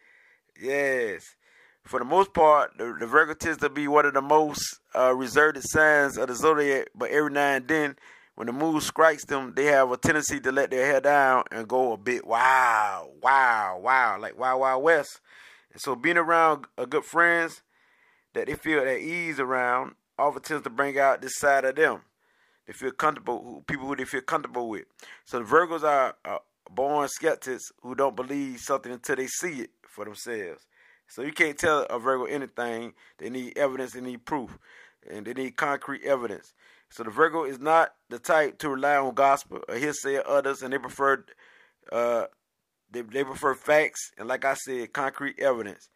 Yes. 0.59 1.36
For 1.84 1.99
the 1.99 2.05
most 2.07 2.32
part, 2.32 2.70
the, 2.78 2.97
the 2.99 3.07
Virgo 3.07 3.34
tends 3.34 3.59
to 3.59 3.68
be 3.68 3.86
one 3.86 4.07
of 4.07 4.14
the 4.14 4.22
most 4.22 4.80
uh, 4.97 5.14
reserved 5.14 5.59
signs 5.62 6.16
of 6.16 6.28
the 6.28 6.34
zodiac, 6.34 6.88
but 6.95 7.11
every 7.11 7.30
now 7.30 7.57
and 7.57 7.68
then 7.68 7.97
when 8.36 8.47
the 8.47 8.55
mood 8.55 8.82
strikes 8.82 9.26
them, 9.26 9.53
they 9.55 9.66
have 9.66 9.90
a 9.90 9.99
tendency 9.99 10.40
to 10.40 10.51
let 10.51 10.70
their 10.70 10.86
hair 10.86 11.03
down 11.03 11.45
and 11.53 11.68
go 11.68 11.92
a 11.92 11.99
bit 11.99 12.26
wow, 12.26 13.11
wow, 13.22 13.78
wow, 13.82 14.18
like 14.18 14.38
wow, 14.38 14.57
wow, 14.57 14.78
west. 14.78 15.20
And 15.74 15.80
so 15.82 15.95
being 15.95 16.16
around 16.16 16.64
a 16.78 16.86
good 16.86 17.05
friends 17.05 17.61
that 18.32 18.47
they 18.47 18.55
feel 18.55 18.80
at 18.80 18.99
ease 18.99 19.38
around 19.38 19.97
often 20.18 20.40
tends 20.40 20.64
to 20.64 20.70
bring 20.70 20.99
out 20.99 21.20
this 21.20 21.36
side 21.36 21.66
of 21.66 21.76
them. 21.76 22.01
They 22.66 22.72
feel 22.72 22.92
comfortable, 22.92 23.62
people 23.66 23.86
who 23.86 23.96
they 23.96 24.04
feel 24.04 24.22
comfortable 24.22 24.68
with. 24.68 24.84
So 25.24 25.38
the 25.38 25.44
Virgos 25.44 25.82
are, 25.82 26.16
born 26.70 27.06
skeptics 27.08 27.70
who 27.82 27.94
don't 27.94 28.16
believe 28.16 28.58
something 28.58 28.90
until 28.90 29.16
they 29.16 29.26
see 29.26 29.60
it 29.60 29.70
for 29.86 30.04
themselves. 30.04 30.66
So 31.08 31.22
you 31.22 31.30
can't 31.30 31.58
tell 31.58 31.82
a 31.90 31.98
Virgo 31.98 32.24
anything. 32.24 32.94
They 33.18 33.28
need 33.28 33.58
evidence, 33.58 33.92
they 33.92 34.00
need 34.00 34.24
proof, 34.24 34.58
and 35.08 35.26
they 35.26 35.34
need 35.34 35.56
concrete 35.56 36.02
evidence. 36.04 36.54
So 36.88 37.02
the 37.02 37.10
Virgo 37.10 37.44
is 37.44 37.60
not 37.60 37.94
the 38.08 38.18
type 38.18 38.58
to 38.60 38.70
rely 38.70 38.96
on 38.96 39.14
gospel 39.14 39.60
or 39.68 39.76
hearsay 39.76 40.16
of 40.16 40.24
others, 40.24 40.62
and 40.62 40.72
they 40.72 40.78
prefer 40.78 41.24
uh, 41.92 42.26
they, 42.90 43.02
they 43.02 43.24
prefer 43.24 43.54
facts 43.54 44.12
and, 44.16 44.28
like 44.28 44.44
I 44.44 44.54
said, 44.54 44.92
concrete 44.92 45.38
evidence. 45.38 45.90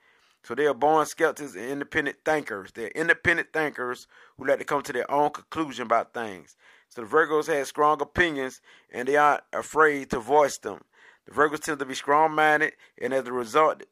So 0.49 0.55
they 0.55 0.65
are 0.65 0.73
born 0.73 1.05
skeptics 1.05 1.55
and 1.55 1.71
independent 1.71 2.17
thinkers. 2.25 2.73
They're 2.73 2.89
independent 2.89 3.53
thinkers 3.53 4.07
who 4.39 4.47
like 4.47 4.59
to 4.61 4.65
come 4.65 4.81
to 4.81 4.95
their 4.95 5.11
own 5.11 5.29
conclusion 5.29 5.83
about 5.83 6.15
things. 6.15 6.57
So 6.89 7.03
the 7.03 7.07
Virgos 7.07 7.49
have 7.49 7.67
strong 7.67 8.01
opinions 8.01 8.63
and 8.91 9.07
they 9.07 9.19
aren't 9.19 9.43
afraid 9.53 10.09
to 10.09 10.21
voice 10.21 10.57
them. 10.57 10.85
The 11.27 11.33
Virgos 11.33 11.61
tend 11.61 11.81
to 11.81 11.85
be 11.85 11.95
strong-minded, 11.95 12.73
and 12.99 13.13
as 13.13 13.27
a 13.27 13.33
result, 13.35 13.83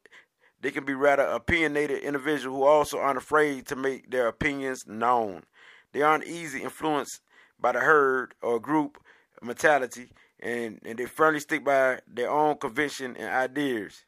they 0.59 0.71
can 0.71 0.83
be 0.83 0.95
rather 0.95 1.25
opinionated 1.25 2.01
individuals 2.01 2.57
who 2.57 2.63
also 2.63 2.97
aren't 2.97 3.19
afraid 3.19 3.67
to 3.67 3.75
make 3.75 4.09
their 4.09 4.27
opinions 4.27 4.87
known. 4.87 5.43
They 5.91 6.01
aren't 6.01 6.25
easy 6.25 6.63
influenced 6.63 7.21
by 7.59 7.73
the 7.73 7.81
herd 7.81 8.33
or 8.41 8.59
group 8.59 8.97
mentality, 9.43 10.09
and, 10.39 10.79
and 10.83 10.97
they 10.97 11.05
firmly 11.05 11.39
stick 11.39 11.63
by 11.63 11.99
their 12.07 12.31
own 12.31 12.57
conviction 12.57 13.15
and 13.15 13.29
ideas. 13.29 14.05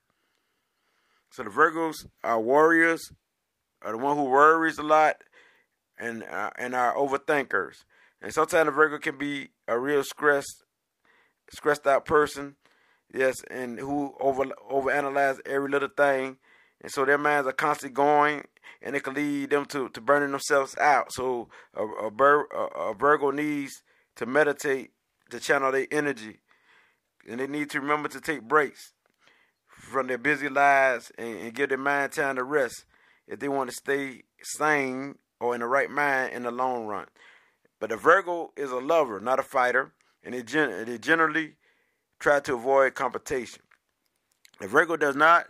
So 1.31 1.43
the 1.43 1.49
Virgos 1.49 2.07
are 2.23 2.39
warriors, 2.39 3.11
are 3.81 3.91
the 3.91 3.97
one 3.97 4.17
who 4.17 4.25
worries 4.25 4.77
a 4.77 4.83
lot, 4.83 5.17
and 5.97 6.23
uh, 6.23 6.51
and 6.57 6.75
are 6.75 6.95
overthinkers. 6.95 7.83
And 8.21 8.33
sometimes 8.33 8.65
the 8.65 8.71
Virgo 8.71 8.97
can 8.97 9.17
be 9.17 9.49
a 9.67 9.79
real 9.79 10.03
stressed, 10.03 10.63
stressed 11.51 11.87
out 11.87 12.05
person, 12.05 12.55
yes, 13.13 13.35
and 13.49 13.79
who 13.79 14.15
over 14.19 14.45
overanalyze 14.71 15.39
every 15.45 15.69
little 15.69 15.89
thing, 15.95 16.37
and 16.81 16.91
so 16.91 17.05
their 17.05 17.17
minds 17.17 17.47
are 17.47 17.53
constantly 17.53 17.93
going 17.93 18.43
and 18.81 18.95
it 18.95 19.03
can 19.03 19.13
lead 19.13 19.49
them 19.49 19.65
to, 19.65 19.89
to 19.89 20.01
burning 20.01 20.31
themselves 20.31 20.77
out. 20.77 21.11
So 21.11 21.49
a, 21.73 21.83
a, 21.83 22.09
a, 22.09 22.91
a 22.91 22.93
Virgo 22.93 23.31
needs 23.31 23.83
to 24.15 24.25
meditate 24.25 24.91
to 25.29 25.39
channel 25.39 25.71
their 25.71 25.87
energy, 25.91 26.39
and 27.27 27.39
they 27.39 27.47
need 27.47 27.69
to 27.71 27.81
remember 27.81 28.09
to 28.09 28.21
take 28.21 28.41
breaks 28.43 28.93
from 29.89 30.07
their 30.07 30.17
busy 30.17 30.49
lives 30.49 31.11
and, 31.17 31.37
and 31.39 31.53
give 31.53 31.69
their 31.69 31.77
mind 31.77 32.11
time 32.11 32.35
to 32.35 32.43
rest 32.43 32.85
if 33.27 33.39
they 33.39 33.49
want 33.49 33.69
to 33.69 33.75
stay 33.75 34.23
sane 34.41 35.15
or 35.39 35.53
in 35.53 35.61
the 35.61 35.67
right 35.67 35.89
mind 35.89 36.33
in 36.33 36.43
the 36.43 36.51
long 36.51 36.85
run. 36.85 37.07
But 37.79 37.91
a 37.91 37.97
Virgo 37.97 38.51
is 38.57 38.71
a 38.71 38.77
lover, 38.77 39.19
not 39.19 39.39
a 39.39 39.43
fighter, 39.43 39.93
and 40.23 40.33
they, 40.33 40.43
gen- 40.43 40.85
they 40.85 40.97
generally 40.97 41.55
try 42.19 42.39
to 42.41 42.55
avoid 42.55 42.95
competition. 42.95 43.61
A 44.61 44.67
Virgo 44.67 44.97
does 44.97 45.15
not 45.15 45.47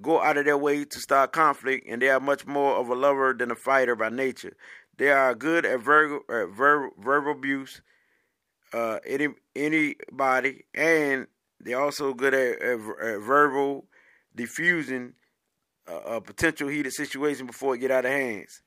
go 0.00 0.22
out 0.22 0.38
of 0.38 0.46
their 0.46 0.56
way 0.56 0.84
to 0.84 0.98
start 0.98 1.32
conflict, 1.32 1.86
and 1.88 2.00
they 2.00 2.08
are 2.08 2.20
much 2.20 2.46
more 2.46 2.76
of 2.76 2.88
a 2.88 2.94
lover 2.94 3.34
than 3.38 3.50
a 3.50 3.54
fighter 3.54 3.94
by 3.94 4.08
nature. 4.08 4.56
They 4.96 5.10
are 5.10 5.34
good 5.34 5.66
at 5.66 5.80
verbal, 5.80 6.20
uh, 6.28 6.46
ver- 6.46 6.90
verbal 6.98 7.32
abuse, 7.32 7.82
uh, 8.72 8.98
any 9.06 9.28
anybody, 9.54 10.64
and 10.74 11.26
they're 11.62 11.80
also 11.80 12.12
good 12.12 12.34
at, 12.34 12.60
at, 12.60 12.78
at 12.78 13.20
verbal 13.20 13.86
diffusing 14.34 15.14
a, 15.86 15.94
a, 15.94 16.20
potential 16.20 16.68
heated 16.68 16.92
situation 16.92 17.46
before 17.46 17.74
it 17.74 17.78
get 17.78 17.90
out 17.90 18.04
of 18.04 18.10
hands. 18.10 18.62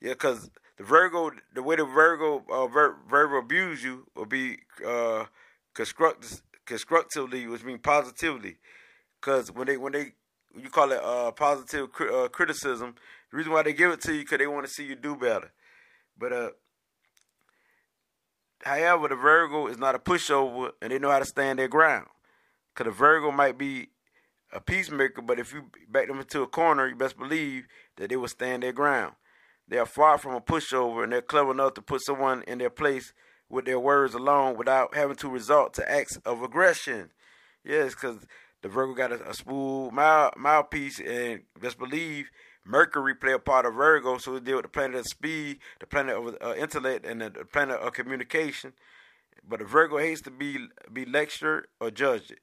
Yeah, 0.00 0.10
because 0.10 0.50
the 0.76 0.84
Virgo, 0.84 1.30
the 1.54 1.62
way 1.62 1.76
the 1.76 1.84
Virgo 1.84 2.44
uh, 2.50 2.66
ver- 2.66 2.96
verbal 3.08 3.38
abuse 3.38 3.84
you 3.84 4.06
will 4.16 4.26
be 4.26 4.58
uh, 4.86 5.26
construct- 5.74 6.42
constructively, 6.66 7.46
which 7.46 7.64
means 7.64 7.80
positively. 7.82 8.56
Because 9.20 9.52
when 9.52 9.66
they 9.66 9.76
when 9.76 9.92
they 9.92 10.12
you 10.60 10.68
call 10.68 10.90
it 10.92 11.02
uh, 11.02 11.30
positive 11.32 11.92
cri- 11.92 12.12
uh, 12.12 12.28
criticism, 12.28 12.94
the 13.30 13.36
reason 13.36 13.52
why 13.52 13.62
they 13.62 13.72
give 13.72 13.92
it 13.92 14.00
to 14.02 14.12
you 14.12 14.20
because 14.20 14.38
they 14.38 14.46
want 14.46 14.66
to 14.66 14.72
see 14.72 14.84
you 14.84 14.96
do 14.96 15.14
better. 15.14 15.52
But 16.18 16.32
uh, 16.32 16.50
however, 18.64 19.08
the 19.08 19.16
Virgo 19.16 19.68
is 19.68 19.78
not 19.78 19.94
a 19.94 19.98
pushover, 19.98 20.72
and 20.80 20.90
they 20.90 20.98
know 20.98 21.10
how 21.10 21.20
to 21.20 21.24
stand 21.24 21.58
their 21.58 21.68
ground. 21.68 22.08
Because 22.74 22.92
a 22.92 22.96
Virgo 22.96 23.30
might 23.30 23.58
be 23.58 23.88
a 24.52 24.60
peacemaker, 24.60 25.22
but 25.22 25.38
if 25.38 25.52
you 25.52 25.70
back 25.88 26.08
them 26.08 26.20
into 26.20 26.42
a 26.42 26.46
corner, 26.46 26.88
you 26.88 26.94
best 26.94 27.18
believe 27.18 27.66
that 27.96 28.10
they 28.10 28.16
will 28.16 28.28
stand 28.28 28.62
their 28.62 28.72
ground. 28.72 29.14
They 29.68 29.78
are 29.78 29.86
far 29.86 30.18
from 30.18 30.34
a 30.34 30.40
pushover, 30.40 31.04
and 31.04 31.12
they're 31.12 31.22
clever 31.22 31.52
enough 31.52 31.74
to 31.74 31.82
put 31.82 32.04
someone 32.04 32.42
in 32.42 32.58
their 32.58 32.70
place 32.70 33.12
with 33.48 33.64
their 33.64 33.80
words 33.80 34.14
alone 34.14 34.56
without 34.56 34.94
having 34.94 35.16
to 35.16 35.28
resort 35.28 35.74
to 35.74 35.90
acts 35.90 36.16
of 36.24 36.42
aggression. 36.42 37.10
Yes, 37.64 37.94
because 37.94 38.26
the 38.62 38.68
Virgo 38.68 38.94
got 38.94 39.12
a, 39.12 39.20
a 39.20 39.92
mouth, 39.92 40.36
mouthpiece, 40.36 41.00
and 41.00 41.42
best 41.60 41.78
believe 41.78 42.30
Mercury 42.64 43.14
play 43.14 43.32
a 43.32 43.38
part 43.38 43.66
of 43.66 43.74
Virgo, 43.74 44.18
so 44.18 44.32
we 44.32 44.40
deal 44.40 44.56
with 44.56 44.64
the 44.64 44.68
planet 44.68 45.00
of 45.00 45.06
speed, 45.06 45.58
the 45.80 45.86
planet 45.86 46.16
of 46.16 46.36
uh, 46.40 46.54
intellect, 46.54 47.04
and 47.04 47.20
the, 47.20 47.30
the 47.30 47.44
planet 47.44 47.80
of 47.80 47.92
communication. 47.92 48.72
But 49.46 49.58
the 49.58 49.64
Virgo 49.64 49.98
hates 49.98 50.20
to 50.22 50.30
be 50.30 50.68
be 50.92 51.04
lectured 51.04 51.66
or 51.80 51.90
judged. 51.90 52.34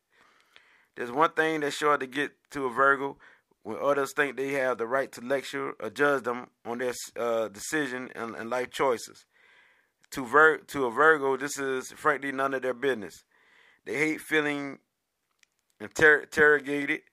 There's 0.99 1.13
one 1.13 1.31
thing 1.31 1.61
that's 1.61 1.77
sure 1.77 1.97
to 1.97 2.05
get 2.05 2.33
to 2.51 2.65
a 2.65 2.69
Virgo 2.69 3.15
when 3.63 3.77
others 3.81 4.11
think 4.13 4.35
they 4.35 4.49
have 4.49 4.77
the 4.77 4.85
right 4.85 5.09
to 5.13 5.21
lecture 5.21 5.71
or 5.79 5.89
judge 5.89 6.23
them 6.23 6.47
on 6.65 6.79
their 6.79 6.91
uh, 7.17 7.47
decision 7.47 8.09
and, 8.15 8.35
and, 8.35 8.49
life 8.49 8.69
choices. 8.69 9.23
To, 10.11 10.25
Vir- 10.25 10.57
to 10.57 10.87
a 10.87 10.91
Virgo, 10.91 11.37
this 11.37 11.57
is 11.57 11.93
frankly 11.93 12.33
none 12.33 12.53
of 12.53 12.63
their 12.63 12.73
business. 12.73 13.23
They 13.85 13.95
hate 13.95 14.19
feeling 14.19 14.79
inter- 15.79 16.23
interrogated 16.23 17.03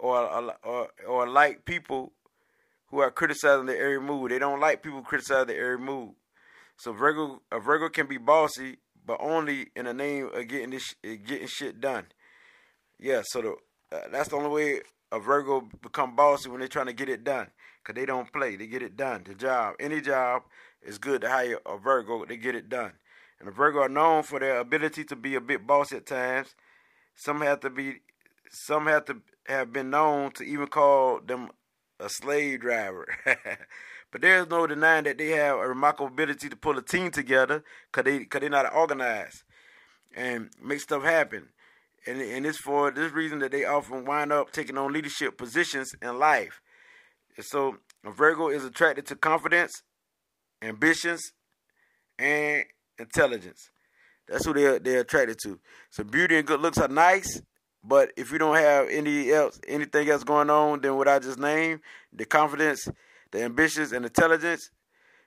or, 0.00 0.54
or, 0.64 0.88
or 1.06 1.28
like 1.28 1.66
people 1.66 2.14
who 2.86 3.00
are 3.00 3.10
criticizing 3.10 3.66
their 3.66 3.84
every 3.84 4.00
move. 4.00 4.30
They 4.30 4.38
don't 4.38 4.60
like 4.60 4.82
people 4.82 5.02
criticizing 5.02 5.48
their 5.48 5.72
every 5.74 5.84
move. 5.84 6.12
So 6.78 6.94
Virgo, 6.94 7.42
a 7.52 7.60
Virgo 7.60 7.90
can 7.90 8.06
be 8.06 8.16
bossy, 8.16 8.78
but 9.04 9.18
only 9.20 9.66
in 9.76 9.84
the 9.84 9.92
name 9.92 10.30
of 10.32 10.48
getting 10.48 10.70
this, 10.70 10.94
getting 11.02 11.48
shit 11.48 11.82
done 11.82 12.06
yeah, 13.00 13.22
so 13.24 13.40
the, 13.40 13.96
uh, 13.96 14.00
that's 14.12 14.28
the 14.28 14.36
only 14.36 14.50
way 14.50 14.80
a 15.10 15.18
Virgo 15.18 15.68
become 15.82 16.14
bossy 16.14 16.48
when 16.48 16.60
they're 16.60 16.68
trying 16.68 16.86
to 16.86 16.92
get 16.92 17.08
it 17.08 17.24
done. 17.24 17.48
Because 17.82 17.98
they 17.98 18.06
don't 18.06 18.30
play, 18.30 18.56
they 18.56 18.66
get 18.66 18.82
it 18.82 18.96
done. 18.96 19.24
The 19.26 19.34
job, 19.34 19.74
any 19.80 20.00
job, 20.02 20.42
is 20.82 20.98
good 20.98 21.22
to 21.22 21.28
hire 21.30 21.58
a 21.64 21.78
Virgo, 21.78 22.24
to 22.24 22.36
get 22.36 22.54
it 22.54 22.68
done. 22.68 22.92
And 23.38 23.48
the 23.48 23.52
Virgo 23.52 23.80
are 23.80 23.88
known 23.88 24.22
for 24.22 24.38
their 24.38 24.58
ability 24.58 25.04
to 25.04 25.16
be 25.16 25.34
a 25.34 25.40
bit 25.40 25.66
bossy 25.66 25.96
at 25.96 26.06
times. 26.06 26.54
Some 27.14 27.40
have 27.40 27.60
to 27.60 27.70
be, 27.70 28.00
some 28.50 28.86
have 28.86 29.06
to 29.06 29.16
have 29.46 29.72
been 29.72 29.88
known 29.88 30.32
to 30.32 30.44
even 30.44 30.66
call 30.66 31.20
them 31.20 31.50
a 31.98 32.10
slave 32.10 32.60
driver. 32.60 33.06
but 34.12 34.20
there's 34.20 34.48
no 34.48 34.66
denying 34.66 35.04
that 35.04 35.16
they 35.16 35.30
have 35.30 35.56
a 35.56 35.68
remarkable 35.68 36.08
ability 36.08 36.50
to 36.50 36.56
pull 36.56 36.76
a 36.76 36.82
team 36.82 37.10
together 37.10 37.64
because 37.90 38.04
they, 38.04 38.24
cause 38.26 38.42
they're 38.42 38.50
not 38.50 38.72
organized 38.74 39.42
and 40.14 40.50
make 40.62 40.80
stuff 40.80 41.02
happen 41.02 41.48
and, 42.06 42.20
and 42.20 42.46
it's 42.46 42.58
for 42.58 42.90
this 42.90 43.12
reason 43.12 43.40
that 43.40 43.52
they 43.52 43.64
often 43.64 44.04
wind 44.04 44.32
up 44.32 44.52
taking 44.52 44.78
on 44.78 44.92
leadership 44.92 45.36
positions 45.36 45.92
in 46.00 46.18
life. 46.18 46.60
So 47.40 47.76
Virgo 48.04 48.48
is 48.48 48.64
attracted 48.64 49.06
to 49.06 49.16
confidence, 49.16 49.82
ambitions, 50.62 51.32
and 52.18 52.64
intelligence. 52.98 53.70
That's 54.28 54.44
who 54.44 54.54
they're 54.54 54.78
they're 54.78 55.00
attracted 55.00 55.38
to. 55.44 55.58
So 55.90 56.04
beauty 56.04 56.36
and 56.36 56.46
good 56.46 56.60
looks 56.60 56.78
are 56.78 56.88
nice, 56.88 57.42
but 57.82 58.12
if 58.16 58.30
you 58.30 58.38
don't 58.38 58.56
have 58.56 58.88
any 58.88 59.32
else 59.32 59.60
anything 59.66 60.08
else 60.08 60.24
going 60.24 60.50
on 60.50 60.80
than 60.80 60.96
what 60.96 61.08
I 61.08 61.18
just 61.18 61.38
named, 61.38 61.80
the 62.12 62.24
confidence, 62.24 62.86
the 63.32 63.42
ambitions, 63.42 63.92
and 63.92 64.04
intelligence, 64.04 64.70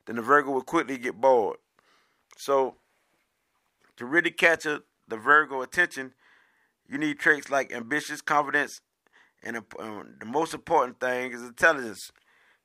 then 0.06 0.16
the 0.16 0.22
Virgo 0.22 0.52
will 0.52 0.62
quickly 0.62 0.98
get 0.98 1.20
bored. 1.20 1.58
So 2.38 2.78
to 3.98 4.06
really 4.06 4.32
catch 4.32 4.66
a, 4.66 4.82
the 5.08 5.18
Virgo 5.18 5.62
attention, 5.62 6.14
you 6.88 6.98
need 6.98 7.20
traits 7.20 7.50
like 7.50 7.74
ambitious, 7.74 8.22
confidence, 8.22 8.82
and 9.44 9.58
um, 9.80 10.16
the 10.20 10.26
most 10.26 10.54
important 10.54 11.00
thing 11.00 11.32
is 11.32 11.42
intelligence, 11.42 12.12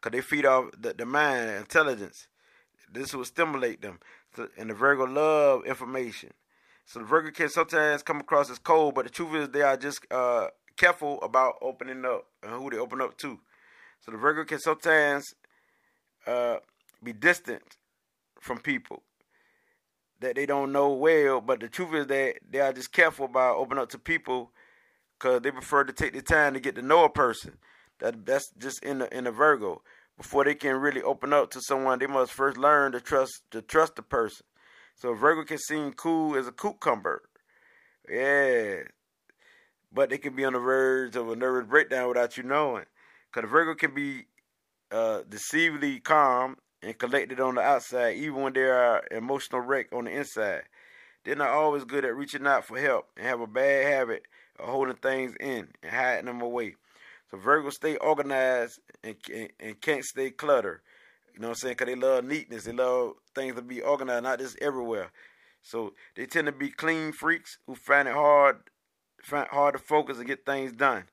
because 0.01 0.17
they 0.17 0.23
feed 0.23 0.47
off 0.47 0.71
the, 0.79 0.95
the 0.95 1.07
mind, 1.07 1.51
intelligence. 1.51 2.29
This 2.93 3.15
will 3.15 3.25
stimulate 3.25 3.83
them. 3.83 3.99
So, 4.35 4.49
and 4.57 4.71
the 4.71 4.75
Virgo 4.75 5.05
love 5.05 5.67
information. 5.67 6.31
So 6.87 7.01
the 7.01 7.05
Virgo 7.05 7.31
can 7.31 7.49
sometimes 7.49 8.03
come 8.03 8.21
across 8.21 8.51
as 8.51 8.59
cold, 8.59 8.95
but 8.95 9.05
the 9.05 9.11
truth 9.11 9.35
is 9.35 9.49
they 9.51 9.63
are 9.63 9.77
just 9.77 10.07
uh, 10.11 10.49
careful 10.77 11.21
about 11.23 11.55
opening 11.61 12.05
up 12.05 12.25
and 12.43 12.53
who 12.53 12.71
they 12.71 12.79
open 12.79 13.01
up 13.01 13.19
to. 13.19 13.39
So 14.01 14.13
the 14.13 14.17
Virgo 14.17 14.45
can 14.45 14.59
sometimes 14.59 15.35
uh, 16.27 16.59
be 17.03 17.13
distant 17.13 17.77
from 18.41 18.59
people 18.59 19.03
that 20.21 20.35
they 20.37 20.47
don't 20.47 20.73
know 20.73 20.93
well. 20.93 21.41
But 21.41 21.61
the 21.61 21.69
truth 21.69 21.95
is 21.95 22.07
that 22.09 22.35
they 22.49 22.61
are 22.61 22.73
just 22.73 22.93
careful 22.93 23.27
about 23.27 23.57
opening 23.57 23.83
up 23.83 23.91
to 23.91 23.99
people 23.99 24.53
because 25.19 25.43
they 25.43 25.51
prefer 25.51 25.85
to 25.85 25.93
take 25.93 26.13
the 26.13 26.23
time 26.23 26.55
to 26.55 26.61
get 26.61 26.75
to 26.77 26.83
know 26.83 27.05
a 27.05 27.11
person. 27.11 27.59
That 28.01 28.25
that's 28.27 28.51
just 28.59 28.83
in 28.83 28.99
the 28.99 29.17
in 29.17 29.25
the 29.25 29.33
Virgo. 29.33 29.83
Before 30.17 30.45
they 30.45 30.55
can 30.55 30.77
really 30.77 31.03
open 31.03 31.33
up 31.33 31.51
to 31.53 31.61
someone, 31.61 31.99
they 31.99 32.07
must 32.07 32.33
first 32.33 32.57
learn 32.57 32.93
to 32.93 33.01
trust 33.01 33.43
to 33.51 33.63
trust 33.63 33.97
the 33.97 34.03
person. 34.03 34.45
So 34.97 35.15
Virgo 35.15 35.45
can 35.45 35.59
seem 35.59 35.93
cool 35.93 36.37
as 36.37 36.49
a 36.49 36.53
cucumber. 36.53 37.23
Yeah. 38.09 38.83
But 39.93 40.11
they 40.11 40.19
can 40.19 40.35
be 40.35 40.45
on 40.45 40.53
the 40.53 40.59
verge 40.59 41.17
of 41.17 41.31
a 41.31 41.37
nervous 41.37 41.69
breakdown 41.69 42.09
without 42.09 42.37
you 42.37 42.43
knowing. 42.43 42.85
Because 43.33 43.49
Virgo 43.49 43.75
can 43.75 43.95
be 43.95 44.27
uh, 44.91 45.23
deceivably 45.29 46.01
calm 46.01 46.57
and 46.83 46.99
collected 46.99 47.41
on 47.41 47.57
the 47.57 47.61
outside, 47.61 48.17
even 48.17 48.43
when 48.43 48.53
they 48.53 48.63
are 48.63 49.03
emotional 49.11 49.61
wreck 49.61 49.93
on 49.93 50.05
the 50.05 50.11
inside. 50.13 50.63
They're 51.25 51.37
not 51.37 51.49
always 51.49 51.85
good 51.85 52.05
at 52.05 52.17
reaching 52.17 52.47
out 52.47 52.65
for 52.65 52.79
help 52.79 53.09
and 53.17 53.27
have 53.27 53.41
a 53.41 53.47
bad 53.47 53.87
habit 53.87 54.23
of 54.59 54.69
holding 54.69 54.97
things 54.97 55.35
in 55.41 55.69
and 55.83 55.93
hiding 55.93 56.27
them 56.27 56.41
away. 56.41 56.77
So 57.31 57.37
Virgos 57.37 57.73
stay 57.73 57.97
organized 57.97 58.81
and, 59.03 59.17
and, 59.35 59.51
and 59.61 59.81
can't 59.81 60.05
stay 60.05 60.31
cluttered. 60.31 60.81
You 61.35 61.41
know 61.41 61.49
what 61.49 61.59
I'm 61.59 61.61
saying? 61.61 61.75
Because 61.79 61.87
they 61.87 62.01
love 62.01 62.25
neatness. 62.25 62.65
They 62.65 62.73
love 62.73 63.13
things 63.35 63.57
to 63.57 63.63
be 63.63 63.83
organized, 63.83 64.25
not 64.25 64.39
just 64.39 64.59
everywhere. 64.61 65.11
So 65.63 65.95
they 66.17 66.27
tend 66.27 66.47
to 66.47 66.53
be 66.53 66.71
clean 66.71 67.13
freaks 67.13 67.59
who 67.67 67.75
find 67.75 68.09
it 68.09 68.15
hard, 68.15 68.57
find 69.23 69.49
hard 69.49 69.75
to 69.75 69.79
focus 69.79 70.19
and 70.19 70.27
get 70.27 70.47
things 70.47 70.73
done 70.73 71.05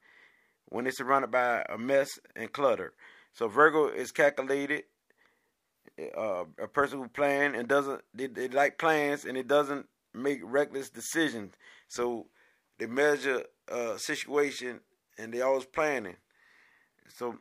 when 0.70 0.86
they're 0.86 0.94
surrounded 0.94 1.32
by 1.32 1.66
a 1.70 1.78
mess 1.78 2.10
and 2.36 2.52
clutter. 2.52 2.94
So 3.34 3.48
Virgo 3.48 3.88
is 3.88 4.12
calculated 4.12 4.84
uh, 6.18 6.46
a 6.60 6.68
person 6.68 7.00
who 7.00 7.08
plan 7.08 7.56
and 7.56 7.68
doesn't 7.68 8.02
they, 8.14 8.28
they 8.28 8.48
like 8.50 8.78
plans 8.78 9.26
and 9.26 9.38
it 9.38 9.48
doesn't 9.48 9.88
make 10.14 10.40
reckless 10.44 10.90
decisions. 10.90 11.54
So 11.88 12.28
they 12.78 12.86
measure 12.88 13.44
a 13.68 13.98
situation 13.98 14.82
and 15.18 15.34
they 15.34 15.42
always 15.42 15.66
planning. 15.66 16.18
So 17.08 17.36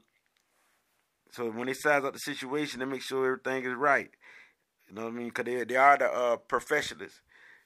so 1.31 1.51
when 1.51 1.67
they 1.67 1.75
size 1.75 2.05
up 2.05 2.13
the 2.13 2.21
situation, 2.21 2.79
they 2.81 2.87
make 2.87 3.03
sure 3.03 3.27
everything 3.27 3.65
is 3.65 3.77
right. 3.77 4.11
You 4.89 4.95
know 4.95 5.05
what 5.05 5.15
I 5.15 5.17
mean? 5.17 5.29
Because 5.29 5.47
they, 5.47 5.65
they 5.65 5.77
are 5.77 5.99
the 5.99 6.07
uh, 6.07 6.37
professionals. 6.37 7.21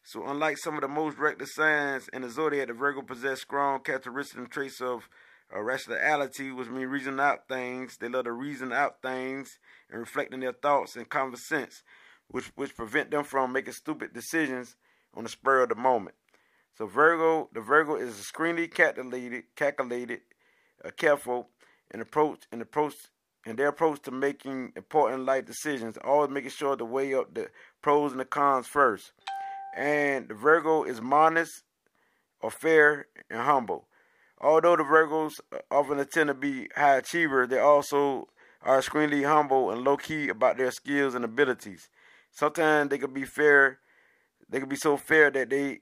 So 0.04 0.26
unlike 0.26 0.58
some 0.58 0.74
of 0.74 0.80
the 0.80 0.88
most 0.88 1.18
reckless 1.18 1.54
signs 1.54 2.08
in 2.12 2.22
the 2.22 2.30
zodiac, 2.30 2.68
the 2.68 2.72
Virgo 2.72 3.02
possess 3.02 3.42
strong 3.42 3.80
characteristics 3.80 4.38
and 4.38 4.50
traits 4.50 4.80
of 4.80 5.08
uh, 5.54 5.60
rationality, 5.60 6.50
which 6.50 6.68
means 6.68 6.90
reasoning 6.90 7.20
out 7.20 7.48
things. 7.48 7.96
They 7.96 8.08
love 8.08 8.24
to 8.24 8.32
reason 8.32 8.72
out 8.72 9.02
things 9.02 9.58
and 9.90 10.00
reflecting 10.00 10.40
their 10.40 10.52
thoughts 10.52 10.96
and 10.96 11.08
common 11.08 11.36
sense, 11.36 11.82
which 12.28 12.46
which 12.54 12.76
prevent 12.76 13.10
them 13.10 13.24
from 13.24 13.52
making 13.52 13.72
stupid 13.72 14.12
decisions 14.12 14.76
on 15.14 15.24
the 15.24 15.30
spur 15.30 15.62
of 15.62 15.70
the 15.70 15.74
moment. 15.74 16.14
So 16.76 16.86
Virgo, 16.86 17.48
the 17.52 17.60
Virgo 17.60 17.96
is 17.96 18.18
extremely 18.18 18.68
calculated, 18.68 19.44
calculated, 19.56 20.20
uh, 20.84 20.90
careful, 20.96 21.48
and 21.90 22.00
approach 22.00 22.40
and 22.52 22.62
approach 22.62 22.94
and 23.44 23.58
their 23.58 23.68
approach 23.68 24.02
to 24.02 24.10
making 24.10 24.72
important 24.76 25.24
life 25.24 25.46
decisions, 25.46 25.96
always 26.04 26.30
making 26.30 26.50
sure 26.50 26.76
to 26.76 26.84
weigh 26.84 27.14
up 27.14 27.34
the 27.34 27.48
pros 27.82 28.12
and 28.12 28.20
the 28.20 28.24
cons 28.24 28.66
first. 28.66 29.12
And 29.74 30.28
the 30.28 30.34
Virgo 30.34 30.84
is 30.84 31.00
modest 31.00 31.62
or 32.40 32.50
fair 32.50 33.06
and 33.30 33.40
humble. 33.40 33.87
Although 34.40 34.76
the 34.76 34.84
Virgos 34.84 35.40
often 35.70 36.04
tend 36.06 36.28
to 36.28 36.34
be 36.34 36.68
high 36.76 36.96
achievers, 36.96 37.48
they 37.48 37.58
also 37.58 38.28
are 38.62 38.78
extremely 38.78 39.24
humble 39.24 39.70
and 39.70 39.82
low 39.82 39.96
key 39.96 40.28
about 40.28 40.58
their 40.58 40.70
skills 40.70 41.14
and 41.14 41.24
abilities. 41.24 41.88
Sometimes 42.30 42.90
they 42.90 42.98
can 42.98 43.12
be 43.12 43.24
fair, 43.24 43.78
they 44.48 44.60
can 44.60 44.68
be 44.68 44.76
so 44.76 44.96
fair 44.96 45.30
that 45.30 45.50
they 45.50 45.80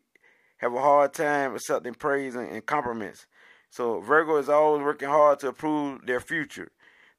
have 0.58 0.72
a 0.72 0.80
hard 0.80 1.12
time 1.12 1.54
accepting 1.54 1.94
praise 1.94 2.34
and, 2.34 2.50
and 2.50 2.64
compliments. 2.64 3.26
So 3.70 4.00
Virgo 4.00 4.38
is 4.38 4.48
always 4.48 4.82
working 4.82 5.08
hard 5.08 5.40
to 5.40 5.48
improve 5.48 6.06
their 6.06 6.20
future. 6.20 6.70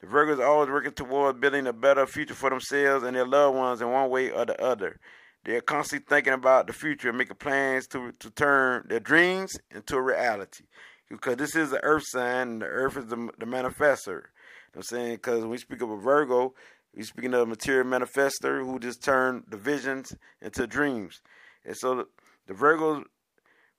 The 0.01 0.07
Virgos 0.07 0.39
are 0.39 0.45
always 0.45 0.69
working 0.69 0.91
toward 0.91 1.39
building 1.39 1.67
a 1.67 1.73
better 1.73 2.07
future 2.07 2.33
for 2.33 2.49
themselves 2.49 3.03
and 3.03 3.15
their 3.15 3.27
loved 3.27 3.57
ones 3.57 3.81
in 3.81 3.91
one 3.91 4.09
way 4.09 4.31
or 4.31 4.45
the 4.45 4.59
other. 4.59 4.99
They're 5.43 5.61
constantly 5.61 6.05
thinking 6.09 6.33
about 6.33 6.67
the 6.67 6.73
future 6.73 7.09
and 7.09 7.17
making 7.17 7.37
plans 7.37 7.87
to, 7.87 8.11
to 8.11 8.29
turn 8.31 8.85
their 8.89 8.99
dreams 8.99 9.57
into 9.71 9.95
a 9.95 10.01
reality. 10.01 10.65
Because 11.09 11.37
this 11.37 11.55
is 11.55 11.69
the 11.69 11.83
earth 11.83 12.03
sign, 12.05 12.47
and 12.49 12.61
the 12.61 12.65
earth 12.65 12.97
is 12.97 13.05
the, 13.05 13.29
the 13.37 13.45
manifester. 13.45 14.07
You 14.07 14.13
know 14.13 14.77
I'm 14.77 14.83
saying? 14.83 15.15
Because 15.15 15.41
when 15.41 15.49
we 15.49 15.57
speak 15.57 15.81
of 15.81 15.89
a 15.89 15.97
Virgo, 15.97 16.53
we're 16.95 17.03
speaking 17.03 17.33
of 17.33 17.41
a 17.41 17.45
material 17.45 17.85
manifester 17.85 18.65
who 18.65 18.79
just 18.79 19.03
turned 19.03 19.43
the 19.47 19.57
visions 19.57 20.15
into 20.41 20.67
dreams. 20.67 21.21
And 21.63 21.77
so 21.77 21.95
the, 21.95 22.07
the 22.47 22.53
Virgos 22.53 23.03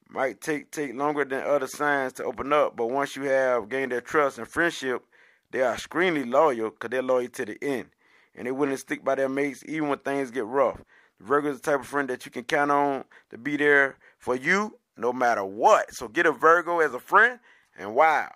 might 0.09 0.41
take 0.41 0.71
take 0.71 0.95
longer 0.95 1.25
than 1.25 1.43
other 1.43 1.67
signs 1.67 2.15
to 2.15 2.25
open 2.25 2.53
up, 2.53 2.77
but 2.77 2.87
once 2.87 3.17
you 3.17 3.25
have 3.25 3.69
gained 3.69 3.93
their 3.93 4.01
trust 4.01 4.39
and 4.39 4.49
friendship, 4.49 5.03
they 5.51 5.61
are 5.61 5.75
extremely 5.75 6.25
loyal 6.25 6.71
because 6.71 6.91
they're 6.91 7.03
loyal 7.03 7.29
to 7.29 7.45
the 7.45 7.59
end. 7.63 7.87
And 8.35 8.47
they 8.47 8.53
to 8.53 8.77
stick 8.77 9.05
by 9.05 9.17
their 9.17 9.29
mates 9.29 9.65
even 9.67 9.89
when 9.89 9.99
things 9.99 10.31
get 10.31 10.47
rough. 10.47 10.81
The 11.19 11.25
Virgo 11.27 11.51
is 11.51 11.61
the 11.61 11.73
type 11.73 11.81
of 11.81 11.87
friend 11.87 12.09
that 12.09 12.25
you 12.25 12.31
can 12.31 12.45
count 12.45 12.71
on 12.71 13.05
to 13.31 13.39
be 13.39 13.57
there 13.57 13.97
for 14.19 14.37
you 14.37 14.79
no 14.99 15.13
matter 15.13 15.45
what. 15.45 15.95
So 15.95 16.09
get 16.09 16.27
a 16.27 16.33
Virgo 16.33 16.81
as 16.81 16.93
a 16.93 16.99
friend, 16.99 17.39
and 17.79 17.95
wow, 17.95 18.31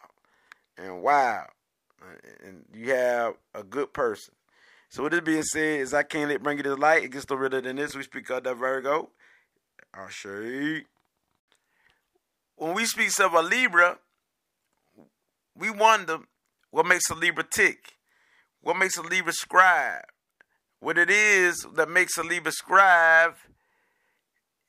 and 0.78 1.02
wow, 1.02 1.46
and 2.44 2.64
you 2.72 2.90
have 2.90 3.34
a 3.54 3.62
good 3.62 3.92
person. 3.92 4.34
So 4.88 5.02
with 5.02 5.12
this 5.12 5.22
being 5.22 5.42
said, 5.42 5.80
is 5.80 5.94
I 5.94 6.02
can't 6.02 6.28
let 6.28 6.42
bring 6.42 6.58
it 6.58 6.64
to 6.64 6.74
light. 6.76 7.04
It 7.04 7.12
gets 7.12 7.28
no 7.28 7.36
realer 7.36 7.60
than 7.60 7.76
this. 7.76 7.94
We 7.94 8.02
speak 8.02 8.30
of 8.30 8.44
the 8.44 8.54
Virgo. 8.54 9.10
I'll 9.94 10.08
show 10.08 10.38
you. 10.40 10.82
When 12.56 12.74
we 12.74 12.84
speak 12.84 13.08
of 13.20 13.32
a 13.34 13.42
Libra, 13.42 13.98
we 15.56 15.70
wonder 15.70 16.18
what 16.70 16.86
makes 16.86 17.10
a 17.10 17.14
Libra 17.14 17.44
tick, 17.44 17.94
what 18.60 18.76
makes 18.76 18.96
a 18.96 19.02
Libra 19.02 19.32
scribe. 19.32 20.04
What 20.80 20.98
it 20.98 21.10
is 21.10 21.66
that 21.74 21.88
makes 21.88 22.18
a 22.18 22.22
Libra 22.22 22.52
scribe 22.52 23.34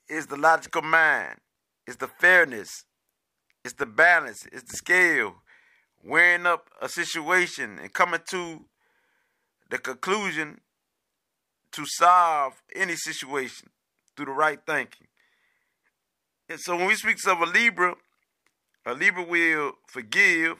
is 0.07 0.27
the 0.27 0.37
logical 0.37 0.81
mind, 0.81 1.39
it's 1.87 1.97
the 1.97 2.07
fairness, 2.07 2.85
it's 3.63 3.75
the 3.75 3.85
balance, 3.85 4.45
it's 4.51 4.63
the 4.63 4.77
scale, 4.77 5.35
weighing 6.03 6.45
up 6.45 6.69
a 6.81 6.89
situation 6.89 7.79
and 7.79 7.93
coming 7.93 8.19
to 8.29 8.65
the 9.69 9.77
conclusion 9.77 10.59
to 11.71 11.85
solve 11.85 12.53
any 12.75 12.95
situation 12.95 13.69
through 14.15 14.27
the 14.27 14.31
right 14.31 14.59
thinking. 14.65 15.07
And 16.49 16.59
so 16.59 16.75
when 16.75 16.87
we 16.87 16.95
speak 16.95 17.17
of 17.27 17.41
a 17.41 17.45
Libra, 17.45 17.95
a 18.85 18.93
Libra 18.93 19.23
will 19.23 19.73
forgive, 19.87 20.57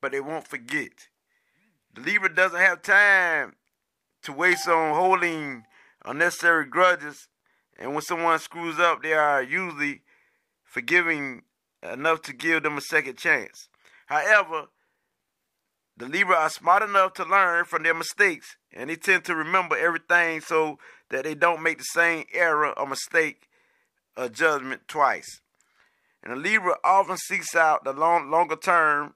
but 0.00 0.12
they 0.12 0.20
won't 0.20 0.46
forget. 0.46 1.08
The 1.94 2.00
Libra 2.00 2.34
doesn't 2.34 2.58
have 2.58 2.82
time 2.82 3.54
to 4.22 4.32
waste 4.32 4.68
on 4.68 4.94
holding 4.94 5.64
unnecessary 6.04 6.64
grudges. 6.66 7.28
And 7.78 7.92
when 7.92 8.02
someone 8.02 8.38
screws 8.38 8.78
up, 8.78 9.02
they 9.02 9.12
are 9.12 9.42
usually 9.42 10.02
forgiving 10.74 11.42
enough 11.82 12.22
to 12.22 12.32
give 12.32 12.62
them 12.62 12.76
a 12.76 12.82
second 12.82 13.16
chance. 13.16 13.68
However, 14.06 14.66
the 15.96 16.06
Libra 16.06 16.36
are 16.36 16.50
smart 16.50 16.82
enough 16.82 17.14
to 17.14 17.24
learn 17.24 17.64
from 17.64 17.84
their 17.84 17.94
mistakes, 17.94 18.56
and 18.72 18.90
they 18.90 18.96
tend 18.96 19.24
to 19.24 19.34
remember 19.34 19.76
everything 19.76 20.40
so 20.40 20.78
that 21.10 21.24
they 21.24 21.34
don't 21.34 21.62
make 21.62 21.78
the 21.78 21.84
same 21.84 22.24
error 22.32 22.76
or 22.78 22.86
mistake 22.86 23.48
or 24.16 24.28
judgment 24.28 24.82
twice. 24.88 25.40
And 26.22 26.32
the 26.32 26.36
Libra 26.36 26.76
often 26.82 27.16
seeks 27.16 27.54
out 27.54 27.84
the 27.84 27.92
long, 27.92 28.30
longer 28.30 28.56
term 28.56 29.14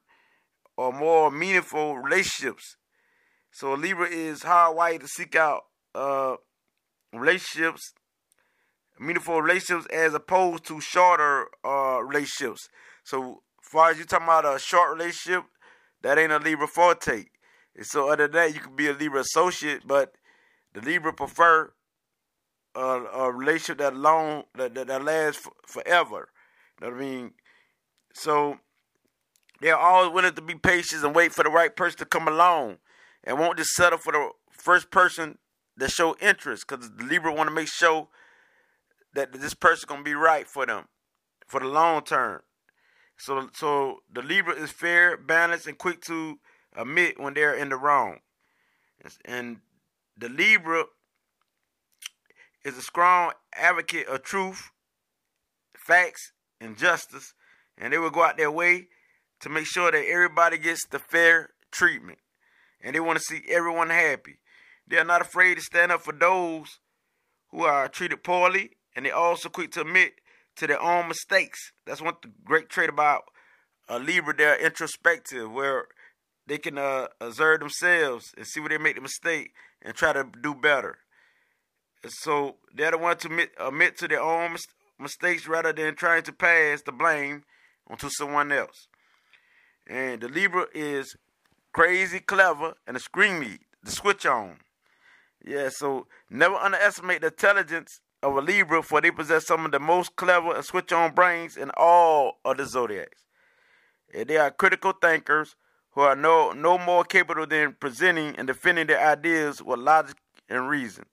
or 0.76 0.92
more 0.92 1.30
meaningful 1.30 1.98
relationships 1.98 2.76
so 3.58 3.74
a 3.74 3.76
Libra 3.76 4.08
is 4.08 4.42
hardwired 4.42 5.00
to 5.00 5.08
seek 5.08 5.34
out 5.34 5.64
uh, 5.92 6.36
relationships, 7.12 7.92
meaningful 9.00 9.40
relationships, 9.40 9.86
as 9.92 10.14
opposed 10.14 10.64
to 10.66 10.80
shorter 10.80 11.46
uh, 11.64 12.00
relationships. 12.02 12.68
So, 13.04 13.42
as 13.62 13.68
far 13.68 13.90
as 13.90 13.98
you 13.98 14.04
talking 14.04 14.26
about 14.26 14.44
a 14.44 14.58
short 14.58 14.96
relationship, 14.96 15.44
that 16.02 16.18
ain't 16.18 16.32
a 16.32 16.38
Libra 16.38 16.66
forte. 16.66 17.24
And 17.76 17.86
so, 17.86 18.10
other 18.10 18.28
than 18.28 18.32
that, 18.32 18.54
you 18.54 18.60
could 18.60 18.76
be 18.76 18.88
a 18.88 18.92
Libra 18.92 19.20
associate, 19.20 19.82
but 19.86 20.14
the 20.72 20.80
Libra 20.80 21.12
prefer 21.12 21.72
a, 22.74 22.80
a 22.80 23.32
relationship 23.32 23.78
that 23.78 23.96
long 23.96 24.44
that 24.54 24.74
that, 24.74 24.86
that 24.86 25.04
lasts 25.04 25.46
f- 25.46 25.52
forever. 25.66 26.28
You 26.80 26.86
know 26.86 26.94
what 26.94 27.02
I 27.02 27.04
mean? 27.04 27.32
So 28.14 28.58
they're 29.60 29.76
always 29.76 30.12
willing 30.12 30.34
to 30.34 30.42
be 30.42 30.54
patient 30.54 31.04
and 31.04 31.14
wait 31.14 31.32
for 31.32 31.42
the 31.42 31.50
right 31.50 31.74
person 31.74 31.98
to 31.98 32.04
come 32.04 32.28
along 32.28 32.78
and 33.24 33.38
won't 33.38 33.58
just 33.58 33.70
settle 33.70 33.98
for 33.98 34.12
the 34.12 34.30
first 34.50 34.90
person 34.90 35.38
that 35.76 35.90
show 35.90 36.16
interest 36.20 36.66
because 36.68 36.90
the 36.90 37.04
Libra 37.04 37.32
want 37.32 37.48
to 37.48 37.54
make 37.54 37.68
sure 37.68 38.08
that 39.18 39.32
this 39.32 39.54
person 39.54 39.88
gonna 39.88 40.02
be 40.02 40.14
right 40.14 40.46
for 40.46 40.64
them 40.64 40.86
for 41.46 41.60
the 41.60 41.66
long 41.66 42.02
term. 42.02 42.42
So 43.16 43.48
so 43.52 43.98
the 44.12 44.22
Libra 44.22 44.54
is 44.54 44.70
fair, 44.70 45.16
balanced, 45.16 45.66
and 45.66 45.76
quick 45.76 46.00
to 46.02 46.38
admit 46.76 47.18
when 47.18 47.34
they're 47.34 47.54
in 47.54 47.68
the 47.68 47.76
wrong. 47.76 48.20
And 49.24 49.58
the 50.16 50.28
Libra 50.28 50.84
is 52.64 52.78
a 52.78 52.82
strong 52.82 53.32
advocate 53.54 54.06
of 54.06 54.22
truth, 54.22 54.70
facts, 55.76 56.32
and 56.60 56.76
justice, 56.76 57.34
and 57.76 57.92
they 57.92 57.98
will 57.98 58.10
go 58.10 58.22
out 58.22 58.36
their 58.36 58.50
way 58.50 58.88
to 59.40 59.48
make 59.48 59.66
sure 59.66 59.90
that 59.90 60.04
everybody 60.04 60.58
gets 60.58 60.86
the 60.86 60.98
fair 60.98 61.50
treatment 61.70 62.18
and 62.80 62.94
they 62.94 63.00
want 63.00 63.18
to 63.18 63.24
see 63.24 63.42
everyone 63.48 63.90
happy. 63.90 64.38
They 64.86 64.98
are 64.98 65.04
not 65.04 65.20
afraid 65.20 65.56
to 65.56 65.60
stand 65.60 65.92
up 65.92 66.02
for 66.02 66.12
those 66.12 66.78
who 67.50 67.62
are 67.62 67.88
treated 67.88 68.22
poorly, 68.22 68.77
and 68.98 69.06
they're 69.06 69.14
also 69.14 69.48
quick 69.48 69.70
to 69.70 69.82
admit 69.82 70.14
to 70.56 70.66
their 70.66 70.82
own 70.82 71.06
mistakes. 71.06 71.70
That's 71.86 72.02
one 72.02 72.14
great 72.44 72.68
trait 72.68 72.88
about 72.88 73.22
a 73.88 74.00
Libra. 74.00 74.34
They're 74.36 74.58
introspective, 74.58 75.48
where 75.52 75.86
they 76.48 76.58
can 76.58 76.78
uh, 76.78 77.06
observe 77.20 77.60
themselves 77.60 78.34
and 78.36 78.44
see 78.44 78.58
where 78.58 78.70
they 78.70 78.78
make 78.78 78.96
the 78.96 79.00
mistake 79.00 79.52
and 79.80 79.94
try 79.94 80.12
to 80.14 80.26
do 80.42 80.52
better. 80.52 80.98
So 82.08 82.56
they're 82.74 82.90
the 82.90 82.98
ones 82.98 83.22
to 83.22 83.28
admit, 83.28 83.50
admit 83.60 83.96
to 83.98 84.08
their 84.08 84.20
own 84.20 84.54
mis- 84.54 84.66
mistakes 84.98 85.46
rather 85.46 85.72
than 85.72 85.94
trying 85.94 86.24
to 86.24 86.32
pass 86.32 86.82
the 86.82 86.90
blame 86.90 87.44
onto 87.88 88.10
someone 88.10 88.50
else. 88.50 88.88
And 89.86 90.20
the 90.20 90.28
Libra 90.28 90.66
is 90.74 91.14
crazy 91.72 92.18
clever, 92.18 92.74
and 92.84 92.96
a 92.96 93.00
screen 93.00 93.38
lead, 93.38 93.60
the 93.80 93.92
switch 93.92 94.26
on. 94.26 94.56
Yeah, 95.46 95.68
so 95.70 96.08
never 96.28 96.56
underestimate 96.56 97.20
the 97.20 97.28
intelligence 97.28 98.00
of 98.22 98.36
a 98.36 98.40
Libra, 98.40 98.82
for 98.82 99.00
they 99.00 99.10
possess 99.10 99.46
some 99.46 99.64
of 99.64 99.72
the 99.72 99.78
most 99.78 100.16
clever 100.16 100.54
and 100.54 100.64
switch 100.64 100.92
on 100.92 101.14
brains 101.14 101.56
in 101.56 101.70
all 101.76 102.38
of 102.44 102.56
the 102.56 102.66
zodiacs. 102.66 103.24
And 104.12 104.28
they 104.28 104.36
are 104.36 104.50
critical 104.50 104.92
thinkers 104.92 105.56
who 105.90 106.00
are 106.00 106.16
no, 106.16 106.52
no 106.52 106.78
more 106.78 107.04
capable 107.04 107.46
than 107.46 107.76
presenting 107.78 108.36
and 108.36 108.46
defending 108.46 108.86
their 108.86 109.04
ideas 109.04 109.62
with 109.62 109.78
logic 109.80 110.16
and 110.48 110.68
reason. 110.68 111.04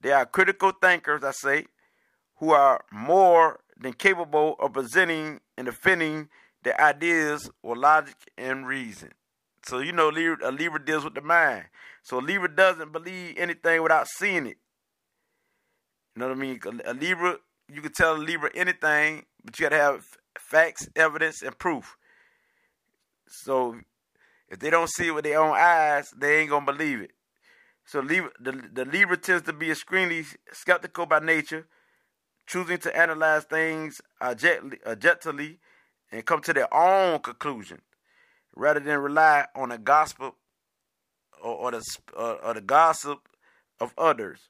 They 0.00 0.12
are 0.12 0.26
critical 0.26 0.72
thinkers, 0.72 1.24
I 1.24 1.30
say, 1.30 1.66
who 2.36 2.52
are 2.52 2.84
more 2.92 3.60
than 3.76 3.94
capable 3.94 4.56
of 4.60 4.72
presenting 4.72 5.40
and 5.56 5.66
defending 5.66 6.28
their 6.62 6.78
ideas 6.80 7.50
with 7.62 7.78
logic 7.78 8.16
and 8.36 8.66
reason. 8.66 9.12
So 9.66 9.78
you 9.78 9.92
know, 9.92 10.10
a 10.10 10.50
Libra 10.50 10.84
deals 10.84 11.04
with 11.04 11.14
the 11.14 11.22
mind. 11.22 11.64
So 12.02 12.18
a 12.18 12.20
Libra 12.20 12.54
doesn't 12.54 12.92
believe 12.92 13.36
anything 13.38 13.82
without 13.82 14.08
seeing 14.08 14.46
it. 14.46 14.58
You 16.14 16.20
know 16.20 16.28
what 16.28 16.36
I 16.36 16.40
mean? 16.40 16.60
A 16.84 16.94
Libra, 16.94 17.36
you 17.68 17.80
can 17.80 17.92
tell 17.92 18.14
a 18.14 18.18
Libra 18.18 18.50
anything, 18.54 19.24
but 19.44 19.58
you 19.58 19.64
got 19.64 19.70
to 19.70 19.82
have 19.82 20.06
facts, 20.38 20.88
evidence, 20.94 21.42
and 21.42 21.58
proof. 21.58 21.96
So 23.28 23.76
if 24.48 24.58
they 24.58 24.70
don't 24.70 24.90
see 24.90 25.08
it 25.08 25.14
with 25.14 25.24
their 25.24 25.40
own 25.40 25.56
eyes, 25.56 26.10
they 26.16 26.40
ain't 26.40 26.50
gonna 26.50 26.66
believe 26.66 27.00
it. 27.00 27.12
So 27.84 28.00
Libra, 28.00 28.30
the, 28.38 28.52
the 28.72 28.84
Libra 28.84 29.16
tends 29.16 29.44
to 29.46 29.52
be 29.52 29.70
extremely 29.70 30.24
skeptical 30.52 31.06
by 31.06 31.18
nature, 31.18 31.66
choosing 32.46 32.78
to 32.78 32.96
analyze 32.96 33.44
things 33.44 34.00
objectively 34.22 35.58
and 36.12 36.24
come 36.24 36.40
to 36.42 36.52
their 36.52 36.72
own 36.72 37.18
conclusion 37.20 37.80
rather 38.54 38.80
than 38.80 38.98
rely 38.98 39.46
on 39.54 39.70
the 39.70 39.78
gospel 39.78 40.36
or, 41.42 41.54
or 41.54 41.70
the 41.72 41.82
uh, 42.16 42.36
or 42.42 42.54
the 42.54 42.60
gossip 42.60 43.18
of 43.80 43.92
others. 43.98 44.48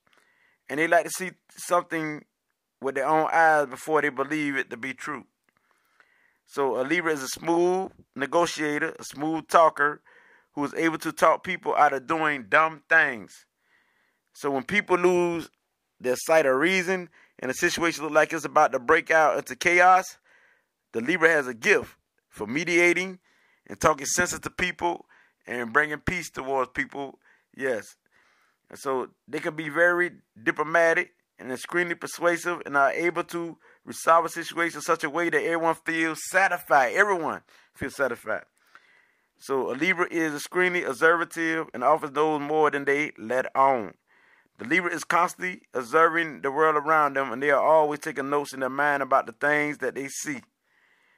And 0.69 0.81
they 0.81 0.89
like 0.89 1.05
to 1.05 1.11
see 1.11 1.32
something 1.51 2.24
with 2.81 2.95
their 2.95 3.07
own 3.07 3.28
eyes 3.32 3.66
before 3.66 4.03
they 4.03 4.09
believe 4.09 4.57
it 4.57 4.70
to 4.70 4.77
be 4.77 4.95
true. 4.95 5.24
So 6.47 6.81
a 6.81 6.82
Libra 6.82 7.12
is 7.12 7.23
a 7.23 7.28
smooth 7.28 7.91
negotiator, 8.15 8.95
a 8.99 9.05
smooth 9.05 9.49
talker 9.49 10.03
who 10.53 10.65
is 10.65 10.74
able 10.74 10.99
to 10.99 11.12
talk 11.12 11.43
people 11.43 11.74
out 11.74 11.93
of 11.93 12.07
doing 12.07 12.47
dumb 12.49 12.82
things. 12.89 13.47
So 14.35 14.51
when 14.51 14.65
people 14.65 14.97
lose 14.97 15.49
their 16.01 16.16
sight 16.16 16.47
of 16.47 16.57
reason 16.57 17.09
and 17.39 17.51
a 17.51 17.55
situation 17.55 18.05
looks 18.05 18.15
like 18.15 18.32
it's 18.32 18.45
about 18.45 18.73
to 18.73 18.78
break 18.78 19.11
out 19.11 19.39
into 19.39 19.57
chaos, 19.57 20.19
the 20.93 21.01
Libra 21.01 21.28
has 21.28 21.49
a 21.49 21.55
gift 21.55 21.97
for 22.28 22.47
mediating 22.47 23.19
and 23.66 23.81
talking 23.81 24.07
sense 24.07 24.39
to 24.39 24.51
people 24.51 25.07
and 25.47 25.73
bringing 25.73 25.99
peace 25.99 26.31
towards 26.31 26.70
people. 26.73 27.19
Yes. 27.57 27.97
And 28.70 28.78
so 28.78 29.09
they 29.28 29.41
can 29.41 29.55
be 29.55 29.69
very 29.69 30.12
diplomatic 30.43 31.12
and 31.39 31.53
extremely 31.53 31.95
persuasive 31.95 32.62
and 32.65 32.77
are 32.77 32.93
able 32.93 33.24
to 33.24 33.59
resolve 33.85 34.24
a 34.24 34.28
situation 34.28 34.78
in 34.78 34.82
such 34.82 35.05
a 35.05 35.11
way 35.11 35.31
that 35.31 35.43
everyone 35.43 35.74
feels 35.74 36.20
satisfied. 36.31 36.95
Everyone 36.95 37.43
feels 37.74 37.97
satisfied. 37.97 38.45
So 39.39 39.70
a 39.70 39.74
Libra 39.74 40.07
is 40.11 40.35
extremely 40.35 40.85
observative 40.85 41.66
and 41.74 41.85
often 41.85 42.12
knows 42.12 42.41
more 42.41 42.70
than 42.70 42.85
they 42.85 43.12
let 43.19 43.55
on. 43.55 43.95
The 44.59 44.65
Libra 44.65 44.95
is 44.95 45.05
constantly 45.05 45.62
observing 45.74 46.43
the 46.43 46.53
world 46.53 46.77
around 46.77 47.16
them 47.16 47.32
and 47.32 47.43
they 47.43 47.51
are 47.51 47.62
always 47.62 48.01
taking 48.01 48.31
notes 48.31 48.55
in 48.55 48.61
their 48.61 48.70
mind 48.70 49.03
about 49.03 49.27
the 49.27 49.32
things 49.32 49.78
that 49.78 49.97
they 49.97 50.09
see. 50.09 50.41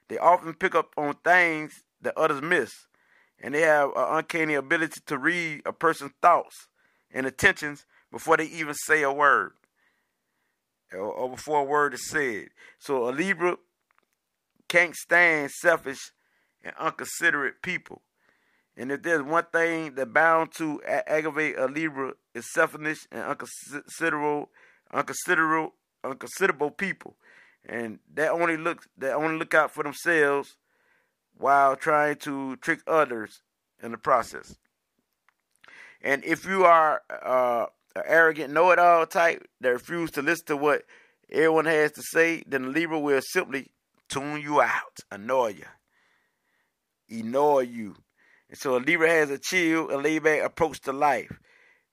They 0.09 0.18
often 0.18 0.55
pick 0.55 0.74
up 0.74 0.93
on 0.97 1.14
things 1.24 1.85
that 2.01 2.16
others 2.16 2.40
miss, 2.40 2.86
and 3.40 3.55
they 3.55 3.62
have 3.62 3.90
an 3.97 4.18
uncanny 4.18 4.55
ability 4.55 5.01
to 5.06 5.18
read 5.18 5.62
a 5.66 5.73
person's 5.73 6.12
thoughts 6.23 6.68
and 7.12 7.26
attentions 7.26 7.86
before 8.10 8.36
they 8.36 8.46
even 8.46 8.74
say 8.74 9.02
a 9.02 9.12
word 9.12 9.52
or, 10.92 11.00
or 11.00 11.30
before 11.30 11.60
a 11.60 11.64
word 11.64 11.94
is 11.94 12.08
said. 12.08 12.48
So 12.78 13.08
a 13.08 13.10
Libra 13.10 13.56
can't 14.68 14.94
stand 14.94 15.50
selfish 15.50 16.12
and 16.64 16.74
unconsiderate 16.78 17.62
people. 17.62 18.02
And 18.76 18.92
if 18.92 19.02
there's 19.02 19.22
one 19.22 19.46
thing 19.52 19.94
that 19.94 20.12
bound 20.12 20.52
to 20.56 20.82
aggravate 20.84 21.58
a 21.58 21.66
Libra 21.66 22.12
is 22.34 22.52
selfishness 22.52 23.06
and 23.10 23.22
unconsiderable, 23.22 24.50
unconsiderable, 24.92 25.72
unconsiderable 26.04 26.70
people, 26.72 27.16
and 27.64 27.98
that 28.14 28.30
only 28.30 28.56
look 28.56 28.86
that 28.98 29.14
only 29.14 29.38
look 29.38 29.54
out 29.54 29.72
for 29.72 29.82
themselves 29.82 30.56
while 31.38 31.74
trying 31.74 32.16
to 32.16 32.56
trick 32.56 32.80
others 32.86 33.40
in 33.82 33.92
the 33.92 33.98
process. 33.98 34.56
And 36.02 36.24
if 36.24 36.44
you 36.44 36.64
are 36.64 37.02
uh, 37.10 37.66
an 37.94 38.02
arrogant 38.06 38.52
know-it-all 38.52 39.06
type 39.06 39.47
that 39.60 39.70
refuse 39.70 40.10
to 40.12 40.23
listen 40.23 40.47
to 40.47 40.56
what 40.56 40.82
everyone 41.31 41.64
has 41.66 41.93
to 41.93 42.02
say, 42.02 42.43
then 42.47 42.62
the 42.62 42.68
Libra 42.68 42.98
will 42.98 43.20
simply 43.23 43.70
tune 44.09 44.40
you 44.40 44.60
out, 44.60 44.98
annoy 45.10 45.48
you, 45.48 45.64
ignore 47.09 47.62
you. 47.62 47.97
And 48.48 48.59
so 48.59 48.77
a 48.77 48.78
Libra 48.78 49.09
has 49.09 49.31
a 49.31 49.39
chill 49.39 49.90
and 49.90 50.02
laid 50.02 50.23
back 50.23 50.43
approach 50.43 50.81
to 50.82 50.93
life. 50.93 51.32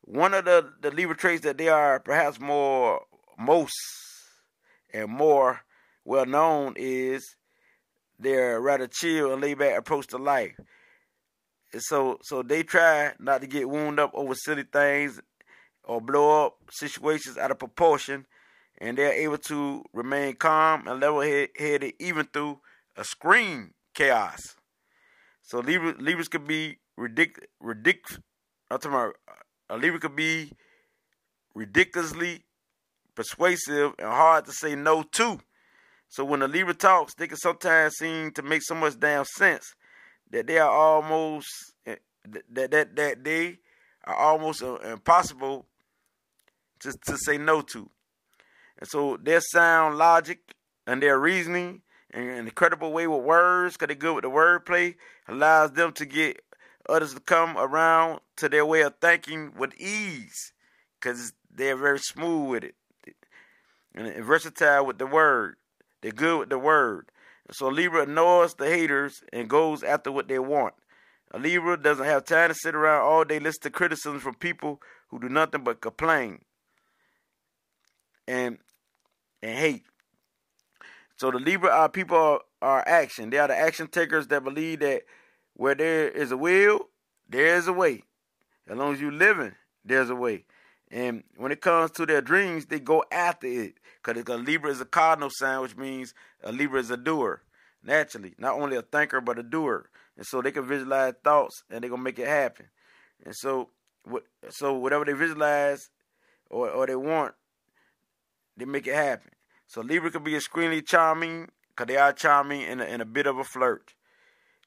One 0.01 0.33
of 0.33 0.45
the, 0.45 0.69
the 0.81 0.91
Libra 0.91 1.15
traits 1.15 1.43
that 1.43 1.57
they 1.57 1.69
are 1.69 1.99
perhaps 1.99 2.39
more 2.39 3.01
most 3.39 3.73
and 4.93 5.09
more 5.09 5.61
well 6.05 6.25
known 6.25 6.73
is 6.75 7.35
their 8.19 8.61
rather 8.61 8.87
chill 8.87 9.33
and 9.33 9.41
laid 9.41 9.57
back 9.57 9.77
approach 9.77 10.07
to 10.07 10.17
life. 10.17 10.55
So 11.79 12.19
so 12.21 12.43
they 12.43 12.63
try 12.63 13.13
not 13.19 13.41
to 13.41 13.47
get 13.47 13.69
wound 13.69 13.99
up 13.99 14.11
over 14.13 14.35
silly 14.35 14.63
things 14.63 15.19
or 15.83 15.99
blow 15.99 16.45
up 16.45 16.57
situations 16.71 17.37
out 17.37 17.51
of 17.51 17.59
proportion, 17.59 18.25
and 18.77 18.97
they're 18.97 19.13
able 19.13 19.37
to 19.39 19.83
remain 19.91 20.35
calm 20.35 20.87
and 20.87 20.99
level 20.99 21.21
headed 21.21 21.93
even 21.99 22.25
through 22.27 22.59
a 22.95 23.03
screen 23.03 23.73
chaos. 23.93 24.55
So 25.41 25.59
Libra, 25.59 25.95
Libras 25.99 26.27
could 26.27 26.47
be 26.47 26.77
ridic 26.97 27.39
ridic 27.61 28.19
I'm 28.69 28.79
talking 28.79 28.91
about 28.91 29.15
a 29.69 29.77
Libra 29.77 29.99
could 29.99 30.15
be 30.15 30.51
ridiculously 31.55 32.43
persuasive 33.15 33.93
and 33.99 34.07
hard 34.07 34.45
to 34.45 34.51
say 34.51 34.75
no 34.75 35.03
to. 35.03 35.39
So 36.09 36.23
when 36.23 36.43
a 36.43 36.47
Libra 36.47 36.73
talks, 36.75 37.15
they 37.15 37.27
can 37.27 37.37
sometimes 37.37 37.95
seem 37.95 38.31
to 38.31 38.43
make 38.43 38.61
so 38.63 38.75
much 38.75 38.99
damn 38.99 39.25
sense 39.25 39.73
that 40.33 40.47
they 40.47 40.57
are 40.57 40.69
almost 40.69 41.47
eh, 41.85 41.95
that 42.49 42.71
that 42.71 42.95
that 42.95 43.23
they 43.23 43.57
are 44.03 44.15
almost 44.15 44.61
uh, 44.61 44.75
impossible 44.79 45.65
to 46.79 46.91
to 47.05 47.17
say 47.17 47.37
no 47.37 47.61
to. 47.61 47.89
And 48.79 48.89
so 48.89 49.17
their 49.17 49.39
sound 49.39 49.97
logic 49.97 50.55
and 50.85 51.01
their 51.01 51.17
reasoning 51.19 51.81
and 52.11 52.29
an 52.29 52.45
incredible 52.45 52.91
way 52.91 53.07
with 53.07 53.23
words, 53.23 53.75
because 53.75 53.87
they're 53.87 53.95
good 53.95 54.15
with 54.15 54.23
the 54.23 54.29
wordplay, 54.29 54.95
allows 55.27 55.71
them 55.71 55.93
to 55.93 56.05
get 56.05 56.41
others 56.89 57.13
to 57.13 57.19
come 57.19 57.57
around 57.57 58.19
to 58.37 58.49
their 58.49 58.65
way 58.65 58.81
of 58.81 58.95
thinking 58.99 59.53
with 59.57 59.73
ease, 59.79 60.51
because 60.99 61.33
they're 61.49 61.77
very 61.77 61.99
smooth 61.99 62.49
with 62.49 62.63
it 62.65 62.75
and 63.95 64.25
versatile 64.25 64.85
with 64.85 64.97
the 64.97 65.05
word. 65.05 65.55
They're 66.01 66.11
good 66.11 66.39
with 66.39 66.49
the 66.49 66.59
word. 66.59 67.09
So 67.51 67.67
Libra 67.67 68.03
ignores 68.03 68.53
the 68.53 68.67
haters 68.67 69.23
and 69.33 69.49
goes 69.49 69.83
after 69.83 70.11
what 70.11 70.27
they 70.27 70.39
want. 70.39 70.73
A 71.31 71.39
Libra 71.39 71.81
doesn't 71.81 72.05
have 72.05 72.25
time 72.25 72.49
to 72.49 72.55
sit 72.55 72.75
around 72.75 73.01
all 73.01 73.25
day 73.25 73.39
listening 73.39 73.63
to 73.63 73.69
criticism 73.71 74.19
from 74.19 74.35
people 74.35 74.81
who 75.09 75.19
do 75.19 75.29
nothing 75.29 75.63
but 75.63 75.81
complain 75.81 76.39
and 78.27 78.59
and 79.41 79.57
hate. 79.57 79.83
So 81.17 81.31
the 81.31 81.39
Libra 81.39 81.69
are 81.69 81.89
people 81.89 82.17
are, 82.17 82.41
are 82.61 82.83
action. 82.87 83.29
They 83.29 83.37
are 83.37 83.47
the 83.47 83.57
action 83.57 83.87
takers 83.87 84.27
that 84.27 84.43
believe 84.43 84.79
that 84.79 85.03
where 85.53 85.75
there 85.75 86.07
is 86.09 86.31
a 86.31 86.37
will, 86.37 86.87
there 87.29 87.55
is 87.55 87.67
a 87.67 87.73
way. 87.73 88.03
As 88.67 88.77
long 88.77 88.93
as 88.93 89.01
you're 89.01 89.11
living, 89.11 89.53
there's 89.83 90.09
a 90.09 90.15
way. 90.15 90.45
And 90.93 91.23
when 91.37 91.51
it 91.51 91.59
comes 91.59 91.89
to 91.91 92.05
their 92.05 92.21
dreams, 92.21 92.67
they 92.67 92.79
go 92.79 93.03
after 93.11 93.47
it. 93.47 93.79
Because 94.03 94.23
a 94.27 94.37
Libra 94.37 94.69
is 94.69 94.79
a 94.79 94.85
cardinal 94.85 95.31
sign, 95.31 95.59
which 95.61 95.75
means 95.75 96.13
a 96.43 96.51
Libra 96.51 96.79
is 96.79 96.91
a 96.91 96.97
doer. 96.97 97.41
Naturally. 97.83 98.35
Not 98.37 98.53
only 98.53 98.77
a 98.77 98.83
thinker, 98.83 99.19
but 99.19 99.39
a 99.39 99.43
doer. 99.43 99.89
And 100.15 100.25
so 100.25 100.39
they 100.39 100.51
can 100.51 100.67
visualize 100.67 101.15
thoughts 101.23 101.63
and 101.71 101.81
they're 101.81 101.89
going 101.89 102.01
to 102.01 102.03
make 102.03 102.19
it 102.19 102.27
happen. 102.27 102.67
And 103.25 103.35
so, 103.35 103.69
so 104.49 104.73
whatever 104.75 105.03
they 105.03 105.13
visualize 105.13 105.89
or, 106.51 106.69
or 106.69 106.85
they 106.85 106.95
want, 106.95 107.33
they 108.55 108.65
make 108.65 108.85
it 108.85 108.93
happen. 108.93 109.31
So 109.65 109.81
Libra 109.81 110.11
can 110.11 110.23
be 110.23 110.35
extremely 110.35 110.83
charming 110.83 111.49
because 111.69 111.87
they 111.87 111.97
are 111.97 112.13
charming 112.13 112.65
and 112.65 112.81
a, 112.81 112.85
and 112.87 113.01
a 113.01 113.05
bit 113.05 113.25
of 113.25 113.39
a 113.39 113.43
flirt. 113.43 113.95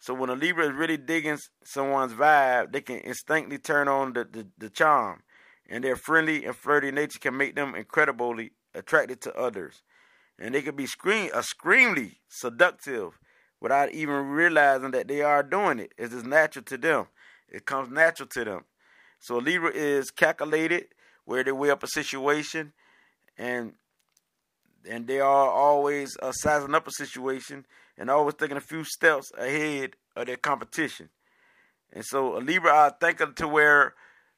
So 0.01 0.13
when 0.13 0.31
a 0.31 0.35
Libra 0.35 0.67
is 0.67 0.73
really 0.73 0.97
digging 0.97 1.39
someone's 1.63 2.15
vibe, 2.15 2.73
they 2.73 2.81
can 2.81 2.97
instinctively 2.97 3.59
turn 3.59 3.87
on 3.87 4.13
the, 4.13 4.25
the, 4.25 4.49
the 4.59 4.71
charm. 4.71 5.23
And 5.69 5.83
their 5.83 5.97
friendly 5.97 6.45
and 6.45 6.55
flirty 6.55 6.91
nature 6.91 7.19
can 7.19 7.37
make 7.37 7.57
them 7.57 7.75
incredibly 7.75 8.53
attracted 8.75 9.21
to 9.23 9.35
others. 9.35 9.83
And 10.39 10.55
they 10.55 10.63
can 10.63 10.77
be 10.77 10.87
scream, 10.87 11.31
extremely 11.35 12.21
seductive 12.29 13.19
without 13.61 13.93
even 13.93 14.29
realizing 14.29 14.91
that 14.93 15.09
they 15.09 15.23
are 15.23 15.43
doing 15.43 15.79
it. 15.79 15.93
It's 15.97 16.13
just 16.13 16.27
natural 16.27 16.65
to 16.67 16.77
them. 16.77 17.07
It 17.49 17.65
comes 17.65 17.91
natural 17.91 18.29
to 18.29 18.45
them. 18.45 18.65
So 19.19 19.39
Libra 19.39 19.71
is 19.75 20.11
calculated 20.11 20.89
where 21.25 21.43
they 21.43 21.53
weigh 21.53 21.71
up 21.71 21.83
a 21.83 21.89
situation 21.89 22.73
and 23.37 23.75
and 24.89 25.09
they 25.09 25.19
are 25.19 25.51
always 25.51 26.17
uh, 26.23 26.31
sizing 26.31 26.75
up 26.75 26.87
a 26.87 26.93
situation 26.93 27.67
and 27.99 28.09
always 28.09 28.35
taking 28.35 28.57
a 28.57 28.61
few 28.61 28.85
steps 28.85 29.33
ahead 29.37 29.97
of 30.15 30.27
their 30.27 30.37
competition. 30.37 31.09
And 31.93 32.05
so 32.05 32.39
a 32.39 32.41
Libra 32.41 32.71
are 32.71 32.97
thinking 33.01 33.35
to 33.35 33.49
where 33.49 33.95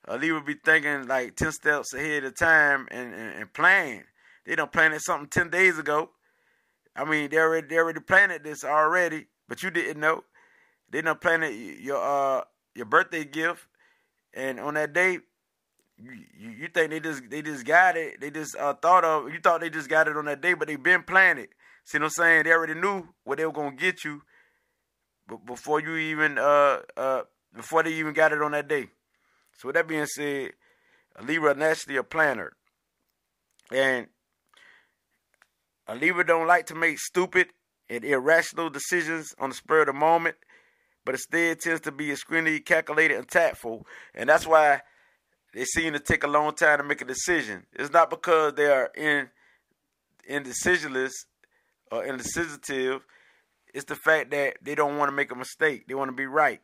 a 0.09 0.17
Libra 0.17 0.43
be 0.43 0.55
thinking 0.55 1.07
like 1.07 1.37
10 1.37 1.53
steps 1.53 1.93
ahead 1.93 2.25
of 2.25 2.35
time 2.37 2.89
and, 2.91 3.15
and, 3.15 3.35
and 3.37 3.53
plan. 3.53 4.05
They 4.47 4.57
don't 4.57 4.73
plan 4.73 4.93
it 4.93 5.03
something 5.03 5.29
10 5.29 5.51
days 5.51 5.79
ago. 5.79 6.11
I 6.97 7.05
mean, 7.05 7.31
they 7.31 7.37
already, 7.37 7.69
they 7.69 7.77
already 7.77 8.01
planted 8.01 8.43
this 8.43 8.65
already, 8.65 9.27
but 9.49 9.63
you 9.63 9.71
didn't 9.71 10.01
know. 10.01 10.25
They 10.91 11.03
don't 11.03 11.21
plan 11.21 11.43
it, 11.43 11.53
your, 11.81 11.99
uh, 12.03 12.45
your 12.75 12.87
birthday 12.87 13.25
gift. 13.25 13.67
And 14.33 14.59
on 14.59 14.75
that 14.75 14.95
day, 14.95 15.19
you, 15.99 16.51
you 16.51 16.69
think 16.69 16.91
they 16.91 17.01
just 17.01 17.29
they 17.29 17.43
just 17.43 17.65
got 17.65 17.97
it? 17.97 18.21
They 18.21 18.31
just 18.31 18.57
uh, 18.57 18.75
thought 18.75 19.05
of 19.05 19.33
you 19.33 19.41
thought 19.41 19.61
they 19.61 19.71
just 19.71 19.89
got 19.89 20.07
it 20.07 20.17
on 20.17 20.27
that 20.27 20.41
day, 20.41 20.55
but 20.55 20.69
they 20.69 20.77
been 20.77 21.03
planning. 21.03 21.49
See 21.85 21.99
what 21.99 22.05
I'm 22.05 22.11
saying? 22.11 22.45
They 22.45 22.53
already 22.53 22.75
knew 22.75 23.09
what 23.25 23.39
they 23.39 23.47
were 23.47 23.53
gonna 23.53 23.75
get 23.75 24.05
you, 24.05 24.23
but 25.27 25.45
before 25.45 25.81
you 25.81 25.97
even 25.97 26.39
uh 26.39 26.81
uh 26.97 27.23
before 27.55 27.83
they 27.83 27.95
even 27.95 28.13
got 28.15 28.33
it 28.33 28.43
on 28.43 28.53
that 28.53 28.69
day. 28.69 28.91
So 29.59 29.69
with 29.69 29.75
that 29.75 29.87
being 29.87 30.07
said, 30.07 30.53
a 31.17 31.23
Libra 31.23 31.55
naturally 31.55 31.99
a 31.99 32.05
planner, 32.05 32.53
and 33.71 34.07
A 35.89 35.95
Libra 35.95 36.25
don't 36.25 36.47
like 36.47 36.67
to 36.67 36.75
make 36.75 36.99
stupid 36.99 37.49
and 37.89 38.05
irrational 38.05 38.69
decisions 38.69 39.35
on 39.39 39.49
the 39.49 39.57
spur 39.57 39.81
of 39.81 39.87
the 39.87 39.95
moment, 39.95 40.37
but 41.05 41.15
instead 41.15 41.61
tends 41.61 41.81
to 41.83 41.93
be 41.93 42.13
extremely 42.13 42.61
calculated 42.61 43.17
and 43.17 43.27
tactful, 43.27 43.87
and 44.15 44.29
that's 44.29 44.47
why 44.47 44.83
they 45.55 45.65
seem 45.65 45.95
to 45.95 45.99
take 45.99 46.25
a 46.25 46.29
long 46.29 46.55
time 46.55 46.79
to 46.79 46.85
make 46.85 47.01
a 47.01 47.07
decision. 47.07 47.65
It's 47.73 47.91
not 47.91 48.11
because 48.11 48.53
they 48.55 48.67
are 48.67 48.91
in 48.95 49.29
indecisionless 50.29 51.25
or 51.91 52.05
indecisive. 52.05 53.01
It's 53.73 53.87
the 53.87 53.97
fact 53.97 54.31
that 54.33 54.59
they 54.63 54.75
don't 54.75 54.99
want 54.99 55.09
to 55.09 55.17
make 55.17 55.33
a 55.33 55.35
mistake. 55.35 55.89
They 55.89 55.95
want 55.95 56.11
to 56.11 56.17
be 56.17 56.27
right. 56.27 56.61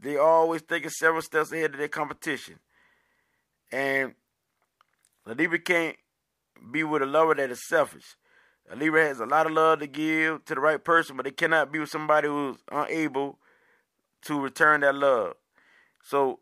They 0.00 0.16
always 0.16 0.62
thinking 0.62 0.90
several 0.90 1.22
steps 1.22 1.52
ahead 1.52 1.72
of 1.72 1.78
their 1.78 1.88
competition. 1.88 2.58
And 3.70 4.14
the 5.24 5.34
Libra 5.34 5.58
can't 5.58 5.96
be 6.70 6.84
with 6.84 7.02
a 7.02 7.06
lover 7.06 7.34
that 7.34 7.50
is 7.50 7.66
selfish. 7.68 8.16
A 8.70 8.76
Libra 8.76 9.04
has 9.06 9.18
a 9.18 9.26
lot 9.26 9.46
of 9.46 9.52
love 9.52 9.80
to 9.80 9.86
give 9.86 10.44
to 10.44 10.54
the 10.54 10.60
right 10.60 10.82
person, 10.82 11.16
but 11.16 11.24
they 11.24 11.30
cannot 11.30 11.72
be 11.72 11.78
with 11.78 11.90
somebody 11.90 12.28
who's 12.28 12.58
unable 12.70 13.38
to 14.22 14.40
return 14.40 14.82
that 14.82 14.94
love. 14.94 15.34
So 16.04 16.40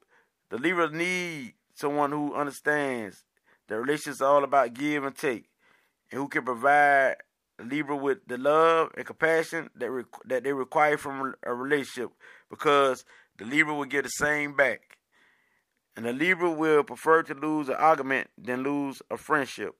the 0.51 0.59
Libra 0.59 0.91
need 0.91 1.55
someone 1.75 2.11
who 2.13 2.35
understands 2.35 3.25
that 3.69 3.81
relationships 3.81 4.21
all 4.21 4.45
about 4.45 4.75
give 4.75 5.05
and 5.05 5.17
take, 5.17 5.47
and 6.11 6.21
who 6.21 6.29
can 6.29 6.45
provide 6.45 7.17
Libra 7.59 7.97
with 7.97 8.19
the 8.27 8.37
love 8.37 8.91
and 8.97 9.07
compassion 9.07 9.71
that 9.77 9.91
re- 9.91 10.05
that 10.27 10.45
they 10.45 10.53
require 10.53 10.99
from 10.99 11.35
a 11.43 11.55
relationship, 11.55 12.11
because 12.51 13.05
the 13.41 13.47
Libra 13.47 13.75
will 13.75 13.87
get 13.87 14.05
the 14.05 14.11
same 14.11 14.55
back, 14.55 14.99
and 15.97 16.05
the 16.05 16.13
Libra 16.13 16.51
will 16.51 16.85
prefer 16.85 17.23
to 17.23 17.33
lose 17.33 17.71
an 17.71 17.77
argument 17.77 18.29
than 18.37 18.63
lose 18.63 19.01
a 19.11 19.17
friendship. 19.17 19.75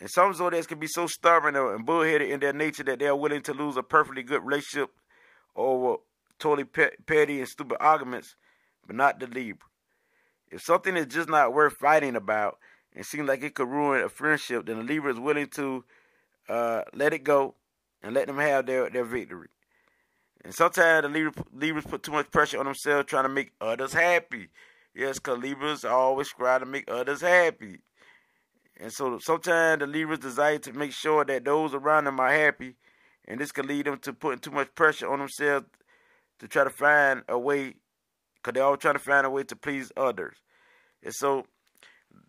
And 0.00 0.10
some 0.10 0.34
zodiacs 0.34 0.66
can 0.66 0.80
be 0.80 0.88
so 0.88 1.06
stubborn 1.06 1.54
and 1.54 1.86
bullheaded 1.86 2.28
in 2.28 2.40
their 2.40 2.52
nature 2.52 2.82
that 2.82 2.98
they 2.98 3.06
are 3.06 3.14
willing 3.14 3.42
to 3.42 3.54
lose 3.54 3.76
a 3.76 3.84
perfectly 3.84 4.24
good 4.24 4.44
relationship 4.44 4.90
over 5.54 5.98
totally 6.40 6.64
petty 6.64 7.38
and 7.38 7.48
stupid 7.48 7.76
arguments, 7.78 8.34
but 8.84 8.96
not 8.96 9.20
the 9.20 9.28
Libra. 9.28 9.68
If 10.50 10.62
something 10.62 10.96
is 10.96 11.06
just 11.06 11.28
not 11.28 11.54
worth 11.54 11.74
fighting 11.74 12.16
about 12.16 12.58
and 12.92 13.06
seems 13.06 13.28
like 13.28 13.44
it 13.44 13.54
could 13.54 13.68
ruin 13.68 14.02
a 14.02 14.08
friendship, 14.08 14.66
then 14.66 14.78
the 14.78 14.82
Libra 14.82 15.12
is 15.12 15.20
willing 15.20 15.46
to 15.50 15.84
uh, 16.48 16.82
let 16.92 17.12
it 17.12 17.22
go 17.22 17.54
and 18.02 18.14
let 18.14 18.26
them 18.26 18.38
have 18.38 18.66
their, 18.66 18.90
their 18.90 19.04
victory. 19.04 19.48
And 20.44 20.54
sometimes 20.54 21.02
the 21.02 21.08
Libra, 21.08 21.44
Libras 21.52 21.84
put 21.84 22.02
too 22.02 22.12
much 22.12 22.30
pressure 22.30 22.58
on 22.58 22.64
themselves 22.64 23.08
trying 23.08 23.24
to 23.24 23.28
make 23.28 23.52
others 23.60 23.92
happy. 23.92 24.48
Yes, 24.94 25.18
because 25.18 25.38
Libras 25.38 25.84
always 25.84 26.28
try 26.28 26.58
to 26.58 26.66
make 26.66 26.90
others 26.90 27.20
happy. 27.20 27.80
And 28.78 28.92
so 28.92 29.18
sometimes 29.18 29.80
the 29.80 29.86
Libras 29.86 30.20
desire 30.20 30.58
to 30.58 30.72
make 30.72 30.92
sure 30.92 31.24
that 31.24 31.44
those 31.44 31.74
around 31.74 32.04
them 32.04 32.18
are 32.18 32.32
happy, 32.32 32.76
and 33.28 33.38
this 33.38 33.52
can 33.52 33.66
lead 33.66 33.86
them 33.86 33.98
to 33.98 34.12
putting 34.14 34.40
too 34.40 34.50
much 34.50 34.74
pressure 34.74 35.10
on 35.10 35.18
themselves 35.18 35.66
to 36.38 36.48
try 36.48 36.64
to 36.64 36.70
find 36.70 37.22
a 37.28 37.38
way 37.38 37.74
because 38.36 38.54
they're 38.54 38.64
all 38.64 38.78
trying 38.78 38.94
to 38.94 39.00
find 39.00 39.26
a 39.26 39.30
way 39.30 39.42
to 39.44 39.54
please 39.54 39.92
others. 39.96 40.36
And 41.02 41.12
so 41.14 41.44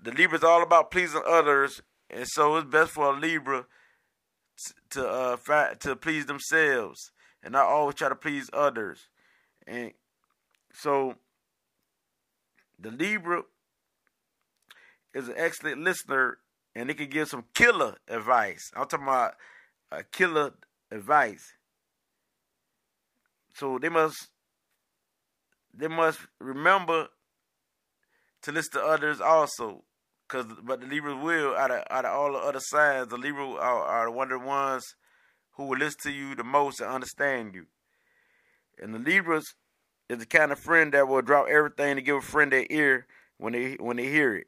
the 0.04 0.12
Libra 0.12 0.38
is 0.38 0.44
all 0.44 0.62
about 0.62 0.92
pleasing 0.92 1.24
others, 1.26 1.82
and 2.10 2.28
so 2.28 2.58
it's 2.58 2.68
best 2.68 2.92
for 2.92 3.16
a 3.16 3.18
Libra 3.18 3.66
to 4.92 5.08
uh 5.08 5.74
to 5.76 5.96
please 5.96 6.26
themselves 6.26 7.12
and 7.44 7.56
I 7.56 7.62
always 7.62 7.96
try 7.96 8.10
to 8.10 8.16
please 8.16 8.50
others. 8.54 9.08
And 9.68 9.94
so 10.74 11.16
the 12.80 12.92
Libra 12.92 13.44
is 15.14 15.28
an 15.28 15.36
excellent 15.38 15.82
listener 15.82 16.38
and 16.76 16.90
they 16.90 16.94
can 16.94 17.10
give 17.10 17.28
some 17.28 17.46
killer 17.54 17.96
advice. 18.08 18.72
I'm 18.76 18.88
talking 18.88 19.08
about 19.08 19.34
a 19.92 20.04
killer 20.04 20.54
advice. 20.90 21.54
So 23.54 23.78
they 23.80 23.90
must 23.90 24.30
they 25.74 25.88
must 25.88 26.20
remember 26.40 27.08
to 28.44 28.52
listen 28.52 28.74
to 28.74 28.86
others 28.86 29.22
also. 29.22 29.84
Cause, 30.28 30.46
but 30.64 30.80
the 30.80 30.88
Libra 30.88 31.16
will, 31.16 31.56
out 31.58 31.72
of, 31.72 31.84
out 31.90 32.06
of 32.06 32.12
all 32.12 32.32
the 32.32 32.40
other 32.40 32.62
signs, 32.62 33.10
the 33.10 33.18
Libra 33.18 33.52
are, 33.52 33.84
are 33.84 34.10
one 34.10 34.32
of 34.32 34.42
ones 34.42 34.96
who 35.62 35.70
will 35.70 35.78
listen 35.78 36.00
to 36.04 36.12
you 36.12 36.36
the 36.36 36.44
most 36.44 36.82
and 36.82 36.90
understand 36.90 37.54
you. 37.54 37.66
And 38.80 38.94
the 38.94 39.00
Libras 39.00 39.46
is 40.10 40.18
the 40.18 40.26
kind 40.26 40.52
of 40.52 40.60
friend 40.60 40.94
that 40.94 41.08
will 41.08 41.22
drop 41.22 41.48
everything 41.48 41.96
to 41.96 42.02
give 42.02 42.16
a 42.18 42.22
friend 42.22 42.52
their 42.52 42.66
ear 42.70 43.06
when 43.38 43.54
they 43.54 43.74
when 43.76 43.98
they 43.98 44.08
hear 44.08 44.36
it. 44.36 44.48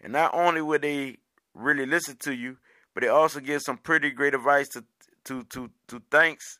And 0.00 0.12
not 0.12 0.34
only 0.34 0.62
will 0.62 0.78
they 0.78 1.18
really 1.54 1.86
listen 1.86 2.16
to 2.20 2.34
you, 2.34 2.58
but 2.94 3.02
they 3.02 3.08
also 3.08 3.40
give 3.40 3.62
some 3.62 3.76
pretty 3.76 4.10
great 4.10 4.34
advice 4.34 4.68
to 4.70 4.84
to 5.24 5.42
to 5.44 5.70
to 5.88 6.02
thanks 6.10 6.58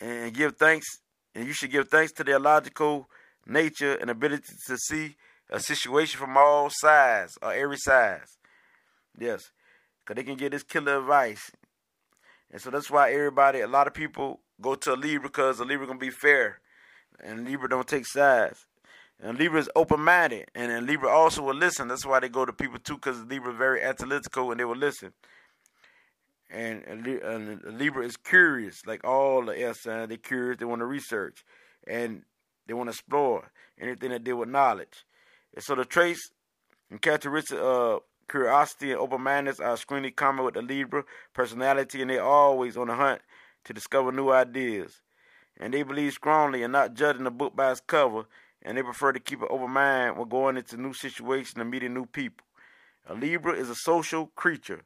and 0.00 0.34
give 0.34 0.56
thanks 0.56 0.86
and 1.34 1.46
you 1.46 1.52
should 1.52 1.70
give 1.70 1.88
thanks 1.88 2.12
to 2.12 2.24
their 2.24 2.38
logical 2.38 3.08
nature 3.46 3.94
and 3.94 4.10
ability 4.10 4.52
to 4.66 4.76
see 4.76 5.16
a 5.50 5.60
situation 5.60 6.18
from 6.18 6.36
all 6.36 6.68
sides 6.70 7.38
or 7.40 7.52
every 7.52 7.76
size. 7.78 8.36
Yes, 9.18 9.50
because 10.00 10.16
they 10.16 10.24
can 10.24 10.36
get 10.36 10.52
this 10.52 10.62
killer 10.62 10.98
advice. 10.98 11.50
And 12.50 12.60
so 12.60 12.70
that's 12.70 12.90
why 12.90 13.12
everybody, 13.12 13.60
a 13.60 13.68
lot 13.68 13.86
of 13.86 13.94
people 13.94 14.40
go 14.60 14.74
to 14.74 14.94
a 14.94 14.96
Libra 14.96 15.28
because 15.28 15.60
a 15.60 15.64
Libra 15.64 15.86
to 15.86 15.94
be 15.94 16.10
fair. 16.10 16.60
And 17.20 17.44
Libra 17.44 17.68
don't 17.68 17.86
take 17.86 18.06
sides. 18.06 18.66
And 19.20 19.38
Libra 19.38 19.60
is 19.60 19.70
open 19.74 20.00
minded. 20.00 20.48
And, 20.54 20.70
and 20.70 20.86
Libra 20.86 21.10
also 21.10 21.42
will 21.42 21.54
listen. 21.54 21.88
That's 21.88 22.06
why 22.06 22.20
they 22.20 22.28
go 22.28 22.44
to 22.44 22.52
people 22.52 22.78
too 22.78 22.94
because 22.94 23.24
Libra 23.24 23.52
is 23.52 23.58
very 23.58 23.82
analytical 23.82 24.50
and 24.50 24.60
they 24.60 24.64
will 24.64 24.76
listen 24.76 25.12
and, 26.50 26.82
and 26.84 27.78
Libra 27.78 28.04
is 28.04 28.16
curious, 28.16 28.86
like 28.86 29.04
all 29.04 29.44
the 29.44 29.56
air 29.56 29.74
signs. 29.74 30.08
They're 30.08 30.16
curious. 30.16 30.58
They 30.58 30.64
want 30.64 30.80
to 30.80 30.86
research, 30.86 31.44
and 31.86 32.22
they 32.66 32.74
want 32.74 32.88
to 32.88 32.92
explore 32.92 33.50
anything 33.80 34.10
that 34.10 34.24
deal 34.24 34.36
with 34.36 34.48
knowledge. 34.48 35.04
And 35.54 35.62
so 35.62 35.74
the 35.74 35.84
traits 35.84 36.30
and 36.90 37.00
characteristics 37.00 37.60
of 37.60 38.00
curiosity 38.28 38.92
and 38.92 39.00
open-mindedness 39.00 39.60
are 39.60 39.74
extremely 39.74 40.10
common 40.10 40.44
with 40.44 40.54
the 40.54 40.62
Libra 40.62 41.04
personality, 41.32 42.02
and 42.02 42.10
they're 42.10 42.22
always 42.22 42.76
on 42.76 42.88
the 42.88 42.94
hunt 42.94 43.20
to 43.64 43.72
discover 43.72 44.12
new 44.12 44.30
ideas. 44.30 45.00
And 45.56 45.74
they 45.74 45.82
believe 45.82 46.12
strongly 46.12 46.62
in 46.62 46.72
not 46.72 46.94
judging 46.94 47.26
a 47.26 47.30
book 47.30 47.56
by 47.56 47.72
its 47.72 47.80
cover, 47.80 48.24
and 48.62 48.76
they 48.76 48.82
prefer 48.82 49.12
to 49.12 49.20
keep 49.20 49.40
an 49.42 49.48
open 49.50 49.70
mind 49.70 50.16
when 50.16 50.28
going 50.28 50.56
into 50.56 50.76
new 50.76 50.92
situations 50.92 51.54
and 51.56 51.70
meeting 51.70 51.94
new 51.94 52.06
people. 52.06 52.46
A 53.06 53.14
Libra 53.14 53.54
is 53.54 53.70
a 53.70 53.74
social 53.74 54.26
creature 54.36 54.82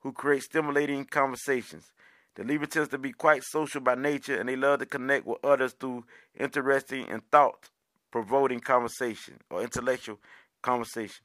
who 0.00 0.12
creates 0.12 0.46
stimulating 0.46 1.04
conversations. 1.04 1.90
The 2.34 2.44
Libra 2.44 2.66
tends 2.66 2.88
to 2.90 2.98
be 2.98 3.12
quite 3.12 3.42
social 3.44 3.80
by 3.80 3.94
nature 3.94 4.38
and 4.38 4.48
they 4.48 4.56
love 4.56 4.80
to 4.80 4.86
connect 4.86 5.26
with 5.26 5.44
others 5.44 5.72
through 5.72 6.04
interesting 6.38 7.08
and 7.08 7.22
thought 7.30 7.70
provoking 8.10 8.60
conversation 8.60 9.38
or 9.50 9.62
intellectual 9.62 10.18
conversation. 10.60 11.24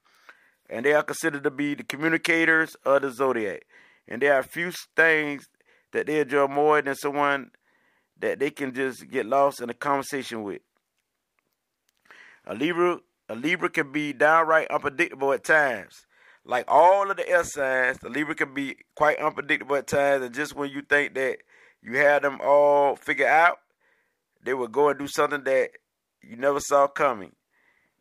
And 0.69 0.85
they 0.85 0.93
are 0.93 1.03
considered 1.03 1.43
to 1.43 1.51
be 1.51 1.75
the 1.75 1.83
communicators 1.83 2.75
of 2.85 3.01
the 3.01 3.11
zodiac. 3.11 3.63
And 4.07 4.21
there 4.21 4.33
are 4.33 4.43
few 4.43 4.71
things 4.95 5.47
that 5.93 6.07
they 6.07 6.19
enjoy 6.19 6.47
more 6.47 6.81
than 6.81 6.95
someone 6.95 7.51
that 8.19 8.39
they 8.39 8.49
can 8.49 8.73
just 8.73 9.09
get 9.09 9.25
lost 9.25 9.61
in 9.61 9.69
a 9.69 9.73
conversation 9.73 10.43
with. 10.43 10.61
A 12.45 12.55
Libra, 12.55 12.99
a 13.29 13.35
Libra 13.35 13.69
can 13.69 13.91
be 13.91 14.13
downright 14.13 14.69
unpredictable 14.69 15.33
at 15.33 15.43
times 15.43 16.05
like 16.47 16.63
all 16.67 17.11
of 17.11 17.17
the 17.17 17.29
air 17.29 17.43
signs, 17.43 17.97
the 17.99 18.09
Libra 18.09 18.33
can 18.33 18.53
be 18.53 18.77
quite 18.95 19.19
unpredictable 19.19 19.75
at 19.75 19.85
times, 19.85 20.23
and 20.23 20.33
just 20.33 20.55
when 20.55 20.71
you 20.71 20.81
think 20.81 21.13
that 21.15 21.39
you 21.81 21.97
had 21.97 22.23
them 22.23 22.39
all 22.41 22.95
figured 22.95 23.27
out, 23.27 23.59
they 24.43 24.53
will 24.53 24.69
go 24.69 24.89
and 24.89 24.97
do 24.97 25.07
something 25.07 25.43
that 25.43 25.71
you 26.23 26.37
never 26.37 26.61
saw 26.61 26.87
coming. 26.87 27.33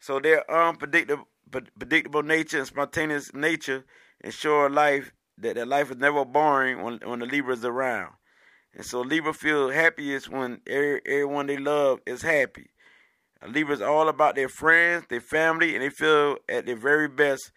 So 0.01 0.21
they're 0.21 0.49
unpredictable 0.49 1.27
predictable 1.51 2.23
nature 2.23 2.59
and 2.59 2.67
spontaneous 2.67 3.33
nature 3.35 3.85
ensure 4.23 4.69
life 4.69 5.13
that 5.39 5.55
their 5.55 5.67
life 5.67 5.91
is 5.91 5.97
never 5.97 6.25
boring 6.25 6.83
when 6.83 7.01
when 7.05 7.21
the 7.21 7.27
Libra 7.27 7.55
is 7.55 7.65
around. 7.65 8.13
And 8.75 8.85
so 8.85 9.01
Libra 9.01 9.33
feel 9.33 9.71
happiest 9.71 10.29
when 10.29 10.61
everyone 10.67 11.47
they 11.47 11.57
love 11.57 12.01
is 12.07 12.23
happy. 12.23 12.71
A 13.43 13.49
Libra 13.49 13.75
is 13.75 13.83
all 13.83 14.09
about 14.09 14.35
their 14.35 14.49
friends, 14.49 15.07
their 15.09 15.21
family, 15.21 15.75
and 15.75 15.83
they 15.83 15.91
feel 15.91 16.37
at 16.49 16.67
their 16.67 16.77
very 16.77 17.09
best 17.09 17.53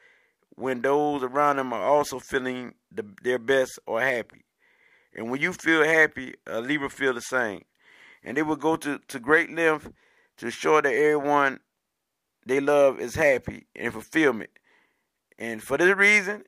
when 0.56 0.82
those 0.82 1.24
around 1.24 1.57
them 1.57 1.74
are 1.74 1.84
also 1.84 2.20
feeling 2.20 2.74
the, 2.91 3.06
their 3.24 3.40
best 3.40 3.80
or 3.86 4.02
happy. 4.02 4.45
And 5.16 5.32
when 5.32 5.41
you 5.41 5.53
feel 5.53 5.84
happy, 5.84 6.36
a 6.45 6.61
Libra 6.61 6.90
feel 6.90 7.14
the 7.14 7.22
same. 7.22 7.64
And 8.24 8.36
they 8.36 8.41
will 8.41 8.57
go 8.57 8.76
to, 8.76 8.99
to 9.07 9.20
great 9.20 9.52
length 9.52 9.90
to 10.38 10.45
ensure 10.45 10.82
that 10.82 10.94
everyone 10.94 11.60
they 12.50 12.60
love 12.60 13.00
is 13.00 13.16
happy 13.16 13.68
and 13.76 13.94
fulfillment. 13.94 14.50
And 15.38 15.62
for 15.62 15.78
this 15.78 15.96
reason, 15.96 16.44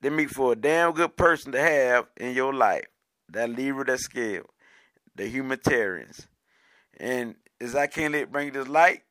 they 0.00 0.10
make 0.10 0.30
for 0.30 0.52
a 0.52 0.56
damn 0.56 0.92
good 0.92 1.16
person 1.16 1.52
to 1.52 1.60
have 1.60 2.06
in 2.16 2.34
your 2.34 2.52
life. 2.52 2.86
That 3.28 3.50
Libra 3.50 3.84
that 3.84 4.00
scale. 4.00 4.46
The 5.14 5.26
humanitarians. 5.26 6.26
And 6.98 7.36
as 7.60 7.76
I 7.76 7.86
can't 7.86 8.12
let 8.12 8.32
bring 8.32 8.52
this 8.52 8.68
light, 8.68 9.02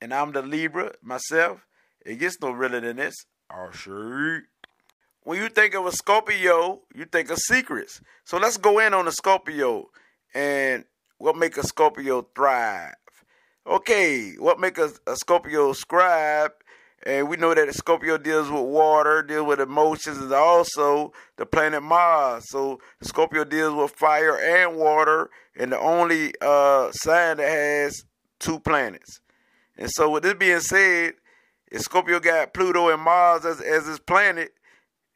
and 0.00 0.12
I'm 0.12 0.32
the 0.32 0.42
Libra 0.42 0.92
myself, 1.02 1.64
it 2.04 2.16
gets 2.16 2.40
no 2.40 2.50
realer 2.50 2.80
than 2.80 2.96
this. 2.96 3.14
Oh, 3.52 3.70
sure. 3.70 4.42
when 5.22 5.40
you 5.40 5.48
think 5.48 5.74
of 5.74 5.86
a 5.86 5.92
Scorpio, 5.92 6.80
you 6.94 7.04
think 7.04 7.30
of 7.30 7.38
secrets. 7.38 8.00
So 8.24 8.38
let's 8.38 8.56
go 8.56 8.78
in 8.78 8.94
on 8.94 9.06
a 9.06 9.12
Scorpio 9.12 9.90
and 10.34 10.84
what 11.18 11.36
make 11.36 11.56
a 11.56 11.66
Scorpio 11.66 12.26
thrive. 12.34 12.94
Okay, 13.68 14.32
what 14.38 14.58
make 14.58 14.78
a, 14.78 14.90
a 15.06 15.14
Scorpio 15.14 15.74
scribe? 15.74 16.52
And 17.02 17.28
we 17.28 17.36
know 17.36 17.52
that 17.52 17.74
Scorpio 17.74 18.16
deals 18.16 18.50
with 18.50 18.62
water, 18.62 19.22
deals 19.22 19.46
with 19.46 19.60
emotions, 19.60 20.16
and 20.16 20.32
also 20.32 21.12
the 21.36 21.44
planet 21.44 21.82
Mars. 21.82 22.44
So 22.48 22.80
Scorpio 23.02 23.44
deals 23.44 23.74
with 23.74 23.90
fire 23.90 24.38
and 24.38 24.78
water, 24.78 25.28
and 25.54 25.70
the 25.70 25.78
only 25.78 26.32
uh, 26.40 26.90
sign 26.92 27.36
that 27.36 27.50
has 27.50 28.04
two 28.38 28.58
planets. 28.58 29.20
And 29.76 29.90
so, 29.90 30.08
with 30.08 30.22
this 30.22 30.34
being 30.34 30.60
said, 30.60 31.14
if 31.70 31.82
Scorpio 31.82 32.20
got 32.20 32.54
Pluto 32.54 32.88
and 32.88 33.02
Mars 33.02 33.44
as, 33.44 33.60
as 33.60 33.86
his 33.86 33.98
planet, 33.98 34.54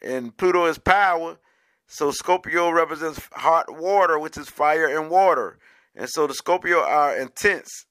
and 0.02 0.36
Pluto 0.36 0.66
is 0.66 0.78
power, 0.78 1.38
so 1.86 2.10
Scorpio 2.10 2.68
represents 2.68 3.26
hot 3.32 3.74
water, 3.74 4.18
which 4.18 4.36
is 4.36 4.50
fire 4.50 4.86
and 4.86 5.10
water. 5.10 5.58
And 5.96 6.08
so 6.10 6.26
the 6.26 6.34
Scorpio 6.34 6.80
are 6.80 7.16
intense. 7.16 7.86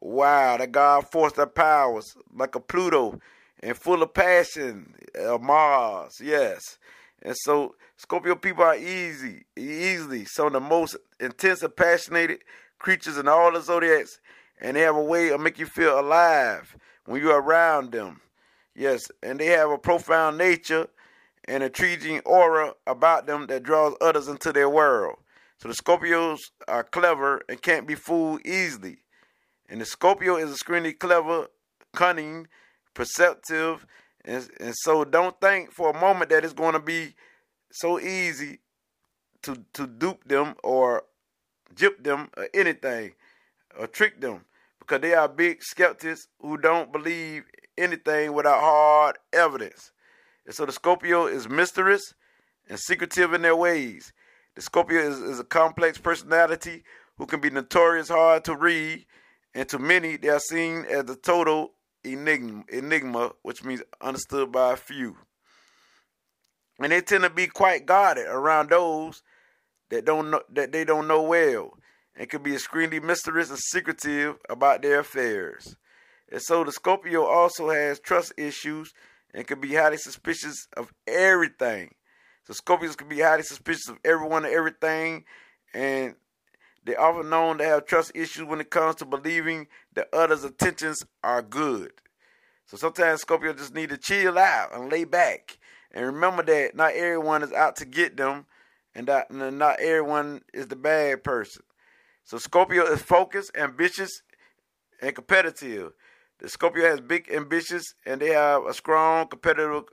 Wow, 0.00 0.56
that 0.56 0.72
God 0.72 1.08
force 1.10 1.34
their 1.34 1.46
powers 1.46 2.16
like 2.34 2.54
a 2.54 2.60
Pluto 2.60 3.20
and 3.62 3.76
full 3.76 4.02
of 4.02 4.14
passion. 4.14 4.94
Uh, 5.18 5.38
Mars, 5.38 6.20
yes. 6.22 6.78
And 7.22 7.36
so 7.36 7.74
Scorpio 7.96 8.34
people 8.34 8.64
are 8.64 8.76
easy, 8.76 9.44
easily 9.56 10.24
some 10.24 10.46
of 10.46 10.52
the 10.54 10.60
most 10.60 10.96
intense 11.20 11.62
and 11.62 11.76
passionate 11.76 12.42
creatures 12.78 13.18
in 13.18 13.28
all 13.28 13.52
the 13.52 13.60
zodiacs, 13.60 14.18
and 14.60 14.74
they 14.76 14.80
have 14.80 14.96
a 14.96 15.02
way 15.02 15.28
of 15.28 15.40
make 15.40 15.58
you 15.58 15.66
feel 15.66 16.00
alive 16.00 16.74
when 17.04 17.20
you're 17.20 17.40
around 17.40 17.92
them. 17.92 18.22
Yes, 18.74 19.02
and 19.22 19.38
they 19.38 19.46
have 19.46 19.70
a 19.70 19.76
profound 19.76 20.38
nature 20.38 20.88
and 21.44 21.62
a 21.62 21.66
intriguing 21.66 22.20
aura 22.20 22.72
about 22.86 23.26
them 23.26 23.46
that 23.48 23.64
draws 23.64 23.94
others 24.00 24.28
into 24.28 24.52
their 24.52 24.70
world. 24.70 25.16
So 25.58 25.68
the 25.68 25.74
Scorpios 25.74 26.38
are 26.68 26.84
clever 26.84 27.42
and 27.48 27.60
can't 27.60 27.86
be 27.86 27.94
fooled 27.94 28.46
easily. 28.46 28.98
And 29.70 29.80
the 29.80 29.86
Scorpio 29.86 30.36
is 30.36 30.50
extremely 30.50 30.92
clever, 30.92 31.46
cunning, 31.94 32.48
perceptive, 32.92 33.86
and, 34.24 34.46
and 34.60 34.74
so 34.76 35.04
don't 35.04 35.40
think 35.40 35.72
for 35.72 35.90
a 35.90 35.98
moment 35.98 36.30
that 36.30 36.44
it's 36.44 36.52
going 36.52 36.74
to 36.74 36.80
be 36.80 37.14
so 37.70 37.98
easy 37.98 38.58
to 39.42 39.64
to 39.72 39.86
dupe 39.86 40.24
them 40.24 40.54
or 40.62 41.04
jip 41.74 42.02
them 42.02 42.28
or 42.36 42.48
anything 42.52 43.12
or 43.78 43.86
trick 43.86 44.20
them 44.20 44.44
because 44.78 45.00
they 45.00 45.14
are 45.14 45.28
big 45.28 45.62
skeptics 45.62 46.26
who 46.40 46.58
don't 46.58 46.92
believe 46.92 47.44
anything 47.78 48.32
without 48.32 48.60
hard 48.60 49.18
evidence. 49.32 49.92
And 50.44 50.54
so 50.54 50.66
the 50.66 50.72
Scorpio 50.72 51.26
is 51.26 51.48
mysterious 51.48 52.14
and 52.68 52.78
secretive 52.78 53.32
in 53.32 53.42
their 53.42 53.56
ways. 53.56 54.12
The 54.56 54.62
Scorpio 54.62 55.00
is, 55.00 55.18
is 55.20 55.40
a 55.40 55.44
complex 55.44 55.96
personality 55.96 56.82
who 57.16 57.26
can 57.26 57.40
be 57.40 57.50
notorious 57.50 58.08
hard 58.08 58.44
to 58.44 58.56
read, 58.56 59.06
and 59.54 59.68
to 59.68 59.78
many 59.78 60.16
they 60.16 60.28
are 60.28 60.40
seen 60.40 60.84
as 60.88 61.04
the 61.04 61.16
total 61.16 61.72
enigma, 62.04 62.64
enigma, 62.68 63.32
which 63.42 63.64
means 63.64 63.82
understood 64.00 64.52
by 64.52 64.72
a 64.72 64.76
few. 64.76 65.16
And 66.78 66.92
they 66.92 67.00
tend 67.02 67.24
to 67.24 67.30
be 67.30 67.46
quite 67.46 67.86
guarded 67.86 68.26
around 68.26 68.70
those 68.70 69.22
that 69.90 70.04
don't 70.04 70.30
know 70.30 70.42
that 70.50 70.72
they 70.72 70.84
don't 70.84 71.08
know 71.08 71.22
well, 71.22 71.76
and 72.16 72.28
can 72.28 72.42
be 72.42 72.54
extremely 72.54 73.00
mysterious 73.00 73.50
and 73.50 73.58
secretive 73.58 74.36
about 74.48 74.82
their 74.82 75.00
affairs. 75.00 75.76
And 76.30 76.40
so 76.40 76.64
the 76.64 76.72
Scorpio 76.72 77.24
also 77.24 77.70
has 77.70 77.98
trust 77.98 78.32
issues 78.36 78.92
and 79.34 79.46
can 79.46 79.60
be 79.60 79.74
highly 79.74 79.96
suspicious 79.96 80.68
of 80.76 80.92
everything. 81.06 81.94
So 82.44 82.54
Scorpios 82.54 82.96
can 82.96 83.08
be 83.08 83.20
highly 83.20 83.42
suspicious 83.42 83.88
of 83.88 83.98
everyone 84.04 84.44
and 84.44 84.54
everything, 84.54 85.24
and 85.74 86.14
they're 86.84 87.00
often 87.00 87.30
known 87.30 87.58
to 87.58 87.64
have 87.64 87.86
trust 87.86 88.12
issues 88.14 88.44
when 88.44 88.60
it 88.60 88.70
comes 88.70 88.96
to 88.96 89.04
believing 89.04 89.66
that 89.94 90.08
others' 90.12 90.44
intentions 90.44 91.04
are 91.22 91.42
good. 91.42 91.92
So 92.66 92.76
sometimes 92.76 93.20
Scorpio 93.20 93.52
just 93.52 93.74
need 93.74 93.90
to 93.90 93.98
chill 93.98 94.38
out 94.38 94.74
and 94.74 94.90
lay 94.90 95.04
back 95.04 95.58
and 95.92 96.06
remember 96.06 96.42
that 96.44 96.76
not 96.76 96.92
everyone 96.92 97.42
is 97.42 97.52
out 97.52 97.76
to 97.76 97.84
get 97.84 98.16
them, 98.16 98.46
and 98.94 99.08
that 99.08 99.30
not 99.32 99.80
everyone 99.80 100.42
is 100.54 100.68
the 100.68 100.76
bad 100.76 101.24
person. 101.24 101.62
So 102.24 102.38
Scorpio 102.38 102.84
is 102.84 103.02
focused, 103.02 103.50
ambitious, 103.56 104.22
and 105.02 105.14
competitive. 105.14 105.92
The 106.38 106.48
Scorpio 106.48 106.84
has 106.84 107.00
big 107.00 107.30
ambitions 107.30 107.94
and 108.06 108.20
they 108.20 108.28
have 108.28 108.64
a 108.66 108.72
strong 108.72 109.26
competitive 109.28 109.84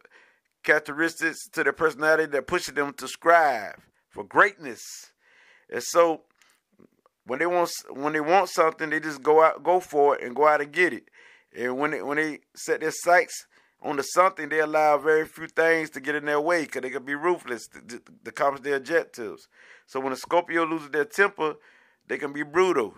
characteristics 0.63 1.47
to 1.49 1.63
their 1.63 1.73
personality 1.73 2.25
that 2.27 2.47
pushes 2.47 2.73
them 2.73 2.93
to 2.93 3.07
strive 3.07 3.75
for 4.09 4.23
greatness. 4.23 4.81
And 5.71 5.83
so 5.83 6.21
when 7.27 7.39
they 7.39 7.45
want 7.45 7.69
when 7.89 8.13
they 8.13 8.21
want 8.21 8.49
something, 8.49 8.89
they 8.89 8.99
just 8.99 9.21
go 9.21 9.43
out 9.43 9.63
go 9.63 9.79
for 9.79 10.15
it 10.15 10.23
and 10.23 10.35
go 10.35 10.47
out 10.47 10.61
and 10.61 10.71
get 10.71 10.93
it. 10.93 11.09
And 11.55 11.77
when 11.77 11.91
they, 11.91 12.01
when 12.01 12.17
they 12.17 12.39
set 12.55 12.79
their 12.79 12.91
sights 12.91 13.45
on 13.81 13.97
the 13.97 14.03
something, 14.03 14.49
they 14.49 14.59
allow 14.59 14.97
very 14.97 15.25
few 15.25 15.47
things 15.47 15.89
to 15.91 15.99
get 15.99 16.15
in 16.15 16.25
their 16.25 16.41
way 16.41 16.63
because 16.63 16.81
they 16.81 16.89
can 16.89 17.03
be 17.03 17.15
ruthless 17.15 17.67
to, 17.67 17.99
to, 17.99 18.31
to 18.31 18.61
their 18.61 18.75
objectives. 18.75 19.47
So 19.85 19.99
when 19.99 20.13
a 20.13 20.15
Scorpio 20.15 20.65
loses 20.65 20.89
their 20.89 21.05
temper, 21.05 21.55
they 22.07 22.17
can 22.17 22.31
be 22.31 22.43
brutal 22.43 22.93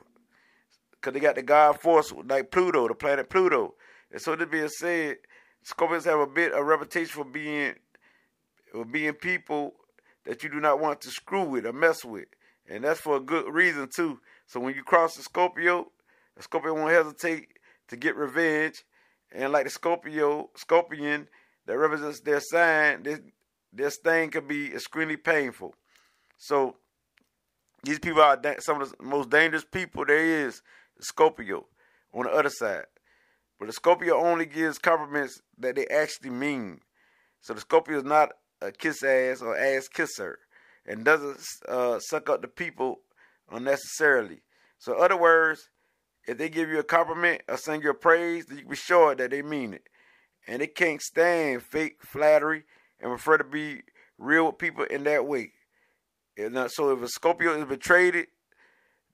because 0.92 1.14
they 1.14 1.20
got 1.20 1.36
the 1.36 1.42
God 1.42 1.80
force 1.80 2.14
like 2.26 2.52
Pluto, 2.52 2.88
the 2.88 2.96
planet 2.96 3.30
Pluto. 3.30 3.76
And 4.12 4.22
so 4.22 4.36
this 4.36 4.48
being 4.50 4.70
said, 4.70 5.18
Scorpions 5.64 6.06
have 6.06 6.20
a 6.20 6.28
bit 6.28 6.52
of 6.52 6.60
a 6.60 6.64
reputation 6.64 7.14
for 7.14 7.26
being 7.26 7.76
for 8.72 8.86
being 8.86 9.14
people 9.14 9.74
that 10.26 10.44
you 10.44 10.50
do 10.50 10.60
not 10.60 10.80
want 10.80 11.02
to 11.02 11.10
screw 11.10 11.44
with 11.44 11.66
or 11.66 11.74
mess 11.74 12.06
with. 12.06 12.28
And 12.70 12.84
that's 12.84 13.02
for 13.02 13.18
a 13.18 13.20
good 13.20 13.52
reason 13.52 13.90
too. 13.94 14.20
So 14.46 14.60
when 14.60 14.76
you 14.76 14.84
cross 14.84 15.16
the 15.16 15.24
Scorpio, 15.24 15.92
the 16.38 16.44
Scorpio 16.44 16.76
won't 16.76 16.92
hesitate 16.92 17.48
to 17.88 17.98
get 17.98 18.16
revenge. 18.16 18.86
And 19.32 19.52
like 19.52 19.66
the 19.66 19.72
Scorpio, 19.72 20.50
Scorpion 20.56 21.28
that 21.66 21.78
represents 21.78 22.22
their 22.22 22.40
sign, 22.40 23.04
this 23.04 23.20
this 23.72 23.98
thing 23.98 24.32
could 24.32 24.48
be 24.48 24.74
extremely 24.74 25.18
painful. 25.18 25.76
So 26.38 26.78
these 27.84 28.00
people 28.00 28.22
are 28.22 28.40
some 28.60 28.82
of 28.82 28.90
the 28.90 29.04
most 29.04 29.30
dangerous 29.30 29.66
people 29.66 30.06
there 30.06 30.46
is 30.46 30.62
The 30.98 31.04
Scorpio 31.04 31.66
on 32.14 32.24
the 32.24 32.32
other 32.32 32.50
side. 32.50 32.86
But 33.60 33.68
the 33.68 33.74
Scorpio 33.74 34.16
only 34.16 34.46
gives 34.46 34.80
compliments 34.80 35.42
that 35.58 35.76
they 35.76 35.86
actually 35.88 36.32
mean. 36.32 36.80
So 37.42 37.54
the 37.54 37.62
Scorpio 37.62 37.98
is 37.98 38.04
not 38.04 38.30
a 38.62 38.72
kiss 38.72 39.04
ass 39.04 39.42
or 39.42 39.58
ass 39.58 39.88
kisser 39.88 40.40
and 40.86 41.04
doesn't 41.04 41.40
uh, 41.68 42.00
suck 42.00 42.30
up 42.30 42.42
the 42.42 42.48
people 42.48 43.02
unnecessarily. 43.52 44.42
So, 44.78 44.94
other 44.94 45.18
words, 45.18 45.70
if 46.28 46.38
they 46.38 46.50
give 46.50 46.70
you 46.70 46.80
a 46.80 46.84
compliment 46.84 47.42
or 47.48 47.58
sing 47.58 47.82
your 47.82 47.94
praise, 47.94 48.46
you 48.50 48.58
can 48.58 48.70
be 48.70 48.76
sure 48.76 49.16
that 49.16 49.32
they 49.32 49.42
mean 49.42 49.74
it. 49.74 49.84
And 50.48 50.62
they 50.62 50.68
can't 50.68 51.02
stand 51.02 51.64
fake 51.64 51.98
flattery 52.02 52.64
and 53.00 53.12
prefer 53.12 53.38
to 53.38 53.44
be 53.44 53.82
real 54.18 54.48
with 54.48 54.58
people 54.58 54.86
in 54.86 55.04
that 55.04 55.26
way. 55.26 55.52
And, 56.38 56.58
uh, 56.58 56.68
so, 56.70 56.92
if 56.92 57.02
a 57.02 57.08
Scorpio 57.08 57.60
is 57.60 57.66
betrayed, 57.66 58.28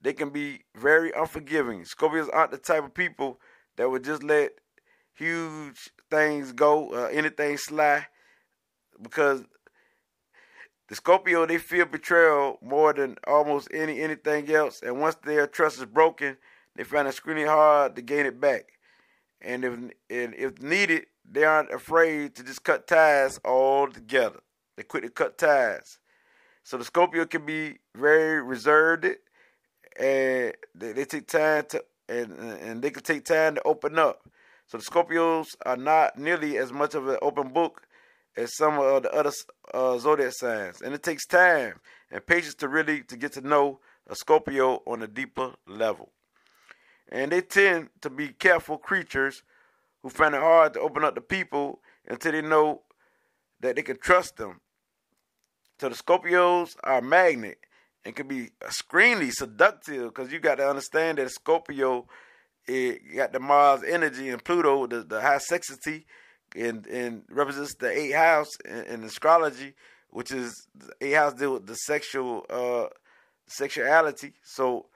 they 0.02 0.12
can 0.12 0.30
be 0.30 0.60
very 0.76 1.12
unforgiving. 1.12 1.84
Scorpios 1.84 2.28
aren't 2.32 2.52
the 2.52 2.58
type 2.58 2.84
of 2.84 2.94
people 2.94 3.40
that 3.76 3.90
would 3.90 4.04
just 4.04 4.22
let 4.22 4.52
huge 5.14 5.90
things 6.10 6.52
go, 6.52 6.90
uh, 6.90 7.08
anything 7.10 7.56
slide, 7.56 8.06
because 9.02 9.44
the 10.88 10.94
Scorpio 10.94 11.46
they 11.46 11.58
feel 11.58 11.86
betrayal 11.86 12.58
more 12.62 12.92
than 12.92 13.16
almost 13.26 13.68
any 13.72 14.00
anything 14.00 14.50
else, 14.50 14.82
and 14.82 15.00
once 15.00 15.16
their 15.16 15.46
trust 15.46 15.78
is 15.78 15.86
broken, 15.86 16.36
they 16.76 16.84
find 16.84 17.06
it 17.06 17.10
extremely 17.10 17.44
hard 17.44 17.96
to 17.96 18.02
gain 18.02 18.26
it 18.26 18.40
back. 18.40 18.72
And 19.40 19.64
if 19.64 19.72
and 19.74 20.34
if 20.34 20.62
needed, 20.62 21.06
they 21.28 21.44
aren't 21.44 21.72
afraid 21.72 22.34
to 22.36 22.44
just 22.44 22.62
cut 22.62 22.86
ties 22.86 23.40
altogether. 23.44 24.40
They 24.76 24.82
quit 24.82 25.02
to 25.02 25.10
cut 25.10 25.38
ties. 25.38 25.98
So 26.62 26.76
the 26.76 26.84
Scorpio 26.84 27.26
can 27.26 27.46
be 27.46 27.78
very 27.94 28.42
reserved 28.42 29.06
and 29.98 30.52
they, 30.74 30.92
they 30.92 31.04
take 31.04 31.26
time 31.26 31.64
to 31.70 31.84
and 32.08 32.32
and 32.38 32.82
they 32.82 32.90
can 32.90 33.02
take 33.02 33.24
time 33.24 33.56
to 33.56 33.62
open 33.64 33.98
up. 33.98 34.28
So 34.66 34.78
the 34.78 34.84
Scorpios 34.84 35.56
are 35.64 35.76
not 35.76 36.18
nearly 36.18 36.58
as 36.58 36.72
much 36.72 36.94
of 36.94 37.06
an 37.08 37.18
open 37.22 37.52
book 37.52 37.85
as 38.36 38.56
some 38.56 38.78
of 38.78 39.02
the 39.02 39.12
other 39.12 39.32
uh, 39.72 39.98
zodiac 39.98 40.32
signs, 40.32 40.82
and 40.82 40.94
it 40.94 41.02
takes 41.02 41.26
time 41.26 41.80
and 42.10 42.26
patience 42.26 42.54
to 42.56 42.68
really 42.68 43.02
to 43.02 43.16
get 43.16 43.32
to 43.32 43.40
know 43.40 43.80
a 44.08 44.14
Scorpio 44.14 44.82
on 44.86 45.02
a 45.02 45.06
deeper 45.06 45.54
level. 45.66 46.10
And 47.08 47.32
they 47.32 47.40
tend 47.40 47.88
to 48.02 48.10
be 48.10 48.28
careful 48.28 48.78
creatures 48.78 49.42
who 50.02 50.10
find 50.10 50.34
it 50.34 50.40
hard 50.40 50.74
to 50.74 50.80
open 50.80 51.04
up 51.04 51.14
to 51.14 51.20
people 51.20 51.80
until 52.06 52.32
they 52.32 52.42
know 52.42 52.82
that 53.60 53.76
they 53.76 53.82
can 53.82 53.98
trust 53.98 54.36
them. 54.36 54.60
So 55.80 55.88
the 55.88 55.94
Scorpios 55.94 56.76
are 56.84 56.98
a 56.98 57.02
magnet 57.02 57.58
and 58.04 58.14
can 58.14 58.28
be 58.28 58.50
extremely 58.62 59.30
seductive 59.30 60.14
because 60.14 60.32
you 60.32 60.38
got 60.38 60.56
to 60.56 60.68
understand 60.68 61.18
that 61.18 61.30
Scorpio 61.30 62.06
it 62.68 63.00
got 63.14 63.32
the 63.32 63.40
Mars 63.40 63.82
energy 63.86 64.28
and 64.28 64.42
Pluto, 64.42 64.86
the, 64.86 65.02
the 65.02 65.20
high 65.20 65.38
sexity, 65.38 66.04
and 66.54 66.86
and 66.86 67.22
represents 67.30 67.74
the 67.74 67.90
eighth 67.90 68.14
house 68.14 68.56
in, 68.64 68.84
in 68.84 69.04
astrology, 69.04 69.74
which 70.10 70.30
is 70.30 70.68
eighth 71.00 71.16
house 71.16 71.34
deal 71.34 71.54
with 71.54 71.66
the 71.66 71.74
sexual 71.74 72.46
uh 72.50 72.86
sexuality. 73.46 74.32
So 74.42 74.86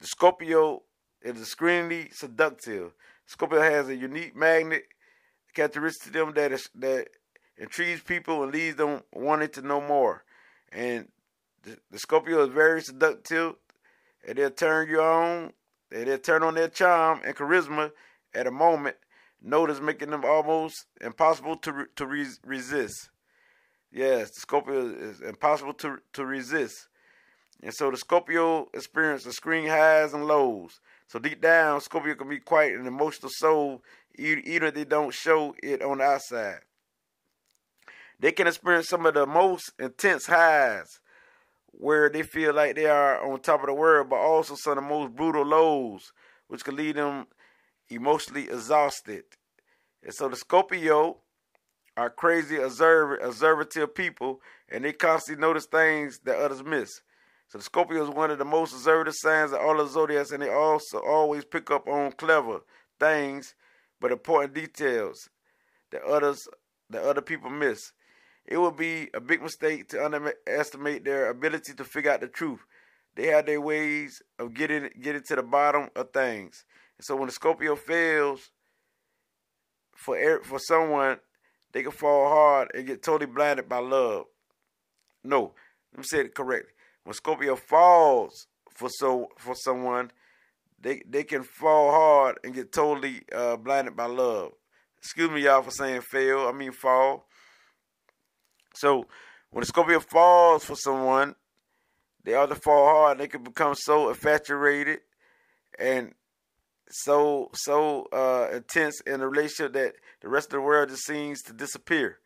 the 0.00 0.06
Scorpio 0.06 0.82
is 1.22 1.40
extremely 1.40 2.10
seductive. 2.12 2.92
Scorpio 3.26 3.60
has 3.60 3.88
a 3.88 3.94
unique 3.94 4.34
magnet 4.34 4.84
characteristic 5.54 6.12
to 6.12 6.18
them 6.18 6.32
that 6.34 6.52
is, 6.52 6.68
that 6.74 7.08
intrigues 7.56 8.02
people 8.02 8.42
and 8.42 8.52
leaves 8.52 8.76
them 8.76 9.02
wanting 9.12 9.50
to 9.50 9.62
know 9.62 9.80
more. 9.80 10.24
And 10.72 11.08
the, 11.62 11.76
the 11.90 11.98
Scorpio 11.98 12.44
is 12.44 12.48
very 12.48 12.82
seductive, 12.82 13.54
and 14.26 14.38
they'll 14.38 14.50
turn 14.50 14.88
you 14.88 15.00
on, 15.00 15.52
and 15.92 16.06
they'll 16.06 16.18
turn 16.18 16.42
on 16.42 16.54
their 16.54 16.68
charm 16.68 17.20
and 17.24 17.36
charisma 17.36 17.92
at 18.34 18.46
a 18.46 18.50
moment. 18.50 18.96
Notice 19.42 19.80
making 19.80 20.10
them 20.10 20.24
almost 20.24 20.86
impossible 21.00 21.56
to 21.56 21.72
re, 21.72 21.84
to 21.96 22.06
re, 22.06 22.26
resist. 22.44 23.10
Yes, 23.90 24.30
the 24.30 24.40
Scorpio 24.40 24.88
is 24.88 25.20
impossible 25.20 25.74
to 25.74 25.98
to 26.12 26.26
resist. 26.26 26.88
And 27.62 27.74
so 27.74 27.90
the 27.90 27.96
Scorpio 27.96 28.68
experience 28.74 29.24
the 29.24 29.30
extreme 29.30 29.68
highs 29.68 30.14
and 30.14 30.26
lows. 30.26 30.80
So 31.08 31.18
deep 31.18 31.40
down, 31.40 31.80
Scorpio 31.80 32.14
can 32.14 32.28
be 32.28 32.38
quite 32.38 32.74
an 32.74 32.86
emotional 32.86 33.30
soul, 33.30 33.82
even 34.16 34.68
if 34.68 34.74
they 34.74 34.84
don't 34.84 35.12
show 35.12 35.54
it 35.62 35.82
on 35.82 35.98
the 35.98 36.04
outside. 36.04 36.60
They 38.18 38.32
can 38.32 38.46
experience 38.46 38.88
some 38.88 39.06
of 39.06 39.14
the 39.14 39.26
most 39.26 39.72
intense 39.78 40.26
highs 40.26 41.00
where 41.66 42.10
they 42.10 42.22
feel 42.22 42.54
like 42.54 42.76
they 42.76 42.86
are 42.86 43.24
on 43.24 43.40
top 43.40 43.60
of 43.60 43.66
the 43.66 43.74
world, 43.74 44.10
but 44.10 44.16
also 44.16 44.54
some 44.54 44.76
of 44.76 44.84
the 44.84 44.88
most 44.88 45.14
brutal 45.14 45.44
lows, 45.44 46.12
which 46.48 46.62
can 46.62 46.76
lead 46.76 46.96
them 46.96 47.26
emotionally 47.90 48.44
exhausted. 48.44 49.24
And 50.02 50.14
so 50.14 50.28
the 50.28 50.36
Scorpio 50.36 51.18
are 51.96 52.10
crazy, 52.10 52.56
observative 52.56 53.94
people, 53.94 54.40
and 54.68 54.84
they 54.84 54.92
constantly 54.92 55.40
notice 55.40 55.66
things 55.66 56.18
that 56.24 56.38
others 56.38 56.64
miss. 56.64 57.02
So 57.48 57.58
the 57.58 57.64
Scorpio 57.64 58.04
is 58.04 58.10
one 58.10 58.30
of 58.30 58.38
the 58.38 58.44
most 58.44 58.72
observative 58.72 59.14
signs 59.16 59.52
of 59.52 59.60
all 59.60 59.76
the 59.76 59.86
zodiacs, 59.86 60.30
and 60.30 60.42
they 60.42 60.50
also 60.50 60.98
always 60.98 61.44
pick 61.44 61.70
up 61.70 61.88
on 61.88 62.12
clever 62.12 62.60
things, 62.98 63.54
but 64.00 64.12
important 64.12 64.54
details 64.54 65.28
that 65.90 66.02
others 66.04 66.46
that 66.90 67.02
other 67.02 67.20
people 67.20 67.50
miss. 67.50 67.92
It 68.46 68.58
would 68.58 68.76
be 68.76 69.10
a 69.14 69.20
big 69.20 69.42
mistake 69.42 69.88
to 69.88 70.04
underestimate 70.04 71.04
their 71.04 71.28
ability 71.30 71.74
to 71.74 71.84
figure 71.84 72.10
out 72.10 72.20
the 72.20 72.28
truth. 72.28 72.60
They 73.14 73.26
have 73.28 73.46
their 73.46 73.60
ways 73.60 74.22
of 74.38 74.54
getting 74.54 74.88
getting 75.00 75.22
to 75.24 75.36
the 75.36 75.42
bottom 75.42 75.88
of 75.96 76.12
things. 76.12 76.64
And 77.00 77.04
so 77.06 77.16
when 77.16 77.28
the 77.28 77.32
Scorpio 77.32 77.76
fails 77.76 78.50
for 79.96 80.42
for 80.44 80.58
someone, 80.58 81.16
they 81.72 81.82
can 81.82 81.92
fall 81.92 82.28
hard 82.28 82.68
and 82.74 82.86
get 82.86 83.02
totally 83.02 83.24
blinded 83.24 83.70
by 83.70 83.78
love. 83.78 84.26
No, 85.24 85.54
let 85.94 85.98
me 85.98 86.04
say 86.04 86.20
it 86.20 86.34
correctly 86.34 86.74
when 87.04 87.14
Scorpio 87.14 87.56
falls 87.56 88.48
for 88.68 88.90
so 88.90 89.28
for 89.38 89.54
someone, 89.54 90.10
they 90.78 91.00
they 91.08 91.24
can 91.24 91.42
fall 91.42 91.90
hard 91.90 92.38
and 92.44 92.52
get 92.52 92.70
totally 92.70 93.22
uh, 93.34 93.56
blinded 93.56 93.96
by 93.96 94.04
love. 94.04 94.52
Excuse 94.98 95.30
me, 95.30 95.44
y'all, 95.44 95.62
for 95.62 95.70
saying 95.70 96.02
fail. 96.02 96.40
I 96.40 96.52
mean 96.52 96.72
fall. 96.72 97.28
So 98.74 99.06
when 99.48 99.62
a 99.62 99.66
Scorpio 99.66 100.00
falls 100.00 100.66
for 100.66 100.76
someone, 100.76 101.34
they 102.24 102.34
either 102.34 102.56
fall 102.56 102.84
hard. 102.84 103.16
They 103.16 103.28
can 103.28 103.42
become 103.42 103.74
so 103.74 104.10
infatuated 104.10 105.00
and 105.78 106.12
so 106.90 107.50
so 107.54 108.08
uh, 108.12 108.48
intense 108.52 109.00
in 109.02 109.20
a 109.20 109.28
relationship 109.28 109.72
that 109.74 109.94
the 110.20 110.28
rest 110.28 110.48
of 110.48 110.52
the 110.52 110.60
world 110.60 110.88
just 110.88 111.06
seems 111.06 111.42
to 111.42 111.52
disappear. 111.52 112.18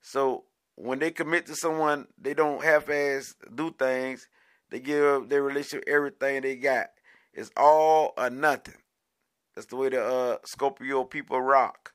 So 0.00 0.44
when 0.76 0.98
they 0.98 1.10
commit 1.10 1.46
to 1.46 1.56
someone, 1.56 2.06
they 2.16 2.34
don't 2.34 2.62
half-ass 2.62 3.34
do 3.54 3.74
things. 3.76 4.28
They 4.70 4.80
give 4.80 5.28
their 5.28 5.42
relationship 5.42 5.88
everything 5.88 6.42
they 6.42 6.56
got. 6.56 6.88
It's 7.32 7.50
all 7.56 8.12
or 8.16 8.30
nothing. 8.30 8.76
That's 9.54 9.66
the 9.66 9.76
way 9.76 9.88
the 9.88 10.04
uh, 10.04 10.36
Scorpio 10.44 11.04
people 11.04 11.40
rock. 11.40 11.92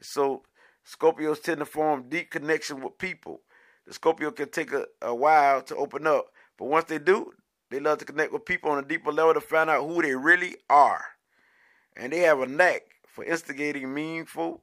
So 0.00 0.42
Scorpios 0.86 1.42
tend 1.42 1.58
to 1.58 1.66
form 1.66 2.08
deep 2.08 2.30
connection 2.30 2.80
with 2.80 2.98
people. 2.98 3.40
The 3.86 3.94
Scorpio 3.94 4.30
can 4.30 4.50
take 4.50 4.72
a, 4.72 4.86
a 5.02 5.14
while 5.14 5.62
to 5.62 5.76
open 5.76 6.06
up, 6.06 6.26
but 6.56 6.66
once 6.66 6.84
they 6.84 6.98
do, 6.98 7.32
they 7.70 7.80
love 7.80 7.98
to 7.98 8.04
connect 8.04 8.32
with 8.32 8.44
people 8.44 8.70
on 8.70 8.78
a 8.78 8.86
deeper 8.86 9.12
level 9.12 9.34
to 9.34 9.40
find 9.40 9.70
out 9.70 9.88
who 9.88 10.02
they 10.02 10.14
really 10.14 10.56
are. 10.68 11.04
And 12.00 12.10
they 12.10 12.20
have 12.20 12.40
a 12.40 12.46
knack 12.46 12.82
for 13.06 13.24
instigating 13.24 13.92
meaningful 13.92 14.62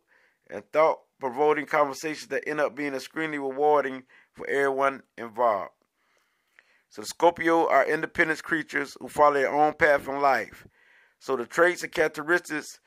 and 0.50 0.64
thought 0.72 1.02
provoking 1.20 1.68
conversations 1.68 2.28
that 2.30 2.50
end 2.50 2.60
up 2.60 2.76
being 2.76 2.96
extremely 2.96 3.38
rewarding 3.38 4.04
for 4.34 4.48
everyone 4.50 5.04
involved. 5.20 5.70
So 6.90 7.04
the 7.04 7.08
Scorpio 7.08 7.70
are 7.70 7.86
independent 7.86 8.42
creatures 8.42 8.98
who 9.00 9.08
follow 9.08 9.36
their 9.36 9.54
own 9.54 9.74
path 9.74 10.08
in 10.08 10.20
life. 10.20 10.66
So 11.20 11.36
the 11.36 11.46
traits 11.46 11.84
and 11.84 11.92
characteristics 11.92 12.80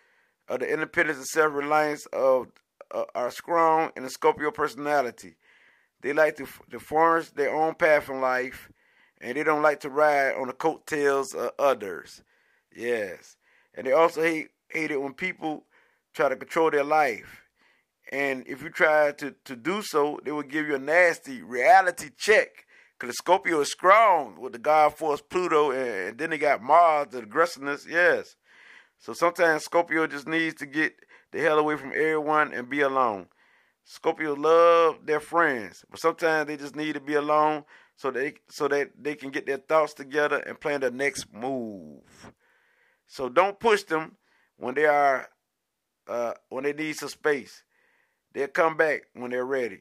of 0.48 0.58
the 0.58 0.72
independence 0.72 1.18
and 1.18 1.26
self-reliance 1.28 2.06
of 2.06 2.48
uh, 2.92 3.04
are 3.14 3.30
strong 3.30 3.92
in 3.96 4.02
the 4.02 4.10
Scorpio 4.10 4.50
personality. 4.50 5.36
They 6.00 6.12
like 6.12 6.34
to, 6.38 6.48
to 6.72 6.80
forge 6.80 7.30
their 7.34 7.54
own 7.54 7.76
path 7.76 8.08
in 8.08 8.20
life, 8.20 8.68
and 9.20 9.36
they 9.36 9.44
don't 9.44 9.62
like 9.62 9.78
to 9.80 9.90
ride 9.90 10.34
on 10.34 10.48
the 10.48 10.54
coattails 10.54 11.34
of 11.34 11.52
others. 11.56 12.24
Yes, 12.74 13.36
and 13.74 13.86
they 13.86 13.92
also 13.92 14.22
hate 14.22 14.48
hate 14.68 14.90
it 14.90 15.00
when 15.00 15.14
people 15.14 15.64
try 16.14 16.28
to 16.28 16.36
control 16.36 16.70
their 16.70 16.84
life. 16.84 17.42
And 18.12 18.46
if 18.46 18.62
you 18.62 18.70
try 18.70 19.12
to, 19.12 19.34
to 19.44 19.56
do 19.56 19.82
so, 19.82 20.20
they 20.24 20.32
will 20.32 20.42
give 20.42 20.66
you 20.66 20.74
a 20.74 20.80
nasty 20.80 21.42
reality 21.42 22.10
check. 22.16 22.48
Because 22.98 23.16
Scorpio 23.16 23.60
is 23.60 23.72
strong 23.72 24.38
with 24.40 24.52
the 24.52 24.58
God 24.58 24.94
force 24.94 25.22
Pluto, 25.22 25.70
and, 25.70 26.18
then 26.18 26.30
they 26.30 26.38
got 26.38 26.62
Mars, 26.62 27.08
the 27.10 27.18
aggressiveness. 27.18 27.86
Yes. 27.88 28.36
So 28.98 29.14
sometimes 29.14 29.64
Scorpio 29.64 30.06
just 30.06 30.28
needs 30.28 30.56
to 30.56 30.66
get 30.66 30.94
the 31.32 31.40
hell 31.40 31.58
away 31.58 31.76
from 31.76 31.92
everyone 31.92 32.52
and 32.52 32.68
be 32.68 32.80
alone. 32.82 33.28
Scorpio 33.84 34.34
love 34.34 35.06
their 35.06 35.20
friends, 35.20 35.84
but 35.90 35.98
sometimes 35.98 36.46
they 36.46 36.56
just 36.56 36.76
need 36.76 36.92
to 36.92 37.00
be 37.00 37.14
alone 37.14 37.64
so 37.96 38.10
they 38.10 38.34
so 38.48 38.68
that 38.68 38.90
they 39.00 39.14
can 39.14 39.30
get 39.30 39.46
their 39.46 39.56
thoughts 39.56 39.94
together 39.94 40.38
and 40.38 40.60
plan 40.60 40.80
the 40.80 40.90
next 40.90 41.32
move. 41.32 42.02
So 43.10 43.28
don't 43.28 43.58
push 43.58 43.82
them 43.82 44.16
when 44.56 44.76
they 44.76 44.86
are 44.86 45.28
uh, 46.08 46.32
when 46.48 46.62
they 46.62 46.72
need 46.72 46.94
some 46.94 47.08
space. 47.08 47.64
They'll 48.32 48.46
come 48.46 48.76
back 48.76 49.02
when 49.14 49.32
they're 49.32 49.44
ready. 49.44 49.80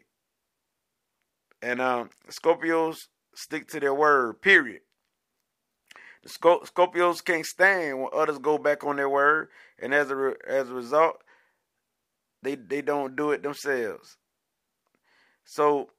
And 1.62 1.80
um, 1.80 2.10
Scorpios 2.32 3.08
stick 3.36 3.68
to 3.68 3.80
their 3.80 3.94
word, 3.94 4.42
period. 4.42 4.82
The 6.24 6.30
Scorpios 6.30 7.24
can't 7.24 7.46
stand 7.46 8.00
when 8.00 8.10
others 8.14 8.40
go 8.40 8.58
back 8.58 8.84
on 8.84 8.96
their 8.96 9.08
word, 9.10 9.50
and 9.78 9.94
as 9.94 10.10
a 10.10 10.16
re- 10.16 10.36
as 10.48 10.72
a 10.72 10.74
result, 10.74 11.24
they 12.42 12.56
they 12.56 12.82
don't 12.82 13.16
do 13.16 13.30
it 13.30 13.44
themselves. 13.44 14.18
So, 15.46 15.92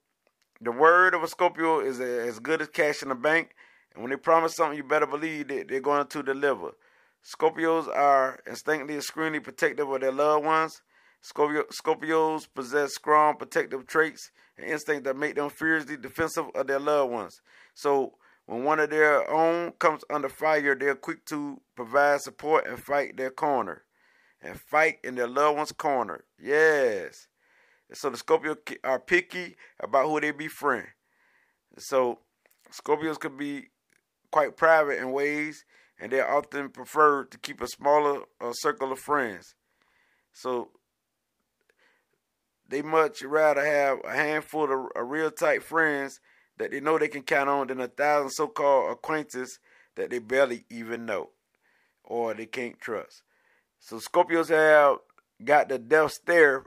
the 0.61 0.73
word 0.73 1.15
of 1.15 1.23
a 1.23 1.29
Scorpio 1.29 1.79
is 1.79 2.01
as 2.01 2.41
good 2.41 2.61
as 2.61 2.69
cash 2.69 3.03
in 3.05 3.09
the 3.09 3.15
bank, 3.15 3.55
and 3.95 4.03
when 4.03 4.11
they 4.11 4.17
promise 4.17 4.57
something, 4.57 4.77
you 4.77 4.83
better 4.83 5.07
believe 5.07 5.47
that 5.49 5.69
they're 5.69 5.81
going 5.81 6.09
to 6.09 6.23
deliver. 6.25 6.73
Scorpios 7.25 7.89
are 7.89 8.41
instinctively 8.47 8.97
extremely 8.97 9.41
protective 9.41 9.89
of 9.89 10.01
their 10.01 10.13
loved 10.13 10.45
ones, 10.45 10.81
Scorpio, 11.23 11.65
Scorpios 11.71 12.49
possess 12.53 12.95
strong 12.95 13.37
protective 13.37 13.87
traits 13.87 14.31
and 14.57 14.67
instincts 14.67 15.05
that 15.05 15.17
make 15.17 15.35
them 15.35 15.51
fiercely 15.51 15.97
defensive 15.97 16.47
of 16.55 16.67
their 16.67 16.79
loved 16.79 17.13
ones. 17.13 17.41
So 17.75 18.15
when 18.47 18.65
one 18.65 18.81
of 18.81 18.91
their 18.91 19.31
own 19.31 19.73
comes 19.73 20.03
under 20.09 20.29
fire, 20.29 20.75
they're 20.75 20.95
quick 20.95 21.27
to 21.27 21.61
provide 21.77 22.23
support 22.23 22.67
and 22.67 22.83
fight 22.83 23.17
their 23.17 23.31
corner. 23.31 23.85
And 24.43 24.59
fight 24.59 24.99
in 25.05 25.17
their 25.17 25.29
loved 25.29 25.59
one's 25.59 25.73
corner. 25.73 26.25
Yes. 26.41 27.27
so 27.93 28.09
the 28.09 28.17
Scorpio 28.17 28.57
are 28.83 28.99
picky 28.99 29.57
about 29.79 30.07
who 30.07 30.19
they 30.21 30.31
befriend. 30.31 30.89
So 31.77 32.21
Scorpios 32.73 33.21
could 33.21 33.37
be 33.37 33.69
quite 34.31 34.57
private 34.57 34.99
in 34.99 35.13
ways, 35.13 35.67
and 36.01 36.11
they 36.11 36.21
often 36.21 36.71
prefer 36.71 37.25
to 37.25 37.39
keep 37.39 37.61
a 37.61 37.69
smaller 37.69 38.23
uh, 38.41 38.53
circle 38.53 38.91
of 38.91 38.99
friends. 38.99 39.55
So 40.33 40.71
they 42.69 42.83
much 42.83 43.23
rather 43.23 43.65
have 43.65 43.99
a 44.05 44.13
handful 44.13 44.65
of, 44.65 44.87
of 44.97 45.11
real 45.11 45.31
tight 45.31 45.63
friends 45.63 46.21
that 46.57 46.71
they 46.71 46.81
know 46.81 46.99
they 46.99 47.09
can 47.09 47.23
count 47.23 47.51
on 47.51 47.67
than 47.67 47.81
a 47.81 47.89
thousand 47.89 48.31
so-called 48.31 48.93
acquaintances 48.93 49.59
that 49.97 50.11
they 50.11 50.19
barely 50.19 50.65
even 50.71 51.05
know 51.05 51.31
or 52.05 52.33
they 52.33 52.47
can't 52.47 52.81
trust. 52.81 53.23
So 53.79 53.99
Scorpios 53.99 54.49
have 54.49 54.99
got 55.45 55.69
the 55.69 55.79
death 55.79 56.13
stare. 56.13 56.65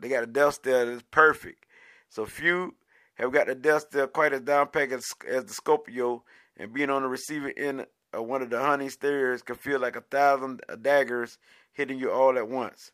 They 0.00 0.08
got 0.08 0.24
a 0.24 0.26
death 0.26 0.54
stare 0.54 0.86
that's 0.86 1.04
perfect. 1.10 1.66
So 2.08 2.24
few 2.26 2.74
have 3.14 3.32
got 3.32 3.46
the 3.46 3.54
death 3.54 3.86
stare 3.88 4.06
quite 4.06 4.32
as 4.32 4.40
down 4.42 4.68
packed 4.68 4.92
as, 4.92 5.12
as 5.28 5.44
the 5.44 5.54
Scorpio, 5.54 6.24
and 6.56 6.72
being 6.72 6.90
on 6.90 7.02
the 7.02 7.08
receiving 7.08 7.54
end 7.56 7.86
of 8.12 8.26
one 8.26 8.42
of 8.42 8.50
the 8.50 8.60
honey 8.60 8.88
stares 8.88 9.42
can 9.42 9.56
feel 9.56 9.80
like 9.80 9.96
a 9.96 10.00
thousand 10.02 10.62
daggers 10.82 11.38
hitting 11.72 11.98
you 11.98 12.10
all 12.10 12.36
at 12.36 12.48
once. 12.48 12.92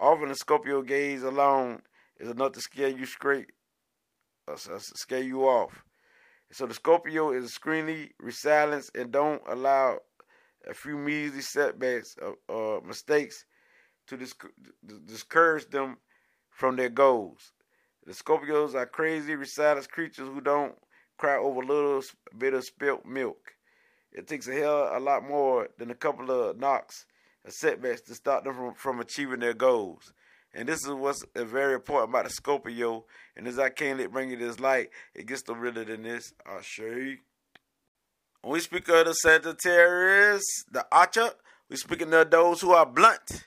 Often 0.00 0.28
the 0.28 0.34
Scorpio 0.34 0.82
gaze 0.82 1.22
alone 1.22 1.82
is 2.18 2.30
enough 2.30 2.52
to 2.52 2.60
scare 2.60 2.88
you 2.88 3.06
straight, 3.06 3.52
uh, 4.48 4.56
scare 4.56 5.22
you 5.22 5.42
off. 5.44 5.84
So 6.52 6.66
the 6.66 6.74
Scorpio 6.74 7.32
is 7.32 7.44
extremely 7.44 8.12
resilient 8.20 8.90
and 8.94 9.10
don't 9.10 9.42
allow 9.48 9.98
a 10.66 10.74
few 10.74 10.96
measly 10.96 11.40
setbacks 11.40 12.16
or 12.48 12.78
uh, 12.78 12.80
mistakes 12.86 13.44
to 14.06 14.16
discourage 15.06 15.68
them 15.70 15.98
from 16.50 16.76
their 16.76 16.88
goals. 16.88 17.52
The 18.06 18.12
Scorpios 18.12 18.74
are 18.74 18.86
crazy, 18.86 19.34
resilient 19.34 19.90
creatures 19.90 20.28
who 20.28 20.40
don't 20.40 20.76
cry 21.18 21.36
over 21.36 21.60
a 21.60 21.66
little 21.66 22.02
bit 22.38 22.54
of 22.54 22.64
spilt 22.64 23.04
milk. 23.04 23.55
It 24.16 24.26
takes 24.26 24.48
a 24.48 24.54
hell 24.54 24.90
a 24.92 24.98
lot 24.98 25.28
more 25.28 25.68
than 25.78 25.90
a 25.90 25.94
couple 25.94 26.30
of 26.30 26.58
knocks 26.58 27.04
and 27.44 27.52
setbacks 27.52 28.00
to 28.02 28.14
stop 28.14 28.44
them 28.44 28.54
from, 28.54 28.74
from 28.74 29.00
achieving 29.00 29.40
their 29.40 29.52
goals. 29.52 30.14
And 30.54 30.66
this 30.66 30.82
is 30.84 30.90
what's 30.90 31.22
very 31.34 31.74
important 31.74 32.10
about 32.10 32.24
the 32.24 32.30
Scorpio. 32.30 33.04
And 33.36 33.46
as 33.46 33.58
I 33.58 33.68
can't 33.68 33.98
let 33.98 34.10
bring 34.10 34.30
you 34.30 34.38
this 34.38 34.58
light, 34.58 34.88
it 35.14 35.26
gets 35.26 35.46
no 35.46 35.54
realer 35.54 35.84
than 35.84 36.02
this. 36.02 36.32
I'll 36.46 36.62
show 36.62 36.84
you. 36.84 37.18
When 38.40 38.54
we 38.54 38.60
speak 38.60 38.88
of 38.88 39.04
the 39.04 39.12
Sagittarius, 39.12 40.44
the 40.70 40.86
Archer, 40.90 41.32
we 41.68 41.76
speaking 41.76 42.14
of 42.14 42.30
those 42.30 42.62
who 42.62 42.72
are 42.72 42.86
blunt, 42.86 43.44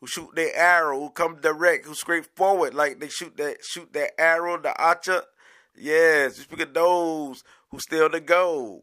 who 0.00 0.08
shoot 0.08 0.34
their 0.34 0.56
arrow, 0.56 0.98
who 0.98 1.10
come 1.10 1.40
direct, 1.40 1.86
who 1.86 1.94
straight 1.94 2.26
forward, 2.34 2.74
like 2.74 2.98
they 2.98 3.08
shoot 3.08 3.36
that 3.36 3.58
shoot 3.62 3.92
that 3.92 4.20
arrow, 4.20 4.60
the 4.60 4.76
Archer. 4.82 5.22
Yes, 5.76 6.38
we 6.38 6.44
speak 6.44 6.60
of 6.60 6.74
those 6.74 7.44
who 7.70 7.78
steal 7.78 8.08
the 8.08 8.20
gold. 8.20 8.82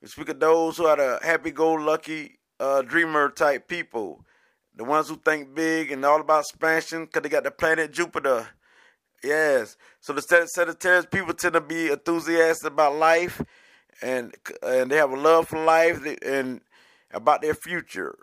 We 0.00 0.08
speak 0.08 0.28
of 0.28 0.40
those 0.40 0.76
who 0.76 0.86
are 0.86 0.96
the 0.96 1.18
happy-go-lucky 1.22 2.38
uh, 2.60 2.82
dreamer 2.82 3.30
type 3.30 3.68
people 3.68 4.24
the 4.78 4.84
ones 4.84 5.08
who 5.08 5.16
think 5.16 5.54
big 5.54 5.90
and 5.90 6.04
all 6.04 6.20
about 6.20 6.44
expansion 6.44 7.04
because 7.04 7.22
they 7.22 7.28
got 7.28 7.42
the 7.42 7.50
planet 7.50 7.92
Jupiter. 7.92 8.46
Yes. 9.24 9.76
So 10.00 10.12
the 10.12 10.22
Sagittarius 10.22 11.06
people 11.06 11.34
tend 11.34 11.54
to 11.54 11.60
be 11.60 11.88
enthusiastic 11.88 12.72
about 12.72 12.94
life 12.94 13.42
and 14.00 14.32
and 14.62 14.88
they 14.88 14.96
have 14.96 15.10
a 15.10 15.16
love 15.16 15.48
for 15.48 15.62
life 15.64 16.00
and 16.22 16.60
about 17.12 17.42
their 17.42 17.54
future. 17.54 18.16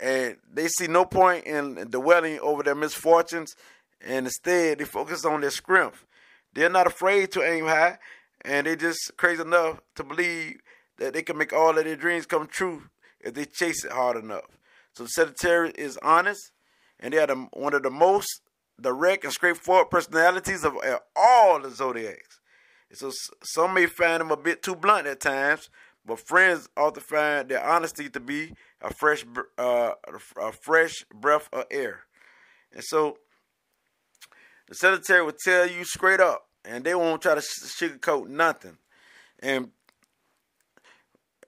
And 0.00 0.36
they 0.48 0.68
see 0.68 0.86
no 0.86 1.04
point 1.04 1.44
in 1.44 1.88
dwelling 1.90 2.38
over 2.38 2.62
their 2.62 2.76
misfortunes 2.76 3.56
and 4.00 4.26
instead 4.26 4.78
they 4.78 4.84
focus 4.84 5.24
on 5.24 5.40
their 5.40 5.50
strength. 5.50 6.06
They're 6.54 6.70
not 6.70 6.86
afraid 6.86 7.32
to 7.32 7.42
aim 7.42 7.64
high 7.66 7.98
and 8.44 8.64
they 8.68 8.76
just 8.76 9.10
crazy 9.16 9.42
enough 9.42 9.80
to 9.96 10.04
believe 10.04 10.60
that 10.98 11.14
they 11.14 11.22
can 11.22 11.38
make 11.38 11.52
all 11.52 11.76
of 11.76 11.84
their 11.84 11.96
dreams 11.96 12.26
come 12.26 12.46
true 12.46 12.84
if 13.20 13.34
they 13.34 13.44
chase 13.44 13.84
it 13.84 13.92
hard 13.92 14.16
enough. 14.16 14.46
So 14.92 15.04
the 15.04 15.10
Sagittarius 15.10 15.74
is 15.76 15.98
honest, 16.02 16.52
and 16.98 17.12
they 17.12 17.18
are 17.18 17.26
the, 17.26 17.46
one 17.52 17.74
of 17.74 17.82
the 17.82 17.90
most 17.90 18.42
direct 18.80 19.24
and 19.24 19.32
straightforward 19.32 19.90
personalities 19.90 20.64
of 20.64 20.76
all 21.16 21.60
the 21.60 21.70
zodiacs. 21.70 22.40
And 22.90 22.98
So 22.98 23.12
some 23.42 23.74
may 23.74 23.86
find 23.86 24.20
them 24.20 24.30
a 24.30 24.36
bit 24.36 24.62
too 24.62 24.74
blunt 24.74 25.06
at 25.06 25.20
times, 25.20 25.68
but 26.04 26.26
friends 26.26 26.68
often 26.76 27.02
find 27.02 27.48
their 27.48 27.64
honesty 27.64 28.08
to 28.08 28.20
be 28.20 28.52
a 28.80 28.92
fresh, 28.92 29.24
uh, 29.58 29.92
a 30.40 30.52
fresh 30.52 31.04
breath 31.14 31.48
of 31.52 31.64
air. 31.70 32.04
And 32.72 32.82
so 32.82 33.18
the 34.68 34.74
Sagittarius 34.74 35.24
will 35.24 35.38
tell 35.44 35.68
you 35.68 35.84
straight 35.84 36.20
up, 36.20 36.46
and 36.64 36.84
they 36.84 36.94
won't 36.94 37.22
try 37.22 37.34
to 37.34 37.40
sugarcoat 37.40 38.28
nothing. 38.28 38.78
And 39.40 39.70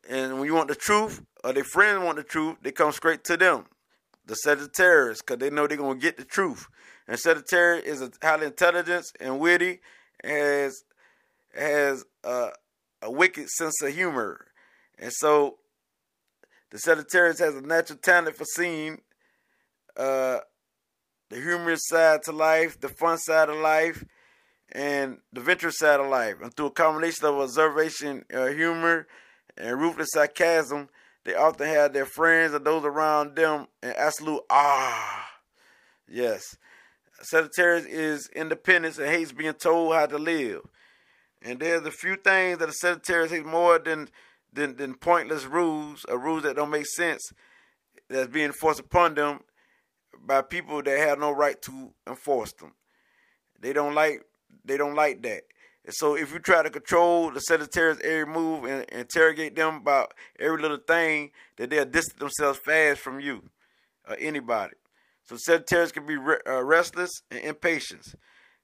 and 0.08 0.38
when 0.38 0.46
you 0.46 0.54
want 0.54 0.68
the 0.68 0.74
truth, 0.74 1.22
or 1.44 1.52
their 1.52 1.64
friends 1.64 2.04
want 2.04 2.16
the 2.16 2.24
truth, 2.24 2.56
they 2.62 2.72
come 2.72 2.92
straight 2.92 3.24
to 3.24 3.36
them, 3.36 3.66
the 4.26 4.34
Sagittarius, 4.34 5.20
because 5.20 5.38
they 5.38 5.50
know 5.50 5.66
they're 5.66 5.76
going 5.76 5.98
to 5.98 6.02
get 6.02 6.16
the 6.16 6.24
truth. 6.24 6.66
And 7.06 7.18
Sagittarius 7.18 7.86
is 7.86 8.02
a 8.02 8.10
highly 8.22 8.46
intelligent 8.46 9.06
and 9.20 9.40
witty, 9.40 9.80
has 10.22 10.84
has 11.54 12.04
a, 12.22 12.50
a 13.02 13.10
wicked 13.10 13.48
sense 13.48 13.82
of 13.82 13.92
humor, 13.92 14.46
and 14.98 15.12
so 15.12 15.56
the 16.70 16.78
Sagittarius 16.78 17.40
has 17.40 17.56
a 17.56 17.60
natural 17.60 17.98
talent 17.98 18.36
for 18.36 18.44
seeing 18.44 19.00
uh, 19.96 20.38
the 21.28 21.36
humorous 21.36 21.86
side 21.86 22.22
to 22.24 22.32
life, 22.32 22.80
the 22.80 22.88
fun 22.88 23.18
side 23.18 23.48
of 23.48 23.56
life, 23.56 24.04
and 24.72 25.18
the 25.32 25.40
adventurous 25.40 25.78
side 25.78 25.98
of 26.00 26.06
life. 26.06 26.36
And 26.40 26.54
through 26.54 26.66
a 26.66 26.70
combination 26.70 27.26
of 27.26 27.36
observation, 27.36 28.24
uh, 28.32 28.46
humor, 28.46 29.08
and 29.56 29.80
ruthless 29.80 30.10
sarcasm, 30.12 30.88
they 31.24 31.34
often 31.34 31.66
have 31.66 31.92
their 31.92 32.06
friends 32.06 32.54
and 32.54 32.64
those 32.64 32.84
around 32.84 33.36
them 33.36 33.66
in 33.82 33.92
absolute 33.96 34.42
ah. 34.50 35.28
Yes. 36.08 36.56
Sagittarius 37.22 37.86
is 37.86 38.28
independence 38.34 38.98
and 38.98 39.08
hates 39.08 39.32
being 39.32 39.52
told 39.52 39.94
how 39.94 40.06
to 40.06 40.18
live. 40.18 40.62
And 41.42 41.60
there's 41.60 41.84
a 41.86 41.90
few 41.90 42.16
things 42.16 42.58
that 42.58 42.68
a 42.68 42.72
Sagittarius 42.72 43.30
hates 43.30 43.46
more 43.46 43.78
than, 43.78 44.08
than, 44.52 44.76
than 44.76 44.94
pointless 44.94 45.44
rules 45.44 46.04
or 46.06 46.18
rules 46.18 46.42
that 46.44 46.56
don't 46.56 46.70
make 46.70 46.86
sense 46.86 47.32
that's 48.08 48.28
being 48.28 48.52
forced 48.52 48.80
upon 48.80 49.14
them 49.14 49.40
by 50.26 50.42
people 50.42 50.82
that 50.82 50.98
have 50.98 51.18
no 51.18 51.30
right 51.30 51.60
to 51.62 51.92
enforce 52.06 52.52
them. 52.52 52.72
They 53.58 53.72
don't 53.72 53.94
like 53.94 54.22
they 54.64 54.76
don't 54.76 54.94
like 54.94 55.22
that. 55.22 55.42
And 55.90 55.94
so 55.96 56.14
if 56.14 56.32
you 56.32 56.38
try 56.38 56.62
to 56.62 56.70
control 56.70 57.32
the 57.32 57.40
Sagittarius 57.40 57.98
every 58.04 58.24
move 58.24 58.62
and, 58.62 58.84
interrogate 58.90 59.56
them 59.56 59.78
about 59.78 60.14
every 60.38 60.62
little 60.62 60.78
thing, 60.78 61.32
that 61.56 61.68
they'll 61.68 61.84
distance 61.84 62.16
themselves 62.16 62.60
fast 62.60 63.00
from 63.00 63.18
you 63.18 63.42
or 64.08 64.16
anybody. 64.20 64.74
So 65.24 65.34
Sagittarius 65.36 65.90
can 65.90 66.06
be 66.06 66.16
re- 66.16 66.38
uh, 66.46 66.62
restless 66.62 67.10
and 67.28 67.40
impatient. 67.40 68.06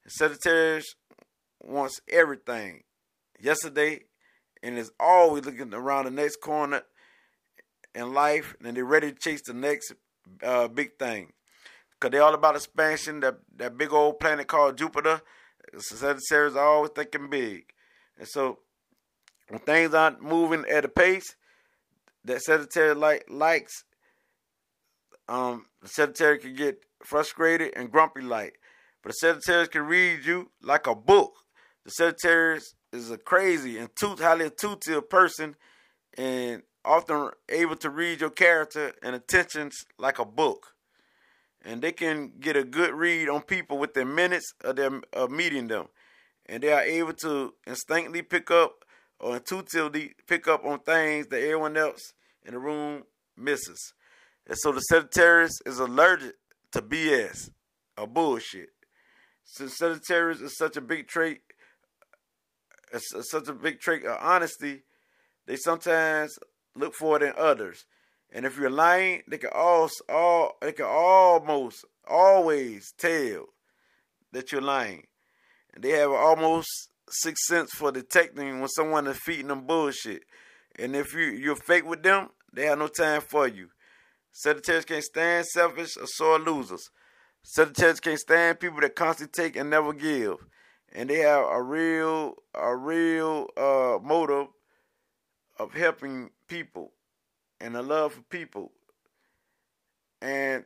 And 0.04 0.12
Sagittarius 0.12 0.94
wants 1.60 2.00
everything 2.08 2.84
yesterday 3.40 4.02
and 4.62 4.78
is 4.78 4.92
always 5.00 5.46
looking 5.46 5.74
around 5.74 6.04
the 6.04 6.12
next 6.12 6.40
corner 6.40 6.82
in 7.92 8.14
life 8.14 8.54
and 8.64 8.76
they're 8.76 8.84
ready 8.84 9.10
to 9.10 9.18
chase 9.18 9.42
the 9.44 9.52
next 9.52 9.92
uh, 10.44 10.68
big 10.68 10.96
thing. 10.96 11.32
Because 11.90 12.12
they're 12.12 12.22
all 12.22 12.34
about 12.34 12.54
expansion, 12.54 13.18
that, 13.18 13.38
that 13.56 13.76
big 13.76 13.92
old 13.92 14.20
planet 14.20 14.46
called 14.46 14.78
Jupiter– 14.78 15.22
Sagittarius 15.78 16.56
are 16.56 16.66
always 16.66 16.90
thinking 16.94 17.28
big. 17.30 17.64
And 18.18 18.28
so 18.28 18.60
when 19.48 19.60
things 19.60 19.94
aren't 19.94 20.22
moving 20.22 20.64
at 20.68 20.84
a 20.84 20.88
pace 20.88 21.36
that 22.24 22.42
Sagittarius 22.42 22.96
like 22.96 23.26
likes, 23.28 23.84
um, 25.28 25.66
the 25.82 25.88
Sagittarius 25.88 26.44
can 26.44 26.54
get 26.54 26.80
frustrated 27.04 27.72
and 27.76 27.90
grumpy 27.90 28.22
like. 28.22 28.58
But 29.02 29.10
the 29.10 29.14
Sagittarius 29.14 29.68
can 29.68 29.82
read 29.82 30.24
you 30.24 30.50
like 30.62 30.86
a 30.86 30.94
book. 30.94 31.34
The 31.84 31.90
Sagittarius 31.90 32.74
is 32.92 33.10
a 33.10 33.18
crazy 33.18 33.78
and 33.78 33.94
too 33.94 34.16
highly 34.16 34.46
intuitive 34.46 35.08
person 35.08 35.56
and 36.16 36.62
often 36.84 37.30
able 37.48 37.76
to 37.76 37.90
read 37.90 38.20
your 38.20 38.30
character 38.30 38.92
and 39.02 39.14
intentions 39.14 39.84
like 39.98 40.18
a 40.18 40.24
book 40.24 40.75
and 41.64 41.82
they 41.82 41.92
can 41.92 42.32
get 42.40 42.56
a 42.56 42.64
good 42.64 42.94
read 42.94 43.28
on 43.28 43.42
people 43.42 43.78
within 43.78 44.14
minutes 44.14 44.52
of 44.64 44.76
them 44.76 45.02
of 45.12 45.30
meeting 45.30 45.68
them, 45.68 45.86
and 46.46 46.62
they 46.62 46.72
are 46.72 46.82
able 46.82 47.12
to 47.14 47.54
instinctively 47.66 48.22
pick 48.22 48.50
up 48.50 48.84
or 49.18 49.36
intuitively 49.36 50.12
pick 50.26 50.46
up 50.46 50.64
on 50.64 50.80
things 50.80 51.26
that 51.28 51.42
everyone 51.42 51.76
else 51.76 52.12
in 52.44 52.54
the 52.54 52.58
room 52.58 53.02
misses. 53.36 53.94
And 54.46 54.56
so 54.58 54.72
the 54.72 54.80
Sagittarius 54.80 55.60
is 55.64 55.78
allergic 55.78 56.34
to 56.72 56.82
BS 56.82 57.50
or 57.98 58.06
bullshit. 58.06 58.70
Since 59.44 59.78
Sagittarius 59.78 60.40
is 60.40 60.56
such 60.56 60.76
a 60.76 60.80
big 60.80 61.08
trait, 61.08 61.40
it's 62.92 63.30
such 63.30 63.48
a 63.48 63.52
big 63.52 63.80
trait 63.80 64.04
of 64.04 64.18
honesty, 64.20 64.82
they 65.46 65.56
sometimes 65.56 66.38
look 66.74 66.94
for 66.94 67.16
it 67.16 67.22
in 67.22 67.32
others. 67.36 67.86
And 68.32 68.44
if 68.44 68.58
you're 68.58 68.70
lying, 68.70 69.22
they 69.28 69.38
can 69.38 69.50
all, 69.54 69.88
all 70.08 70.56
they 70.60 70.72
can 70.72 70.86
almost 70.86 71.84
always 72.08 72.92
tell 72.98 73.46
that 74.32 74.52
you're 74.52 74.60
lying. 74.60 75.04
And 75.74 75.82
they 75.82 75.90
have 75.90 76.10
almost 76.10 76.68
six 77.08 77.46
sense 77.46 77.70
for 77.70 77.92
detecting 77.92 78.60
when 78.60 78.68
someone 78.68 79.06
is 79.06 79.18
feeding 79.18 79.48
them 79.48 79.66
bullshit. 79.66 80.22
And 80.78 80.94
if 80.94 81.14
you 81.14 81.24
you're 81.24 81.56
fake 81.56 81.86
with 81.86 82.02
them, 82.02 82.30
they 82.52 82.66
have 82.66 82.78
no 82.78 82.88
time 82.88 83.20
for 83.20 83.46
you. 83.48 83.68
Sagittarius 84.32 84.84
can't 84.84 85.04
stand 85.04 85.46
selfish 85.46 85.96
or 85.96 86.06
sore 86.06 86.38
losers. 86.38 86.90
Sagittarius 87.42 88.00
can't 88.00 88.18
stand 88.18 88.60
people 88.60 88.80
that 88.80 88.94
constantly 88.94 89.44
take 89.44 89.56
and 89.56 89.70
never 89.70 89.92
give. 89.92 90.36
And 90.92 91.08
they 91.08 91.20
have 91.20 91.44
a 91.44 91.62
real 91.62 92.34
a 92.54 92.76
real 92.76 93.48
uh, 93.56 93.98
motive 94.02 94.48
of 95.58 95.72
helping 95.72 96.30
people 96.48 96.92
and 97.60 97.76
a 97.76 97.82
love 97.82 98.14
for 98.14 98.22
people. 98.22 98.72
And 100.20 100.64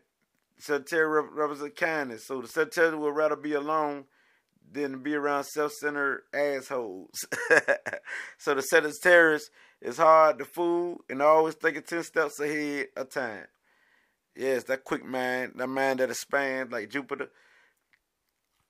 Sagittarius 0.58 1.30
represents 1.32 1.78
kindness. 1.78 2.26
So 2.26 2.40
the 2.40 2.48
Sagittarius 2.48 2.94
would 2.94 3.16
rather 3.16 3.36
be 3.36 3.54
alone 3.54 4.04
than 4.72 5.02
be 5.02 5.14
around 5.14 5.44
self-centered 5.44 6.22
assholes. 6.32 7.26
so 8.38 8.54
the 8.54 8.62
Sagittarius 8.62 9.50
is 9.80 9.96
hard 9.96 10.38
to 10.38 10.44
fool 10.44 10.98
and 11.08 11.22
always 11.22 11.54
thinking 11.54 11.82
10 11.82 12.02
steps 12.04 12.38
ahead 12.38 12.86
of 12.96 13.10
time. 13.10 13.46
Yes, 14.36 14.64
that 14.64 14.84
quick 14.84 15.04
mind, 15.04 15.54
that 15.56 15.66
mind 15.66 16.00
that 16.00 16.10
expands 16.10 16.72
like 16.72 16.90
Jupiter. 16.90 17.28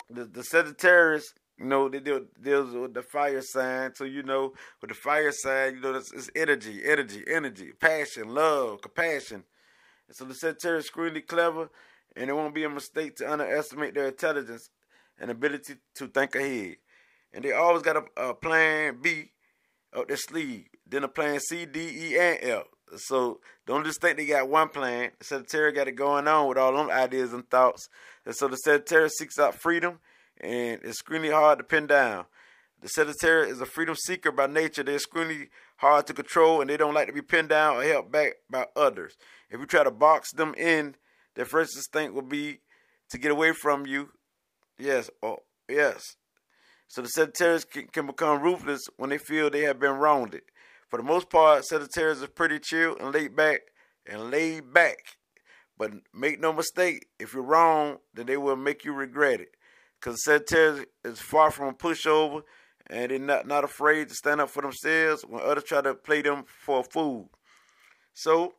The 0.09 0.25
the 0.25 0.43
Sagittarius, 0.43 1.35
you 1.61 1.67
know, 1.67 1.91
they 1.91 2.01
deal 2.01 2.23
deals 2.41 2.73
with 2.73 2.95
the 2.95 3.03
fire 3.03 3.43
sign. 3.43 3.95
So 3.95 4.05
you 4.05 4.23
know, 4.23 4.55
with 4.81 4.89
the 4.89 4.95
fire 4.95 5.31
sign, 5.31 5.75
you 5.75 5.81
know, 5.83 5.95
it's, 5.95 6.11
it's 6.13 6.31
energy, 6.35 6.81
energy, 6.85 7.23
energy, 7.31 7.73
passion, 7.79 8.35
love, 8.35 8.81
compassion. 8.81 9.45
And 10.09 10.17
so 10.17 10.25
the 10.25 10.35
Sagittarius 10.35 10.87
is 10.87 10.97
really 10.97 11.21
clever, 11.21 11.69
and 12.17 12.31
it 12.31 12.33
won't 12.33 12.55
be 12.55 12.65
a 12.65 12.71
mistake 12.71 13.17
to 13.17 13.31
underestimate 13.31 13.95
their 13.95 14.09
intelligence 14.09 14.71
and 15.19 15.31
ability 15.31 15.75
to 15.97 16.09
think 16.09 16.35
ahead. 16.35 16.77
And 17.35 17.45
they 17.45 17.53
always 17.53 17.83
got 17.83 17.97
a, 17.97 18.31
a 18.31 18.35
plan 18.35 18.99
B 19.03 19.33
up 19.93 20.09
their 20.09 20.17
sleeve, 20.17 20.65
then 20.89 21.05
a 21.05 21.09
plan 21.09 21.41
C, 21.41 21.67
D, 21.67 21.81
E, 21.81 22.19
and 22.19 22.39
F. 22.41 22.63
So 22.97 23.41
don't 23.67 23.85
just 23.85 24.01
think 24.01 24.17
they 24.17 24.25
got 24.25 24.49
one 24.49 24.69
plan. 24.71 25.11
The 25.19 25.25
Sagittarius 25.27 25.77
got 25.77 25.89
it 25.89 25.93
going 25.93 26.27
on 26.27 26.49
with 26.49 26.57
all 26.57 26.75
them 26.75 26.91
ideas 26.91 27.35
and 27.35 27.49
thoughts. 27.51 27.89
And 28.25 28.35
so 28.35 28.49
the 28.49 28.57
Sagittarius 28.57 29.19
seeks 29.19 29.39
out 29.39 29.55
freedom 29.55 29.99
and 30.41 30.81
it's 30.83 31.01
extremely 31.01 31.31
hard 31.31 31.59
to 31.59 31.65
pin 31.65 31.87
down. 31.87 32.25
The 32.81 32.89
Sagittarius 32.89 33.53
is 33.53 33.61
a 33.61 33.67
freedom 33.67 33.95
seeker 33.95 34.33
by 34.33 34.47
nature. 34.47 34.83
They're 34.83 34.95
extremely 34.95 35.51
hard 35.77 36.07
to 36.07 36.15
control 36.15 36.61
and 36.61 36.71
they 36.71 36.79
don't 36.79 36.95
like 36.95 37.09
to 37.09 37.13
be 37.13 37.23
pinned 37.23 37.51
down 37.51 37.77
or 37.77 37.83
held 37.83 38.11
back 38.11 38.35
by 38.49 38.67
others. 38.75 39.17
If 39.51 39.61
you 39.61 39.67
try 39.67 39.85
to 39.85 39.91
box 39.91 40.33
them 40.33 40.55
in, 40.57 40.95
their 41.35 41.45
first 41.45 41.77
instinct 41.77 42.15
will 42.15 42.23
be 42.23 42.61
to 43.11 43.19
get 43.19 43.31
away 43.31 43.53
from 43.53 43.87
you. 43.87 44.11
Yes, 44.79 45.11
oh, 45.23 45.41
yes. 45.69 46.17
So 46.89 47.03
the 47.03 47.09
Sagittarius 47.09 47.65
can, 47.65 47.87
can 47.89 48.07
become 48.07 48.43
ruthless 48.43 48.81
when 48.97 49.11
they 49.11 49.19
feel 49.19 49.51
they 49.51 49.63
have 49.63 49.79
been 49.79 49.93
wronged. 49.93 50.41
For 50.89 50.97
the 50.97 51.03
most 51.03 51.29
part, 51.31 51.65
Sagittarius 51.65 52.23
is 52.23 52.29
pretty 52.29 52.59
chill 52.59 52.97
and 52.99 53.15
laid 53.15 53.37
back 53.37 53.61
and 54.07 54.31
laid 54.31 54.73
back. 54.73 54.99
But 55.79 55.93
make 56.13 56.41
no 56.41 56.53
mistake, 56.53 57.07
if 57.19 57.33
you're 57.33 57.43
wrong, 57.43 57.99
then 58.13 58.27
they 58.27 58.37
will 58.37 58.57
make 58.57 58.85
you 58.85 58.93
regret 58.93 59.41
it. 59.41 59.55
Because 60.01 60.25
Sagittarius 60.25 60.87
is 61.05 61.21
far 61.21 61.51
from 61.51 61.69
a 61.69 61.73
pushover 61.75 62.43
and 62.89 63.11
they're 63.11 63.19
not, 63.19 63.47
not 63.47 63.65
afraid 63.65 64.09
to 64.09 64.15
stand 64.15 64.41
up 64.41 64.49
for 64.49 64.63
themselves 64.63 65.23
when 65.23 65.43
others 65.43 65.65
try 65.65 65.83
to 65.83 65.95
play 65.95 66.23
them 66.23 66.45
for 66.47 66.81
a 66.81 66.83
fool. 66.83 67.31
So, 68.15 68.55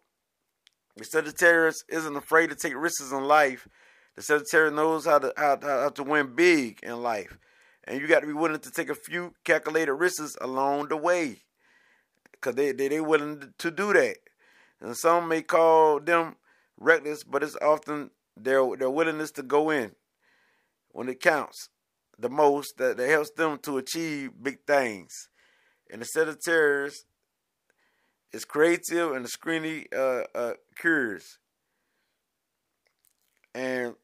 the 0.96 1.04
Sagittarius 1.04 1.84
isn't 1.90 2.16
afraid 2.16 2.50
to 2.50 2.56
take 2.56 2.76
risks 2.76 3.12
in 3.12 3.24
life. 3.24 3.68
The 4.16 4.22
Sagittarius 4.22 4.74
knows 4.74 5.06
how 5.06 5.20
to 5.20 5.34
how, 5.36 5.58
how 5.62 5.90
to 5.90 6.04
win 6.04 6.36
big 6.36 6.80
in 6.84 7.02
life. 7.02 7.38
And 7.86 8.00
you 8.00 8.08
got 8.08 8.20
to 8.20 8.28
be 8.28 8.34
willing 8.34 8.60
to 8.60 8.72
take 8.72 8.90
a 8.90 8.96
few 8.96 9.34
calculated 9.44 9.94
risks 9.94 10.38
along 10.40 10.90
the 10.90 10.98
way 10.98 11.38
because 12.32 12.56
they, 12.56 12.72
they, 12.72 12.88
they 12.90 13.02
willing 13.02 13.54
to 13.58 13.72
do 13.72 13.94
that. 13.94 14.18
And 14.80 14.96
some 14.96 15.28
may 15.28 15.42
call 15.42 16.00
them 16.00 16.36
reckless, 16.78 17.24
but 17.24 17.42
it's 17.42 17.58
often 17.62 18.12
their 18.38 18.76
their 18.76 18.90
willingness 18.90 19.32
to 19.32 19.44
go 19.44 19.72
in 19.72 19.94
when 20.94 21.10
it 21.10 21.20
counts 21.20 21.70
the 22.18 22.30
most 22.30 22.78
that, 22.78 22.98
that 22.98 23.10
helps 23.10 23.32
them 23.32 23.58
to 23.60 23.78
achieve 23.78 24.32
big 24.42 24.60
things. 24.66 25.30
And 25.92 26.02
the 26.02 26.06
Sagittarius 26.06 27.06
is 28.32 28.46
creative 28.46 29.12
and 29.12 29.26
the 29.26 29.30
screeny 29.30 29.86
uh, 29.94 30.24
uh, 30.36 30.54
curious. 30.80 31.38
And 33.54 33.96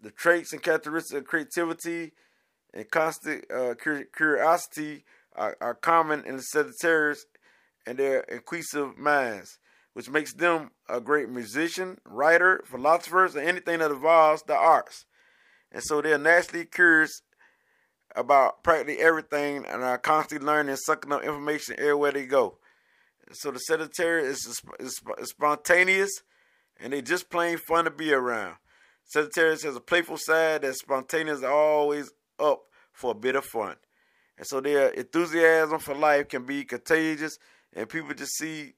the 0.00 0.10
traits 0.10 0.52
and 0.52 0.62
characteristics 0.62 1.18
of 1.18 1.26
creativity 1.26 2.12
and 2.72 2.90
constant 2.90 3.50
uh, 3.50 3.74
curiosity 4.14 5.04
are, 5.34 5.56
are 5.60 5.74
common 5.74 6.24
in 6.24 6.36
the 6.36 6.42
Sagittarius 6.42 7.26
and 7.86 7.98
their 7.98 8.20
inquisitive 8.20 8.98
minds, 8.98 9.58
which 9.92 10.10
makes 10.10 10.34
them 10.34 10.70
a 10.88 11.00
great 11.00 11.28
musician, 11.28 11.98
writer, 12.04 12.62
philosophers, 12.66 13.34
and 13.34 13.46
anything 13.46 13.78
that 13.78 13.90
involves 13.90 14.42
the 14.42 14.54
arts. 14.54 15.05
And 15.76 15.84
so 15.84 16.00
they're 16.00 16.16
naturally 16.16 16.64
curious 16.64 17.20
about 18.14 18.62
practically 18.62 18.98
everything 18.98 19.66
and 19.66 19.82
are 19.82 19.98
constantly 19.98 20.46
learning 20.46 20.70
and 20.70 20.78
sucking 20.78 21.12
up 21.12 21.22
information 21.22 21.74
everywhere 21.76 22.12
they 22.12 22.24
go. 22.24 22.56
So 23.32 23.50
the 23.50 23.58
Sagittarius 23.58 24.46
is, 24.46 24.62
is, 24.80 25.02
is 25.18 25.28
spontaneous 25.28 26.22
and 26.80 26.94
they 26.94 27.02
just 27.02 27.28
plain 27.28 27.58
fun 27.58 27.84
to 27.84 27.90
be 27.90 28.10
around. 28.14 28.54
Sagittarius 29.04 29.64
has 29.64 29.76
a 29.76 29.80
playful 29.80 30.16
side 30.16 30.62
that's 30.62 30.78
spontaneous, 30.78 31.42
always 31.42 32.10
up 32.38 32.62
for 32.94 33.10
a 33.10 33.14
bit 33.14 33.36
of 33.36 33.44
fun. 33.44 33.76
And 34.38 34.46
so 34.46 34.62
their 34.62 34.88
enthusiasm 34.88 35.78
for 35.78 35.94
life 35.94 36.28
can 36.28 36.46
be 36.46 36.64
contagious 36.64 37.36
and 37.74 37.86
people 37.86 38.14
just 38.14 38.38
see, 38.38 38.72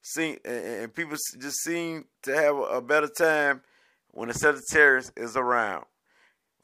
see, 0.00 0.38
and 0.42 0.94
people 0.94 1.18
just 1.38 1.58
seem 1.58 2.06
to 2.22 2.34
have 2.34 2.56
a 2.56 2.80
better 2.80 3.08
time 3.08 3.60
when 4.12 4.28
the 4.28 4.34
Sagittarius 4.34 5.12
is 5.18 5.36
around. 5.36 5.84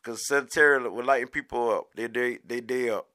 Because 0.03 0.27
Sagittarius 0.27 0.91
will 0.91 1.05
lighten 1.05 1.29
people 1.29 1.71
up. 1.71 1.89
They 1.95 2.07
they 2.07 2.39
they 2.45 2.61
day 2.61 2.89
up. 2.91 3.07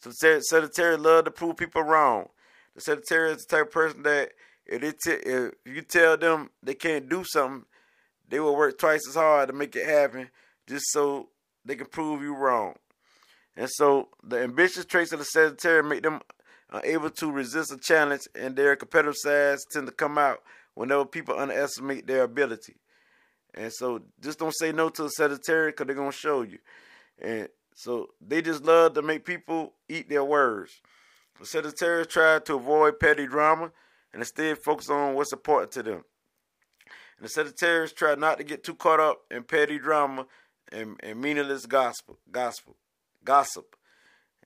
So 0.00 0.10
Sagittarius 0.12 1.00
love 1.00 1.24
to 1.24 1.30
prove 1.30 1.56
people 1.56 1.82
wrong. 1.82 2.28
The 2.74 2.80
Sagittarius 2.80 3.38
is 3.38 3.46
the 3.46 3.56
type 3.56 3.66
of 3.66 3.72
person 3.72 4.02
that 4.04 4.30
if 4.66 4.80
they 4.80 4.92
t- 4.92 5.22
if 5.24 5.54
you 5.64 5.82
tell 5.82 6.16
them 6.16 6.50
they 6.62 6.74
can't 6.74 7.08
do 7.08 7.24
something, 7.24 7.64
they 8.28 8.38
will 8.38 8.54
work 8.54 8.78
twice 8.78 9.06
as 9.08 9.14
hard 9.14 9.48
to 9.48 9.54
make 9.54 9.74
it 9.74 9.86
happen, 9.86 10.30
just 10.68 10.92
so 10.92 11.30
they 11.64 11.74
can 11.74 11.86
prove 11.86 12.22
you 12.22 12.36
wrong. 12.36 12.74
And 13.56 13.68
so 13.68 14.10
the 14.22 14.40
ambitious 14.40 14.84
traits 14.84 15.12
of 15.12 15.18
the 15.18 15.24
Sagittarius 15.24 15.88
make 15.88 16.02
them 16.02 16.20
are 16.70 16.84
able 16.84 17.10
to 17.10 17.32
resist 17.32 17.72
a 17.72 17.78
challenge, 17.78 18.22
and 18.34 18.54
their 18.54 18.76
competitive 18.76 19.16
sides 19.16 19.64
tend 19.72 19.86
to 19.86 19.92
come 19.92 20.18
out 20.18 20.42
whenever 20.74 21.04
people 21.04 21.38
underestimate 21.38 22.06
their 22.06 22.22
ability. 22.22 22.76
And 23.58 23.72
so 23.72 24.00
just 24.20 24.38
don't 24.38 24.54
say 24.56 24.72
no 24.72 24.88
to 24.90 25.06
a 25.06 25.10
Sagittarius 25.10 25.72
because 25.72 25.86
they're 25.86 25.96
going 25.96 26.12
to 26.12 26.16
show 26.16 26.42
you. 26.42 26.58
And 27.20 27.48
so 27.74 28.08
they 28.20 28.40
just 28.40 28.64
love 28.64 28.94
to 28.94 29.02
make 29.02 29.24
people 29.24 29.74
eat 29.88 30.08
their 30.08 30.24
words. 30.24 30.80
The 31.40 31.46
Sagittarius 31.46 32.06
try 32.06 32.38
to 32.38 32.54
avoid 32.54 33.00
petty 33.00 33.26
drama 33.26 33.72
and 34.12 34.22
instead 34.22 34.58
focus 34.58 34.88
on 34.88 35.14
what's 35.14 35.32
important 35.32 35.72
to 35.72 35.82
them. 35.82 36.04
And 37.18 37.24
the 37.24 37.28
Sagittarius 37.28 37.92
try 37.92 38.14
not 38.14 38.38
to 38.38 38.44
get 38.44 38.62
too 38.62 38.74
caught 38.74 39.00
up 39.00 39.22
in 39.30 39.42
petty 39.42 39.78
drama 39.78 40.26
and, 40.70 40.98
and 41.02 41.20
meaningless 41.20 41.66
gospel, 41.66 42.18
gospel, 42.30 42.76
gossip 43.24 43.74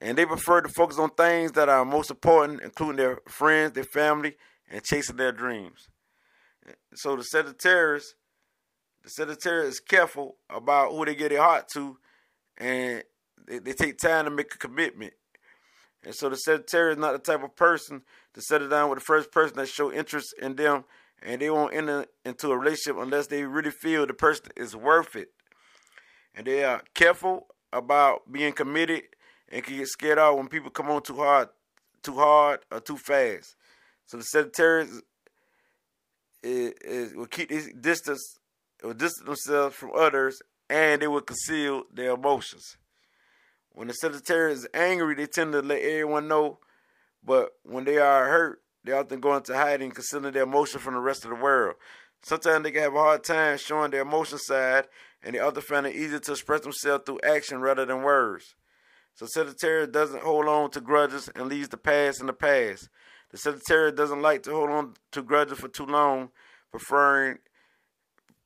and 0.03 0.17
they 0.17 0.25
prefer 0.25 0.61
to 0.61 0.69
focus 0.69 0.99
on 0.99 1.09
things 1.11 1.53
that 1.53 1.69
are 1.69 1.85
most 1.85 2.11
important, 2.11 2.61
including 2.61 2.97
their 2.97 3.19
friends, 3.27 3.71
their 3.71 3.85
family, 3.85 4.35
and 4.69 4.83
chasing 4.83 5.15
their 5.15 5.31
dreams. 5.31 5.87
So 6.95 7.15
the 7.15 7.23
Sagittarius, 7.23 8.15
the 9.03 9.09
Sagittarius 9.09 9.75
is 9.75 9.79
careful 9.79 10.37
about 10.49 10.91
who 10.91 11.05
they 11.05 11.15
get 11.15 11.29
their 11.29 11.41
heart 11.41 11.67
to, 11.73 11.97
and 12.57 13.03
they, 13.45 13.59
they 13.59 13.73
take 13.73 13.97
time 13.97 14.25
to 14.25 14.31
make 14.31 14.53
a 14.55 14.57
commitment. 14.57 15.13
And 16.03 16.13
so 16.15 16.29
the 16.29 16.35
Sagittarius 16.35 16.97
is 16.97 17.01
not 17.01 17.13
the 17.13 17.19
type 17.19 17.43
of 17.43 17.55
person 17.55 18.01
to 18.33 18.41
settle 18.41 18.69
down 18.69 18.89
with 18.89 18.99
the 18.99 19.05
first 19.05 19.31
person 19.31 19.57
that 19.57 19.67
show 19.67 19.91
interest 19.91 20.33
in 20.41 20.55
them, 20.55 20.85
and 21.21 21.41
they 21.41 21.49
won't 21.49 21.73
enter 21.73 22.05
into 22.25 22.51
a 22.51 22.57
relationship 22.57 23.01
unless 23.01 23.27
they 23.27 23.43
really 23.43 23.71
feel 23.71 24.05
the 24.05 24.13
person 24.13 24.47
is 24.57 24.75
worth 24.75 25.15
it. 25.15 25.29
And 26.35 26.47
they 26.47 26.63
are 26.63 26.81
careful 26.93 27.47
about 27.71 28.31
being 28.31 28.53
committed 28.53 29.03
and 29.49 29.63
can 29.63 29.77
get 29.77 29.87
scared 29.87 30.19
out 30.19 30.37
when 30.37 30.47
people 30.47 30.69
come 30.71 30.89
on 30.89 31.01
too 31.01 31.15
hard, 31.15 31.49
too 32.01 32.15
hard 32.15 32.59
or 32.71 32.79
too 32.79 32.97
fast. 32.97 33.55
So 34.05 34.17
the 34.17 34.23
Sagittarius 34.23 35.01
is, 36.41 36.73
is, 36.83 37.15
will 37.15 37.27
keep 37.27 37.49
this 37.49 37.71
distance, 37.79 38.39
will 38.87 38.93
distance 38.93 39.25
themselves 39.25 39.75
from 39.75 39.91
others, 39.95 40.41
and 40.69 41.01
they 41.01 41.07
will 41.07 41.21
conceal 41.21 41.83
their 41.93 42.11
emotions. 42.11 42.77
When 43.71 43.87
the 43.87 43.93
Sagittarius 43.93 44.59
is 44.59 44.67
angry, 44.73 45.15
they 45.15 45.25
tend 45.25 45.53
to 45.53 45.61
let 45.61 45.81
everyone 45.81 46.27
know, 46.27 46.59
but 47.23 47.51
when 47.63 47.85
they 47.85 47.97
are 47.97 48.25
hurt, 48.25 48.61
they 48.83 48.91
often 48.91 49.19
go 49.19 49.35
into 49.35 49.55
hiding, 49.55 49.91
concealing 49.91 50.33
their 50.33 50.43
emotion 50.43 50.79
from 50.79 50.93
the 50.93 50.99
rest 50.99 51.23
of 51.23 51.29
the 51.29 51.35
world. 51.35 51.75
Sometimes 52.21 52.63
they 52.63 52.71
can 52.71 52.83
have 52.83 52.95
a 52.95 52.99
hard 52.99 53.23
time 53.23 53.57
showing 53.57 53.91
their 53.91 54.01
emotion 54.01 54.37
side, 54.37 54.85
and 55.23 55.33
they 55.33 55.39
often 55.39 55.61
find 55.61 55.85
it 55.87 55.95
easier 55.95 56.19
to 56.19 56.31
express 56.31 56.61
themselves 56.61 57.03
through 57.05 57.19
action 57.23 57.61
rather 57.61 57.85
than 57.85 58.03
words. 58.03 58.55
So 59.15 59.25
Sagittarius 59.25 59.89
doesn't 59.89 60.23
hold 60.23 60.47
on 60.47 60.71
to 60.71 60.81
grudges 60.81 61.29
and 61.35 61.47
leaves 61.47 61.69
the 61.69 61.77
past 61.77 62.19
in 62.19 62.27
the 62.27 62.33
past. 62.33 62.89
The 63.31 63.37
Sagittarius 63.37 63.95
doesn't 63.95 64.21
like 64.21 64.43
to 64.43 64.51
hold 64.51 64.69
on 64.69 64.93
to 65.11 65.21
grudges 65.21 65.59
for 65.59 65.67
too 65.67 65.85
long, 65.85 66.29
preferring 66.71 67.39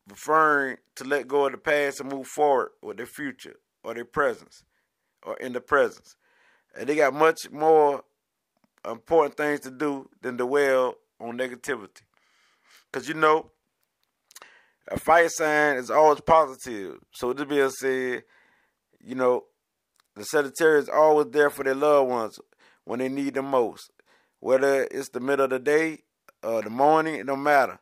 preferring 0.07 0.77
to 0.95 1.03
let 1.03 1.27
go 1.27 1.45
of 1.45 1.51
the 1.51 1.57
past 1.57 1.99
and 1.99 2.11
move 2.11 2.27
forward 2.27 2.69
with 2.81 2.97
their 2.97 3.05
future 3.05 3.57
or 3.83 3.93
their 3.93 4.05
presence 4.05 4.63
or 5.23 5.35
in 5.37 5.53
the 5.53 5.61
presence. 5.61 6.15
And 6.77 6.87
they 6.87 6.95
got 6.95 7.13
much 7.13 7.49
more 7.51 8.03
important 8.89 9.37
things 9.37 9.61
to 9.61 9.71
do 9.71 10.09
than 10.21 10.37
dwell 10.37 10.95
on 11.19 11.37
negativity. 11.37 12.01
Because 12.91 13.07
you 13.07 13.13
know, 13.13 13.51
a 14.87 14.97
fire 14.97 15.29
sign 15.29 15.77
is 15.77 15.91
always 15.91 16.21
positive. 16.21 16.99
So 17.13 17.33
this 17.33 17.45
being 17.45 17.69
said, 17.69 18.23
you 19.03 19.15
know, 19.15 19.45
the 20.15 20.23
Sagittarius 20.23 20.83
is 20.83 20.89
always 20.89 21.27
there 21.31 21.49
for 21.49 21.63
their 21.63 21.75
loved 21.75 22.09
ones 22.09 22.39
when 22.85 22.99
they 22.99 23.09
need 23.09 23.33
them 23.33 23.45
most. 23.45 23.91
Whether 24.39 24.87
it's 24.89 25.09
the 25.09 25.19
middle 25.19 25.45
of 25.45 25.51
the 25.51 25.59
day 25.59 26.03
or 26.41 26.61
the 26.61 26.69
morning, 26.69 27.15
it 27.15 27.27
don't 27.27 27.43
matter. 27.43 27.79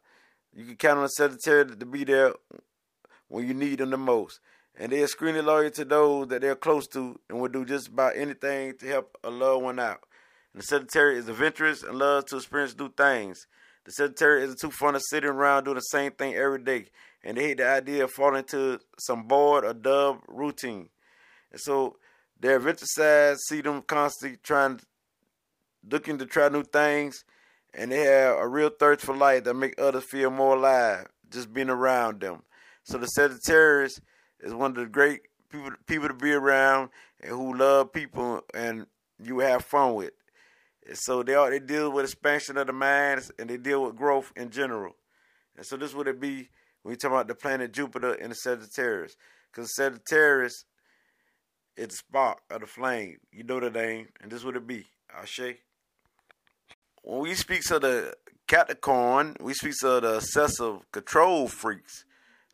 You 0.56 0.64
can 0.66 0.76
count 0.78 0.98
on 0.98 1.04
the 1.04 1.10
Sagittarius 1.10 1.76
to 1.78 1.86
be 1.86 2.06
there 2.06 2.34
when 3.28 3.46
you 3.46 3.54
need 3.54 3.80
them 3.80 3.90
the 3.90 3.98
most. 3.98 4.40
And 4.78 4.92
they're 4.92 5.08
screening 5.08 5.46
lawyer 5.46 5.70
to 5.72 5.86
those 5.86 6.28
that 6.30 6.42
they're 6.42 6.56
close 6.56 6.88
to 6.90 7.20
and 7.30 7.40
will 7.40 7.50
do 7.50 7.66
just 7.66 7.90
about 7.90 8.14
anything 8.16 8.78
to 8.78 8.88
help 8.88 9.18
a 9.24 9.30
loved 9.30 9.64
one 9.64 9.80
out. 9.80 10.00
And 10.54 10.62
the 10.62 10.66
Sagittarius 10.66 11.26
is 11.26 11.30
adventurous 11.30 11.84
and 11.84 11.98
loves 11.98 12.26
to 12.28 12.38
experience 12.38 12.78
new 12.78 12.90
things. 12.90 13.48
The 13.86 13.92
Sagittarius 13.92 14.46
isn't 14.46 14.62
too 14.62 14.72
fond 14.72 14.96
of 14.96 15.04
sitting 15.04 15.30
around 15.30 15.66
doing 15.66 15.76
the 15.76 15.82
same 15.82 16.12
thing 16.12 16.36
every 16.36 16.64
day, 16.64 16.86
and 17.24 17.38
they 17.38 17.44
hate 17.44 17.58
the 17.58 17.68
idea 17.68 18.06
of 18.06 18.12
falling 18.12 18.40
into 18.40 18.80
some 18.98 19.28
bored 19.28 19.64
or 19.64 19.74
dull 19.74 20.22
routine. 20.28 20.90
And 21.52 21.62
so 21.62 21.98
their 22.40 22.58
adventure 22.58 22.86
side 22.86 23.38
see 23.38 23.62
them 23.62 23.82
constantly 23.84 24.40
trying, 24.42 24.80
looking 25.90 26.18
to 26.18 26.26
try 26.26 26.50
new 26.50 26.64
things, 26.64 27.24
and 27.76 27.92
they 27.92 28.04
have 28.04 28.38
a 28.38 28.48
real 28.48 28.70
thirst 28.70 29.02
for 29.02 29.16
life 29.16 29.44
that 29.44 29.54
make 29.54 29.80
others 29.80 30.06
feel 30.06 30.32
more 30.32 30.56
alive 30.56 31.08
just 31.30 31.54
being 31.54 31.70
around 31.70 32.22
them. 32.22 32.42
So 32.84 32.98
the 32.98 33.08
Sagittarius 33.08 34.00
is 34.40 34.54
one 34.54 34.72
of 34.72 34.78
the 34.78 34.86
great 34.86 35.22
people 35.50 35.72
people 35.86 36.08
to 36.08 36.14
be 36.14 36.32
around 36.32 36.90
and 37.22 37.32
who 37.32 37.56
love 37.56 37.92
people 37.92 38.42
and 38.54 38.86
you 39.22 39.40
have 39.40 39.66
fun 39.66 39.94
with. 39.94 40.14
And 40.88 40.98
so 40.98 41.22
they 41.24 41.36
are, 41.36 41.50
they 41.50 41.60
deal 41.60 41.92
with 41.92 42.06
expansion 42.06 42.58
of 42.58 42.68
the 42.68 42.74
mind 42.74 43.30
and 43.38 43.50
they 43.50 43.58
deal 43.58 43.84
with 43.84 43.96
growth 43.96 44.32
in 44.36 44.52
general. 44.52 44.96
And 45.58 45.66
so 45.66 45.76
this 45.78 45.94
would 45.94 46.08
it 46.08 46.20
be 46.20 46.50
when 46.84 46.94
you 46.94 46.98
talk 46.98 47.12
about 47.12 47.28
the 47.28 47.36
planet 47.36 47.74
Jupiter 47.74 48.14
and 48.14 48.32
the 48.32 48.36
Sagittarius. 48.36 49.18
Because 49.52 49.76
Sagittarius 49.76 50.66
is 51.76 51.88
the 51.88 51.96
spark 51.96 52.40
of 52.50 52.62
the 52.62 52.68
flame. 52.68 53.18
You 53.32 53.44
know 53.44 53.60
the 53.60 53.72
name. 53.72 54.10
And 54.22 54.32
this 54.32 54.44
would 54.44 54.56
it 54.56 54.68
be. 54.68 54.86
Ashe. 55.14 55.56
When 57.08 57.20
we 57.20 57.36
speak 57.36 57.70
of 57.70 57.82
the 57.82 58.16
Capricorn, 58.48 59.38
we 59.40 59.54
speak 59.54 59.76
of 59.84 60.02
the 60.02 60.16
obsessive 60.16 60.92
control 60.92 61.48
freaks. 61.48 62.04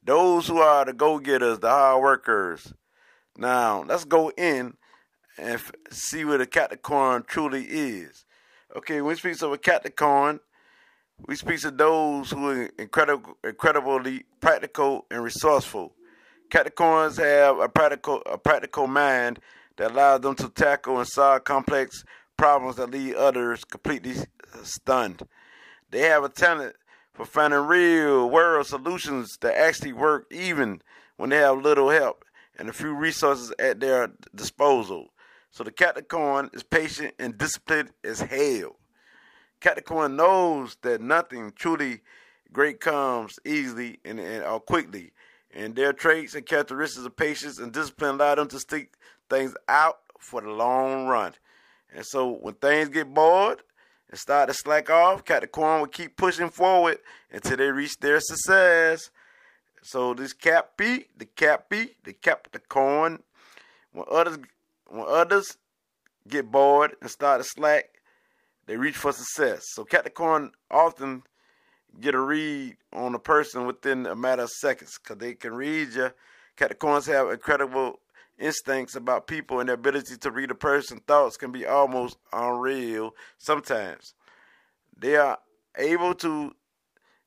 Those 0.03 0.45
who 0.45 0.57
are 0.57 0.83
the 0.83 0.91
go-getters, 0.91 1.59
the 1.59 1.69
hard 1.69 2.01
workers. 2.01 2.73
Now, 3.37 3.85
let's 3.87 4.03
go 4.03 4.29
in 4.31 4.73
and 5.37 5.53
f- 5.53 5.71
see 5.89 6.25
what 6.25 6.41
a 6.41 6.45
Capricorn 6.45 7.23
truly 7.25 7.63
is. 7.63 8.25
Okay, 8.75 8.99
when 8.99 9.13
we 9.13 9.15
speak 9.15 9.41
of 9.41 9.53
a 9.53 9.57
Capricorn, 9.57 10.41
we 11.25 11.37
speak 11.37 11.63
of 11.63 11.77
those 11.77 12.31
who 12.31 12.49
are 12.49 12.69
incredible, 12.77 13.37
incredibly 13.45 14.25
practical 14.41 15.05
and 15.09 15.23
resourceful. 15.23 15.93
Capricorns 16.49 17.17
have 17.19 17.57
a 17.57 17.69
practical, 17.69 18.21
a 18.25 18.37
practical 18.37 18.87
mind 18.87 19.39
that 19.77 19.91
allows 19.91 20.19
them 20.19 20.35
to 20.35 20.49
tackle 20.49 20.99
and 20.99 21.07
solve 21.07 21.45
complex 21.45 22.03
problems 22.41 22.77
that 22.77 22.89
leave 22.89 23.13
others 23.13 23.63
completely 23.63 24.13
uh, 24.18 24.63
stunned. 24.63 25.22
They 25.91 25.99
have 25.99 26.23
a 26.23 26.30
talent 26.30 26.76
for 27.13 27.23
finding 27.23 27.59
real 27.59 28.27
world 28.31 28.65
solutions 28.65 29.38
that 29.41 29.55
actually 29.55 29.93
work 29.93 30.26
even 30.31 30.81
when 31.18 31.30
they 31.30 31.38
have 31.38 31.61
little 31.61 31.91
help 31.91 32.26
and 32.57 32.68
a 32.68 32.73
few 32.73 32.95
resources 32.95 33.53
at 33.59 33.80
their 33.80 34.09
disposal. 34.34 35.09
So 35.51 35.63
the 35.63 35.72
Capricorn 35.72 36.49
is 36.51 36.63
patient 36.63 37.13
and 37.19 37.38
disciplined 37.38 37.91
as 38.03 38.22
hell. 38.22 38.77
Capricorn 39.59 40.15
knows 40.15 40.77
that 40.81 40.99
nothing 40.99 41.53
truly 41.55 42.01
great 42.51 42.80
comes 42.80 43.38
easily 43.45 43.99
and, 44.03 44.19
and 44.19 44.43
or 44.43 44.59
quickly, 44.59 45.11
and 45.53 45.76
their 45.76 45.93
traits 45.93 46.34
and 46.34 46.43
characteristics 46.43 47.05
of 47.05 47.15
patience 47.15 47.59
and 47.59 47.72
discipline 47.72 48.15
allow 48.15 48.34
them 48.34 48.47
to 48.47 48.59
stick 48.59 48.95
things 49.30 49.53
out 49.68 49.99
for 50.18 50.41
the 50.41 50.49
long 50.49 51.05
run. 51.05 51.35
And 51.93 52.05
so 52.05 52.34
when 52.34 52.53
things 52.55 52.89
get 52.89 53.13
bored 53.13 53.61
and 54.09 54.19
start 54.19 54.49
to 54.49 54.53
slack 54.53 54.89
off, 54.89 55.26
Capricorn 55.26 55.81
will 55.81 55.88
keep 55.88 56.15
pushing 56.15 56.49
forward 56.49 56.99
until 57.31 57.57
they 57.57 57.72
reach 57.72 57.97
their 57.99 58.19
success. 58.19 59.09
So 59.84 60.13
this 60.13 60.34
Cap 60.34 60.72
B, 60.77 61.05
the 61.18 61.26
Cap 61.26 61.65
B, 61.69 61.95
the 62.03 62.13
Capricorn, 62.13 63.23
when 63.91 64.05
others 64.09 64.38
when 64.88 65.05
others 65.07 65.57
get 66.27 66.51
bored 66.51 66.95
and 67.01 67.09
start 67.09 67.41
to 67.41 67.47
slack, 67.47 67.85
they 68.68 68.77
reach 68.77 68.97
for 68.97 69.11
success. 69.11 69.63
So 69.73 69.84
Capricorn 69.85 70.51
often 70.69 71.23
get 71.99 72.13
a 72.13 72.19
read 72.19 72.77
on 72.93 73.15
a 73.15 73.19
person 73.19 73.65
within 73.65 74.05
a 74.05 74.15
matter 74.15 74.43
of 74.43 74.49
seconds 74.49 74.99
because 75.01 75.18
they 75.18 75.34
can 75.34 75.53
read 75.53 75.93
you. 75.93 76.11
Capricorns 76.57 77.07
have 77.07 77.31
incredible 77.31 78.00
instincts 78.41 78.95
about 78.95 79.27
people 79.27 79.59
and 79.59 79.69
their 79.69 79.76
ability 79.76 80.18
to 80.18 80.31
read 80.31 80.51
a 80.51 80.55
person's 80.55 81.01
thoughts 81.07 81.38
can 81.38 81.51
be 81.51 81.65
almost 81.65 82.18
unreal 82.34 83.11
sometimes. 83.38 84.13
They 84.97 85.15
are 85.15 85.38
able 85.77 86.13
to 86.15 86.53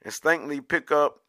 instinctively 0.05 0.61
pick 0.61 0.91
up 0.91 1.21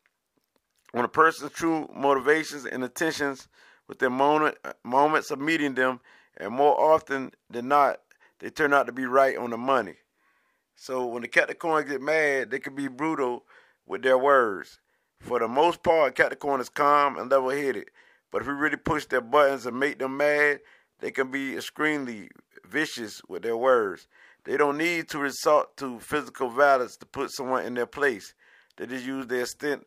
on 0.94 1.06
a 1.06 1.10
person's 1.10 1.52
true 1.52 1.90
motivations 1.96 2.66
and 2.66 2.84
intentions 2.84 3.48
within 3.88 4.14
moment, 4.14 4.58
moments 4.84 5.32
of 5.32 5.40
meeting 5.40 5.76
them 5.76 6.00
and 6.38 6.54
more 6.54 6.80
often 6.80 7.32
than 7.50 7.68
not, 7.68 7.98
they 8.40 8.50
turn 8.50 8.74
out 8.74 8.88
to 8.88 8.92
be 8.92 9.06
right 9.06 9.38
on 9.38 9.52
the 9.52 9.58
money. 9.58 9.96
So 10.76 11.06
when 11.06 11.22
the 11.22 11.28
Capricorn 11.28 11.88
get 11.88 12.02
mad, 12.02 12.52
they 12.52 12.60
can 12.60 12.76
be 12.76 12.88
brutal 12.88 13.46
with 13.86 14.02
their 14.02 14.18
words. 14.18 14.80
For 15.22 15.40
the 15.40 15.48
most 15.48 15.82
part, 15.84 16.16
Capricorn 16.16 16.60
is 16.60 16.70
calm 16.70 17.18
and 17.18 17.32
level-headed. 17.32 17.90
But 18.32 18.42
if 18.42 18.48
we 18.48 18.54
really 18.54 18.78
push 18.78 19.06
their 19.06 19.22
buttons 19.22 19.66
and 19.66 19.80
make 19.80 20.00
them 20.00 20.18
mad, 20.18 20.60
they 21.00 21.12
can 21.12 21.32
be 21.32 21.56
extremely 21.56 22.30
vicious 22.68 23.22
with 23.28 23.44
their 23.44 23.58
words. 23.58 24.08
They 24.44 24.58
don't 24.58 24.78
need 24.78 25.10
to 25.10 25.20
resort 25.20 25.76
to 25.78 26.00
physical 26.00 26.50
violence 26.50 26.98
to 26.98 27.06
put 27.06 27.32
someone 27.32 27.66
in 27.66 27.74
their 27.74 27.86
place. 27.86 28.34
They 28.78 28.86
just 28.86 29.06
use 29.06 29.28
their 29.28 29.42
extent 29.42 29.86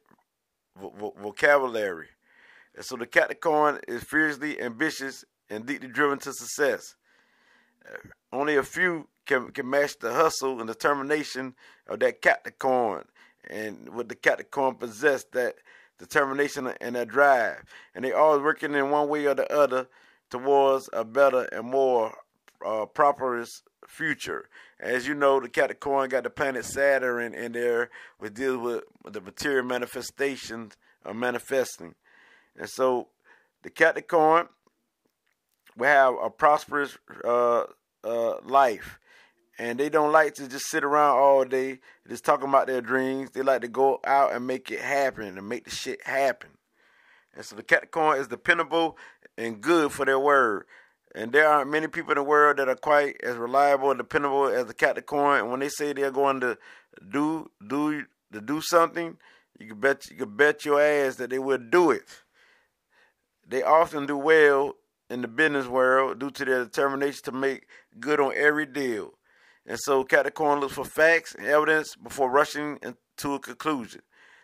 vocabulary. 0.77 2.09
And 2.75 2.85
so 2.85 2.97
the 2.97 3.07
Capricorn 3.07 3.81
is 3.89 4.03
fiercely 4.05 4.61
ambitious 4.61 5.25
and 5.51 5.67
deeply 5.67 5.89
driven 5.89 6.19
to 6.21 6.33
success. 6.33 6.95
Uh, 7.85 7.97
only 8.33 8.57
a 8.57 8.63
few 8.63 9.09
can, 9.27 9.51
can 9.51 9.69
match 9.69 9.99
the 9.99 10.13
hustle 10.13 10.61
and 10.61 10.69
determination 10.69 11.55
of 11.87 12.01
that 12.01 12.21
Capricorn. 12.21 13.05
And 13.49 13.89
what 13.95 14.09
the 14.09 14.15
Capricorn 14.15 14.75
possess, 14.77 15.25
that 15.33 15.57
determination 15.99 16.73
and 16.81 16.97
that 16.97 17.09
drive. 17.09 17.65
And 17.95 18.05
they 18.05 18.13
always 18.13 18.43
working 18.43 18.75
in 18.75 18.91
one 18.91 19.09
way 19.09 19.27
or 19.27 19.35
the 19.35 19.53
other 19.53 19.89
towards 20.31 20.89
a 20.93 21.05
better 21.05 21.45
and 21.53 21.67
more 21.69 22.15
uh, 22.65 22.87
prosperous 22.87 23.63
future. 23.87 24.49
As 24.81 25.09
you 25.09 25.15
know, 25.15 25.41
the 25.41 25.49
Capricorn 25.49 26.09
got 26.09 26.25
the 26.25 26.31
planet 26.31 26.65
Saturn 26.65 27.35
in 27.35 27.53
there, 27.53 27.91
which 28.19 28.35
deals 28.35 28.59
with 28.59 29.13
the 29.13 29.21
material 29.21 29.65
manifestations 29.65 30.77
of 31.05 31.17
manifesting. 31.17 31.95
And 32.57 32.69
so 32.69 33.09
the 33.63 33.71
Capricorn 33.71 34.49
will 35.77 35.87
have 35.87 36.15
a 36.23 36.31
prosperous 36.31 36.97
uh, 37.25 37.65
uh, 38.05 38.41
life. 38.45 38.99
And 39.59 39.79
they 39.79 39.89
don't 39.89 40.13
like 40.13 40.35
to 40.35 40.49
just 40.49 40.67
sit 40.69 40.85
around 40.85 41.19
all 41.19 41.45
day 41.45 41.81
just 42.09 42.25
talking 42.25 42.49
about 42.49 42.69
their 42.69 42.81
dreams. 42.81 43.31
They 43.31 43.43
like 43.43 43.63
to 43.63 43.69
go 43.69 43.99
out 44.05 44.33
and 44.33 44.47
make 44.47 44.71
it 44.71 44.81
happen 44.81 45.37
and 45.37 45.49
make 45.49 45.65
the 45.65 45.71
shit 45.71 46.07
happen. 46.07 46.51
And 47.35 47.45
so 47.45 47.57
the 47.57 47.65
Capricorn 47.65 48.21
is 48.21 48.29
dependable 48.29 48.97
and 49.37 49.61
good 49.61 49.91
for 49.93 50.05
their 50.05 50.19
word. 50.19 50.67
And 51.15 51.33
there 51.33 51.49
aren't 51.49 51.71
many 51.71 51.89
people 51.89 52.13
in 52.13 52.17
the 52.17 52.23
world 52.23 52.59
that 52.59 52.69
are 52.69 52.77
quite 52.77 53.17
as 53.25 53.37
reliable 53.37 53.91
and 53.91 53.99
dependable 53.99 54.47
as 54.47 54.67
the 54.67 54.75
Capricorn. 54.75 55.41
And 55.41 55.51
when 55.51 55.61
they 55.61 55.69
say 55.69 55.93
they're 55.93 56.11
going 56.11 56.41
to 56.41 56.59
do 57.11 57.51
do 57.67 58.05
to 58.33 58.41
do 58.41 58.61
something, 58.61 59.17
you 59.59 59.69
can 59.69 59.81
bet 59.81 60.09
you 60.11 60.17
can 60.17 60.37
bet 60.37 60.65
your 60.65 60.81
ass 60.81 61.17
that 61.17 61.31
they 61.31 61.39
will 61.39 61.59
do 61.59 61.91
it. 61.91 62.23
They 63.47 63.63
often 63.63 64.07
do 64.07 64.17
well 64.17 64.75
in 65.11 65.23
the 65.23 65.29
business 65.29 65.67
world 65.67 66.19
due 66.19 66.31
to 66.31 66.45
their 66.45 66.65
determination 66.65 67.21
to 67.25 67.33
make 67.33 67.67
good 67.99 68.21
on 68.21 68.33
every 68.37 68.67
deal. 68.67 69.15
And 69.69 69.79
so 69.79 70.03
Capricorn 70.03 70.61
looks 70.61 70.75
for 70.75 70.85
facts 70.87 71.35
and 71.35 71.47
evidence 71.47 71.95
before 71.95 72.31
rushing 72.31 72.79
into 72.83 73.35
a 73.35 73.39
conclusion. 73.39 74.01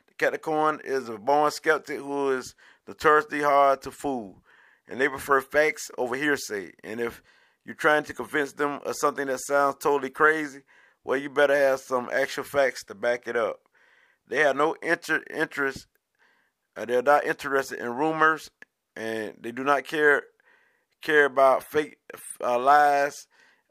The 0.07 0.15
Capricorn 0.19 0.83
is 0.85 1.09
a 1.09 1.17
born 1.17 1.51
skeptic 1.51 1.97
who 1.97 2.33
is 2.33 2.55
notoriously 2.87 3.41
hard 3.41 3.81
to 3.83 3.91
fool, 3.91 4.43
and 4.87 5.01
they 5.01 5.09
prefer 5.09 5.41
facts 5.41 5.91
over 5.97 6.15
hearsay. 6.15 6.73
And 6.85 7.01
if 7.01 7.23
you're 7.65 7.75
trying 7.75 8.05
to 8.05 8.13
convince 8.13 8.53
them 8.53 8.81
of 8.85 8.97
something 8.97 9.27
that 9.29 9.41
sounds 9.41 9.77
totally 9.81 10.11
crazy, 10.11 10.61
well, 11.05 11.17
you 11.17 11.31
better 11.31 11.57
have 11.57 11.81
some 11.81 12.11
actual 12.13 12.45
facts 12.45 12.85
to 12.85 12.95
back 12.95 13.27
it 13.27 13.35
up. 13.35 13.61
They 14.29 14.41
have 14.41 14.57
no 14.57 14.75
inter- 14.83 15.25
interest, 15.35 15.87
uh, 16.77 16.85
they're 16.85 17.03
not 17.03 17.25
interested 17.25 17.79
in 17.79 17.95
rumors, 17.95 18.51
and 18.95 19.37
they 19.41 19.53
do 19.53 19.65
not 19.65 19.85
care 19.85 20.25
care 21.01 21.25
about 21.25 21.63
fake 21.63 21.97
uh, 22.43 22.59
lies 22.59 23.27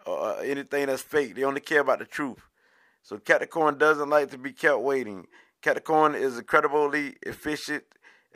or 0.05 0.19
uh, 0.19 0.35
anything 0.37 0.87
that's 0.87 1.01
fake. 1.01 1.35
They 1.35 1.43
only 1.43 1.61
care 1.61 1.81
about 1.81 1.99
the 1.99 2.05
truth. 2.05 2.39
So 3.01 3.17
Capricorn 3.17 3.77
doesn't 3.77 4.09
like 4.09 4.31
to 4.31 4.37
be 4.37 4.53
kept 4.53 4.79
waiting. 4.79 5.27
Capricorn 5.61 6.15
is 6.15 6.37
incredibly 6.37 7.15
efficient 7.21 7.83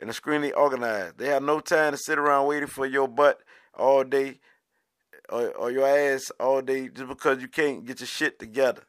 and 0.00 0.10
extremely 0.10 0.52
organized. 0.52 1.18
They 1.18 1.28
have 1.28 1.42
no 1.42 1.60
time 1.60 1.92
to 1.92 1.98
sit 1.98 2.18
around 2.18 2.46
waiting 2.46 2.68
for 2.68 2.86
your 2.86 3.08
butt 3.08 3.40
all 3.74 4.04
day 4.04 4.40
or, 5.28 5.50
or 5.50 5.70
your 5.70 5.86
ass 5.86 6.30
all 6.38 6.62
day 6.62 6.88
just 6.88 7.08
because 7.08 7.40
you 7.40 7.48
can't 7.48 7.84
get 7.84 8.00
your 8.00 8.06
shit 8.06 8.38
together. 8.38 8.82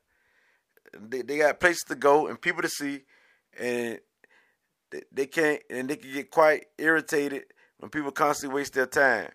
They, 0.98 1.22
they 1.22 1.38
got 1.38 1.60
places 1.60 1.84
to 1.88 1.96
go 1.96 2.28
and 2.28 2.42
people 2.42 2.62
to 2.62 2.70
see, 2.70 3.02
and 3.60 4.00
they, 4.90 5.04
they 5.12 5.26
can't 5.28 5.62
and 5.70 5.90
they 5.90 5.98
can 5.98 6.12
get 6.12 6.32
quite 6.32 6.66
irritated 6.78 7.44
when 7.80 7.92
people 7.92 8.12
constantly 8.12 8.56
waste 8.56 8.74
their 8.74 8.88
time. 8.88 9.30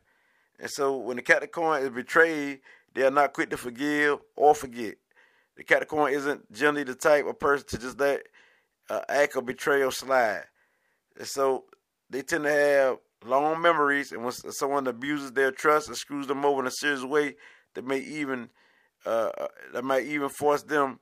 And 0.58 0.70
so 0.70 0.96
when 0.96 1.16
the 1.16 1.22
Capricorn 1.22 1.82
is 1.82 1.90
betrayed, 1.90 2.60
they 2.94 3.02
are 3.02 3.10
not 3.10 3.32
quick 3.32 3.50
to 3.50 3.56
forgive 3.56 4.18
or 4.36 4.54
forget. 4.54 4.94
The 5.56 5.64
Capricorn 5.64 6.12
isn't 6.12 6.52
generally 6.52 6.84
the 6.84 6.94
type 6.94 7.26
of 7.26 7.38
person 7.38 7.66
to 7.68 7.78
just 7.78 7.98
let 8.00 8.22
uh, 8.90 9.00
act 9.08 9.36
of 9.36 9.46
betrayal 9.46 9.90
slide. 9.90 10.44
And 11.18 11.26
so 11.26 11.64
they 12.10 12.22
tend 12.22 12.44
to 12.44 12.52
have 12.52 12.98
long 13.24 13.60
memories, 13.60 14.12
and 14.12 14.22
when 14.22 14.32
someone 14.32 14.86
abuses 14.86 15.32
their 15.32 15.50
trust 15.50 15.88
and 15.88 15.96
screws 15.96 16.26
them 16.26 16.44
over 16.44 16.60
in 16.60 16.66
a 16.66 16.72
serious 16.72 17.04
way, 17.04 17.36
that 17.74 17.86
may 17.86 17.98
even 17.98 18.50
uh, 19.06 19.30
uh, 19.38 19.48
that 19.72 19.84
might 19.84 20.06
even 20.06 20.28
force 20.28 20.62
them 20.62 20.98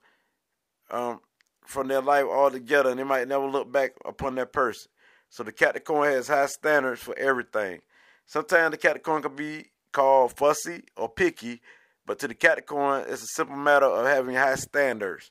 um, 0.90 1.20
from 1.66 1.88
their 1.88 2.00
life 2.00 2.24
altogether, 2.24 2.90
and 2.90 2.98
they 2.98 3.04
might 3.04 3.28
never 3.28 3.46
look 3.46 3.70
back 3.70 3.92
upon 4.04 4.34
that 4.34 4.52
person. 4.52 4.90
So 5.30 5.42
the 5.42 5.52
Capricorn 5.52 6.12
has 6.12 6.28
high 6.28 6.46
standards 6.46 7.00
for 7.00 7.16
everything. 7.18 7.80
Sometimes 8.26 8.72
the 8.72 8.76
Capricorn 8.76 9.22
can 9.22 9.34
be 9.34 9.66
called 9.92 10.36
fussy 10.36 10.84
or 10.96 11.08
picky, 11.08 11.60
but 12.06 12.18
to 12.20 12.28
the 12.28 12.34
Capricorn, 12.34 13.04
it's 13.08 13.22
a 13.22 13.26
simple 13.34 13.56
matter 13.56 13.86
of 13.86 14.06
having 14.06 14.34
high 14.34 14.56
standards. 14.56 15.30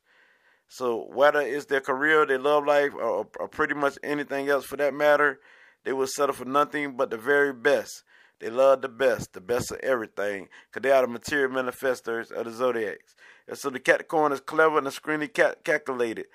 So 0.68 1.06
whether 1.12 1.42
it's 1.42 1.66
their 1.66 1.82
career, 1.82 2.26
their 2.26 2.40
love 2.40 2.66
life, 2.66 2.94
or, 2.94 3.28
or 3.40 3.48
pretty 3.50 3.74
much 3.74 3.98
anything 4.04 4.48
else 4.48 4.66
for 4.66 4.78
that 4.78 4.94
matter, 4.94 5.40
they 5.84 5.92
will 5.92 6.08
settle 6.08 6.34
for 6.34 6.46
nothing 6.46 6.96
but 6.96 7.10
the 7.10 7.18
very 7.18 7.54
best. 7.54 8.04
They 8.40 8.50
love 8.50 8.82
the 8.82 8.90
best, 8.90 9.34
the 9.34 9.42
best 9.42 9.72
of 9.72 9.80
everything, 9.84 10.48
because 10.70 10.82
they 10.82 10.92
are 10.92 11.02
the 11.02 11.08
material 11.08 11.52
manifestors 11.52 12.32
of 12.32 12.46
the 12.46 12.52
zodiacs. 12.52 13.16
And 13.48 13.58
so 13.58 13.70
the 13.70 13.80
Capricorn 13.80 14.32
is 14.32 14.40
clever 14.40 14.78
and 14.78 14.88
extremely 14.88 15.28
calculated, 15.28 16.28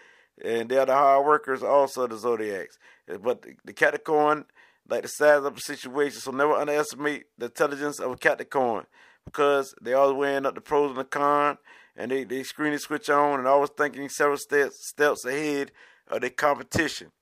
and 0.45 0.69
they 0.69 0.77
are 0.77 0.87
the 0.87 0.95
hard 0.95 1.27
workers 1.27 1.63
also 1.63 2.05
of 2.05 2.11
the 2.11 2.19
zodiacs. 2.19 2.79
But 3.21 3.43
the, 3.43 3.55
the 3.65 3.73
Capricorn, 3.73 4.45
like 4.89 5.03
the 5.03 5.09
size 5.09 5.45
of 5.45 5.55
the 5.55 5.61
situation, 5.61 6.21
so 6.21 6.31
never 6.31 6.53
underestimate 6.53 7.25
the 7.39 7.47
intelligence 7.47 7.99
of 7.99 8.13
a 8.13 8.17
Capricorn, 8.17 8.87
because 9.27 9.75
they 9.83 9.93
always 9.93 10.17
weighing 10.17 10.47
up 10.47 10.55
the 10.55 10.61
pros 10.63 10.91
and 10.91 10.99
the 10.99 11.05
cons, 11.05 11.59
and 11.97 12.11
they, 12.11 12.25
they 12.25 12.43
screen 12.43 12.73
and 12.73 12.81
switch 12.81 13.11
on 13.11 13.39
and 13.39 13.47
always 13.47 13.71
thinking 13.71 14.09
several 14.09 14.39
steps, 14.39 14.89
steps 14.89 15.25
ahead 15.27 15.73
of 16.09 16.23
their 16.23 16.31
competition. 16.31 17.13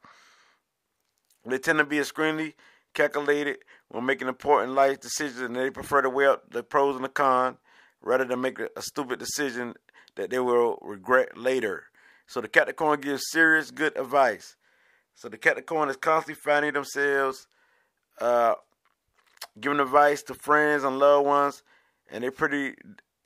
They 1.44 1.58
tend 1.58 1.78
to 1.78 1.84
be 1.84 1.98
extremely 1.98 2.54
calculated 2.94 3.58
when 3.88 4.06
making 4.06 4.28
important 4.28 4.72
life 4.72 5.00
decisions, 5.00 5.40
and 5.40 5.56
they 5.56 5.70
prefer 5.70 6.02
to 6.02 6.10
weigh 6.10 6.26
up 6.26 6.50
the 6.50 6.62
pros 6.62 6.94
and 6.94 7.04
the 7.04 7.08
cons 7.08 7.56
rather 8.00 8.24
than 8.24 8.40
make 8.40 8.60
a 8.60 8.82
stupid 8.82 9.18
decision 9.18 9.74
that 10.14 10.30
they 10.30 10.38
will 10.38 10.78
regret 10.82 11.36
later. 11.36 11.84
So 12.26 12.40
the 12.40 12.48
Capricorn 12.48 13.00
gives 13.00 13.30
serious 13.30 13.70
good 13.70 13.98
advice. 13.98 14.56
So 15.14 15.28
the 15.28 15.38
Capricorn 15.38 15.88
is 15.88 15.96
constantly 15.96 16.40
finding 16.40 16.72
themselves 16.72 17.46
uh, 18.20 18.54
giving 19.60 19.80
advice 19.80 20.22
to 20.24 20.34
friends 20.34 20.84
and 20.84 20.98
loved 20.98 21.26
ones, 21.26 21.62
and 22.10 22.22
they're 22.22 22.30
pretty 22.30 22.74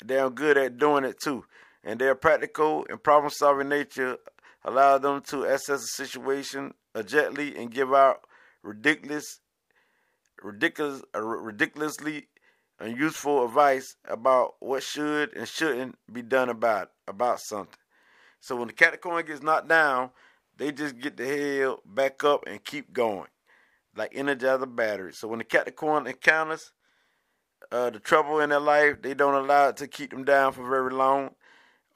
damn 0.04 0.34
good 0.34 0.56
at 0.56 0.78
doing 0.78 1.04
it 1.04 1.20
too. 1.20 1.44
And 1.84 2.00
their 2.00 2.14
practical 2.14 2.86
and 2.88 3.02
problem 3.02 3.30
solving 3.30 3.68
nature 3.68 4.18
allow 4.64 4.98
them 4.98 5.22
to 5.22 5.44
assess 5.44 5.82
a 5.82 5.86
situation 5.86 6.74
gently 7.06 7.56
and 7.56 7.70
give 7.70 7.94
out 7.94 8.20
ridiculous, 8.62 9.40
ridiculous, 10.42 11.02
uh, 11.14 11.20
ridiculously 11.22 12.28
unuseful 12.80 13.44
advice 13.44 13.96
about 14.06 14.54
what 14.60 14.82
should 14.82 15.34
and 15.34 15.48
shouldn't 15.48 15.96
be 16.12 16.22
done 16.22 16.48
about 16.48 16.90
about 17.06 17.40
something. 17.40 17.78
So 18.40 18.56
when 18.56 18.68
the 18.68 18.74
Capricorn 18.74 19.24
gets 19.26 19.42
knocked 19.42 19.68
down, 19.68 20.10
they 20.56 20.72
just 20.72 20.98
get 20.98 21.16
the 21.16 21.26
hell 21.26 21.80
back 21.84 22.22
up 22.24 22.44
and 22.46 22.62
keep 22.62 22.92
going, 22.92 23.28
like 23.96 24.12
energizer 24.12 24.74
battery. 24.74 25.12
So 25.12 25.28
when 25.28 25.38
the 25.38 25.44
Capricorn 25.44 26.06
encounters 26.06 26.72
uh, 27.70 27.90
the 27.90 27.98
trouble 27.98 28.40
in 28.40 28.50
their 28.50 28.60
life, 28.60 29.02
they 29.02 29.14
don't 29.14 29.34
allow 29.34 29.68
it 29.68 29.76
to 29.78 29.86
keep 29.86 30.10
them 30.10 30.24
down 30.24 30.52
for 30.52 30.68
very 30.68 30.92
long 30.92 31.30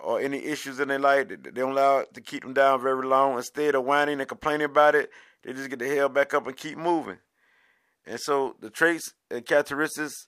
or 0.03 0.21
any 0.21 0.45
issues 0.45 0.81
in 0.81 0.89
their 0.89 0.99
life, 0.99 1.29
they 1.29 1.37
don't 1.37 1.73
allow 1.73 1.99
it 1.99 2.13
to 2.15 2.21
keep 2.21 2.43
them 2.43 2.53
down 2.53 2.81
very 2.83 3.07
long. 3.07 3.37
Instead 3.37 3.75
of 3.75 3.85
whining 3.85 4.19
and 4.19 4.29
complaining 4.29 4.65
about 4.65 4.95
it, 4.95 5.11
they 5.43 5.53
just 5.53 5.71
get 5.71 5.79
the 5.79 5.89
hell 5.89 6.09
back 6.09 6.35
up 6.35 6.47
and 6.47 6.57
keep 6.57 6.77
moving. 6.77 7.19
And 8.07 8.19
so 8.21 8.57
the 8.61 8.69
traits 8.69 9.15
and 9.31 9.47
characteristics 9.47 10.27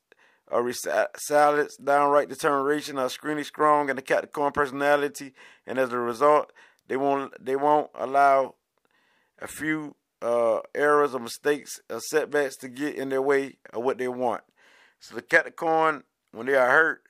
are 0.48 0.62
resilience, 0.62 1.76
downright 1.76 2.28
determination, 2.28 2.98
are 2.98 3.06
extremely 3.06 3.44
strong, 3.44 3.90
and 3.90 3.98
the 3.98 4.02
Capricorn 4.02 4.52
personality. 4.52 5.34
And 5.66 5.78
as 5.78 5.92
a 5.92 5.98
result, 5.98 6.52
they 6.86 6.96
won't 6.96 7.32
they 7.44 7.56
won't 7.56 7.90
allow 7.94 8.54
a 9.40 9.48
few 9.48 9.96
uh, 10.22 10.60
errors 10.74 11.14
or 11.14 11.20
mistakes 11.20 11.80
or 11.90 12.00
setbacks 12.00 12.56
to 12.58 12.68
get 12.68 12.94
in 12.94 13.08
their 13.08 13.22
way 13.22 13.56
of 13.72 13.82
what 13.82 13.98
they 13.98 14.08
want. 14.08 14.42
So 15.04 15.16
the 15.16 15.20
Capricorn, 15.20 16.02
when 16.32 16.46
they 16.46 16.54
are 16.54 16.70
hurt, 16.70 17.02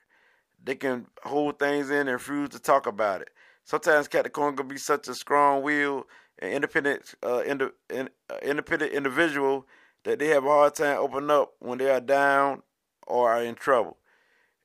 they 0.61 0.75
can 0.75 1.07
hold 1.23 1.59
things 1.59 1.89
in 1.89 1.99
and 1.99 2.09
refuse 2.09 2.49
to 2.49 2.59
talk 2.59 2.87
about 2.87 3.21
it. 3.21 3.29
Sometimes 3.63 4.09
Capricorn 4.09 4.57
can 4.57 4.67
be 4.67 4.77
such 4.77 5.07
a 5.07 5.15
strong 5.15 5.63
will 5.63 6.05
and 6.39 6.51
independent, 6.51 7.15
uh, 7.23 7.41
ind- 7.45 7.71
in, 7.89 8.09
uh, 8.29 8.35
independent 8.41 8.91
individual 8.91 9.65
that 10.03 10.19
they 10.19 10.27
have 10.27 10.43
a 10.43 10.49
hard 10.49 10.75
time 10.75 10.97
opening 10.97 11.31
up 11.31 11.53
when 11.59 11.77
they 11.77 11.89
are 11.89 12.01
down 12.01 12.63
or 13.07 13.31
are 13.31 13.41
in 13.41 13.55
trouble. 13.55 13.95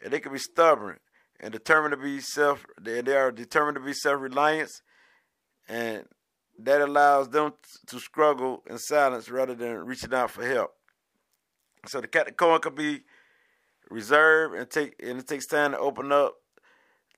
And 0.03 0.13
they 0.13 0.19
can 0.19 0.33
be 0.33 0.39
stubborn 0.41 0.99
and 1.39 1.53
determined 1.53 1.93
to 1.93 1.99
be 1.99 2.19
self. 2.21 2.67
They, 2.81 3.01
they 3.01 3.15
are 3.15 3.31
determined 3.31 3.77
to 3.77 3.81
be 3.81 3.93
self-reliant, 3.93 4.73
and 5.69 6.05
that 6.59 6.81
allows 6.81 7.29
them 7.29 7.53
to 7.87 8.01
struggle 8.01 8.65
in 8.69 8.77
silence 8.79 9.31
rather 9.31 9.55
than 9.55 9.87
reaching 9.87 10.13
out 10.13 10.33
for 10.33 10.45
help. 10.45 10.75
So 11.87 12.01
the 12.01 12.09
Capricorn 12.09 12.61
can 12.61 12.75
be 12.75 13.03
reserve 13.91 14.55
and 14.55 14.71
take 14.71 14.95
and 15.03 15.19
it 15.19 15.27
takes 15.27 15.47
time 15.47 15.73
to 15.73 15.79
open 15.79 16.13
up 16.13 16.37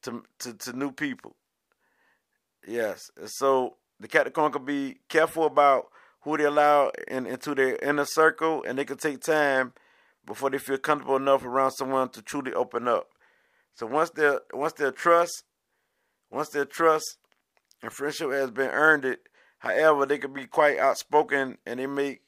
to 0.02 0.22
to, 0.40 0.54
to 0.54 0.72
new 0.72 0.90
people. 0.90 1.36
Yes, 2.66 3.10
so 3.26 3.76
the 4.00 4.08
Capricorn 4.08 4.52
can 4.52 4.64
be 4.64 4.98
careful 5.08 5.44
about 5.44 5.86
who 6.22 6.36
they 6.36 6.44
allow 6.44 6.90
in, 7.08 7.26
into 7.26 7.54
their 7.54 7.76
inner 7.76 8.04
circle, 8.04 8.64
and 8.66 8.78
they 8.78 8.84
can 8.84 8.96
take 8.96 9.20
time 9.20 9.72
before 10.24 10.50
they 10.50 10.58
feel 10.58 10.78
comfortable 10.78 11.16
enough 11.16 11.44
around 11.44 11.72
someone 11.72 12.08
to 12.10 12.22
truly 12.22 12.52
open 12.54 12.86
up. 12.86 13.08
So 13.74 13.86
once 13.86 14.10
their 14.10 14.40
once 14.52 14.74
their 14.74 14.92
trust, 14.92 15.44
once 16.30 16.50
their 16.50 16.64
trust 16.64 17.18
and 17.82 17.92
friendship 17.92 18.30
has 18.30 18.50
been 18.50 18.70
earned, 18.70 19.04
it. 19.04 19.28
However, 19.58 20.06
they 20.06 20.18
can 20.18 20.32
be 20.32 20.46
quite 20.46 20.78
outspoken, 20.78 21.58
and 21.66 21.80
they 21.80 21.86
make 21.86 22.22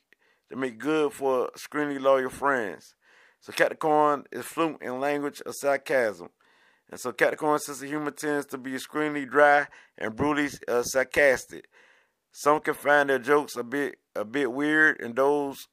they 0.48 0.56
make 0.56 0.78
good 0.78 1.12
for 1.12 1.48
extremely 1.48 1.98
loyal 1.98 2.30
friends. 2.30 2.94
So 3.44 3.52
Capricorn 3.52 4.24
is 4.32 4.46
fluent 4.46 4.80
in 4.80 5.00
language 5.00 5.42
of 5.44 5.54
sarcasm. 5.54 6.30
And 6.90 6.98
so 6.98 7.12
Capricorn's 7.12 7.66
sense 7.66 7.82
of 7.82 7.88
humor 7.90 8.10
tends 8.10 8.46
to 8.46 8.56
be 8.56 8.74
extremely 8.74 9.26
dry 9.26 9.66
and 9.98 10.16
brutally 10.16 10.48
uh, 10.66 10.82
sarcastic. 10.82 11.68
Some 12.32 12.60
can 12.60 12.72
find 12.72 13.10
their 13.10 13.18
jokes 13.18 13.54
a 13.56 13.62
bit 13.62 13.96
a 14.16 14.24
bit 14.24 14.50
weird, 14.50 14.98
and 14.98 15.14
those 15.14 15.68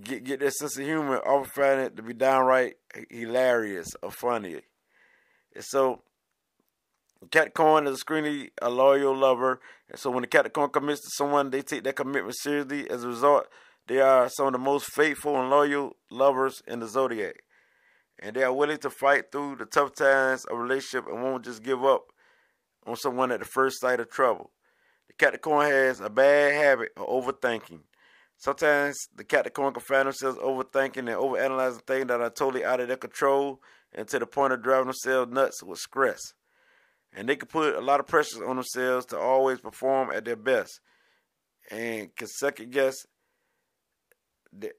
get 0.00 0.22
get 0.22 0.38
their 0.38 0.52
sense 0.52 0.78
of 0.78 0.84
humor 0.84 1.18
often 1.26 1.50
find 1.50 1.80
it 1.80 1.96
to 1.96 2.04
be 2.04 2.14
downright 2.14 2.74
hilarious 3.10 3.88
or 4.00 4.12
funny. 4.12 4.60
And 5.56 5.64
so 5.64 6.02
Capricorn 7.32 7.88
is 7.88 7.94
extremely 7.94 8.52
a 8.62 8.70
loyal 8.70 9.16
lover, 9.16 9.60
and 9.88 9.98
so 9.98 10.10
when 10.10 10.22
the 10.22 10.28
Capricorn 10.28 10.70
commits 10.70 11.00
to 11.00 11.10
someone, 11.14 11.50
they 11.50 11.62
take 11.62 11.82
that 11.82 11.96
commitment 11.96 12.36
seriously. 12.38 12.88
As 12.88 13.02
a 13.02 13.08
result, 13.08 13.48
they 13.90 14.00
are 14.00 14.28
some 14.28 14.46
of 14.46 14.52
the 14.52 14.58
most 14.60 14.86
faithful 14.92 15.36
and 15.36 15.50
loyal 15.50 15.96
lovers 16.12 16.62
in 16.68 16.78
the 16.78 16.86
zodiac. 16.86 17.42
And 18.20 18.36
they 18.36 18.44
are 18.44 18.52
willing 18.52 18.78
to 18.78 18.88
fight 18.88 19.32
through 19.32 19.56
the 19.56 19.66
tough 19.66 19.96
times 19.96 20.44
of 20.44 20.58
relationship 20.58 21.08
and 21.08 21.20
won't 21.20 21.44
just 21.44 21.64
give 21.64 21.84
up 21.84 22.02
on 22.86 22.94
someone 22.94 23.32
at 23.32 23.40
the 23.40 23.46
first 23.46 23.80
sight 23.80 23.98
of 23.98 24.08
trouble. 24.08 24.52
The 25.08 25.14
Capricorn 25.14 25.68
has 25.72 25.98
a 25.98 26.08
bad 26.08 26.54
habit 26.54 26.90
of 26.96 27.08
overthinking. 27.08 27.80
Sometimes 28.36 28.96
the 29.12 29.24
Capricorn 29.24 29.74
can 29.74 29.82
find 29.82 30.06
themselves 30.06 30.38
overthinking 30.38 30.98
and 30.98 31.08
overanalyzing 31.08 31.84
things 31.84 32.06
that 32.06 32.20
are 32.20 32.30
totally 32.30 32.64
out 32.64 32.78
of 32.78 32.86
their 32.86 32.96
control 32.96 33.60
and 33.92 34.06
to 34.06 34.20
the 34.20 34.26
point 34.26 34.52
of 34.52 34.62
driving 34.62 34.84
themselves 34.86 35.32
nuts 35.32 35.64
with 35.64 35.80
stress. 35.80 36.20
And 37.12 37.28
they 37.28 37.34
can 37.34 37.48
put 37.48 37.74
a 37.74 37.80
lot 37.80 37.98
of 37.98 38.06
pressure 38.06 38.48
on 38.48 38.54
themselves 38.54 39.06
to 39.06 39.18
always 39.18 39.58
perform 39.58 40.12
at 40.12 40.24
their 40.24 40.36
best 40.36 40.78
and 41.72 42.14
can 42.14 42.28
second 42.28 42.70
guess 42.70 42.94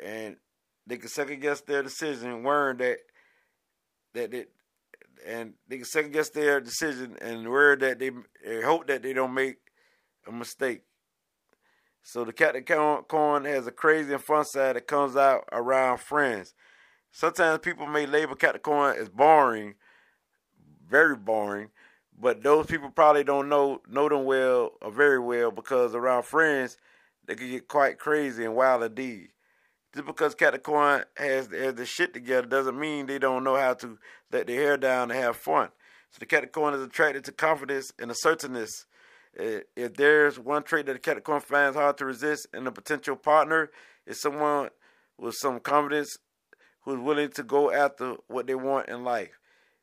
and 0.04 0.38
they 0.88 0.98
can 0.98 1.10
second 1.10 1.42
guess 1.42 1.62
their 1.62 1.84
decision, 1.84 2.44
worrying 2.44 2.78
that 2.78 2.98
that 4.14 4.34
it, 4.34 4.52
and 5.26 5.54
they 5.68 5.78
can 5.78 5.86
second 5.86 6.12
guess 6.12 6.30
their 6.30 6.60
decision 6.60 7.18
and 7.22 7.50
worry 7.50 7.78
that 7.78 8.00
they, 8.00 8.12
hope 8.62 8.88
that 8.88 9.04
they 9.04 9.14
don't 9.14 9.34
make 9.34 9.58
a 10.28 10.32
mistake. 10.32 10.82
So 12.04 12.26
the 12.26 12.34
Capricorn 12.34 13.04
coin 13.04 13.46
has 13.46 13.68
a 13.68 13.72
crazy 13.72 14.14
and 14.14 14.24
fun 14.24 14.46
side 14.46 14.76
that 14.76 14.88
comes 14.88 15.16
out 15.16 15.44
around 15.52 16.00
friends. 16.00 16.56
Sometimes 17.12 17.60
people 17.60 17.86
may 17.86 18.06
label 18.06 18.36
Capricorn 18.36 18.98
as 18.98 19.10
boring, 19.10 19.76
very 20.88 21.16
boring, 21.16 21.70
but 22.20 22.42
those 22.42 22.66
people 22.66 22.90
probably 22.90 23.24
don't 23.24 23.50
know 23.50 23.82
know 23.88 24.10
them 24.10 24.26
well 24.26 24.72
or 24.82 24.92
very 24.92 25.20
well 25.20 25.52
because 25.52 25.94
around 25.94 26.24
friends 26.24 26.78
they 27.26 27.36
can 27.36 27.50
get 27.50 27.68
quite 27.68 28.00
crazy 28.00 28.46
and 28.46 28.56
wild 28.56 28.84
indeed. 28.84 29.30
Just 29.94 30.06
because 30.06 30.36
Capricorn 30.36 31.04
has, 31.18 31.48
has 31.48 31.76
the 31.76 31.86
shit 31.86 32.14
together 32.14 32.48
doesn't 32.48 32.80
mean 32.80 33.06
they 33.06 33.20
don't 33.20 33.44
know 33.44 33.58
how 33.58 33.74
to 33.76 33.98
let 34.32 34.48
their 34.48 34.62
hair 34.62 34.78
down 34.78 35.12
and 35.12 35.20
have 35.20 35.36
fun. 35.36 35.70
So 36.12 36.18
the 36.20 36.26
Capricorn 36.26 36.74
is 36.74 36.82
attracted 36.82 37.26
to 37.26 37.32
confidence 37.32 37.92
and 38.00 38.10
assertiveness. 38.12 38.86
If 39.34 39.96
there's 39.96 40.38
one 40.38 40.64
trait 40.64 40.86
that 40.88 40.94
the 40.94 41.00
Capricorn 41.00 41.42
finds 41.42 41.78
hard 41.78 41.98
to 41.98 42.06
resist 42.06 42.48
in 42.54 42.68
a 42.68 42.72
potential 42.72 43.16
partner, 43.16 43.70
it's 44.06 44.22
someone 44.22 44.70
with 45.18 45.36
some 45.36 45.60
confidence 45.60 46.18
who's 46.82 47.00
willing 47.00 47.30
to 47.32 47.44
go 47.44 47.72
after 47.72 48.16
what 48.28 48.48
they 48.48 48.56
want 48.56 48.90
in 48.90 49.04
life. 49.04 49.40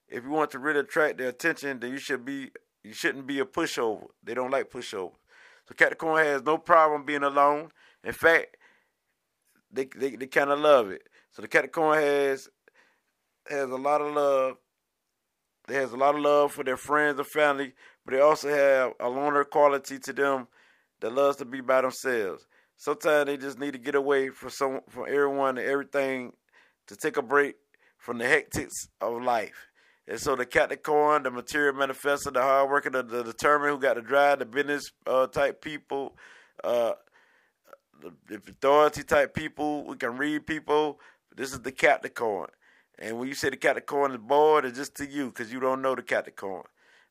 If 0.09 0.25
you 0.25 0.31
want 0.31 0.51
to 0.53 0.59
really 0.59 0.81
attract 0.81 1.19
their 1.19 1.29
attention, 1.29 1.81
then 1.81 1.93
you 1.93 1.99
should 1.99 2.25
be 2.25 2.51
you 2.83 2.93
shouldn't 2.93 3.27
be 3.27 3.41
a 3.41 3.45
pushover. 3.45 4.07
They 4.23 4.35
don't 4.35 4.51
like 4.51 4.71
pushovers. 4.71 5.13
So 5.67 5.75
Capricorn 5.77 6.25
has 6.25 6.43
no 6.43 6.59
problem 6.59 7.05
being 7.05 7.23
alone. 7.23 7.71
In 8.05 8.13
fact, 8.13 8.57
they 9.73 9.89
they, 9.97 10.17
they 10.17 10.27
kind 10.27 10.51
of 10.51 10.59
love 10.59 10.91
it. 10.91 11.03
So 11.33 11.43
the 11.43 11.49
Capricorn 11.49 11.99
has 12.01 12.49
has 13.49 13.71
a 13.71 13.77
lot 13.77 14.01
of 14.01 14.15
love. 14.15 14.57
They 15.67 15.75
has 15.75 15.93
a 15.93 15.97
lot 15.97 16.15
of 16.15 16.21
love 16.23 16.53
for 16.53 16.65
their 16.65 16.79
friends 16.79 17.19
and 17.19 17.29
family, 17.29 17.75
but 18.05 18.15
they 18.15 18.21
also 18.21 18.49
have 18.49 18.93
a 19.01 19.09
loner 19.09 19.45
quality 19.45 19.99
to 19.99 20.13
them 20.13 20.49
that 21.01 21.15
loves 21.15 21.37
to 21.37 21.45
be 21.45 21.61
by 21.61 21.83
themselves. 21.83 22.47
Sometimes 22.77 23.27
they 23.27 23.37
just 23.37 23.59
need 23.59 23.73
to 23.73 23.79
get 23.79 23.95
away 23.95 24.31
from 24.31 24.51
some 24.51 24.81
from 24.89 25.05
everyone 25.09 25.59
and 25.59 25.69
everything 25.69 26.33
to 26.87 26.97
take 26.97 27.17
a 27.17 27.23
break 27.23 27.57
from 27.99 28.19
the 28.19 28.25
hectics 28.25 28.89
of 29.01 29.23
life. 29.23 29.69
And 30.07 30.19
so 30.19 30.37
the 30.37 30.47
Capricorn, 30.47 31.25
the 31.25 31.31
material 31.31 31.75
manifestor, 31.75 32.33
the 32.33 32.41
hard 32.41 32.71
worker, 32.71 32.89
the, 32.89 33.03
the 33.03 33.23
determined 33.25 33.73
who 33.73 33.79
got 33.79 33.95
to 33.95 34.01
drive, 34.01 34.39
the 34.39 34.47
business 34.47 34.91
uh, 35.07 35.27
type 35.27 35.61
people, 35.61 36.17
uh, 36.65 36.93
authority 38.31 39.03
type 39.03 39.35
people, 39.35 39.85
we 39.85 39.97
can 39.97 40.17
read 40.17 40.47
people. 40.47 41.01
This 41.35 41.53
is 41.53 41.61
the 41.61 41.73
Capricorn. 41.73 42.51
And 42.99 43.19
when 43.19 43.29
you 43.29 43.35
say 43.35 43.51
the 43.51 43.57
Capricorn 43.57 44.13
is 44.13 44.19
bored, 44.19 44.65
it's 44.65 44.77
just 44.77 44.97
to 44.97 45.07
you 45.07 45.27
because 45.27 45.53
you 45.53 45.61
don't 45.61 45.83
know 45.83 45.95
the 45.95 46.03
Capricorn. 46.03 46.65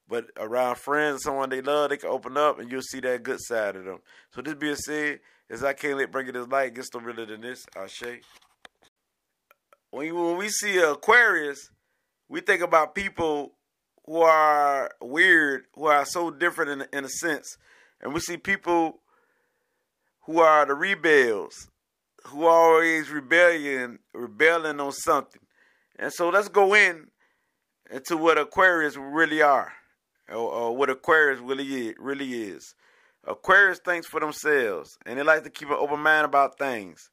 But 0.10 0.26
around 0.38 0.78
friends, 0.78 1.24
someone 1.24 1.50
they 1.50 1.62
love, 1.62 1.90
they 1.90 1.98
can 1.98 2.10
open 2.10 2.38
up 2.38 2.60
and 2.60 2.72
you'll 2.72 2.82
see 2.82 3.00
that 3.02 3.24
good 3.24 3.40
side 3.42 3.76
of 3.76 3.86
them. 3.86 4.00
So 4.32 4.42
this 4.42 4.56
being 4.56 4.76
said, 4.76 5.20
as 5.50 5.64
I 5.64 5.74
can't 5.74 5.98
let 5.98 6.12
bring 6.12 6.28
it 6.28 6.34
this 6.34 6.48
light, 6.48 6.76
gets 6.76 6.94
no 6.94 7.00
realer 7.00 7.26
than 7.26 7.42
this. 7.42 7.66
Say. 7.88 8.22
When, 9.92 10.14
when 10.14 10.38
we 10.38 10.50
see 10.50 10.78
Aquarius, 10.80 11.70
we 12.30 12.42
think 12.42 12.62
about 12.62 12.96
people 12.96 13.54
who 14.06 14.22
are 14.22 14.92
weird, 15.02 15.66
who 15.74 15.86
are 15.86 16.06
so 16.06 16.32
different 16.32 16.72
in, 16.72 16.98
in 16.98 17.06
a 17.06 17.10
sense. 17.10 17.58
And 18.02 18.14
we 18.14 18.20
see 18.20 18.38
people 18.38 19.00
who 20.28 20.40
are 20.40 20.66
the 20.66 20.76
rebels, 20.76 21.70
who 22.26 22.46
are 22.46 22.74
always 22.74 23.10
rebellion, 23.10 23.98
rebelling 24.14 24.80
on 24.80 24.92
something. 24.92 25.42
And 25.98 26.12
so 26.12 26.30
let's 26.30 26.50
go 26.50 26.76
in 26.76 27.08
into 27.90 28.18
what 28.18 28.38
Aquarius 28.38 28.98
really 28.98 29.42
are, 29.42 29.72
or, 30.30 30.36
or 30.36 30.76
what 30.76 30.90
Aquarius 30.90 31.40
really 31.40 31.88
is, 31.88 31.96
really 31.98 32.44
is. 32.44 32.76
Aquarius 33.26 33.80
thinks 33.80 34.06
for 34.06 34.20
themselves, 34.20 34.98
and 35.06 35.18
they 35.18 35.24
like 35.24 35.46
to 35.46 35.50
keep 35.50 35.70
an 35.70 35.78
open 35.80 36.02
mind 36.02 36.26
about 36.26 36.60
things. 36.60 37.10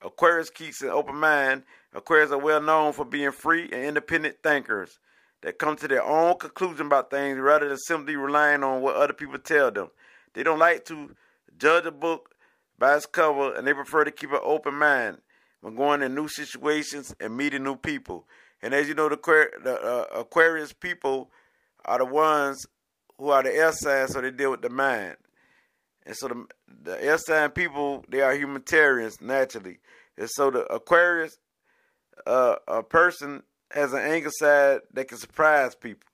Aquarius 0.00 0.48
keeps 0.48 0.80
an 0.80 0.88
open 0.88 1.16
mind. 1.16 1.64
Aquarius 1.94 2.30
are 2.30 2.38
well 2.38 2.62
known 2.62 2.94
for 2.94 3.04
being 3.04 3.32
free 3.32 3.64
and 3.64 3.84
independent 3.84 4.36
thinkers 4.42 4.98
that 5.42 5.58
come 5.58 5.76
to 5.76 5.88
their 5.88 6.02
own 6.02 6.38
conclusion 6.38 6.86
about 6.86 7.10
things 7.10 7.38
rather 7.38 7.68
than 7.68 7.76
simply 7.78 8.16
relying 8.16 8.62
on 8.62 8.80
what 8.80 8.96
other 8.96 9.12
people 9.12 9.38
tell 9.38 9.70
them. 9.70 9.88
They 10.32 10.42
don't 10.42 10.58
like 10.58 10.86
to 10.86 11.14
judge 11.58 11.84
a 11.84 11.90
book 11.90 12.34
by 12.78 12.96
its 12.96 13.06
cover, 13.06 13.54
and 13.54 13.66
they 13.66 13.74
prefer 13.74 14.04
to 14.04 14.10
keep 14.10 14.30
an 14.30 14.40
open 14.42 14.74
mind 14.74 15.18
when 15.60 15.74
going 15.74 16.02
in 16.02 16.14
new 16.14 16.28
situations 16.28 17.14
and 17.20 17.36
meeting 17.36 17.64
new 17.64 17.76
people. 17.76 18.26
And 18.62 18.74
as 18.74 18.88
you 18.88 18.94
know, 18.94 19.08
the, 19.08 19.16
the 19.62 19.80
uh, 19.80 20.20
Aquarius 20.20 20.72
people 20.72 21.30
are 21.84 21.98
the 21.98 22.04
ones 22.04 22.66
who 23.18 23.30
are 23.30 23.42
the 23.42 23.54
air 23.54 23.72
signs, 23.72 24.12
so 24.12 24.20
they 24.20 24.30
deal 24.30 24.52
with 24.52 24.62
the 24.62 24.70
mind. 24.70 25.16
And 26.06 26.16
so 26.16 26.28
the, 26.28 26.46
the 26.82 27.04
air 27.04 27.18
sign 27.18 27.50
people, 27.50 28.04
they 28.08 28.20
are 28.20 28.34
humanitarians 28.34 29.20
naturally. 29.20 29.78
And 30.16 30.28
so 30.30 30.50
the 30.50 30.64
Aquarius, 30.72 31.38
uh, 32.26 32.56
a 32.66 32.82
person 32.82 33.42
has 33.70 33.92
an 33.92 34.00
anger 34.00 34.30
side 34.30 34.80
that 34.94 35.08
can 35.08 35.18
surprise 35.18 35.74
people. 35.74 36.07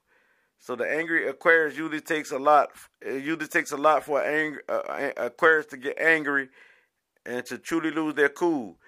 So 0.64 0.74
the 0.74 0.90
angry 0.90 1.28
Aquarius 1.28 1.76
usually 1.76 2.00
takes 2.00 2.30
a 2.30 2.38
lot. 2.38 2.70
It 3.02 3.22
usually 3.22 3.48
takes 3.48 3.72
a 3.72 3.76
lot 3.76 4.02
for 4.02 4.22
an 4.22 4.34
angry, 4.34 4.62
uh, 4.66 5.10
Aquarius 5.18 5.66
to 5.66 5.76
get 5.76 6.00
angry 6.00 6.48
and 7.26 7.44
to 7.44 7.58
truly 7.58 7.90
lose 7.90 8.14
their 8.14 8.30
cool. 8.30 8.78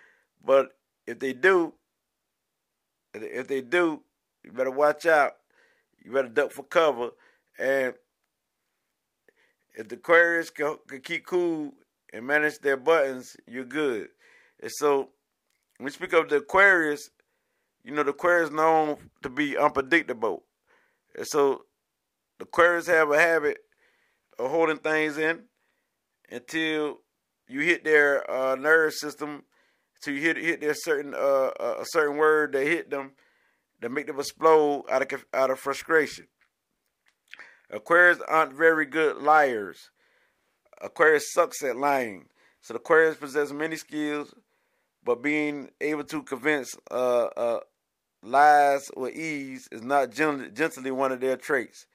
But 0.42 0.70
if 1.06 1.18
they 1.18 1.34
do, 1.34 1.74
if 3.12 3.46
they 3.46 3.60
do, 3.60 4.00
you 4.42 4.52
better 4.52 4.70
watch 4.70 5.04
out. 5.04 5.32
You 6.02 6.12
better 6.12 6.30
duck 6.30 6.50
for 6.50 6.62
cover. 6.62 7.10
And 7.58 7.92
if 9.74 9.86
the 9.86 9.96
Aquarius 9.96 10.48
can, 10.48 10.78
can 10.88 11.02
keep 11.02 11.26
cool 11.26 11.74
and 12.10 12.26
manage 12.26 12.58
their 12.60 12.78
buttons, 12.78 13.36
you're 13.46 13.66
good. 13.66 14.08
And 14.62 14.72
so, 14.72 15.10
when 15.76 15.84
we 15.84 15.90
speak 15.90 16.14
of 16.14 16.30
the 16.30 16.36
Aquarius, 16.36 17.10
you 17.84 17.92
know, 17.92 18.02
the 18.02 18.12
Aquarius 18.12 18.50
known 18.50 18.96
to 19.22 19.28
be 19.28 19.58
unpredictable. 19.58 20.45
And 21.16 21.26
so, 21.26 21.62
the 22.38 22.44
Aquarius 22.44 22.86
have 22.86 23.10
a 23.10 23.18
habit 23.18 23.58
of 24.38 24.50
holding 24.50 24.78
things 24.78 25.16
in 25.16 25.44
until 26.30 26.98
you 27.48 27.60
hit 27.60 27.84
their 27.84 28.28
uh, 28.30 28.54
nerve 28.56 28.92
system 28.92 29.44
so 30.00 30.10
you 30.10 30.20
hit 30.20 30.36
hit 30.36 30.60
their 30.60 30.74
certain 30.74 31.14
uh, 31.14 31.50
a 31.58 31.84
certain 31.86 32.16
word 32.16 32.52
that 32.52 32.66
hit 32.66 32.90
them 32.90 33.12
that 33.80 33.90
make 33.90 34.06
them 34.06 34.20
explode 34.20 34.84
out 34.90 35.12
of 35.12 35.24
out 35.32 35.50
of 35.50 35.58
frustration. 35.58 36.26
Aquarius 37.70 38.20
aren't 38.28 38.52
very 38.52 38.86
good 38.86 39.16
liars. 39.16 39.90
Aquarius 40.80 41.32
sucks 41.32 41.62
at 41.64 41.76
lying. 41.76 42.26
So 42.60 42.74
the 42.74 42.80
Aquarius 42.80 43.16
possess 43.16 43.50
many 43.50 43.76
skills, 43.76 44.34
but 45.04 45.22
being 45.22 45.70
able 45.80 46.04
to 46.04 46.22
convince 46.22 46.76
uh, 46.90 47.26
uh, 47.36 47.60
lies 48.26 48.90
or 48.94 49.10
ease 49.10 49.68
is 49.70 49.82
not 49.82 50.10
generally, 50.10 50.90
one 50.90 51.12
of 51.12 51.20
their 51.20 51.36
traits. 51.36 51.86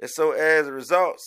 And 0.00 0.10
so 0.10 0.32
as 0.32 0.66
a 0.66 0.72
result, 0.72 1.18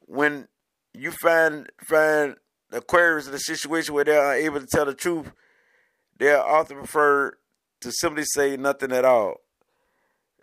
when 0.00 0.48
you 0.94 1.10
find 1.10 1.68
find 1.84 2.36
Aquarius 2.72 3.26
in 3.26 3.34
a 3.34 3.38
situation 3.38 3.94
where 3.94 4.04
they're 4.04 4.38
unable 4.38 4.60
to 4.60 4.66
tell 4.66 4.84
the 4.84 4.94
truth, 4.94 5.30
they'll 6.18 6.40
often 6.40 6.78
prefer 6.78 7.36
to 7.80 7.92
simply 7.92 8.24
say 8.24 8.56
nothing 8.56 8.92
at 8.92 9.04
all. 9.04 9.36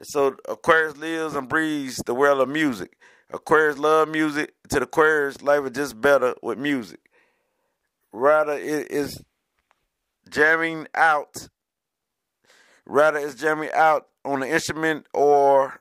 So 0.02 0.36
Aquarius 0.48 0.98
lives 0.98 1.36
and 1.36 1.48
breathes 1.48 1.98
the 2.06 2.14
world 2.14 2.42
of 2.42 2.50
music. 2.50 2.98
Aquarius 3.32 3.78
love 3.78 4.10
music. 4.10 4.54
To 4.70 4.80
the 4.80 4.84
Aquarius, 4.84 5.42
life 5.42 5.66
is 5.66 5.72
just 5.72 6.00
better 6.00 6.36
with 6.42 6.58
music. 6.58 7.00
Rather, 8.12 8.54
it 8.54 8.92
is 8.92 9.22
jamming 10.30 10.88
out. 10.96 11.48
Rather, 12.86 13.20
it's 13.20 13.36
jamming 13.36 13.72
out 13.74 14.08
on 14.24 14.42
the 14.42 14.50
instrument 14.50 15.08
or 15.14 15.80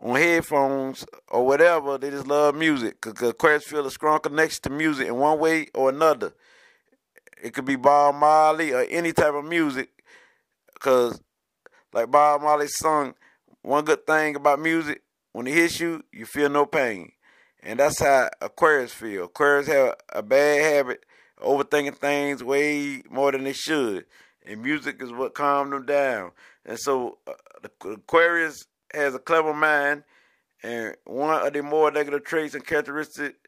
on 0.00 0.16
headphones 0.16 1.04
or 1.28 1.46
whatever. 1.46 1.98
They 1.98 2.10
just 2.10 2.26
love 2.26 2.54
music 2.54 3.00
because 3.00 3.30
Aquarius 3.30 3.64
feel 3.64 3.86
a 3.86 3.90
strong 3.90 4.20
connection 4.20 4.62
to 4.62 4.70
music 4.70 5.08
in 5.08 5.16
one 5.16 5.38
way 5.38 5.68
or 5.74 5.88
another. 5.88 6.34
It 7.42 7.54
could 7.54 7.64
be 7.64 7.76
Bob 7.76 8.14
Marley 8.14 8.72
or 8.72 8.82
any 8.88 9.12
type 9.12 9.34
of 9.34 9.44
music 9.44 9.90
because, 10.74 11.20
like 11.92 12.10
Bob 12.10 12.42
Marley 12.42 12.68
sung, 12.68 13.14
one 13.62 13.84
good 13.84 14.06
thing 14.06 14.36
about 14.36 14.60
music, 14.60 15.02
when 15.32 15.46
it 15.46 15.54
hits 15.54 15.80
you, 15.80 16.02
you 16.12 16.26
feel 16.26 16.48
no 16.48 16.66
pain. 16.66 17.12
And 17.62 17.78
that's 17.78 18.00
how 18.00 18.28
Aquarius 18.40 18.92
feel. 18.92 19.24
Aquarius 19.24 19.68
have 19.68 19.94
a 20.08 20.22
bad 20.22 20.74
habit 20.74 21.04
overthinking 21.40 21.96
things 21.96 22.42
way 22.42 23.02
more 23.08 23.32
than 23.32 23.44
they 23.44 23.52
should. 23.52 24.04
And 24.46 24.62
music 24.62 25.00
is 25.00 25.12
what 25.12 25.34
calmed 25.34 25.72
them 25.72 25.86
down. 25.86 26.32
And 26.64 26.78
so 26.78 27.18
uh, 27.26 27.68
Aquarius 27.84 28.64
has 28.92 29.14
a 29.14 29.18
clever 29.18 29.54
mind, 29.54 30.04
and 30.62 30.96
one 31.04 31.46
of 31.46 31.52
the 31.52 31.62
more 31.62 31.90
negative 31.90 32.24
traits 32.24 32.54
and 32.54 32.66
characteristics 32.66 33.38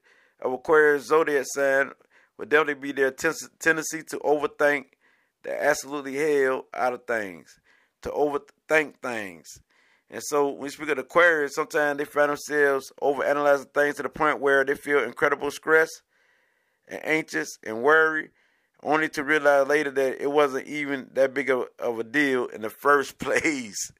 of 0.40 0.52
Aquarius 0.52 1.06
zodiac 1.06 1.46
sign 1.48 1.92
would 2.38 2.48
definitely 2.48 2.74
be 2.74 2.92
their 2.92 3.10
tendency 3.10 4.02
to 4.02 4.18
overthink 4.18 4.86
the 5.42 5.62
absolutely 5.62 6.14
hell 6.16 6.66
out 6.74 6.92
of 6.94 7.04
things, 7.06 7.58
to 8.02 8.10
overthink 8.10 8.94
things. 9.02 9.46
And 10.10 10.22
so 10.22 10.48
when 10.48 10.58
we 10.58 10.68
speak 10.70 10.88
of 10.90 10.98
Aquarius, 10.98 11.54
sometimes 11.54 11.98
they 11.98 12.04
find 12.04 12.30
themselves 12.30 12.92
overanalyzing 13.02 13.72
things 13.72 13.96
to 13.96 14.02
the 14.02 14.08
point 14.08 14.40
where 14.40 14.64
they 14.64 14.74
feel 14.74 15.02
incredible 15.02 15.50
stress 15.50 15.88
and 16.88 17.00
anxious 17.04 17.58
and 17.64 17.82
worried, 17.82 18.30
only 18.84 19.08
to 19.08 19.24
realize 19.24 19.66
later 19.66 19.90
that 19.90 20.22
it 20.22 20.30
wasn't 20.30 20.66
even 20.66 21.08
that 21.14 21.34
big 21.34 21.50
of, 21.50 21.64
of 21.78 21.98
a 21.98 22.04
deal 22.04 22.46
in 22.46 22.62
the 22.62 22.70
first 22.70 23.18
place. 23.18 23.90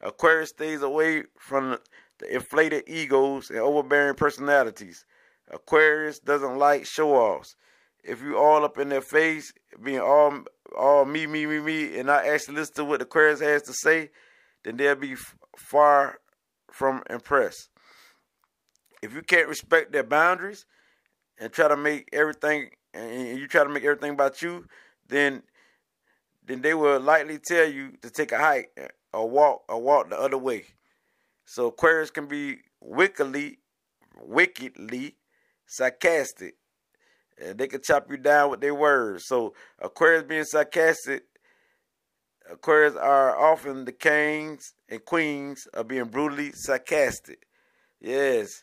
Aquarius 0.00 0.50
stays 0.50 0.82
away 0.82 1.24
from 1.38 1.78
the 2.18 2.34
inflated 2.34 2.84
egos 2.86 3.50
and 3.50 3.60
overbearing 3.60 4.14
personalities. 4.14 5.04
Aquarius 5.50 6.18
doesn't 6.18 6.58
like 6.58 6.84
show 6.84 7.14
offs. 7.14 7.54
If 8.02 8.22
you 8.22 8.36
all 8.36 8.64
up 8.64 8.78
in 8.78 8.88
their 8.88 9.00
face, 9.00 9.52
being 9.82 10.00
all 10.00 10.44
all 10.76 11.04
me, 11.04 11.26
me, 11.26 11.46
me, 11.46 11.60
me, 11.60 11.96
and 11.96 12.06
not 12.06 12.26
actually 12.26 12.56
listen 12.56 12.74
to 12.76 12.84
what 12.84 13.00
Aquarius 13.00 13.40
has 13.40 13.62
to 13.62 13.72
say, 13.72 14.10
then 14.64 14.76
they'll 14.76 14.96
be 14.96 15.16
far 15.56 16.18
from 16.70 17.02
impressed. 17.08 17.70
If 19.02 19.14
you 19.14 19.22
can't 19.22 19.48
respect 19.48 19.92
their 19.92 20.02
boundaries 20.02 20.66
and 21.38 21.52
try 21.52 21.68
to 21.68 21.76
make 21.76 22.08
everything 22.12 22.70
and 22.96 23.38
you 23.38 23.46
try 23.46 23.62
to 23.64 23.70
make 23.70 23.84
everything 23.84 24.12
about 24.12 24.42
you, 24.42 24.64
then 25.08 25.42
then 26.46 26.62
they 26.62 26.74
will 26.74 27.00
likely 27.00 27.38
tell 27.38 27.68
you 27.68 27.92
to 28.02 28.10
take 28.10 28.32
a 28.32 28.38
hike 28.38 28.70
or 29.12 29.28
walk 29.28 29.64
or 29.68 29.80
walk 29.80 30.10
the 30.10 30.18
other 30.18 30.38
way. 30.38 30.64
So 31.44 31.66
Aquarius 31.66 32.10
can 32.10 32.26
be 32.26 32.58
wickedly, 32.80 33.58
wickedly 34.22 35.16
sarcastic. 35.66 36.56
And 37.38 37.58
they 37.58 37.66
can 37.66 37.82
chop 37.82 38.10
you 38.10 38.16
down 38.16 38.50
with 38.50 38.60
their 38.60 38.74
words. 38.74 39.24
So 39.26 39.54
Aquarius 39.80 40.22
being 40.22 40.44
sarcastic, 40.44 41.24
Aquarius 42.50 42.94
are 42.94 43.36
often 43.36 43.84
the 43.84 43.92
kings 43.92 44.72
and 44.88 45.04
queens 45.04 45.66
of 45.74 45.88
being 45.88 46.06
brutally 46.06 46.52
sarcastic. 46.52 47.46
Yes. 48.00 48.62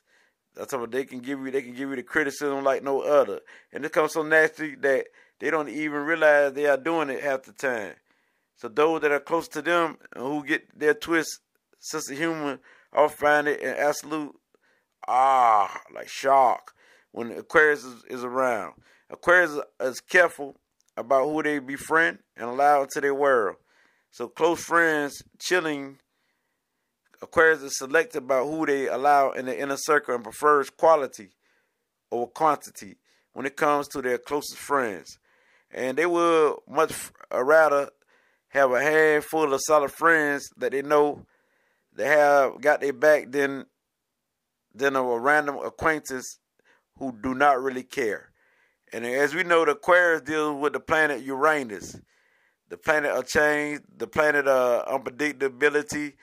What 0.56 0.92
they 0.92 1.06
can 1.06 1.20
give 1.20 1.40
you. 1.40 1.52
They 1.52 1.62
can 1.62 1.74
give 1.74 1.90
you 1.90 1.96
the 1.96 2.04
criticism 2.04 2.64
like 2.64 2.84
no 2.84 3.02
other, 3.02 3.42
and 3.72 3.84
it 3.86 3.92
comes 3.92 4.14
so 4.14 4.22
nasty 4.22 4.76
that 4.76 5.08
they 5.40 5.50
don't 5.50 5.70
even 5.70 6.02
realize 6.02 6.54
they 6.54 6.68
are 6.68 6.78
doing 6.78 7.10
it 7.10 7.24
half 7.24 7.44
the 7.44 7.54
time. 7.54 7.94
So 8.56 8.68
those 8.68 9.02
that 9.02 9.12
are 9.12 9.20
close 9.20 9.48
to 9.50 9.62
them 9.62 9.98
and 10.14 10.24
who 10.24 10.46
get 10.46 10.78
their 10.78 10.94
twist 10.94 11.40
sense 11.80 12.10
of 12.10 12.18
humor, 12.18 12.60
I'll 12.94 13.10
find 13.10 13.48
it 13.48 13.62
an 13.62 13.76
absolute 13.78 14.36
ah 15.08 15.82
like 15.94 16.08
shock 16.08 16.74
when 17.12 17.32
Aquarius 17.32 17.84
is, 17.84 18.04
is 18.10 18.24
around. 18.24 18.74
Aquarius 19.10 19.60
is 19.82 20.00
careful 20.00 20.56
about 20.96 21.26
who 21.26 21.42
they 21.44 21.60
befriend 21.60 22.20
and 22.38 22.48
allow 22.48 22.84
into 22.84 23.02
their 23.02 23.16
world. 23.16 23.58
So 24.12 24.28
close 24.28 24.64
friends 24.64 25.24
chilling 25.40 25.98
Aquarius 27.24 27.62
is 27.62 27.78
selective 27.78 28.24
about 28.24 28.48
who 28.48 28.66
they 28.66 28.88
allow 28.88 29.32
in 29.32 29.46
the 29.46 29.58
inner 29.58 29.78
circle 29.78 30.14
and 30.14 30.24
prefers 30.24 30.70
quality 30.70 31.30
over 32.12 32.28
quantity 32.28 32.98
when 33.32 33.46
it 33.46 33.56
comes 33.56 33.88
to 33.88 34.02
their 34.02 34.18
closest 34.18 34.58
friends. 34.58 35.18
And 35.72 35.98
they 35.98 36.06
will 36.06 36.64
much 36.68 36.92
uh, 37.34 37.42
rather 37.42 37.90
have 38.50 38.72
a 38.72 38.82
handful 38.82 39.54
of 39.54 39.62
solid 39.62 39.92
friends 39.92 40.50
that 40.58 40.74
they 40.74 40.82
know 40.82 41.26
they 41.96 42.08
have 42.08 42.60
got 42.60 42.82
their 42.82 42.94
back 42.94 43.32
than 43.32 43.66
than 44.76 44.96
a 44.98 45.04
random 45.04 45.58
acquaintance 45.64 46.40
who 46.98 47.16
do 47.24 47.34
not 47.34 47.62
really 47.62 47.84
care. 47.84 48.32
And 48.92 49.06
as 49.06 49.34
we 49.34 49.44
know, 49.44 49.64
the 49.64 49.72
Aquarius 49.72 50.22
deals 50.22 50.60
with 50.60 50.74
the 50.74 50.80
planet 50.80 51.24
Uranus, 51.24 52.00
the 52.70 52.78
planet 52.78 53.12
of 53.12 53.28
change, 53.28 53.82
the 53.96 54.08
planet 54.08 54.48
of 54.48 54.86
unpredictability, 54.88 56.14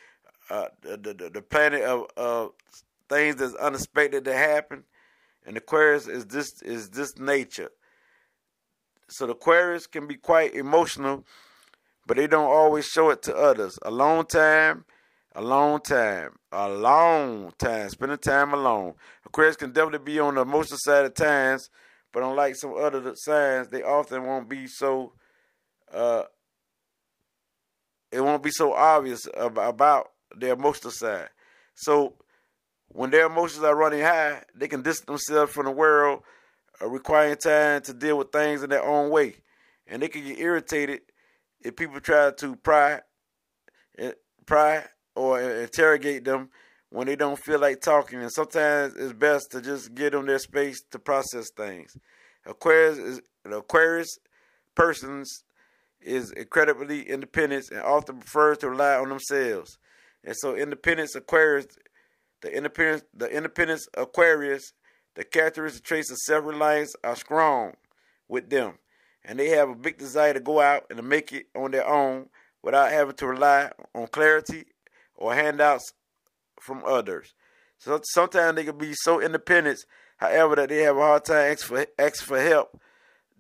uh, 0.51 0.67
the, 0.83 0.97
the, 0.97 1.31
the 1.31 1.43
planet 1.43 1.83
of, 1.83 2.07
of 2.17 2.51
things 3.09 3.37
that's 3.37 3.55
unexpected 3.55 4.25
to 4.25 4.35
happen. 4.35 4.85
And 5.47 5.57
Aquarius 5.57 6.07
is 6.07 6.27
this 6.27 6.61
is 6.63 6.91
this 6.91 7.19
nature. 7.19 7.71
So 9.09 9.27
the 9.27 9.33
Aquarius 9.33 9.87
can 9.87 10.07
be 10.07 10.17
quite 10.17 10.55
emotional, 10.55 11.25
but 12.07 12.17
they 12.17 12.27
don't 12.27 12.51
always 12.51 12.87
show 12.87 13.11
it 13.11 13.23
to 13.23 13.37
others. 13.37 13.79
A 13.83 13.91
long 13.91 14.27
time, 14.27 14.85
a 15.35 15.43
long 15.43 15.81
time, 15.81 16.37
a 16.53 16.69
long 16.69 17.53
time, 17.59 17.89
spending 17.89 18.19
time 18.19 18.53
alone. 18.53 18.95
Aquarius 19.25 19.57
can 19.57 19.73
definitely 19.73 20.05
be 20.05 20.21
on 20.21 20.35
the 20.35 20.43
emotional 20.43 20.79
side 20.81 21.07
at 21.07 21.17
times, 21.17 21.71
but 22.13 22.23
unlike 22.23 22.57
some 22.57 22.75
other 22.75 23.13
signs, 23.15 23.69
they 23.69 23.83
often 23.83 24.25
won't 24.25 24.49
be 24.49 24.67
so. 24.67 25.13
Uh, 25.93 26.25
it 28.13 28.21
won't 28.21 28.43
be 28.43 28.51
so 28.51 28.73
obvious 28.73 29.27
about 29.37 30.11
their 30.37 30.55
emotional 30.55 30.91
side. 30.91 31.29
So 31.75 32.15
when 32.89 33.11
their 33.11 33.27
emotions 33.27 33.65
are 33.65 33.77
running 33.77 34.01
high, 34.01 34.43
they 34.55 34.69
can 34.69 34.83
distance 34.83 35.07
themselves 35.07 35.53
from 35.53 35.67
the 35.67 35.71
world, 35.71 36.23
uh, 36.81 36.89
requiring 36.89 37.37
time 37.37 37.83
to 37.83 37.95
deal 37.95 38.19
with 38.19 38.33
things 38.33 38.63
in 38.63 38.71
their 38.71 38.85
own 38.85 39.11
way. 39.11 39.37
And 39.87 40.03
they 40.03 40.09
can 40.09 40.25
get 40.25 40.39
irritated 40.39 41.01
if 41.61 41.77
people 41.77 42.01
try 42.01 42.33
to 42.39 42.57
pry, 42.57 43.01
eh, 43.99 44.13
pry 44.47 44.85
or 45.15 45.41
interrogate 45.41 46.25
them 46.25 46.51
when 46.91 47.07
they 47.07 47.17
don't 47.17 47.39
feel 47.39 47.61
like 47.61 47.81
talking. 47.81 48.21
And 48.21 48.33
sometimes 48.33 48.95
it's 48.97 49.13
best 49.13 49.51
to 49.53 49.61
just 49.61 49.95
give 49.95 50.13
them 50.13 50.27
their 50.27 50.39
space 50.39 50.83
to 50.91 50.99
process 50.99 51.51
things. 51.57 51.97
Aquarius 52.47 52.99
is 52.99 53.21
an 53.45 53.53
Aquarius 53.53 54.19
persons 54.75 55.45
is 56.01 56.33
incredibly 56.33 57.03
independent 57.09 57.71
and 57.71 57.81
often 57.81 58.19
prefers 58.19 58.59
to 58.59 58.71
rely 58.71 58.95
on 58.95 59.09
themselves. 59.09 59.79
And 60.25 60.37
so 60.37 60.55
Independence 60.55 61.15
Aquarius, 61.15 61.67
the 62.43 62.55
Independence, 62.55 63.05
the 63.15 63.27
Independence 63.27 63.87
Aquarius, 63.97 64.73
the 65.15 65.25
characteristic 65.25 65.85
traits 65.85 66.11
of 66.11 66.19
self-reliance 66.19 66.95
are 67.03 67.17
strong 67.17 67.75
with 68.29 68.51
them. 68.51 68.75
And 69.25 69.39
they 69.39 69.49
have 69.49 69.69
a 69.69 69.75
big 69.75 69.99
desire 69.99 70.33
to 70.35 70.41
go 70.41 70.61
out 70.61 70.87
and 70.89 70.97
to 70.97 71.03
make 71.03 71.33
it 71.33 71.47
on 71.55 71.71
their 71.73 71.87
own 71.87 72.29
without 72.63 72.91
having 72.91 73.17
to 73.17 73.27
rely 73.27 73.71
on 73.95 74.07
clarity 74.07 74.67
or 75.15 75.35
handouts 75.35 75.93
from 76.61 76.83
others. 76.87 77.35
So 77.79 78.01
sometimes 78.05 78.57
they 78.57 78.65
can 78.65 78.79
be 78.79 78.93
so 78.95 79.21
independent, 79.21 79.85
however, 80.19 80.57
that 80.57 80.69
they 80.69 80.83
have 80.83 80.97
a 80.97 81.01
hard 81.01 81.25
time 81.25 81.53
asking 81.53 81.77
for, 81.77 81.87
ask 81.99 82.23
for 82.23 82.41
help 82.41 82.81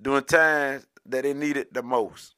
during 0.01 0.24
times 0.24 0.86
that 1.07 1.23
they 1.23 1.35
need 1.35 1.57
it 1.57 1.73
the 1.73 1.82
most. 1.82 2.35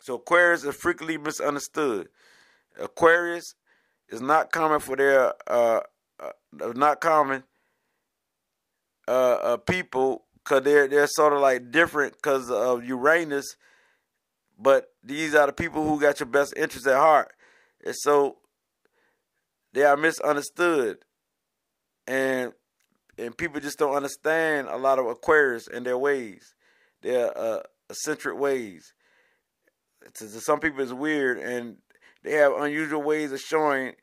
So 0.00 0.14
Aquarius 0.14 0.64
are 0.64 0.72
frequently 0.72 1.18
misunderstood. 1.18 2.08
Aquarius 2.78 3.54
is 4.08 4.20
not 4.20 4.52
common 4.52 4.80
for 4.80 4.96
their 4.96 5.32
uh, 5.46 5.80
uh 6.20 6.30
not 6.74 7.00
common 7.00 7.44
uh, 9.06 9.10
uh 9.10 9.56
people 9.56 10.24
because 10.48 10.64
they're 10.64 10.88
they're 10.88 11.06
sort 11.06 11.32
of 11.32 11.40
like 11.40 11.70
different 11.70 12.14
because 12.14 12.50
of 12.50 12.84
Uranus, 12.84 13.56
but 14.58 14.86
these 15.02 15.34
are 15.34 15.46
the 15.46 15.52
people 15.52 15.86
who 15.86 16.00
got 16.00 16.20
your 16.20 16.28
best 16.28 16.54
interest 16.56 16.86
at 16.86 16.96
heart, 16.96 17.32
and 17.84 17.94
so 17.96 18.38
they 19.72 19.84
are 19.84 19.96
misunderstood, 19.96 20.98
and 22.06 22.52
and 23.18 23.36
people 23.36 23.60
just 23.60 23.78
don't 23.78 23.94
understand 23.94 24.68
a 24.68 24.76
lot 24.76 24.98
of 24.98 25.06
Aquarius 25.06 25.68
and 25.68 25.84
their 25.84 25.98
ways, 25.98 26.54
their 27.02 27.36
uh, 27.36 27.60
eccentric 27.90 28.38
ways. 28.38 28.94
To 30.14 30.28
some 30.28 30.60
people, 30.60 30.80
it's 30.80 30.92
weird, 30.92 31.38
and 31.38 31.76
they 32.28 32.34
have 32.34 32.52
unusual 32.52 33.02
ways 33.02 33.32
of 33.32 33.40
showing 33.40 33.94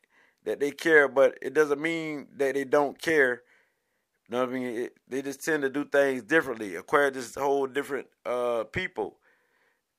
that 0.44 0.58
they 0.58 0.72
care, 0.72 1.06
but 1.06 1.38
it 1.40 1.54
doesn't 1.54 1.80
mean 1.80 2.26
that 2.36 2.54
they 2.54 2.64
don't 2.64 3.00
care. 3.00 3.42
You 4.28 4.32
know 4.32 4.40
what 4.40 4.48
I 4.48 4.52
mean? 4.52 4.66
It, 4.66 4.96
they 5.08 5.22
just 5.22 5.44
tend 5.44 5.62
to 5.62 5.70
do 5.70 5.84
things 5.84 6.24
differently, 6.24 6.74
acquire 6.74 7.10
this 7.10 7.36
whole 7.36 7.68
different 7.68 8.08
uh, 8.24 8.64
people. 8.64 9.18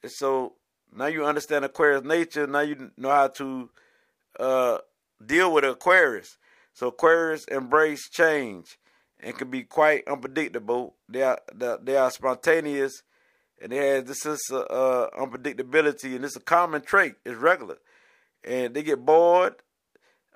And 0.04 0.12
so 0.12 0.56
now 0.94 1.06
you 1.06 1.26
understand 1.26 1.64
Aquarius 1.64 2.04
nature. 2.04 2.48
Now 2.48 2.60
you 2.62 2.92
know 2.98 3.10
how 3.10 3.30
to 3.30 3.70
uh, 4.38 4.78
deal 5.26 5.54
with 5.54 5.64
Aquarius. 5.64 6.38
So 6.74 6.88
Aquarius 6.88 7.46
embrace 7.46 8.10
change 8.10 8.78
and 9.22 9.38
can 9.38 9.50
be 9.50 9.64
quite 9.64 10.06
unpredictable. 10.06 10.96
They 11.08 11.24
are 11.24 11.40
they 11.82 11.96
are 11.96 12.12
spontaneous, 12.12 13.04
and 13.62 13.72
they 13.72 13.78
have 13.78 14.06
this 14.06 14.26
is 14.26 14.42
uh, 14.52 15.08
unpredictability, 15.18 16.16
and 16.16 16.26
it's 16.26 16.36
a 16.36 16.42
common 16.42 16.82
trait. 16.82 17.16
It's 17.26 17.38
regular 17.38 17.78
and 18.48 18.74
they 18.74 18.82
get 18.82 19.06
bored 19.06 19.56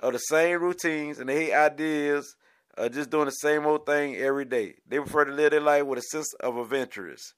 of 0.01 0.13
the 0.13 0.19
same 0.19 0.61
routines 0.61 1.19
and 1.19 1.29
they 1.29 1.45
hate 1.45 1.53
ideas 1.53 2.35
of 2.77 2.91
just 2.93 3.09
doing 3.09 3.25
the 3.25 3.31
same 3.31 3.65
old 3.65 3.85
thing 3.85 4.15
every 4.17 4.45
day. 4.45 4.75
They 4.87 4.97
prefer 4.97 5.25
to 5.25 5.31
live 5.31 5.51
their 5.51 5.61
life 5.61 5.85
with 5.85 5.99
a 5.99 6.03
sense 6.03 6.33
of 6.41 6.57
adventurous. 6.57 7.33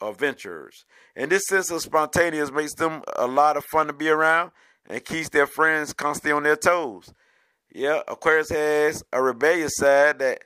Adventurers. 0.00 0.84
And 1.16 1.30
this 1.30 1.46
sense 1.48 1.70
of 1.70 1.80
spontaneous 1.80 2.52
makes 2.52 2.74
them 2.74 3.02
a 3.16 3.26
lot 3.26 3.56
of 3.56 3.64
fun 3.64 3.86
to 3.86 3.92
be 3.92 4.08
around 4.08 4.52
and 4.88 5.04
keeps 5.04 5.30
their 5.30 5.46
friends 5.46 5.92
constantly 5.92 6.32
on 6.32 6.42
their 6.42 6.56
toes. 6.56 7.12
Yeah, 7.74 8.00
Aquarius 8.06 8.50
has 8.50 9.02
a 9.12 9.22
rebellious 9.22 9.72
side 9.76 10.18
that 10.20 10.42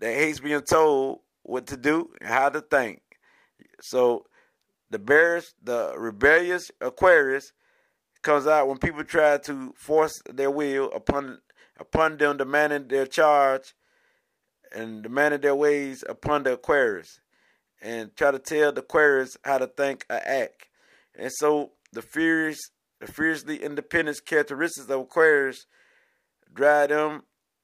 that 0.00 0.14
hates 0.14 0.40
being 0.40 0.62
told 0.62 1.20
what 1.42 1.66
to 1.66 1.76
do 1.76 2.10
and 2.20 2.28
how 2.28 2.48
to 2.48 2.60
think. 2.60 3.02
So 3.82 4.26
the 4.90 4.98
bears, 4.98 5.54
the 5.62 5.94
rebellious 5.96 6.70
Aquarius 6.80 7.52
comes 8.22 8.46
out 8.46 8.68
when 8.68 8.78
people 8.78 9.04
try 9.04 9.38
to 9.38 9.72
force 9.76 10.20
their 10.32 10.50
will 10.50 10.90
upon 10.92 11.40
upon 11.78 12.18
them 12.18 12.36
demanding 12.36 12.88
their 12.88 13.06
charge 13.06 13.74
and 14.74 15.02
demanding 15.02 15.40
their 15.40 15.54
ways 15.54 16.04
upon 16.08 16.42
the 16.42 16.52
Aquarius 16.52 17.20
and 17.80 18.14
try 18.16 18.30
to 18.30 18.38
tell 18.38 18.72
the 18.72 18.80
Aquarius 18.80 19.36
how 19.44 19.58
to 19.58 19.66
think 19.66 20.04
or 20.10 20.20
act. 20.24 20.68
And 21.18 21.32
so 21.32 21.72
the 21.92 22.02
furious 22.02 22.60
the 23.00 23.06
fiercely 23.06 23.62
independent 23.62 24.18
characteristics 24.26 24.88
of 24.88 25.00
Aquarius 25.00 25.66
drive 26.52 26.90
them 26.90 27.22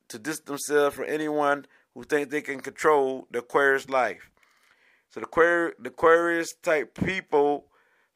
to 0.09 0.19
distance 0.19 0.67
themselves 0.67 0.97
from 0.97 1.05
anyone 1.09 1.67
who 1.95 2.05
thinks 2.05 2.31
they 2.31 2.41
can 2.41 2.61
control 2.61 3.27
the 3.31 3.41
Aquarius 3.41 3.89
life. 3.89 4.31
So 5.11 5.21
the 5.21 5.27
Aquarius, 5.27 5.75
the 5.79 5.91
Aquarius 5.91 6.55
type 6.63 6.95
people 6.95 7.67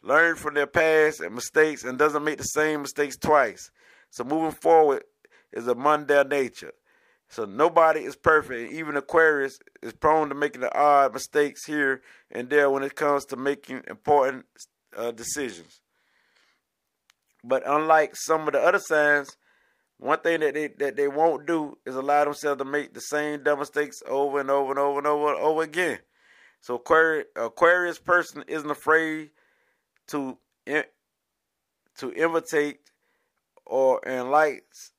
learn 0.03 0.37
from 0.37 0.55
their 0.55 0.67
past 0.67 1.21
and 1.21 1.35
mistakes 1.35 1.85
and 1.85 1.99
doesn't 1.99 2.25
make 2.25 2.39
the 2.39 2.45
same 2.45 2.83
mistakes 2.83 3.17
twice. 3.17 3.71
So 4.11 4.25
moving 4.25 4.53
forward 4.53 5.05
is 5.53 5.69
a 5.69 5.75
mundane 5.75 6.29
nature. 6.29 6.73
So 7.29 7.45
nobody 7.45 8.01
is 8.01 8.17
perfect. 8.17 8.73
Even 8.73 8.97
Aquarius 8.97 9.59
is 9.83 9.93
prone 9.93 10.29
to 10.31 10.35
making 10.35 10.63
the 10.63 10.77
odd 10.77 11.13
mistakes 11.13 11.65
here 11.65 12.03
and 12.31 12.51
there 12.51 12.69
when 12.71 12.83
it 12.83 12.97
comes 12.97 13.25
to 13.27 13.37
making 13.37 13.85
important 13.87 14.47
uh, 14.97 15.13
decisions. 15.13 15.81
But 17.45 17.63
unlike 17.67 18.17
some 18.17 18.49
of 18.49 18.53
the 18.53 18.61
other 18.61 18.81
signs, 18.81 19.37
one 19.99 20.19
thing 20.21 20.41
that 20.41 20.55
they 20.55 20.69
that 20.79 20.97
they 20.97 21.09
won't 21.09 21.47
do 21.47 21.79
is 21.87 21.95
allow 21.95 22.25
themselves 22.25 22.59
to 22.59 22.65
make 22.65 22.95
the 22.95 23.01
same 23.01 23.43
dumb 23.43 23.61
mistakes 23.61 24.03
over 24.09 24.41
and 24.41 24.51
over 24.51 24.71
and 24.71 24.79
over 24.79 24.99
and 24.99 25.07
over 25.07 25.35
and 25.35 25.43
over 25.43 25.63
again. 25.63 25.99
So 26.61 26.77
Aquarius, 26.77 27.27
Aquarius 27.37 27.99
person 27.99 28.45
isn't 28.49 28.71
afraid 28.71 29.31
to 30.11 30.39
to 31.99 32.13
imitate 32.15 32.79
or 33.67 34.01
and 34.07 34.31
likes 34.31 34.93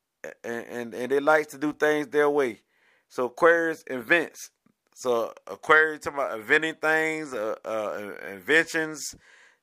and, 0.43 0.65
and, 0.67 0.93
and 0.93 1.11
they 1.11 1.19
like 1.19 1.49
to 1.49 1.57
do 1.57 1.73
things 1.73 2.07
their 2.07 2.29
way. 2.29 2.61
So 3.09 3.25
Aquarius 3.25 3.83
invents. 3.83 4.51
So 4.93 5.33
Aquarius 5.47 6.01
talking 6.01 6.19
about 6.19 6.39
inventing 6.39 6.75
things, 6.75 7.33
uh, 7.33 7.55
uh, 7.65 8.13
inventions. 8.31 9.15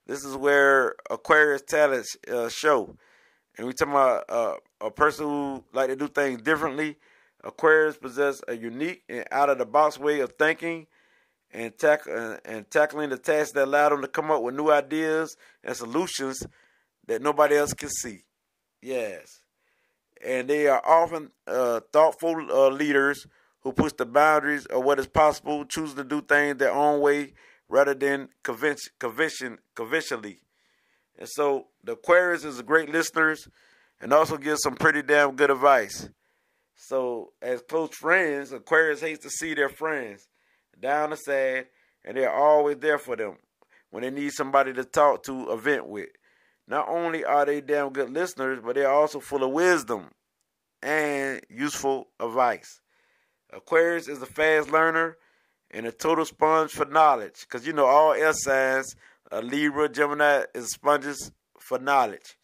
This 0.06 0.24
is 0.24 0.36
where 0.36 0.96
Aquarius 1.10 1.62
talents 1.62 2.16
uh, 2.30 2.48
show. 2.48 2.96
And 3.56 3.66
we 3.66 3.72
talking 3.72 3.92
about 3.92 4.24
uh, 4.28 4.54
a 4.80 4.90
person 4.90 5.26
who 5.26 5.64
like 5.72 5.88
to 5.88 5.96
do 5.96 6.08
things 6.08 6.42
differently. 6.42 6.96
Aquarius 7.44 7.96
possess 7.96 8.42
a 8.48 8.56
unique 8.56 9.04
and 9.08 9.24
out 9.30 9.48
of 9.48 9.58
the 9.58 9.66
box 9.66 9.98
way 9.98 10.20
of 10.20 10.32
thinking 10.38 10.86
and, 11.52 11.76
tack, 11.78 12.06
uh, 12.06 12.36
and 12.44 12.70
tackling 12.70 13.10
the 13.10 13.18
tasks 13.18 13.52
that 13.52 13.64
allowed 13.64 13.90
them 13.90 14.02
to 14.02 14.08
come 14.08 14.30
up 14.30 14.42
with 14.42 14.54
new 14.54 14.70
ideas 14.70 15.36
and 15.64 15.76
solutions 15.76 16.42
that 17.06 17.22
nobody 17.22 17.56
else 17.56 17.72
can 17.72 17.88
see. 17.88 18.20
Yes. 18.82 19.40
And 20.24 20.48
they 20.48 20.66
are 20.66 20.84
often 20.84 21.30
uh, 21.46 21.80
thoughtful 21.92 22.34
uh, 22.50 22.68
leaders 22.68 23.26
who 23.60 23.72
push 23.72 23.92
the 23.92 24.06
boundaries 24.06 24.66
of 24.66 24.84
what 24.84 24.98
is 24.98 25.06
possible, 25.06 25.64
choosing 25.64 25.96
to 25.96 26.04
do 26.04 26.20
things 26.20 26.58
their 26.58 26.72
own 26.72 27.00
way 27.00 27.32
rather 27.68 27.94
than 27.94 28.28
convention, 28.42 28.92
convention, 28.98 29.58
conventionally. 29.74 30.40
And 31.18 31.28
so 31.28 31.66
the 31.82 31.92
Aquarius 31.92 32.44
is 32.44 32.58
a 32.58 32.62
great 32.62 32.90
listeners 32.90 33.48
and 34.00 34.12
also 34.12 34.36
gives 34.36 34.62
some 34.62 34.76
pretty 34.76 35.02
damn 35.02 35.34
good 35.34 35.50
advice. 35.50 36.08
So 36.74 37.32
as 37.42 37.62
close 37.62 37.94
friends, 37.94 38.52
Aquarius 38.52 39.00
hates 39.00 39.22
to 39.24 39.30
see 39.30 39.54
their 39.54 39.68
friends 39.68 40.28
down 40.80 41.10
the 41.10 41.16
sad, 41.16 41.66
and 42.04 42.16
they're 42.16 42.32
always 42.32 42.78
there 42.78 42.98
for 42.98 43.16
them 43.16 43.36
when 43.90 44.02
they 44.02 44.10
need 44.10 44.32
somebody 44.32 44.72
to 44.72 44.84
talk 44.84 45.22
to, 45.24 45.56
vent 45.56 45.86
with. 45.86 46.08
Not 46.66 46.88
only 46.88 47.24
are 47.24 47.46
they 47.46 47.60
damn 47.60 47.92
good 47.92 48.10
listeners, 48.10 48.60
but 48.62 48.74
they're 48.74 48.90
also 48.90 49.20
full 49.20 49.42
of 49.42 49.50
wisdom 49.50 50.10
and 50.82 51.40
useful 51.48 52.08
advice. 52.20 52.80
Aquarius 53.52 54.08
is 54.08 54.20
a 54.20 54.26
fast 54.26 54.70
learner 54.70 55.16
and 55.70 55.86
a 55.86 55.92
total 55.92 56.24
sponge 56.24 56.70
for 56.70 56.84
knowledge. 56.84 57.40
Because 57.40 57.66
you 57.66 57.72
know, 57.72 57.86
all 57.86 58.12
air 58.12 58.32
signs, 58.32 58.94
uh, 59.32 59.40
Libra, 59.40 59.88
Gemini, 59.88 60.44
is 60.54 60.72
sponges 60.72 61.32
for 61.58 61.78
knowledge. 61.78 62.36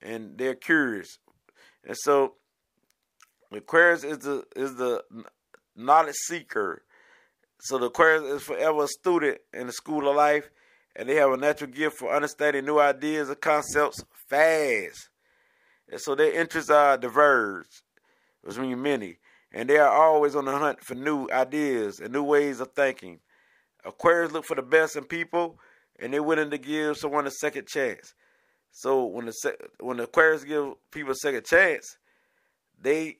And 0.00 0.36
they're 0.36 0.56
curious. 0.56 1.18
And 1.84 1.96
so, 1.96 2.34
Aquarius 3.52 4.02
is 4.02 4.18
the 4.18 4.44
is 4.56 4.74
the 4.76 5.02
knowledge 5.76 6.16
seeker. 6.26 6.82
So 7.64 7.78
the 7.78 7.86
Aquarius 7.86 8.24
is 8.24 8.42
forever 8.42 8.82
a 8.82 8.88
student 8.88 9.38
in 9.52 9.68
the 9.68 9.72
school 9.72 10.08
of 10.08 10.16
life, 10.16 10.50
and 10.96 11.08
they 11.08 11.14
have 11.14 11.30
a 11.30 11.36
natural 11.36 11.70
gift 11.70 11.96
for 11.96 12.12
understanding 12.12 12.64
new 12.64 12.80
ideas 12.80 13.28
and 13.28 13.40
concepts 13.40 14.04
fast. 14.26 15.08
And 15.88 16.00
so 16.00 16.16
their 16.16 16.32
interests 16.32 16.72
are 16.72 16.98
diverse, 16.98 17.84
which 18.42 18.58
means 18.58 18.80
many, 18.80 19.20
and 19.52 19.70
they 19.70 19.78
are 19.78 19.92
always 19.92 20.34
on 20.34 20.46
the 20.46 20.58
hunt 20.58 20.82
for 20.82 20.96
new 20.96 21.28
ideas 21.30 22.00
and 22.00 22.12
new 22.12 22.24
ways 22.24 22.58
of 22.58 22.72
thinking. 22.72 23.20
Aquarius 23.84 24.32
look 24.32 24.44
for 24.44 24.56
the 24.56 24.62
best 24.62 24.96
in 24.96 25.04
people, 25.04 25.56
and 26.00 26.12
they're 26.12 26.20
willing 26.20 26.50
to 26.50 26.58
give 26.58 26.96
someone 26.96 27.28
a 27.28 27.30
second 27.30 27.68
chance. 27.68 28.12
So 28.72 29.04
when 29.04 29.26
the 29.26 29.56
when 29.78 29.98
the 29.98 30.04
Aquarius 30.04 30.42
give 30.42 30.72
people 30.90 31.12
a 31.12 31.14
second 31.14 31.44
chance, 31.44 31.96
they 32.80 33.18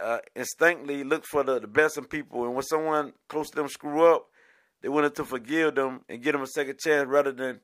uh, 0.00 0.18
instinctively 0.34 1.04
look 1.04 1.24
for 1.24 1.42
the, 1.42 1.60
the 1.60 1.66
best 1.66 1.98
in 1.98 2.04
people, 2.04 2.44
and 2.44 2.54
when 2.54 2.62
someone 2.62 3.12
close 3.28 3.50
to 3.50 3.56
them 3.56 3.68
screw 3.68 4.06
up, 4.06 4.26
they 4.80 4.88
willing 4.88 5.12
to 5.12 5.24
forgive 5.24 5.74
them 5.74 6.00
and 6.08 6.22
give 6.22 6.32
them 6.32 6.42
a 6.42 6.46
second 6.46 6.78
chance 6.78 7.06
rather 7.08 7.32
than 7.32 7.60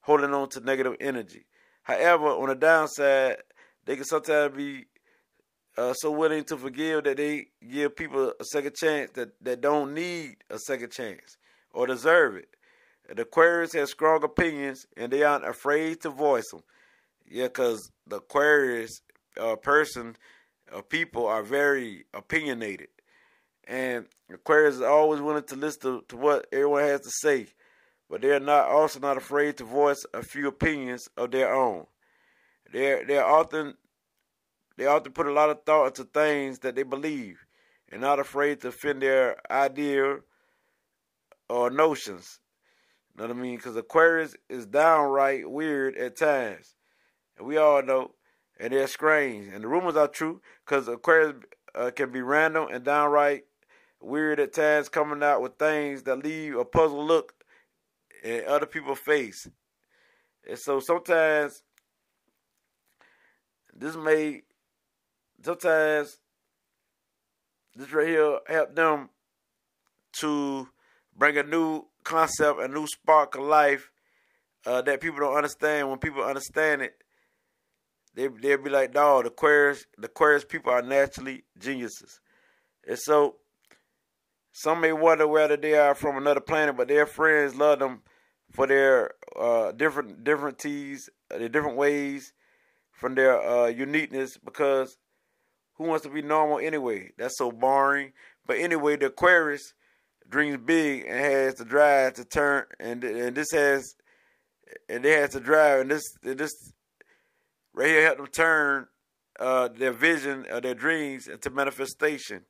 holding 0.00 0.32
on 0.32 0.48
to 0.50 0.60
negative 0.60 0.96
energy. 1.00 1.44
However, 1.82 2.26
on 2.26 2.48
the 2.48 2.54
downside, 2.54 3.36
they 3.84 3.96
can 3.96 4.04
sometimes 4.04 4.56
be 4.56 4.86
uh, 5.76 5.92
so 5.94 6.10
willing 6.10 6.44
to 6.44 6.56
forgive 6.56 7.04
that 7.04 7.16
they 7.16 7.46
give 7.68 7.96
people 7.96 8.32
a 8.38 8.44
second 8.44 8.74
chance 8.76 9.10
that, 9.12 9.30
that 9.42 9.60
don't 9.60 9.94
need 9.94 10.36
a 10.50 10.58
second 10.58 10.92
chance 10.92 11.38
or 11.72 11.86
deserve 11.86 12.36
it. 12.36 12.48
The 13.14 13.22
Aquarius 13.22 13.72
has 13.72 13.90
strong 13.90 14.22
opinions 14.22 14.86
and 14.96 15.12
they 15.12 15.22
aren't 15.22 15.48
afraid 15.48 16.00
to 16.02 16.10
voice 16.10 16.48
them. 16.50 16.62
Yeah, 17.28 17.44
because 17.44 17.90
the 18.06 18.16
Aquarius 18.16 19.00
uh, 19.40 19.56
person 19.56 20.16
or 20.72 20.82
people 20.82 21.26
are 21.26 21.42
very 21.42 22.04
opinionated. 22.14 22.88
And 23.66 24.06
Aquarius 24.32 24.76
is 24.76 24.82
always 24.82 25.20
willing 25.20 25.44
to 25.44 25.56
listen 25.56 25.80
to, 25.82 26.04
to 26.08 26.16
what 26.16 26.46
everyone 26.52 26.82
has 26.82 27.00
to 27.02 27.10
say 27.10 27.46
but 28.10 28.20
they 28.20 28.32
are 28.32 28.40
not 28.40 28.68
also 28.68 28.98
not 28.98 29.16
afraid 29.16 29.56
to 29.56 29.64
voice 29.64 30.04
a 30.12 30.22
few 30.22 30.48
opinions 30.48 31.08
of 31.16 31.30
their 31.30 31.54
own. 31.54 31.86
They're 32.72 33.06
they're 33.06 33.24
often 33.24 33.74
they 34.76 34.86
often 34.86 35.12
put 35.12 35.28
a 35.28 35.32
lot 35.32 35.50
of 35.50 35.62
thought 35.64 35.86
into 35.86 36.04
things 36.04 36.58
that 36.60 36.74
they 36.74 36.82
believe 36.82 37.46
and 37.90 38.00
not 38.00 38.18
afraid 38.18 38.60
to 38.60 38.68
offend 38.68 39.02
their 39.02 39.36
idea 39.50 40.18
or 41.48 41.70
notions. 41.70 42.40
You 43.14 43.22
know 43.22 43.28
what 43.28 43.36
I 43.36 43.40
mean? 43.40 43.56
Because 43.56 43.76
Aquarius 43.76 44.34
is 44.48 44.66
downright 44.66 45.48
weird 45.48 45.96
at 45.96 46.16
times. 46.16 46.74
And 47.38 47.46
we 47.46 47.58
all 47.58 47.82
know. 47.82 48.12
And 48.60 48.72
they're 48.72 48.86
strange. 48.86 49.48
And 49.52 49.64
the 49.64 49.68
rumors 49.68 49.96
are 49.96 50.08
true 50.08 50.42
because 50.64 50.86
Aquarius 50.86 51.36
uh, 51.74 51.90
can 51.90 52.12
be 52.12 52.20
random 52.20 52.68
and 52.70 52.84
downright 52.84 53.44
weird 54.00 54.40
at 54.40 54.52
times, 54.52 54.88
coming 54.88 55.22
out 55.22 55.42
with 55.42 55.58
things 55.58 56.02
that 56.04 56.24
leave 56.24 56.56
a 56.56 56.64
puzzled 56.64 57.06
look 57.06 57.34
in 58.22 58.44
other 58.46 58.66
people's 58.66 58.98
face. 58.98 59.48
And 60.48 60.58
so 60.58 60.80
sometimes 60.80 61.62
this 63.74 63.96
may 63.96 64.42
sometimes 65.42 66.18
this 67.74 67.92
right 67.92 68.08
here 68.08 68.38
help 68.46 68.74
them 68.74 69.08
to 70.12 70.68
bring 71.16 71.38
a 71.38 71.42
new 71.42 71.84
concept, 72.04 72.60
a 72.60 72.68
new 72.68 72.86
spark 72.86 73.36
of 73.36 73.42
life 73.42 73.90
uh, 74.66 74.82
that 74.82 75.00
people 75.00 75.20
don't 75.20 75.36
understand. 75.36 75.88
When 75.88 75.98
people 75.98 76.22
understand 76.22 76.82
it, 76.82 76.94
they 78.14 78.28
they'll 78.28 78.62
be 78.62 78.70
like, 78.70 78.92
"Dog, 78.92 79.24
the 79.24 79.30
Aquarius, 79.30 79.86
the 79.98 80.06
Aquarius 80.06 80.44
people 80.44 80.72
are 80.72 80.82
naturally 80.82 81.44
geniuses." 81.58 82.20
And 82.86 82.98
so, 82.98 83.36
some 84.52 84.80
may 84.80 84.92
wonder 84.92 85.26
whether 85.26 85.56
they 85.56 85.74
are 85.74 85.94
from 85.94 86.16
another 86.16 86.40
planet, 86.40 86.76
but 86.76 86.88
their 86.88 87.06
friends 87.06 87.54
love 87.54 87.78
them 87.78 88.02
for 88.50 88.66
their 88.66 89.12
uh, 89.38 89.72
different 89.72 90.58
teas, 90.58 91.08
uh, 91.32 91.38
the 91.38 91.48
different 91.48 91.76
ways, 91.76 92.32
from 92.90 93.14
their 93.14 93.40
uh, 93.40 93.66
uniqueness. 93.66 94.36
Because 94.36 94.98
who 95.74 95.84
wants 95.84 96.04
to 96.04 96.10
be 96.10 96.22
normal 96.22 96.58
anyway? 96.58 97.12
That's 97.16 97.38
so 97.38 97.52
boring. 97.52 98.12
But 98.46 98.58
anyway, 98.58 98.96
the 98.96 99.06
Aquarius 99.06 99.74
dreams 100.28 100.58
big 100.64 101.04
and 101.06 101.18
has 101.18 101.54
the 101.54 101.64
drive 101.64 102.14
to 102.14 102.24
turn, 102.24 102.64
and 102.78 103.04
and 103.04 103.36
this 103.36 103.52
has, 103.52 103.94
and 104.88 105.04
they 105.04 105.12
has 105.12 105.30
to 105.30 105.40
drive, 105.40 105.80
and 105.80 105.90
this 105.90 106.02
and 106.24 106.38
this 106.38 106.72
right 107.74 107.88
here 107.88 108.02
help 108.02 108.18
them 108.18 108.26
turn 108.26 108.86
uh, 109.38 109.68
their 109.68 109.92
vision, 109.92 110.46
or 110.50 110.60
their 110.60 110.74
dreams 110.74 111.28
into 111.28 111.50
manifestation. 111.50 112.42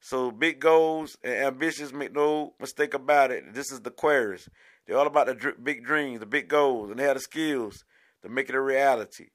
So 0.00 0.30
big 0.30 0.60
goals 0.60 1.16
and 1.22 1.34
ambitions, 1.34 1.92
make 1.92 2.12
no 2.12 2.54
mistake 2.58 2.94
about 2.94 3.30
it. 3.30 3.54
This 3.54 3.70
is 3.70 3.80
the 3.80 3.90
Aquarius. 3.90 4.48
They're 4.86 4.98
all 4.98 5.06
about 5.06 5.26
the 5.26 5.34
dr- 5.34 5.62
big 5.62 5.84
dreams, 5.84 6.20
the 6.20 6.26
big 6.26 6.48
goals, 6.48 6.90
and 6.90 6.98
they 6.98 7.04
have 7.04 7.14
the 7.14 7.20
skills 7.20 7.84
to 8.22 8.28
make 8.28 8.48
it 8.48 8.54
a 8.54 8.60
reality. 8.60 9.28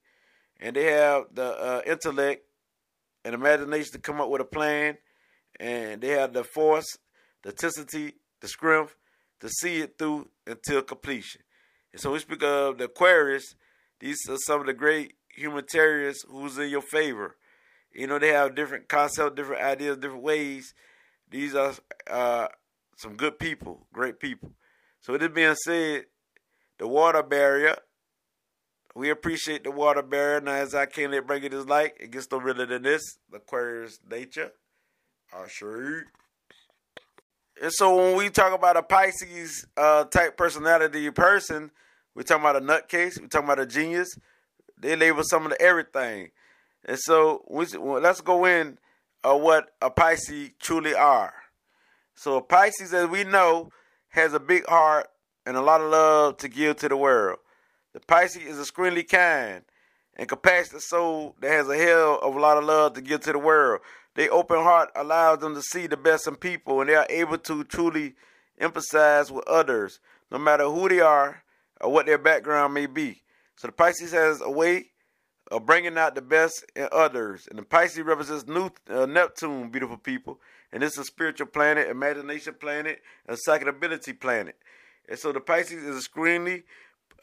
And 0.60 0.76
they 0.76 0.92
have 0.92 1.26
the 1.34 1.46
uh, 1.46 1.82
intellect 1.86 2.44
and 3.24 3.34
imagination 3.34 3.92
to 3.94 4.00
come 4.00 4.20
up 4.20 4.30
with 4.30 4.42
a 4.42 4.46
plan, 4.46 4.98
and 5.60 6.02
they 6.02 6.10
have 6.10 6.34
the 6.34 6.44
force, 6.44 6.98
the 7.44 7.50
intensity, 7.50 8.16
the 8.42 8.48
strength 8.48 8.96
to 9.40 9.50
see 9.50 9.82
it 9.82 9.98
through 9.98 10.30
until 10.46 10.82
completion. 10.82 11.42
And 11.94 12.02
so 12.02 12.12
we 12.12 12.20
speak 12.20 12.44
of 12.44 12.78
the 12.78 12.86
Aquarius. 12.86 13.56
These 14.00 14.18
are 14.30 14.38
some 14.38 14.62
of 14.62 14.68
the 14.68 14.74
great 14.74 15.14
humanitarians 15.38 16.24
who's 16.30 16.58
in 16.58 16.70
your 16.70 16.82
favor. 16.82 17.36
You 17.94 18.08
know, 18.08 18.20
they 18.20 18.30
have 18.30 18.56
different 18.56 18.90
concepts, 18.90 19.36
different 19.36 19.64
ideas, 19.64 19.98
different 19.98 20.24
ways 20.24 20.74
These 21.30 21.56
are 21.56 21.74
uh, 22.10 22.48
some 22.96 23.16
good 23.16 23.40
people, 23.40 23.88
great 23.94 24.20
people. 24.20 24.52
So 25.02 25.18
this 25.18 25.30
being 25.30 25.56
said, 25.56 26.06
the 26.80 26.88
water 26.88 27.24
bearer, 27.24 27.76
we 28.96 29.10
appreciate 29.10 29.64
the 29.64 29.72
water 29.72 30.02
bearer. 30.02 30.42
Now 30.42 30.54
as 30.54 30.74
I 30.74 30.86
can't 30.86 31.12
let 31.12 31.28
bring 31.28 31.44
it 31.44 31.54
is 31.54 31.68
like, 31.68 31.98
it 32.00 32.12
gets 32.12 32.32
no 32.32 32.40
realer 32.40 32.66
than 32.66 32.84
this. 32.84 33.02
Aquarius 33.34 34.00
nature. 34.10 34.52
I 35.34 35.48
sure. 35.48 36.04
And 37.62 37.74
so 37.74 37.96
when 37.96 38.18
we 38.18 38.30
talk 38.30 38.54
about 38.54 38.78
a 38.78 38.84
Pisces 38.84 39.66
uh, 39.76 40.06
type 40.06 40.38
personality 40.38 41.10
person, 41.12 41.72
we're 42.16 42.24
talking 42.24 42.44
about 42.44 42.56
a 42.56 42.62
nutcase, 42.62 43.20
we're 43.20 43.28
talking 43.28 43.48
about 43.48 43.60
a 43.60 43.66
genius. 43.66 44.10
They 44.78 44.96
label 44.96 45.24
some 45.24 45.46
of 45.46 45.52
the 45.52 45.62
everything. 45.62 46.30
And 46.86 46.98
so 47.00 47.44
we, 47.50 47.66
well, 47.78 48.02
let's 48.02 48.22
go 48.22 48.46
in 48.46 48.78
uh, 49.24 49.36
what 49.36 49.70
a 49.82 49.90
Pisces 49.90 50.52
truly 50.60 50.94
are. 50.94 51.34
So 52.16 52.38
a 52.38 52.42
Pisces, 52.42 52.94
as 52.94 53.08
we 53.08 53.24
know, 53.24 53.72
has 54.10 54.34
a 54.34 54.40
big 54.40 54.66
heart 54.68 55.08
and 55.46 55.58
a 55.58 55.62
lot 55.62 55.82
of 55.82 55.92
love 55.92 56.38
to 56.38 56.48
give 56.48 56.78
to 56.78 56.90
the 56.90 56.98
world. 56.98 57.40
The 57.94 58.00
Pisces 58.00 58.44
is 58.44 58.60
a 58.60 58.72
screenly 58.72 59.08
kind 59.08 59.64
and 60.18 60.28
compassionate 60.28 60.82
soul 60.82 61.36
that 61.40 61.52
has 61.52 61.70
a 61.70 61.78
hell 61.78 62.20
of 62.22 62.36
a 62.36 62.40
lot 62.40 62.58
of 62.58 62.64
love 62.64 62.94
to 62.94 63.02
give 63.02 63.22
to 63.22 63.32
the 63.32 63.40
world. 63.40 63.82
Their 64.16 64.34
open 64.34 64.58
heart 64.58 64.90
allows 64.96 65.40
them 65.40 65.54
to 65.54 65.62
see 65.62 65.86
the 65.86 65.96
best 65.96 66.28
in 66.28 66.36
people, 66.36 66.82
and 66.82 66.90
they 66.90 66.96
are 66.96 67.06
able 67.10 67.38
to 67.38 67.64
truly 67.64 68.16
emphasize 68.60 69.32
with 69.32 69.48
others, 69.48 70.00
no 70.32 70.40
matter 70.40 70.66
who 70.66 70.90
they 70.90 71.00
are 71.00 71.44
or 71.80 71.92
what 71.92 72.08
their 72.08 72.18
background 72.18 72.74
may 72.74 72.88
be. 72.88 73.22
So 73.58 73.68
the 73.68 73.74
Pisces 73.74 74.12
has 74.12 74.42
a 74.42 74.50
way 74.50 74.88
of 75.52 75.66
bringing 75.66 75.98
out 75.98 76.16
the 76.16 76.22
best 76.22 76.66
in 76.76 76.88
others, 76.92 77.48
and 77.50 77.58
the 77.58 77.64
Pisces 77.64 78.02
represents 78.02 78.48
New, 78.48 78.70
uh, 78.90 79.06
Neptune, 79.06 79.70
beautiful 79.70 79.98
people, 79.98 80.40
and 80.72 80.84
it's 80.84 80.98
a 80.98 81.04
spiritual 81.04 81.48
planet, 81.48 81.90
imagination 81.90 82.54
planet, 82.60 83.02
and 83.28 83.38
psychability 83.48 84.18
planet. 84.20 84.58
And 85.10 85.18
so 85.18 85.32
the 85.32 85.40
Pisces 85.40 85.84
is 85.84 85.98
extremely 85.98 86.64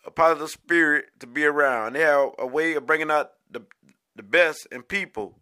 a 0.07 0.11
positive 0.11 0.51
spirit 0.51 1.07
to 1.21 1.27
be 1.27 1.45
around. 1.45 1.95
They 1.95 2.01
have 2.01 2.31
a 2.39 2.47
way 2.47 2.75
of 2.75 2.87
bringing 2.87 3.11
out 3.11 3.33
the 3.51 3.63
the 4.17 4.23
best 4.23 4.67
in 4.71 4.83
people 4.83 5.39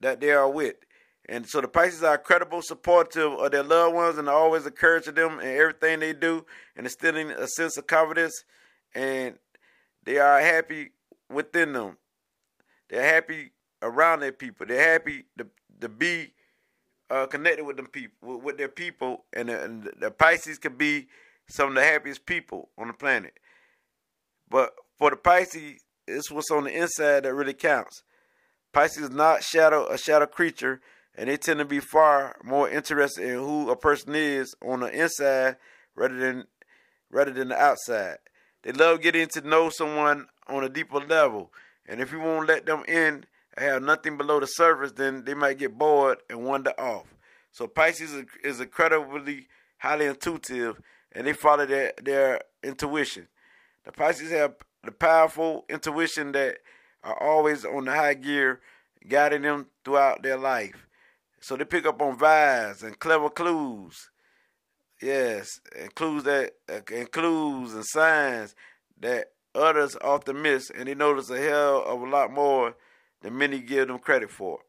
that 0.00 0.20
they 0.20 0.32
are 0.32 0.50
with. 0.50 0.74
And 1.28 1.46
so 1.48 1.60
the 1.60 1.68
Pisces 1.68 2.02
are 2.02 2.18
credible, 2.18 2.60
supportive 2.62 3.32
of 3.32 3.52
their 3.52 3.62
loved 3.62 3.94
ones, 3.94 4.18
and 4.18 4.28
always 4.28 4.66
encouraging 4.66 5.14
them 5.14 5.38
in 5.38 5.46
everything 5.46 6.00
they 6.00 6.12
do, 6.12 6.44
and 6.76 6.86
instilling 6.86 7.30
a 7.30 7.46
sense 7.46 7.76
of 7.76 7.86
confidence. 7.86 8.44
And 8.94 9.38
they 10.04 10.18
are 10.18 10.40
happy 10.40 10.90
within 11.30 11.72
them. 11.72 11.96
They're 12.88 13.14
happy 13.14 13.52
around 13.80 14.20
their 14.20 14.32
people. 14.32 14.66
They're 14.66 14.92
happy 14.92 15.24
to 15.38 15.46
to 15.80 15.88
be 15.88 16.32
uh, 17.10 17.26
connected 17.26 17.64
with 17.64 17.76
them 17.76 17.86
people, 17.86 18.40
with, 18.40 18.56
their 18.56 18.68
people, 18.68 19.24
and 19.32 19.48
the, 19.48 19.62
and 19.62 19.90
the 19.98 20.10
Pisces 20.10 20.58
can 20.58 20.76
be 20.76 21.08
some 21.48 21.70
of 21.70 21.74
the 21.74 21.82
happiest 21.82 22.24
people 22.24 22.70
on 22.78 22.86
the 22.86 22.94
planet. 22.94 23.34
But 24.48 24.72
for 24.98 25.10
the 25.10 25.16
Pisces, 25.16 25.82
it's 26.06 26.30
what's 26.30 26.50
on 26.50 26.64
the 26.64 26.70
inside 26.70 27.24
that 27.24 27.34
really 27.34 27.54
counts. 27.54 28.02
Pisces 28.72 29.04
is 29.04 29.10
not 29.10 29.42
shadow 29.42 29.86
a 29.88 29.98
shadow 29.98 30.26
creature, 30.26 30.80
and 31.14 31.28
they 31.28 31.36
tend 31.36 31.58
to 31.58 31.64
be 31.66 31.80
far 31.80 32.36
more 32.42 32.70
interested 32.70 33.28
in 33.28 33.34
who 33.34 33.70
a 33.70 33.76
person 33.76 34.14
is 34.14 34.54
on 34.64 34.80
the 34.80 34.90
inside 34.90 35.56
rather 35.94 36.16
than 36.16 36.46
rather 37.10 37.32
than 37.32 37.48
the 37.48 37.58
outside. 37.58 38.16
They 38.62 38.72
love 38.72 39.00
getting 39.02 39.28
to 39.28 39.40
know 39.40 39.70
someone 39.70 40.28
on 40.46 40.64
a 40.64 40.68
deeper 40.68 41.00
level, 41.00 41.52
and 41.86 42.00
if 42.00 42.12
you 42.12 42.20
won't 42.20 42.48
let 42.48 42.66
them 42.66 42.84
in 42.86 43.24
have 43.56 43.82
nothing 43.82 44.16
below 44.16 44.40
the 44.40 44.46
surface, 44.46 44.92
then 44.92 45.24
they 45.24 45.34
might 45.34 45.58
get 45.58 45.76
bored 45.76 46.18
and 46.30 46.44
wander 46.44 46.72
off. 46.78 47.06
So 47.50 47.66
Pisces 47.66 48.12
is, 48.12 48.24
is 48.42 48.60
incredibly 48.60 49.48
highly 49.78 50.06
intuitive, 50.06 50.80
and 51.12 51.26
they 51.26 51.32
follow 51.32 51.66
their 51.66 51.92
their 52.00 52.40
intuition. 52.62 53.28
The 53.84 53.92
Pisces 53.92 54.30
have 54.30 54.54
the 54.84 54.92
powerful 54.92 55.64
intuition 55.68 56.32
that 56.32 56.58
are 57.04 57.20
always 57.20 57.64
on 57.64 57.84
the 57.84 57.92
high 57.92 58.14
gear, 58.14 58.60
guiding 59.08 59.42
them 59.42 59.66
throughout 59.84 60.22
their 60.22 60.38
life. 60.38 60.86
So 61.40 61.56
they 61.56 61.64
pick 61.64 61.84
up 61.84 62.00
on 62.00 62.16
vibes 62.16 62.84
and 62.84 62.98
clever 62.98 63.28
clues. 63.28 64.10
Yes, 65.02 65.60
and 65.76 65.92
clues 65.96 66.22
that 66.24 66.52
and 66.68 67.10
clues 67.10 67.74
and 67.74 67.84
signs 67.84 68.54
that 69.00 69.32
others 69.52 69.96
often 70.00 70.40
miss, 70.40 70.70
and 70.70 70.86
they 70.86 70.94
notice 70.94 71.28
a 71.28 71.40
hell 71.40 71.82
of 71.84 72.00
a 72.00 72.06
lot 72.06 72.32
more 72.32 72.76
than 73.20 73.36
many 73.36 73.58
give 73.58 73.88
them 73.88 73.98
credit 73.98 74.30
for. 74.30 74.60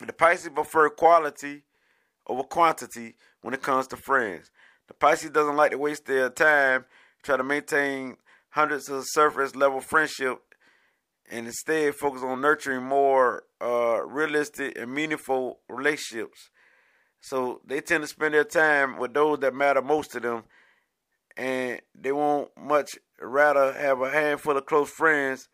The 0.00 0.12
Pisces 0.14 0.50
prefer 0.54 0.88
quality 0.88 1.64
over 2.26 2.44
quantity 2.44 3.14
when 3.42 3.52
it 3.52 3.62
comes 3.62 3.86
to 3.88 3.96
friends. 3.96 4.50
The 4.88 4.94
Pisces 4.94 5.30
doesn't 5.30 5.56
like 5.56 5.72
to 5.72 5.78
waste 5.78 6.06
their 6.06 6.30
time 6.30 6.86
trying 7.22 7.38
to 7.38 7.44
maintain 7.44 8.16
hundreds 8.50 8.88
of 8.88 9.04
surface 9.06 9.54
level 9.54 9.80
friendship 9.80 10.38
and 11.30 11.46
instead 11.46 11.94
focus 11.94 12.22
on 12.22 12.40
nurturing 12.40 12.84
more 12.84 13.42
uh, 13.60 14.00
realistic 14.06 14.78
and 14.78 14.94
meaningful 14.94 15.60
relationships. 15.68 16.48
So 17.20 17.60
they 17.66 17.80
tend 17.80 18.02
to 18.02 18.08
spend 18.08 18.34
their 18.34 18.44
time 18.44 18.98
with 18.98 19.14
those 19.14 19.40
that 19.40 19.54
matter 19.54 19.82
most 19.82 20.12
to 20.12 20.20
them, 20.20 20.44
and 21.36 21.80
they 21.94 22.12
won't 22.12 22.50
much 22.56 22.98
rather 23.20 23.72
have 23.72 24.00
a 24.00 24.10
handful 24.10 24.56
of 24.56 24.66
close 24.66 24.90
friends 24.90 25.48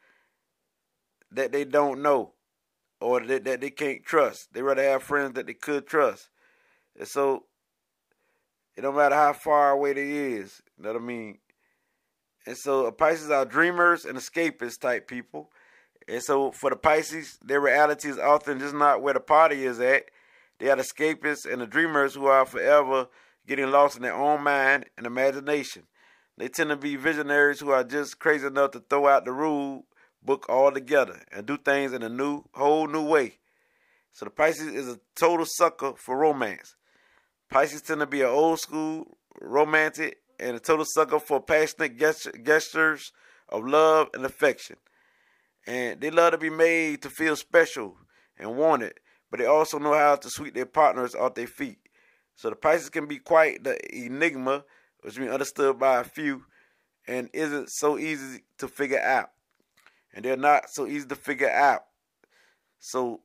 that 1.31 1.53
they 1.53 1.65
don't 1.65 2.03
know 2.03 2.35
or 3.01 3.21
that, 3.21 3.45
that 3.45 3.61
they 3.61 3.71
can't 3.71 4.05
trust. 4.05 4.53
They 4.53 4.63
rather 4.63 4.83
have 4.83 5.03
friends 5.03 5.35
that 5.35 5.47
they 5.47 5.55
could 5.55 5.87
trust. 5.87 6.29
And 6.99 7.09
so 7.09 7.45
it 8.77 8.83
don't 8.83 8.97
matter 8.97 9.15
how 9.15 9.33
far 9.33 9.71
away 9.71 9.93
they 9.95 10.11
is. 10.11 10.63
You 10.77 10.85
know 10.85 10.93
what 10.93 11.03
I 11.03 11.05
mean? 11.05 11.39
And 12.47 12.57
so 12.57 12.91
Pisces 12.91 13.31
are 13.31 13.45
dreamers 13.45 14.05
and 14.05 14.19
escapist 14.19 14.81
type 14.81 15.07
people. 15.07 15.51
And 16.09 16.23
so 16.23 16.51
for 16.51 16.71
the 16.71 16.77
Pisces, 16.77 17.39
their 17.43 17.61
reality 17.61 18.09
is 18.09 18.19
often 18.19 18.59
just 18.59 18.75
not 18.75 19.03
where 19.03 19.15
the 19.15 19.21
party 19.21 19.65
is 19.65 19.81
at. 19.81 20.05
They 20.63 20.71
are 20.71 20.77
the 20.77 20.85
escapists 20.85 21.45
and 21.45 21.61
the 21.61 21.67
dreamers 21.67 22.15
who 22.15 22.27
are 22.27 22.47
forever 22.47 23.09
getting 23.49 23.73
lost 23.73 23.97
in 23.97 24.03
their 24.03 24.15
own 24.15 24.45
mind 24.45 24.85
and 24.97 25.09
imagination. 25.09 25.89
They 26.39 26.47
tend 26.47 26.71
to 26.71 26.77
be 26.77 26.95
visionaries 26.95 27.59
who 27.59 27.71
are 27.71 27.83
just 27.83 28.21
crazy 28.21 28.47
enough 28.47 28.71
to 28.71 28.79
throw 28.79 29.09
out 29.09 29.25
the 29.25 29.33
rule 29.33 29.87
book 30.23 30.47
altogether 30.49 31.21
and 31.33 31.47
do 31.47 31.57
things 31.57 31.93
in 31.93 32.05
a 32.05 32.09
new, 32.09 32.45
whole 32.55 32.87
new 32.87 33.05
way. 33.05 33.41
So 34.13 34.25
the 34.25 34.31
Pisces 34.31 34.73
is 34.73 34.87
a 34.87 35.01
total 35.17 35.47
sucker 35.47 35.95
for 35.97 36.17
romance. 36.17 36.77
Pisces 37.51 37.83
tend 37.83 37.99
to 37.99 38.07
be 38.07 38.21
an 38.21 38.29
old 38.29 38.61
school, 38.61 39.19
romantic, 39.41 40.19
and 40.39 40.55
a 40.57 40.61
total 40.61 40.85
sucker 40.85 41.19
for 41.19 41.41
passionate 41.41 41.99
gestures 41.99 43.11
of 43.49 43.67
love 43.67 44.11
and 44.15 44.25
affection. 44.25 44.77
And 45.67 46.01
they 46.01 46.13
love 46.13 46.31
to 46.31 46.39
be 46.39 46.51
made 46.51 47.03
to 47.03 47.11
feel 47.11 47.35
special 47.35 47.97
and 48.39 48.57
wanted, 48.57 48.93
but 49.33 49.41
they 49.41 49.47
also 49.47 49.79
know 49.79 49.95
how 49.95 50.15
to 50.15 50.29
sweep 50.29 50.53
their 50.53 50.67
partners 50.67 51.15
off 51.15 51.35
their 51.35 51.47
feet. 51.47 51.79
So 52.37 52.51
the 52.51 52.55
Pisces 52.55 52.91
can 52.91 53.07
be 53.07 53.17
quite 53.17 53.65
the 53.65 53.79
enigma, 53.91 54.63
which 55.01 55.19
means 55.19 55.33
understood 55.33 55.79
by 55.79 56.01
a 56.01 56.05
few, 56.05 56.45
and 57.09 57.31
isn't 57.33 57.71
so 57.71 57.97
easy 57.97 58.43
to 58.59 58.69
figure 58.69 59.01
out. 59.01 59.31
And 60.13 60.23
they're 60.23 60.37
not 60.37 60.65
so 60.69 60.87
easy 60.87 61.09
to 61.09 61.17
figure 61.17 61.51
out. 61.51 61.85
So 62.79 63.21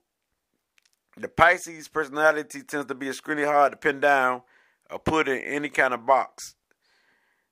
the 1.17 1.27
Pisces 1.27 1.89
personality 1.89 2.61
tends 2.61 2.87
to 2.87 2.95
be 2.95 3.09
extremely 3.09 3.43
hard 3.43 3.73
to 3.73 3.77
pin 3.77 3.99
down 3.99 4.43
or 4.89 4.99
put 4.99 5.27
in 5.27 5.39
any 5.39 5.67
kind 5.67 5.93
of 5.93 6.05
box. 6.05 6.55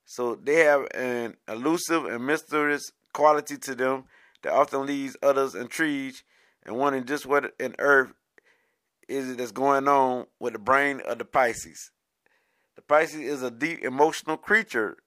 So 0.05 0.35
they 0.35 0.61
have 0.61 0.87
an 0.93 1.35
elusive 1.49 2.05
and 2.05 2.25
mysterious 2.25 2.89
quality 3.11 3.57
to 3.57 3.75
them 3.75 4.05
that 4.43 4.53
often 4.53 4.85
leaves 4.85 5.17
others 5.21 5.55
intrigued 5.55 6.23
and 6.65 6.77
wondering 6.77 7.03
just 7.03 7.25
what 7.25 7.53
in 7.59 7.75
earth 7.79 8.13
is 9.07 9.31
it 9.31 9.37
that's 9.37 9.51
going 9.51 9.87
on 9.87 10.25
with 10.39 10.53
the 10.53 10.59
brain 10.59 11.01
of 11.01 11.17
the 11.17 11.25
Pisces. 11.25 11.91
The 12.75 12.81
Pisces 12.81 13.21
is 13.21 13.43
a 13.43 13.51
deep 13.51 13.83
emotional 13.83 14.37
creature. 14.37 14.97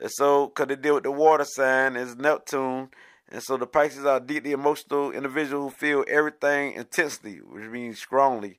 And 0.00 0.10
so, 0.10 0.48
because 0.48 0.68
they 0.68 0.76
deal 0.76 0.94
with 0.94 1.04
the 1.04 1.10
water 1.10 1.44
sign, 1.44 1.96
is 1.96 2.16
Neptune. 2.16 2.90
And 3.28 3.42
so 3.42 3.56
the 3.56 3.66
Pisces 3.66 4.04
are 4.04 4.20
deeply 4.20 4.52
emotional 4.52 5.10
individual 5.10 5.64
who 5.64 5.70
feel 5.70 6.04
everything 6.06 6.74
intensely, 6.74 7.36
which 7.36 7.64
means 7.64 7.98
strongly, 7.98 8.58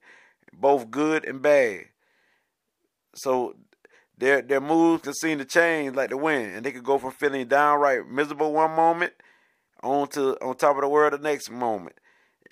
both 0.54 0.92
good 0.92 1.26
and 1.26 1.42
bad. 1.42 1.86
So 3.16 3.56
their 4.18 4.42
their 4.42 4.60
moods 4.60 5.04
can 5.04 5.14
seem 5.14 5.38
to 5.38 5.46
change 5.46 5.96
like 5.96 6.10
the 6.10 6.18
wind, 6.18 6.56
and 6.56 6.66
they 6.66 6.72
could 6.72 6.84
go 6.84 6.98
from 6.98 7.12
feeling 7.12 7.48
downright 7.48 8.08
miserable 8.10 8.52
one 8.52 8.72
moment 8.72 9.14
on 9.82 10.08
to 10.10 10.36
on 10.44 10.56
top 10.56 10.76
of 10.76 10.82
the 10.82 10.90
world 10.90 11.14
the 11.14 11.18
next 11.20 11.50
moment. 11.50 11.96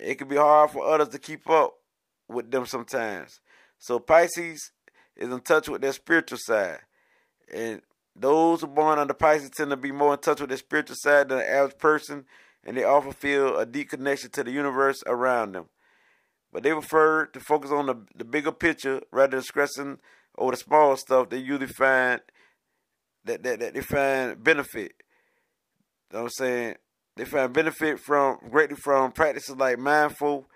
It 0.00 0.16
can 0.16 0.28
be 0.28 0.36
hard 0.36 0.70
for 0.70 0.86
others 0.86 1.08
to 1.08 1.18
keep 1.18 1.48
up 1.50 1.74
with 2.28 2.50
them 2.50 2.66
sometimes. 2.66 3.40
So 3.78 3.98
Pisces 3.98 4.72
is 5.16 5.32
in 5.32 5.40
touch 5.40 5.68
with 5.68 5.82
their 5.82 5.92
spiritual 5.92 6.38
side, 6.40 6.80
and 7.52 7.82
those 8.14 8.62
who 8.62 8.66
born 8.66 8.98
under 8.98 9.14
Pisces 9.14 9.50
tend 9.50 9.70
to 9.70 9.76
be 9.76 9.92
more 9.92 10.14
in 10.14 10.20
touch 10.20 10.40
with 10.40 10.48
their 10.48 10.58
spiritual 10.58 10.96
side 10.98 11.28
than 11.28 11.38
the 11.38 11.50
average 11.50 11.78
person, 11.78 12.24
and 12.64 12.76
they 12.76 12.84
often 12.84 13.12
feel 13.12 13.56
a 13.58 13.66
deep 13.66 13.90
connection 13.90 14.30
to 14.30 14.42
the 14.44 14.50
universe 14.50 15.02
around 15.06 15.52
them. 15.52 15.66
but 16.52 16.62
they 16.62 16.72
prefer 16.72 17.26
to 17.26 17.40
focus 17.40 17.70
on 17.70 17.86
the, 17.86 17.94
the 18.16 18.24
bigger 18.24 18.52
picture 18.52 19.02
rather 19.12 19.36
than 19.36 19.42
stressing 19.42 19.98
over 20.38 20.52
the 20.52 20.56
small 20.56 20.96
stuff. 20.96 21.28
They 21.28 21.38
usually 21.38 21.66
find 21.66 22.20
that, 23.24 23.42
that, 23.42 23.60
that 23.60 23.74
they 23.74 23.82
find 23.82 24.42
benefit. 24.42 24.92
You 26.10 26.18
know 26.18 26.22
what 26.22 26.24
I'm 26.24 26.30
saying? 26.30 26.74
They 27.16 27.24
find 27.26 27.52
benefit 27.52 28.00
from 28.00 28.38
greatly 28.50 28.76
from 28.76 29.12
practices 29.12 29.56
like 29.56 29.78
mindfulness 29.78 30.46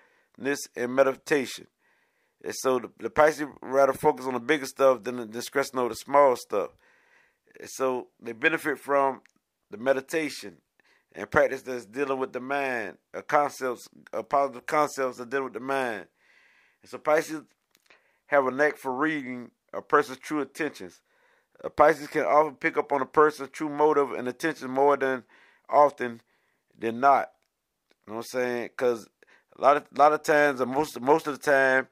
and 0.76 0.94
meditation. 0.94 1.66
And 2.42 2.54
so 2.54 2.78
the, 2.78 2.90
the 2.98 3.10
Pisces 3.10 3.46
rather 3.60 3.92
focus 3.92 4.26
on 4.26 4.34
the 4.34 4.40
bigger 4.40 4.66
stuff 4.66 5.02
than 5.02 5.30
the 5.30 5.42
stressing 5.42 5.78
over 5.78 5.90
the 5.90 5.94
small 5.94 6.36
stuff. 6.36 6.70
And 7.58 7.68
so 7.68 8.08
they 8.20 8.32
benefit 8.32 8.78
from 8.78 9.20
the 9.70 9.76
meditation 9.76 10.56
and 11.12 11.30
practice 11.30 11.62
that's 11.62 11.86
dealing 11.86 12.18
with 12.18 12.32
the 12.32 12.40
mind, 12.40 12.96
a 13.12 13.22
concepts, 13.22 13.88
a 14.12 14.22
positive 14.22 14.66
concepts 14.66 15.18
that 15.18 15.30
deal 15.30 15.44
with 15.44 15.52
the 15.52 15.60
mind. 15.60 16.06
And 16.82 16.90
so 16.90 16.98
Pisces 16.98 17.42
have 18.26 18.46
a 18.46 18.50
knack 18.50 18.76
for 18.76 18.92
reading 18.92 19.50
a 19.72 19.82
person's 19.82 20.18
true 20.18 20.40
intentions. 20.40 21.00
A 21.62 21.68
Pisces 21.68 22.08
can 22.08 22.22
often 22.22 22.54
pick 22.54 22.78
up 22.78 22.92
on 22.92 23.02
a 23.02 23.06
person's 23.06 23.50
true 23.50 23.68
motive 23.68 24.12
and 24.12 24.26
intention 24.26 24.70
more 24.70 24.96
than 24.96 25.24
often 25.68 26.22
than 26.78 27.00
not. 27.00 27.30
You 28.06 28.12
know 28.12 28.16
what 28.18 28.26
I'm 28.34 28.40
saying? 28.40 28.68
Because 28.68 29.08
a 29.60 29.62
lot 29.62 29.76
of 29.76 29.84
a 29.94 29.98
lot 29.98 30.12
of 30.12 30.22
times, 30.22 30.60
most 30.66 31.00
most 31.00 31.26
of 31.26 31.38
the 31.38 31.50
time, 31.50 31.88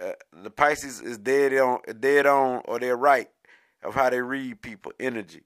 uh, 0.00 0.12
the 0.42 0.50
Pisces 0.50 1.00
is 1.00 1.18
dead 1.18 1.54
on 1.54 1.78
dead 1.98 2.26
on 2.26 2.62
or 2.66 2.78
they're 2.78 2.96
right 2.96 3.28
of 3.82 3.94
how 3.94 4.10
they 4.10 4.20
read 4.20 4.60
people 4.60 4.92
energy 5.00 5.42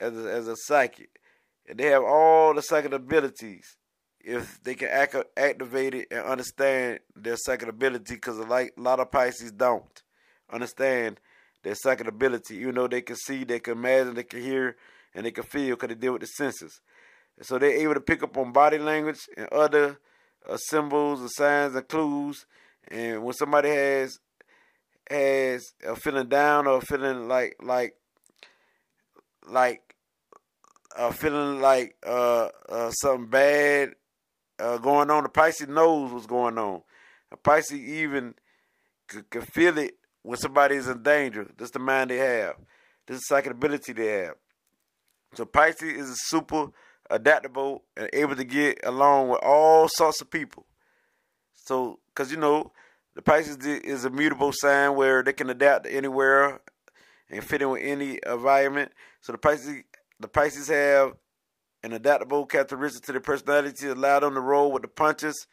as 0.00 0.16
a, 0.16 0.32
as 0.32 0.46
a 0.46 0.56
psychic, 0.56 1.20
and 1.68 1.78
they 1.78 1.86
have 1.86 2.02
all 2.04 2.54
the 2.54 2.62
psychic 2.62 2.92
abilities 2.92 3.76
if 4.20 4.62
they 4.62 4.74
can 4.74 4.88
act, 4.88 5.16
activate 5.36 5.94
it 5.94 6.08
and 6.10 6.20
understand 6.20 6.98
their 7.14 7.36
psychic 7.36 7.68
ability. 7.68 8.14
Because 8.14 8.38
a, 8.38 8.68
lot 8.76 9.00
of 9.00 9.10
Pisces 9.10 9.52
don't 9.52 10.02
understand 10.52 11.20
their 11.62 11.74
psychic 11.74 12.06
ability, 12.06 12.56
even 12.58 12.74
though 12.74 12.88
they 12.88 13.02
can 13.02 13.16
see, 13.16 13.44
they 13.44 13.60
can 13.60 13.74
imagine, 13.74 14.14
they 14.14 14.24
can 14.24 14.42
hear, 14.42 14.76
and 15.14 15.26
they 15.26 15.30
can 15.30 15.44
feel 15.44 15.76
because 15.76 15.88
they 15.88 15.94
deal 15.94 16.12
with 16.12 16.22
the 16.22 16.28
senses. 16.28 16.80
So 17.42 17.58
they're 17.58 17.70
able 17.70 17.94
to 17.94 18.00
pick 18.00 18.22
up 18.22 18.36
on 18.36 18.52
body 18.52 18.78
language 18.78 19.20
and 19.36 19.48
other 19.52 19.98
uh, 20.48 20.56
symbols 20.56 21.20
and 21.20 21.30
signs 21.30 21.74
and 21.74 21.88
clues. 21.88 22.46
And 22.88 23.22
when 23.24 23.34
somebody 23.34 23.70
has 23.70 24.18
has 25.08 25.72
a 25.86 25.94
feeling 25.94 26.28
down 26.28 26.66
or 26.66 26.80
feeling 26.80 27.28
like 27.28 27.56
like 27.60 27.94
like 29.48 29.94
uh, 30.96 31.10
feeling 31.10 31.60
like 31.60 31.96
uh, 32.06 32.48
uh, 32.68 32.90
something 32.90 33.26
bad 33.26 33.90
uh, 34.58 34.78
going 34.78 35.10
on, 35.10 35.24
the 35.24 35.28
Pisces 35.28 35.68
knows 35.68 36.12
what's 36.12 36.26
going 36.26 36.58
on. 36.58 36.82
A 37.32 37.36
Pisces 37.36 37.78
even 37.78 38.34
could, 39.08 39.28
could 39.30 39.46
feel 39.52 39.78
it 39.78 39.94
when 40.22 40.38
somebody 40.38 40.76
is 40.76 40.88
in 40.88 41.02
danger. 41.02 41.46
That's 41.56 41.70
the 41.70 41.78
mind 41.78 42.10
they 42.10 42.18
have. 42.18 42.56
This 43.06 43.18
is 43.18 43.26
psychic 43.26 43.52
ability 43.52 43.92
they 43.92 44.22
have. 44.22 44.34
So 45.34 45.44
Pisces 45.44 45.96
is 45.96 46.10
a 46.10 46.16
super 46.16 46.68
adaptable 47.10 47.84
and 47.96 48.08
able 48.12 48.36
to 48.36 48.44
get 48.44 48.80
along 48.84 49.28
with 49.28 49.40
all 49.42 49.88
sorts 49.88 50.20
of 50.20 50.30
people. 50.30 50.66
So, 51.54 51.98
because 52.08 52.30
you 52.30 52.36
know, 52.36 52.72
the 53.14 53.22
Pisces 53.22 53.56
is 53.64 54.04
a 54.04 54.10
mutable 54.10 54.52
sign 54.52 54.94
where 54.94 55.22
they 55.22 55.32
can 55.32 55.50
adapt 55.50 55.84
to 55.84 55.90
anywhere 55.90 56.60
and 57.30 57.42
fit 57.42 57.62
in 57.62 57.70
with 57.70 57.82
any 57.82 58.20
environment. 58.26 58.92
So 59.20 59.32
the 59.32 59.38
Pisces, 59.38 59.82
the 60.20 60.28
Pisces 60.28 60.68
have 60.68 61.14
an 61.82 61.92
adaptable 61.92 62.46
characteristic 62.46 63.04
to 63.04 63.12
their 63.12 63.20
personality 63.20 63.72
to 63.80 63.92
allow 63.92 64.20
them 64.20 64.34
to 64.34 64.40
roll 64.40 64.72
with 64.72 64.82
the 64.82 64.88
punches 64.88 65.46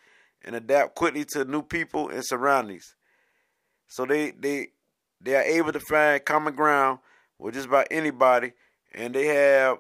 and 0.44 0.56
adapt 0.56 0.96
quickly 0.96 1.26
to 1.30 1.46
new 1.46 1.62
people 1.62 2.10
and 2.10 2.26
surroundings. 2.26 2.96
So 3.88 4.06
they 4.06 4.32
they 4.32 4.70
they 5.22 5.36
are 5.36 5.44
able 5.44 5.72
to 5.72 5.80
find 5.80 6.24
common 6.26 6.56
ground 6.56 7.00
with 7.40 7.54
just 7.54 7.68
about 7.68 7.88
anybody, 7.92 8.54
and 8.94 9.14
they 9.14 9.28
have 9.28 9.78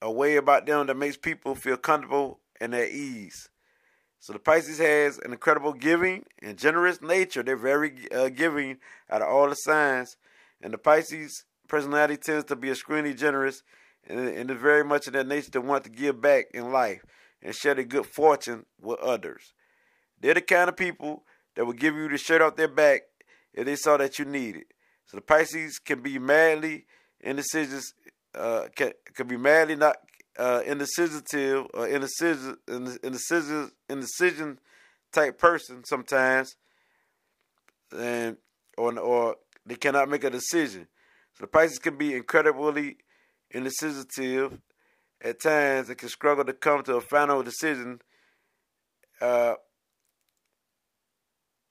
a 0.00 0.10
way 0.10 0.36
about 0.36 0.66
them 0.66 0.86
that 0.86 0.96
makes 0.96 1.16
people 1.16 1.54
feel 1.54 1.76
comfortable 1.76 2.40
and 2.60 2.74
at 2.74 2.88
ease. 2.88 3.48
So 4.20 4.32
the 4.32 4.38
Pisces 4.38 4.78
has 4.78 5.18
an 5.18 5.32
incredible 5.32 5.72
giving 5.72 6.24
and 6.42 6.58
generous 6.58 7.00
nature. 7.00 7.42
They're 7.42 7.56
very 7.56 8.08
uh, 8.12 8.28
giving 8.30 8.78
out 9.10 9.22
of 9.22 9.28
all 9.28 9.48
the 9.48 9.54
signs. 9.54 10.16
And 10.60 10.72
the 10.72 10.78
Pisces 10.78 11.44
personality 11.68 12.16
tends 12.16 12.44
to 12.46 12.56
be 12.56 12.70
extremely 12.70 13.14
generous 13.14 13.62
and, 14.08 14.20
and 14.20 14.50
it's 14.50 14.60
very 14.60 14.84
much 14.84 15.06
in 15.06 15.12
their 15.12 15.24
nature 15.24 15.50
to 15.52 15.60
want 15.60 15.84
to 15.84 15.90
give 15.90 16.20
back 16.20 16.46
in 16.54 16.72
life 16.72 17.04
and 17.42 17.54
share 17.54 17.74
their 17.74 17.84
good 17.84 18.06
fortune 18.06 18.64
with 18.80 18.98
others. 19.00 19.52
They're 20.20 20.34
the 20.34 20.40
kind 20.40 20.68
of 20.68 20.76
people 20.76 21.24
that 21.54 21.64
will 21.64 21.74
give 21.74 21.94
you 21.94 22.08
the 22.08 22.18
shirt 22.18 22.42
off 22.42 22.56
their 22.56 22.68
back 22.68 23.02
if 23.52 23.66
they 23.66 23.76
saw 23.76 23.96
that 23.98 24.18
you 24.18 24.24
need 24.24 24.56
it. 24.56 24.66
So 25.06 25.16
the 25.16 25.22
Pisces 25.22 25.78
can 25.78 26.02
be 26.02 26.18
madly 26.18 26.86
indecisive, 27.22 27.84
uh, 28.34 28.66
can, 28.74 28.92
can 29.18 29.26
be 29.26 29.36
madly 29.36 29.74
not 29.74 29.96
uh, 30.38 30.62
indecisive 30.64 31.66
or 31.74 31.88
indecision, 31.88 32.56
indecision, 32.68 33.72
indecision 33.90 34.58
type 35.12 35.36
person 35.36 35.82
sometimes, 35.84 36.56
and 37.96 38.36
or 38.78 38.96
or 38.98 39.36
they 39.66 39.74
cannot 39.74 40.08
make 40.08 40.22
a 40.22 40.30
decision. 40.30 40.86
So 41.34 41.42
the 41.42 41.48
Pisces 41.48 41.80
can 41.80 41.96
be 41.96 42.14
incredibly 42.14 42.98
indecisive 43.50 44.60
at 45.20 45.40
times. 45.40 45.88
They 45.88 45.96
can 45.96 46.08
struggle 46.08 46.44
to 46.44 46.52
come 46.52 46.84
to 46.84 46.96
a 46.96 47.00
final 47.00 47.42
decision 47.42 48.00
uh, 49.20 49.54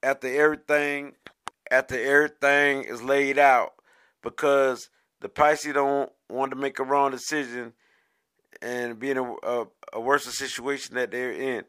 after 0.04 0.28
everything 0.28 1.14
after 1.72 1.96
everything 1.96 2.84
is 2.84 3.02
laid 3.02 3.40
out 3.40 3.74
because 4.22 4.90
the 5.22 5.30
Pisces 5.30 5.74
don't 5.74 6.12
want 6.30 6.52
to 6.52 6.58
make 6.58 6.80
a 6.80 6.84
wrong 6.84 7.12
decision 7.12 7.74
and 8.62 9.00
be 9.00 9.12
in 9.12 9.18
a, 9.18 9.34
a, 9.44 9.66
a 9.94 10.00
worse 10.00 10.26
situation 10.26 10.96
that 10.96 11.12
they're 11.12 11.32
in. 11.32 11.64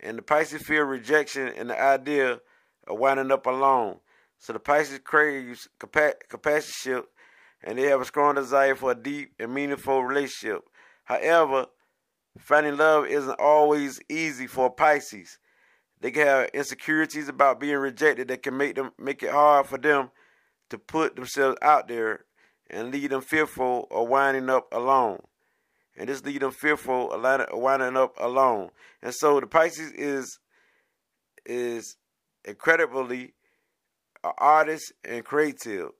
And 0.00 0.18
the 0.18 0.22
Pisces 0.22 0.62
feel 0.62 0.82
rejection 0.82 1.48
and 1.48 1.70
the 1.70 1.80
idea 1.80 2.40
of 2.86 2.98
winding 2.98 3.32
up 3.32 3.46
alone. 3.46 3.98
So 4.38 4.52
the 4.52 4.58
Pisces 4.58 5.00
craves 5.02 5.68
companionship 5.78 7.06
and 7.62 7.78
they 7.78 7.84
have 7.84 8.00
a 8.00 8.04
strong 8.04 8.34
desire 8.34 8.74
for 8.74 8.92
a 8.92 8.94
deep 8.94 9.32
and 9.38 9.54
meaningful 9.54 10.04
relationship. 10.04 10.62
However, 11.04 11.66
finding 12.38 12.76
love 12.76 13.06
isn't 13.06 13.40
always 13.40 14.00
easy 14.10 14.46
for 14.46 14.70
Pisces. 14.70 15.38
They 16.00 16.10
can 16.10 16.26
have 16.26 16.50
insecurities 16.52 17.28
about 17.28 17.58
being 17.58 17.76
rejected 17.76 18.28
that 18.28 18.42
can 18.42 18.56
make 18.56 18.76
them 18.76 18.92
make 18.98 19.22
it 19.22 19.30
hard 19.30 19.66
for 19.66 19.78
them 19.78 20.10
to 20.68 20.78
put 20.78 21.16
themselves 21.16 21.56
out 21.62 21.88
there 21.88 22.25
and 22.70 22.90
lead 22.90 23.10
them 23.10 23.20
fearful 23.20 23.86
of 23.90 24.08
winding 24.08 24.50
up 24.50 24.68
alone 24.72 25.20
and 25.96 26.08
this 26.08 26.24
lead 26.24 26.42
them 26.42 26.50
fearful 26.50 27.12
of 27.12 27.58
winding 27.58 27.96
up 27.96 28.14
alone. 28.18 28.70
And 29.02 29.14
so 29.14 29.40
the 29.40 29.46
Pisces 29.46 29.92
is 29.92 30.38
is 31.44 31.96
incredibly 32.44 33.34
an 34.24 34.32
artist 34.38 34.92
and 35.04 35.24
creative. 35.24 35.90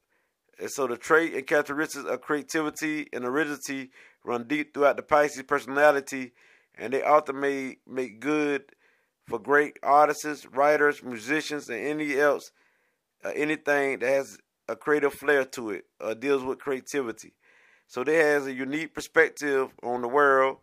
And 0.58 0.70
so 0.70 0.86
the 0.86 0.96
trait 0.96 1.34
and 1.34 1.46
characteristics 1.46 2.04
of 2.04 2.20
creativity 2.20 3.08
and 3.12 3.24
originality 3.24 3.90
run 4.24 4.44
deep 4.48 4.74
throughout 4.74 4.96
the 4.96 5.02
Pisces 5.02 5.42
personality, 5.42 6.32
and 6.74 6.92
they 6.92 7.02
often 7.02 7.38
may 7.38 7.76
make 7.86 8.20
good 8.20 8.64
for 9.26 9.38
great 9.38 9.78
artists, 9.82 10.46
writers, 10.46 11.02
musicians, 11.02 11.68
and 11.68 11.78
any 11.78 12.18
else, 12.18 12.50
uh, 13.24 13.32
anything 13.34 13.98
that 14.00 14.08
has 14.08 14.38
a 14.68 14.76
creative 14.76 15.14
flair 15.14 15.44
to 15.44 15.70
it 15.70 15.84
or 16.00 16.14
deals 16.14 16.42
with 16.42 16.58
creativity. 16.58 17.34
So 17.86 18.02
they 18.02 18.16
has 18.16 18.46
a 18.46 18.52
unique 18.52 18.94
perspective 18.94 19.70
on 19.82 20.02
the 20.02 20.08
world 20.08 20.58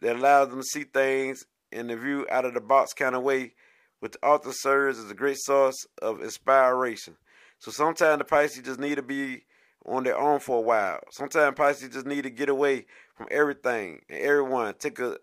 that 0.00 0.16
allows 0.16 0.48
them 0.48 0.60
to 0.60 0.64
see 0.64 0.84
things 0.84 1.44
in 1.70 1.86
the 1.86 1.96
view 1.96 2.26
out 2.30 2.44
of 2.44 2.54
the 2.54 2.60
box 2.60 2.92
kind 2.92 3.14
of 3.14 3.22
way, 3.22 3.54
which 4.00 4.12
the 4.12 4.26
author 4.26 4.52
serves 4.52 4.98
as 4.98 5.10
a 5.10 5.14
great 5.14 5.38
source 5.38 5.86
of 6.02 6.22
inspiration. 6.22 7.16
So 7.58 7.70
sometimes 7.70 8.18
the 8.18 8.24
Pisces 8.24 8.64
just 8.64 8.80
need 8.80 8.96
to 8.96 9.02
be 9.02 9.44
on 9.86 10.04
their 10.04 10.18
own 10.18 10.40
for 10.40 10.58
a 10.58 10.62
while. 10.62 11.00
Sometimes 11.10 11.56
Pisces 11.56 11.90
just 11.90 12.06
need 12.06 12.22
to 12.22 12.30
get 12.30 12.48
away 12.48 12.86
from 13.16 13.28
everything 13.30 14.00
and 14.08 14.18
everyone, 14.18 14.74
take 14.78 14.98
a, 14.98 15.16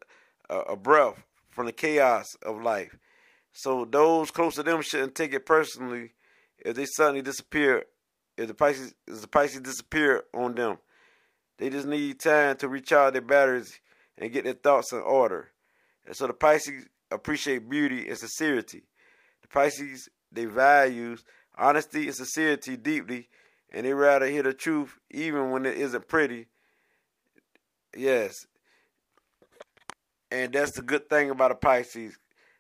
a, 0.50 0.58
a 0.60 0.76
breath 0.76 1.22
from 1.50 1.66
the 1.66 1.72
chaos 1.72 2.36
of 2.44 2.62
life. 2.62 2.98
So 3.54 3.86
those 3.86 4.32
close 4.32 4.56
to 4.56 4.64
them 4.64 4.82
shouldn't 4.82 5.16
take 5.16 5.34
it 5.34 5.46
personally 5.46 6.12
if 6.60 6.76
they 6.76 6.86
suddenly 6.86 7.22
disappear. 7.22 7.84
If 8.38 8.48
the 8.48 8.54
Pisces, 8.54 8.94
if 9.08 9.22
the 9.22 9.28
Pisces 9.28 9.62
disappear 9.62 10.24
on 10.34 10.56
them. 10.56 10.78
They 11.58 11.70
just 11.70 11.86
need 11.86 12.20
time 12.20 12.58
to 12.58 12.68
recharge 12.68 13.14
their 13.14 13.22
batteries 13.22 13.80
and 14.18 14.32
get 14.32 14.46
their 14.46 14.54
thoughts 14.54 14.92
in 14.92 15.00
order. 15.00 15.52
And 16.06 16.16
so 16.16 16.26
the 16.28 16.34
Pisces 16.34 16.88
appreciate 17.12 17.70
beauty 17.70 18.08
and 18.08 18.18
sincerity. 18.18 18.84
The 19.42 19.48
Pisces, 19.48 20.10
they 20.32 20.46
values 20.46 21.24
honesty 21.58 22.08
and 22.08 22.16
sincerity 22.16 22.78
deeply, 22.78 23.28
and 23.72 23.86
they 23.86 23.94
rather 23.94 24.26
hear 24.26 24.44
the 24.44 24.54
truth 24.54 24.98
even 25.12 25.52
when 25.52 25.66
it 25.66 25.78
isn't 25.78 26.08
pretty. 26.08 26.48
Yes. 27.96 28.34
And 30.32 30.54
that's 30.54 30.72
the 30.72 30.82
good 30.82 31.10
thing 31.10 31.30
about 31.30 31.52
a 31.52 31.56
Pisces. 31.56 32.18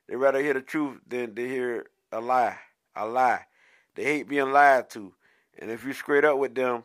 They 0.08 0.16
rather 0.16 0.42
hear 0.42 0.54
the 0.54 0.62
truth 0.62 1.00
than 1.08 1.34
to 1.36 1.48
hear 1.48 1.86
a 2.12 2.20
lie. 2.20 2.58
A 2.96 3.08
lie. 3.08 3.46
They 3.96 4.04
hate 4.04 4.28
being 4.28 4.52
lied 4.52 4.90
to. 4.92 5.14
And 5.60 5.70
if 5.70 5.84
you're 5.84 5.94
straight 5.94 6.26
up 6.26 6.38
with 6.38 6.56
them, 6.56 6.84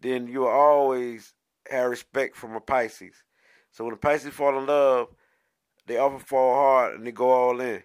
then 0.00 0.26
you'll 0.26 0.46
always 0.46 1.34
have 1.70 1.90
respect 1.90 2.36
from 2.36 2.54
a 2.54 2.60
Pisces. 2.60 3.14
So 3.70 3.84
when 3.84 3.94
a 3.94 3.98
Pisces 3.98 4.32
fall 4.32 4.58
in 4.58 4.66
love, 4.66 5.08
they 5.86 5.98
often 5.98 6.18
fall 6.18 6.54
hard 6.54 6.94
and 6.94 7.06
they 7.06 7.12
go 7.12 7.30
all 7.30 7.60
in. 7.60 7.82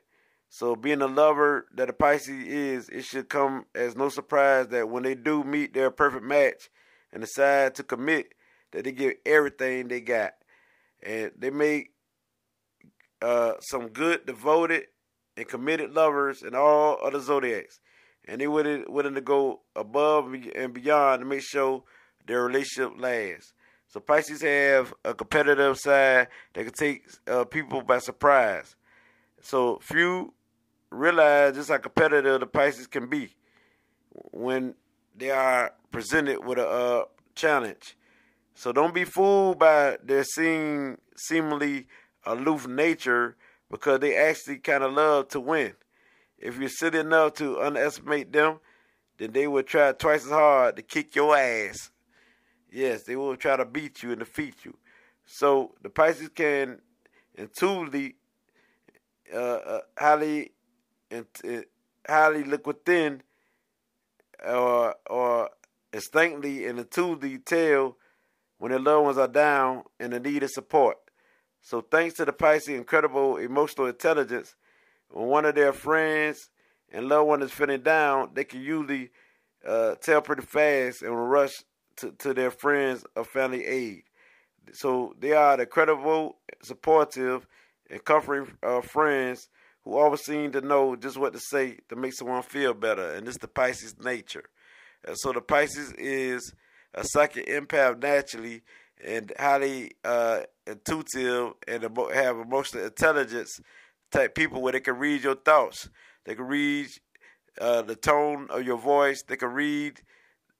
So 0.49 0.75
being 0.75 1.01
a 1.01 1.07
lover 1.07 1.67
that 1.75 1.89
a 1.89 1.93
Pisces 1.93 2.45
is, 2.45 2.89
it 2.89 3.05
should 3.05 3.29
come 3.29 3.65
as 3.73 3.95
no 3.95 4.09
surprise 4.09 4.67
that 4.67 4.89
when 4.89 5.03
they 5.03 5.15
do 5.15 5.43
meet 5.43 5.73
their 5.73 5.91
perfect 5.91 6.25
match 6.25 6.69
and 7.13 7.21
decide 7.21 7.75
to 7.75 7.83
commit, 7.83 8.33
that 8.71 8.83
they 8.83 8.91
give 8.91 9.13
everything 9.25 9.87
they 9.87 10.01
got. 10.01 10.33
And 11.03 11.31
they 11.37 11.49
make 11.49 11.91
uh, 13.21 13.53
some 13.59 13.89
good, 13.89 14.25
devoted, 14.25 14.87
and 15.37 15.47
committed 15.47 15.91
lovers 15.91 16.43
in 16.43 16.55
all 16.55 16.97
other 17.03 17.19
zodiacs. 17.19 17.79
And 18.27 18.39
they 18.39 18.47
willing, 18.47 18.85
willing 18.87 19.15
to 19.15 19.21
go 19.21 19.61
above 19.75 20.33
and 20.55 20.73
beyond 20.73 21.21
to 21.21 21.25
make 21.25 21.41
sure 21.41 21.83
their 22.27 22.43
relationship 22.43 22.99
lasts. 22.99 23.53
So 23.87 23.99
Pisces 23.99 24.41
have 24.41 24.93
a 25.03 25.13
competitive 25.13 25.77
side 25.77 26.27
that 26.53 26.63
can 26.63 26.73
take 26.73 27.03
uh, 27.27 27.43
people 27.43 27.81
by 27.81 27.99
surprise. 27.99 28.75
So 29.41 29.79
few 29.81 30.33
realize 30.91 31.55
just 31.55 31.69
how 31.69 31.77
competitive 31.77 32.39
the 32.39 32.47
Pisces 32.47 32.87
can 32.87 33.09
be 33.09 33.35
when 34.31 34.75
they 35.15 35.31
are 35.31 35.73
presented 35.91 36.45
with 36.45 36.57
a 36.57 36.67
uh, 36.67 37.03
challenge. 37.35 37.97
So 38.53 38.71
don't 38.71 38.93
be 38.93 39.05
fooled 39.05 39.59
by 39.59 39.97
their 40.03 40.23
seem 40.23 40.97
seemingly 41.15 41.87
aloof 42.25 42.67
nature 42.67 43.35
because 43.69 43.99
they 43.99 44.15
actually 44.15 44.57
kind 44.57 44.83
of 44.83 44.93
love 44.93 45.29
to 45.29 45.39
win. 45.39 45.73
If 46.41 46.59
you're 46.59 46.69
silly 46.69 46.99
enough 46.99 47.35
to 47.35 47.61
underestimate 47.61 48.31
them, 48.31 48.59
then 49.17 49.31
they 49.31 49.47
will 49.47 49.63
try 49.63 49.91
twice 49.91 50.25
as 50.25 50.31
hard 50.31 50.75
to 50.77 50.81
kick 50.81 51.15
your 51.15 51.37
ass. 51.37 51.91
Yes, 52.71 53.03
they 53.03 53.15
will 53.15 53.35
try 53.35 53.57
to 53.57 53.65
beat 53.65 54.01
you 54.01 54.11
and 54.11 54.19
defeat 54.19 54.55
you. 54.65 54.75
So 55.25 55.75
the 55.81 55.89
Pisces 55.89 56.29
can 56.29 56.79
intuitively, 57.35 58.15
uh, 59.33 59.37
uh, 59.37 59.79
highly, 59.97 60.51
highly 62.07 62.43
look 62.43 62.65
within, 62.65 63.21
or 64.43 64.95
or 65.09 65.49
instinctively 65.93 66.65
and 66.65 66.79
intuitively 66.79 67.37
tell 67.37 67.97
when 68.57 68.71
their 68.71 68.79
loved 68.79 69.05
ones 69.05 69.17
are 69.17 69.27
down 69.27 69.83
and 69.99 70.13
in 70.13 70.23
need 70.23 70.43
of 70.43 70.49
support. 70.49 70.97
So 71.61 71.81
thanks 71.81 72.15
to 72.15 72.25
the 72.25 72.33
Pisces' 72.33 72.69
incredible 72.69 73.37
emotional 73.37 73.87
intelligence, 73.87 74.55
when 75.11 75.27
one 75.27 75.45
of 75.45 75.55
their 75.55 75.73
friends 75.73 76.49
and 76.91 77.07
loved 77.07 77.27
one 77.27 77.41
is 77.41 77.51
feeling 77.51 77.81
down, 77.81 78.31
they 78.33 78.43
can 78.43 78.61
usually 78.61 79.09
uh, 79.67 79.95
tell 79.95 80.21
pretty 80.21 80.43
fast 80.43 81.01
and 81.01 81.29
rush 81.29 81.53
to, 81.97 82.11
to 82.19 82.33
their 82.33 82.51
friends 82.51 83.05
or 83.15 83.23
family 83.23 83.65
aid. 83.65 84.03
So 84.73 85.15
they 85.19 85.33
are 85.33 85.57
the 85.57 85.65
credible, 85.65 86.37
supportive, 86.63 87.45
and 87.89 88.03
comforting 88.03 88.55
uh, 88.63 88.81
friends 88.81 89.49
who 89.83 89.97
always 89.97 90.21
seem 90.21 90.51
to 90.51 90.61
know 90.61 90.95
just 90.95 91.17
what 91.17 91.33
to 91.33 91.39
say 91.39 91.77
to 91.89 91.95
make 91.95 92.13
someone 92.13 92.43
feel 92.43 92.73
better. 92.73 93.13
And 93.13 93.27
is 93.27 93.35
the 93.35 93.47
Pisces 93.47 93.95
nature. 93.99 94.45
Uh, 95.07 95.15
so 95.15 95.33
the 95.33 95.41
Pisces 95.41 95.93
is 95.93 96.53
a 96.93 97.03
psychic 97.03 97.47
empath 97.47 98.01
naturally 98.01 98.61
and 99.03 99.33
highly 99.39 99.91
uh, 100.03 100.41
intuitive 100.67 101.53
and 101.67 101.83
have 101.83 102.37
emotional 102.37 102.85
intelligence 102.85 103.59
type 104.11 104.35
people 104.35 104.61
where 104.61 104.73
they 104.73 104.79
can 104.79 104.97
read 104.97 105.23
your 105.23 105.35
thoughts. 105.35 105.89
They 106.25 106.35
can 106.35 106.45
read 106.45 106.87
uh, 107.59 107.81
the 107.81 107.95
tone 107.95 108.47
of 108.49 108.65
your 108.65 108.77
voice. 108.77 109.23
They 109.23 109.37
can 109.37 109.49
read 109.49 110.01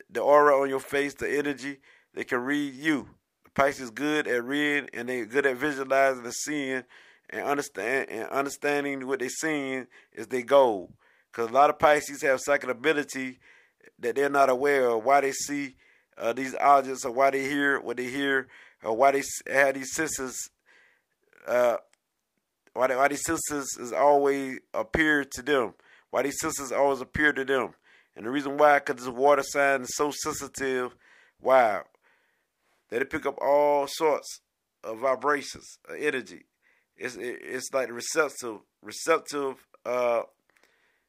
the 0.10 0.22
aura 0.22 0.60
on 0.60 0.70
your 0.70 0.80
face, 0.80 1.14
the 1.14 1.38
energy. 1.38 1.78
They 2.14 2.24
can 2.24 2.40
read 2.40 2.74
you. 2.74 3.10
Pisces 3.54 3.92
good 3.92 4.28
at 4.28 4.44
reading 4.44 4.90
and 4.94 5.10
they're 5.10 5.26
good 5.26 5.46
at 5.46 5.58
visualizing 5.58 6.24
and 6.24 6.34
seeing 6.34 6.84
and 7.30 7.46
understand 7.46 8.10
and 8.10 8.30
understanding 8.30 9.06
what 9.08 9.20
they're 9.20 9.30
seeing 9.30 9.88
is 10.14 10.28
their 10.28 10.42
goal. 10.42 10.94
Because 11.32 11.50
a 11.50 11.54
lot 11.54 11.70
of 11.70 11.80
Pisces 11.80 12.22
have 12.22 12.40
psychic 12.42 12.70
ability 12.70 13.40
that 14.00 14.16
they're 14.16 14.30
not 14.30 14.50
aware 14.50 14.90
of 14.90 15.04
why 15.04 15.22
they 15.22 15.32
see 15.32 15.76
uh, 16.18 16.34
these 16.34 16.56
objects 16.56 17.06
or 17.06 17.12
why 17.12 17.30
they 17.30 17.44
hear 17.44 17.80
what 17.80 17.98
they 17.98 18.08
hear 18.08 18.48
or 18.84 18.96
why 18.96 19.12
they 19.12 19.24
have 19.52 19.76
these 19.76 19.94
senses. 19.94 20.50
Uh, 21.48 21.78
why, 22.74 22.88
why 22.96 23.08
these 23.08 23.24
senses 23.26 23.78
is 23.80 23.92
always 23.92 24.60
appear 24.74 25.26
to 25.26 25.42
them. 25.42 25.74
Why 26.10 26.24
these 26.24 26.40
senses 26.40 26.72
always 26.72 27.02
appear 27.02 27.34
to 27.34 27.46
them. 27.46 27.74
And 28.16 28.26
the 28.26 28.30
reason 28.30 28.58
why, 28.58 28.80
because 28.80 29.06
this 29.06 29.14
water 29.14 29.44
sign 29.44 29.82
is 29.82 29.96
so 29.96 30.12
sensitive, 30.12 30.96
wow, 31.42 31.84
that 32.90 33.02
it 33.02 33.10
pick 33.10 33.26
up 33.26 33.38
all 33.42 33.88
sorts 33.88 34.42
of 34.84 35.00
vibrations, 35.00 35.80
of 35.88 35.96
energy. 36.00 36.44
It's 36.98 37.16
it, 37.16 37.40
it's 37.42 37.74
like 37.74 37.92
receptive, 37.92 38.60
receptive 38.82 39.56
uh, 39.86 40.24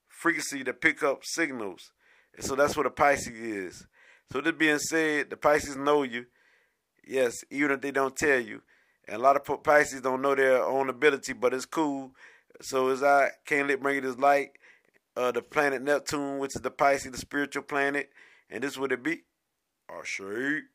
frequency 0.09 0.65
to 0.65 0.73
pick 0.73 1.03
up 1.03 1.23
signals. 1.25 1.91
And 2.37 2.45
so 2.45 2.55
that's 2.55 2.77
what 2.77 2.87
a 2.87 2.91
Pisces 2.91 3.39
is. 3.39 3.87
So 4.33 4.41
this 4.41 4.55
being 4.57 4.79
said, 4.79 5.31
the 5.31 5.37
Pisces 5.37 5.77
know 5.77 6.05
you. 6.05 6.27
Yes, 7.07 7.35
even 7.51 7.73
if 7.73 7.81
they 7.81 7.91
don't 7.91 8.17
tell 8.17 8.41
you. 8.41 8.63
And 9.07 9.17
a 9.17 9.19
lot 9.19 9.37
of 9.37 9.63
Pisces 9.63 10.01
don't 10.01 10.23
know 10.23 10.35
their 10.35 10.63
own 10.63 10.89
ability, 10.89 11.33
but 11.33 11.53
it's 11.53 11.67
cool. 11.67 12.13
So 12.61 12.89
as 12.89 13.03
I 13.03 13.31
can't 13.45 13.69
let 13.69 13.83
bring 13.83 14.03
this 14.03 14.19
light, 14.19 14.51
uh, 15.17 15.33
the 15.33 15.43
planet 15.43 15.83
Neptune, 15.83 16.39
which 16.39 16.55
is 16.55 16.63
the 16.63 16.71
Pisces, 16.71 17.13
the 17.13 17.19
spiritual 17.19 17.63
planet, 17.63 18.11
and 18.49 18.63
this 18.63 18.79
would 18.79 18.93
it 18.93 19.03
be? 19.03 19.23
Our 19.89 20.05
shape. 20.05 20.72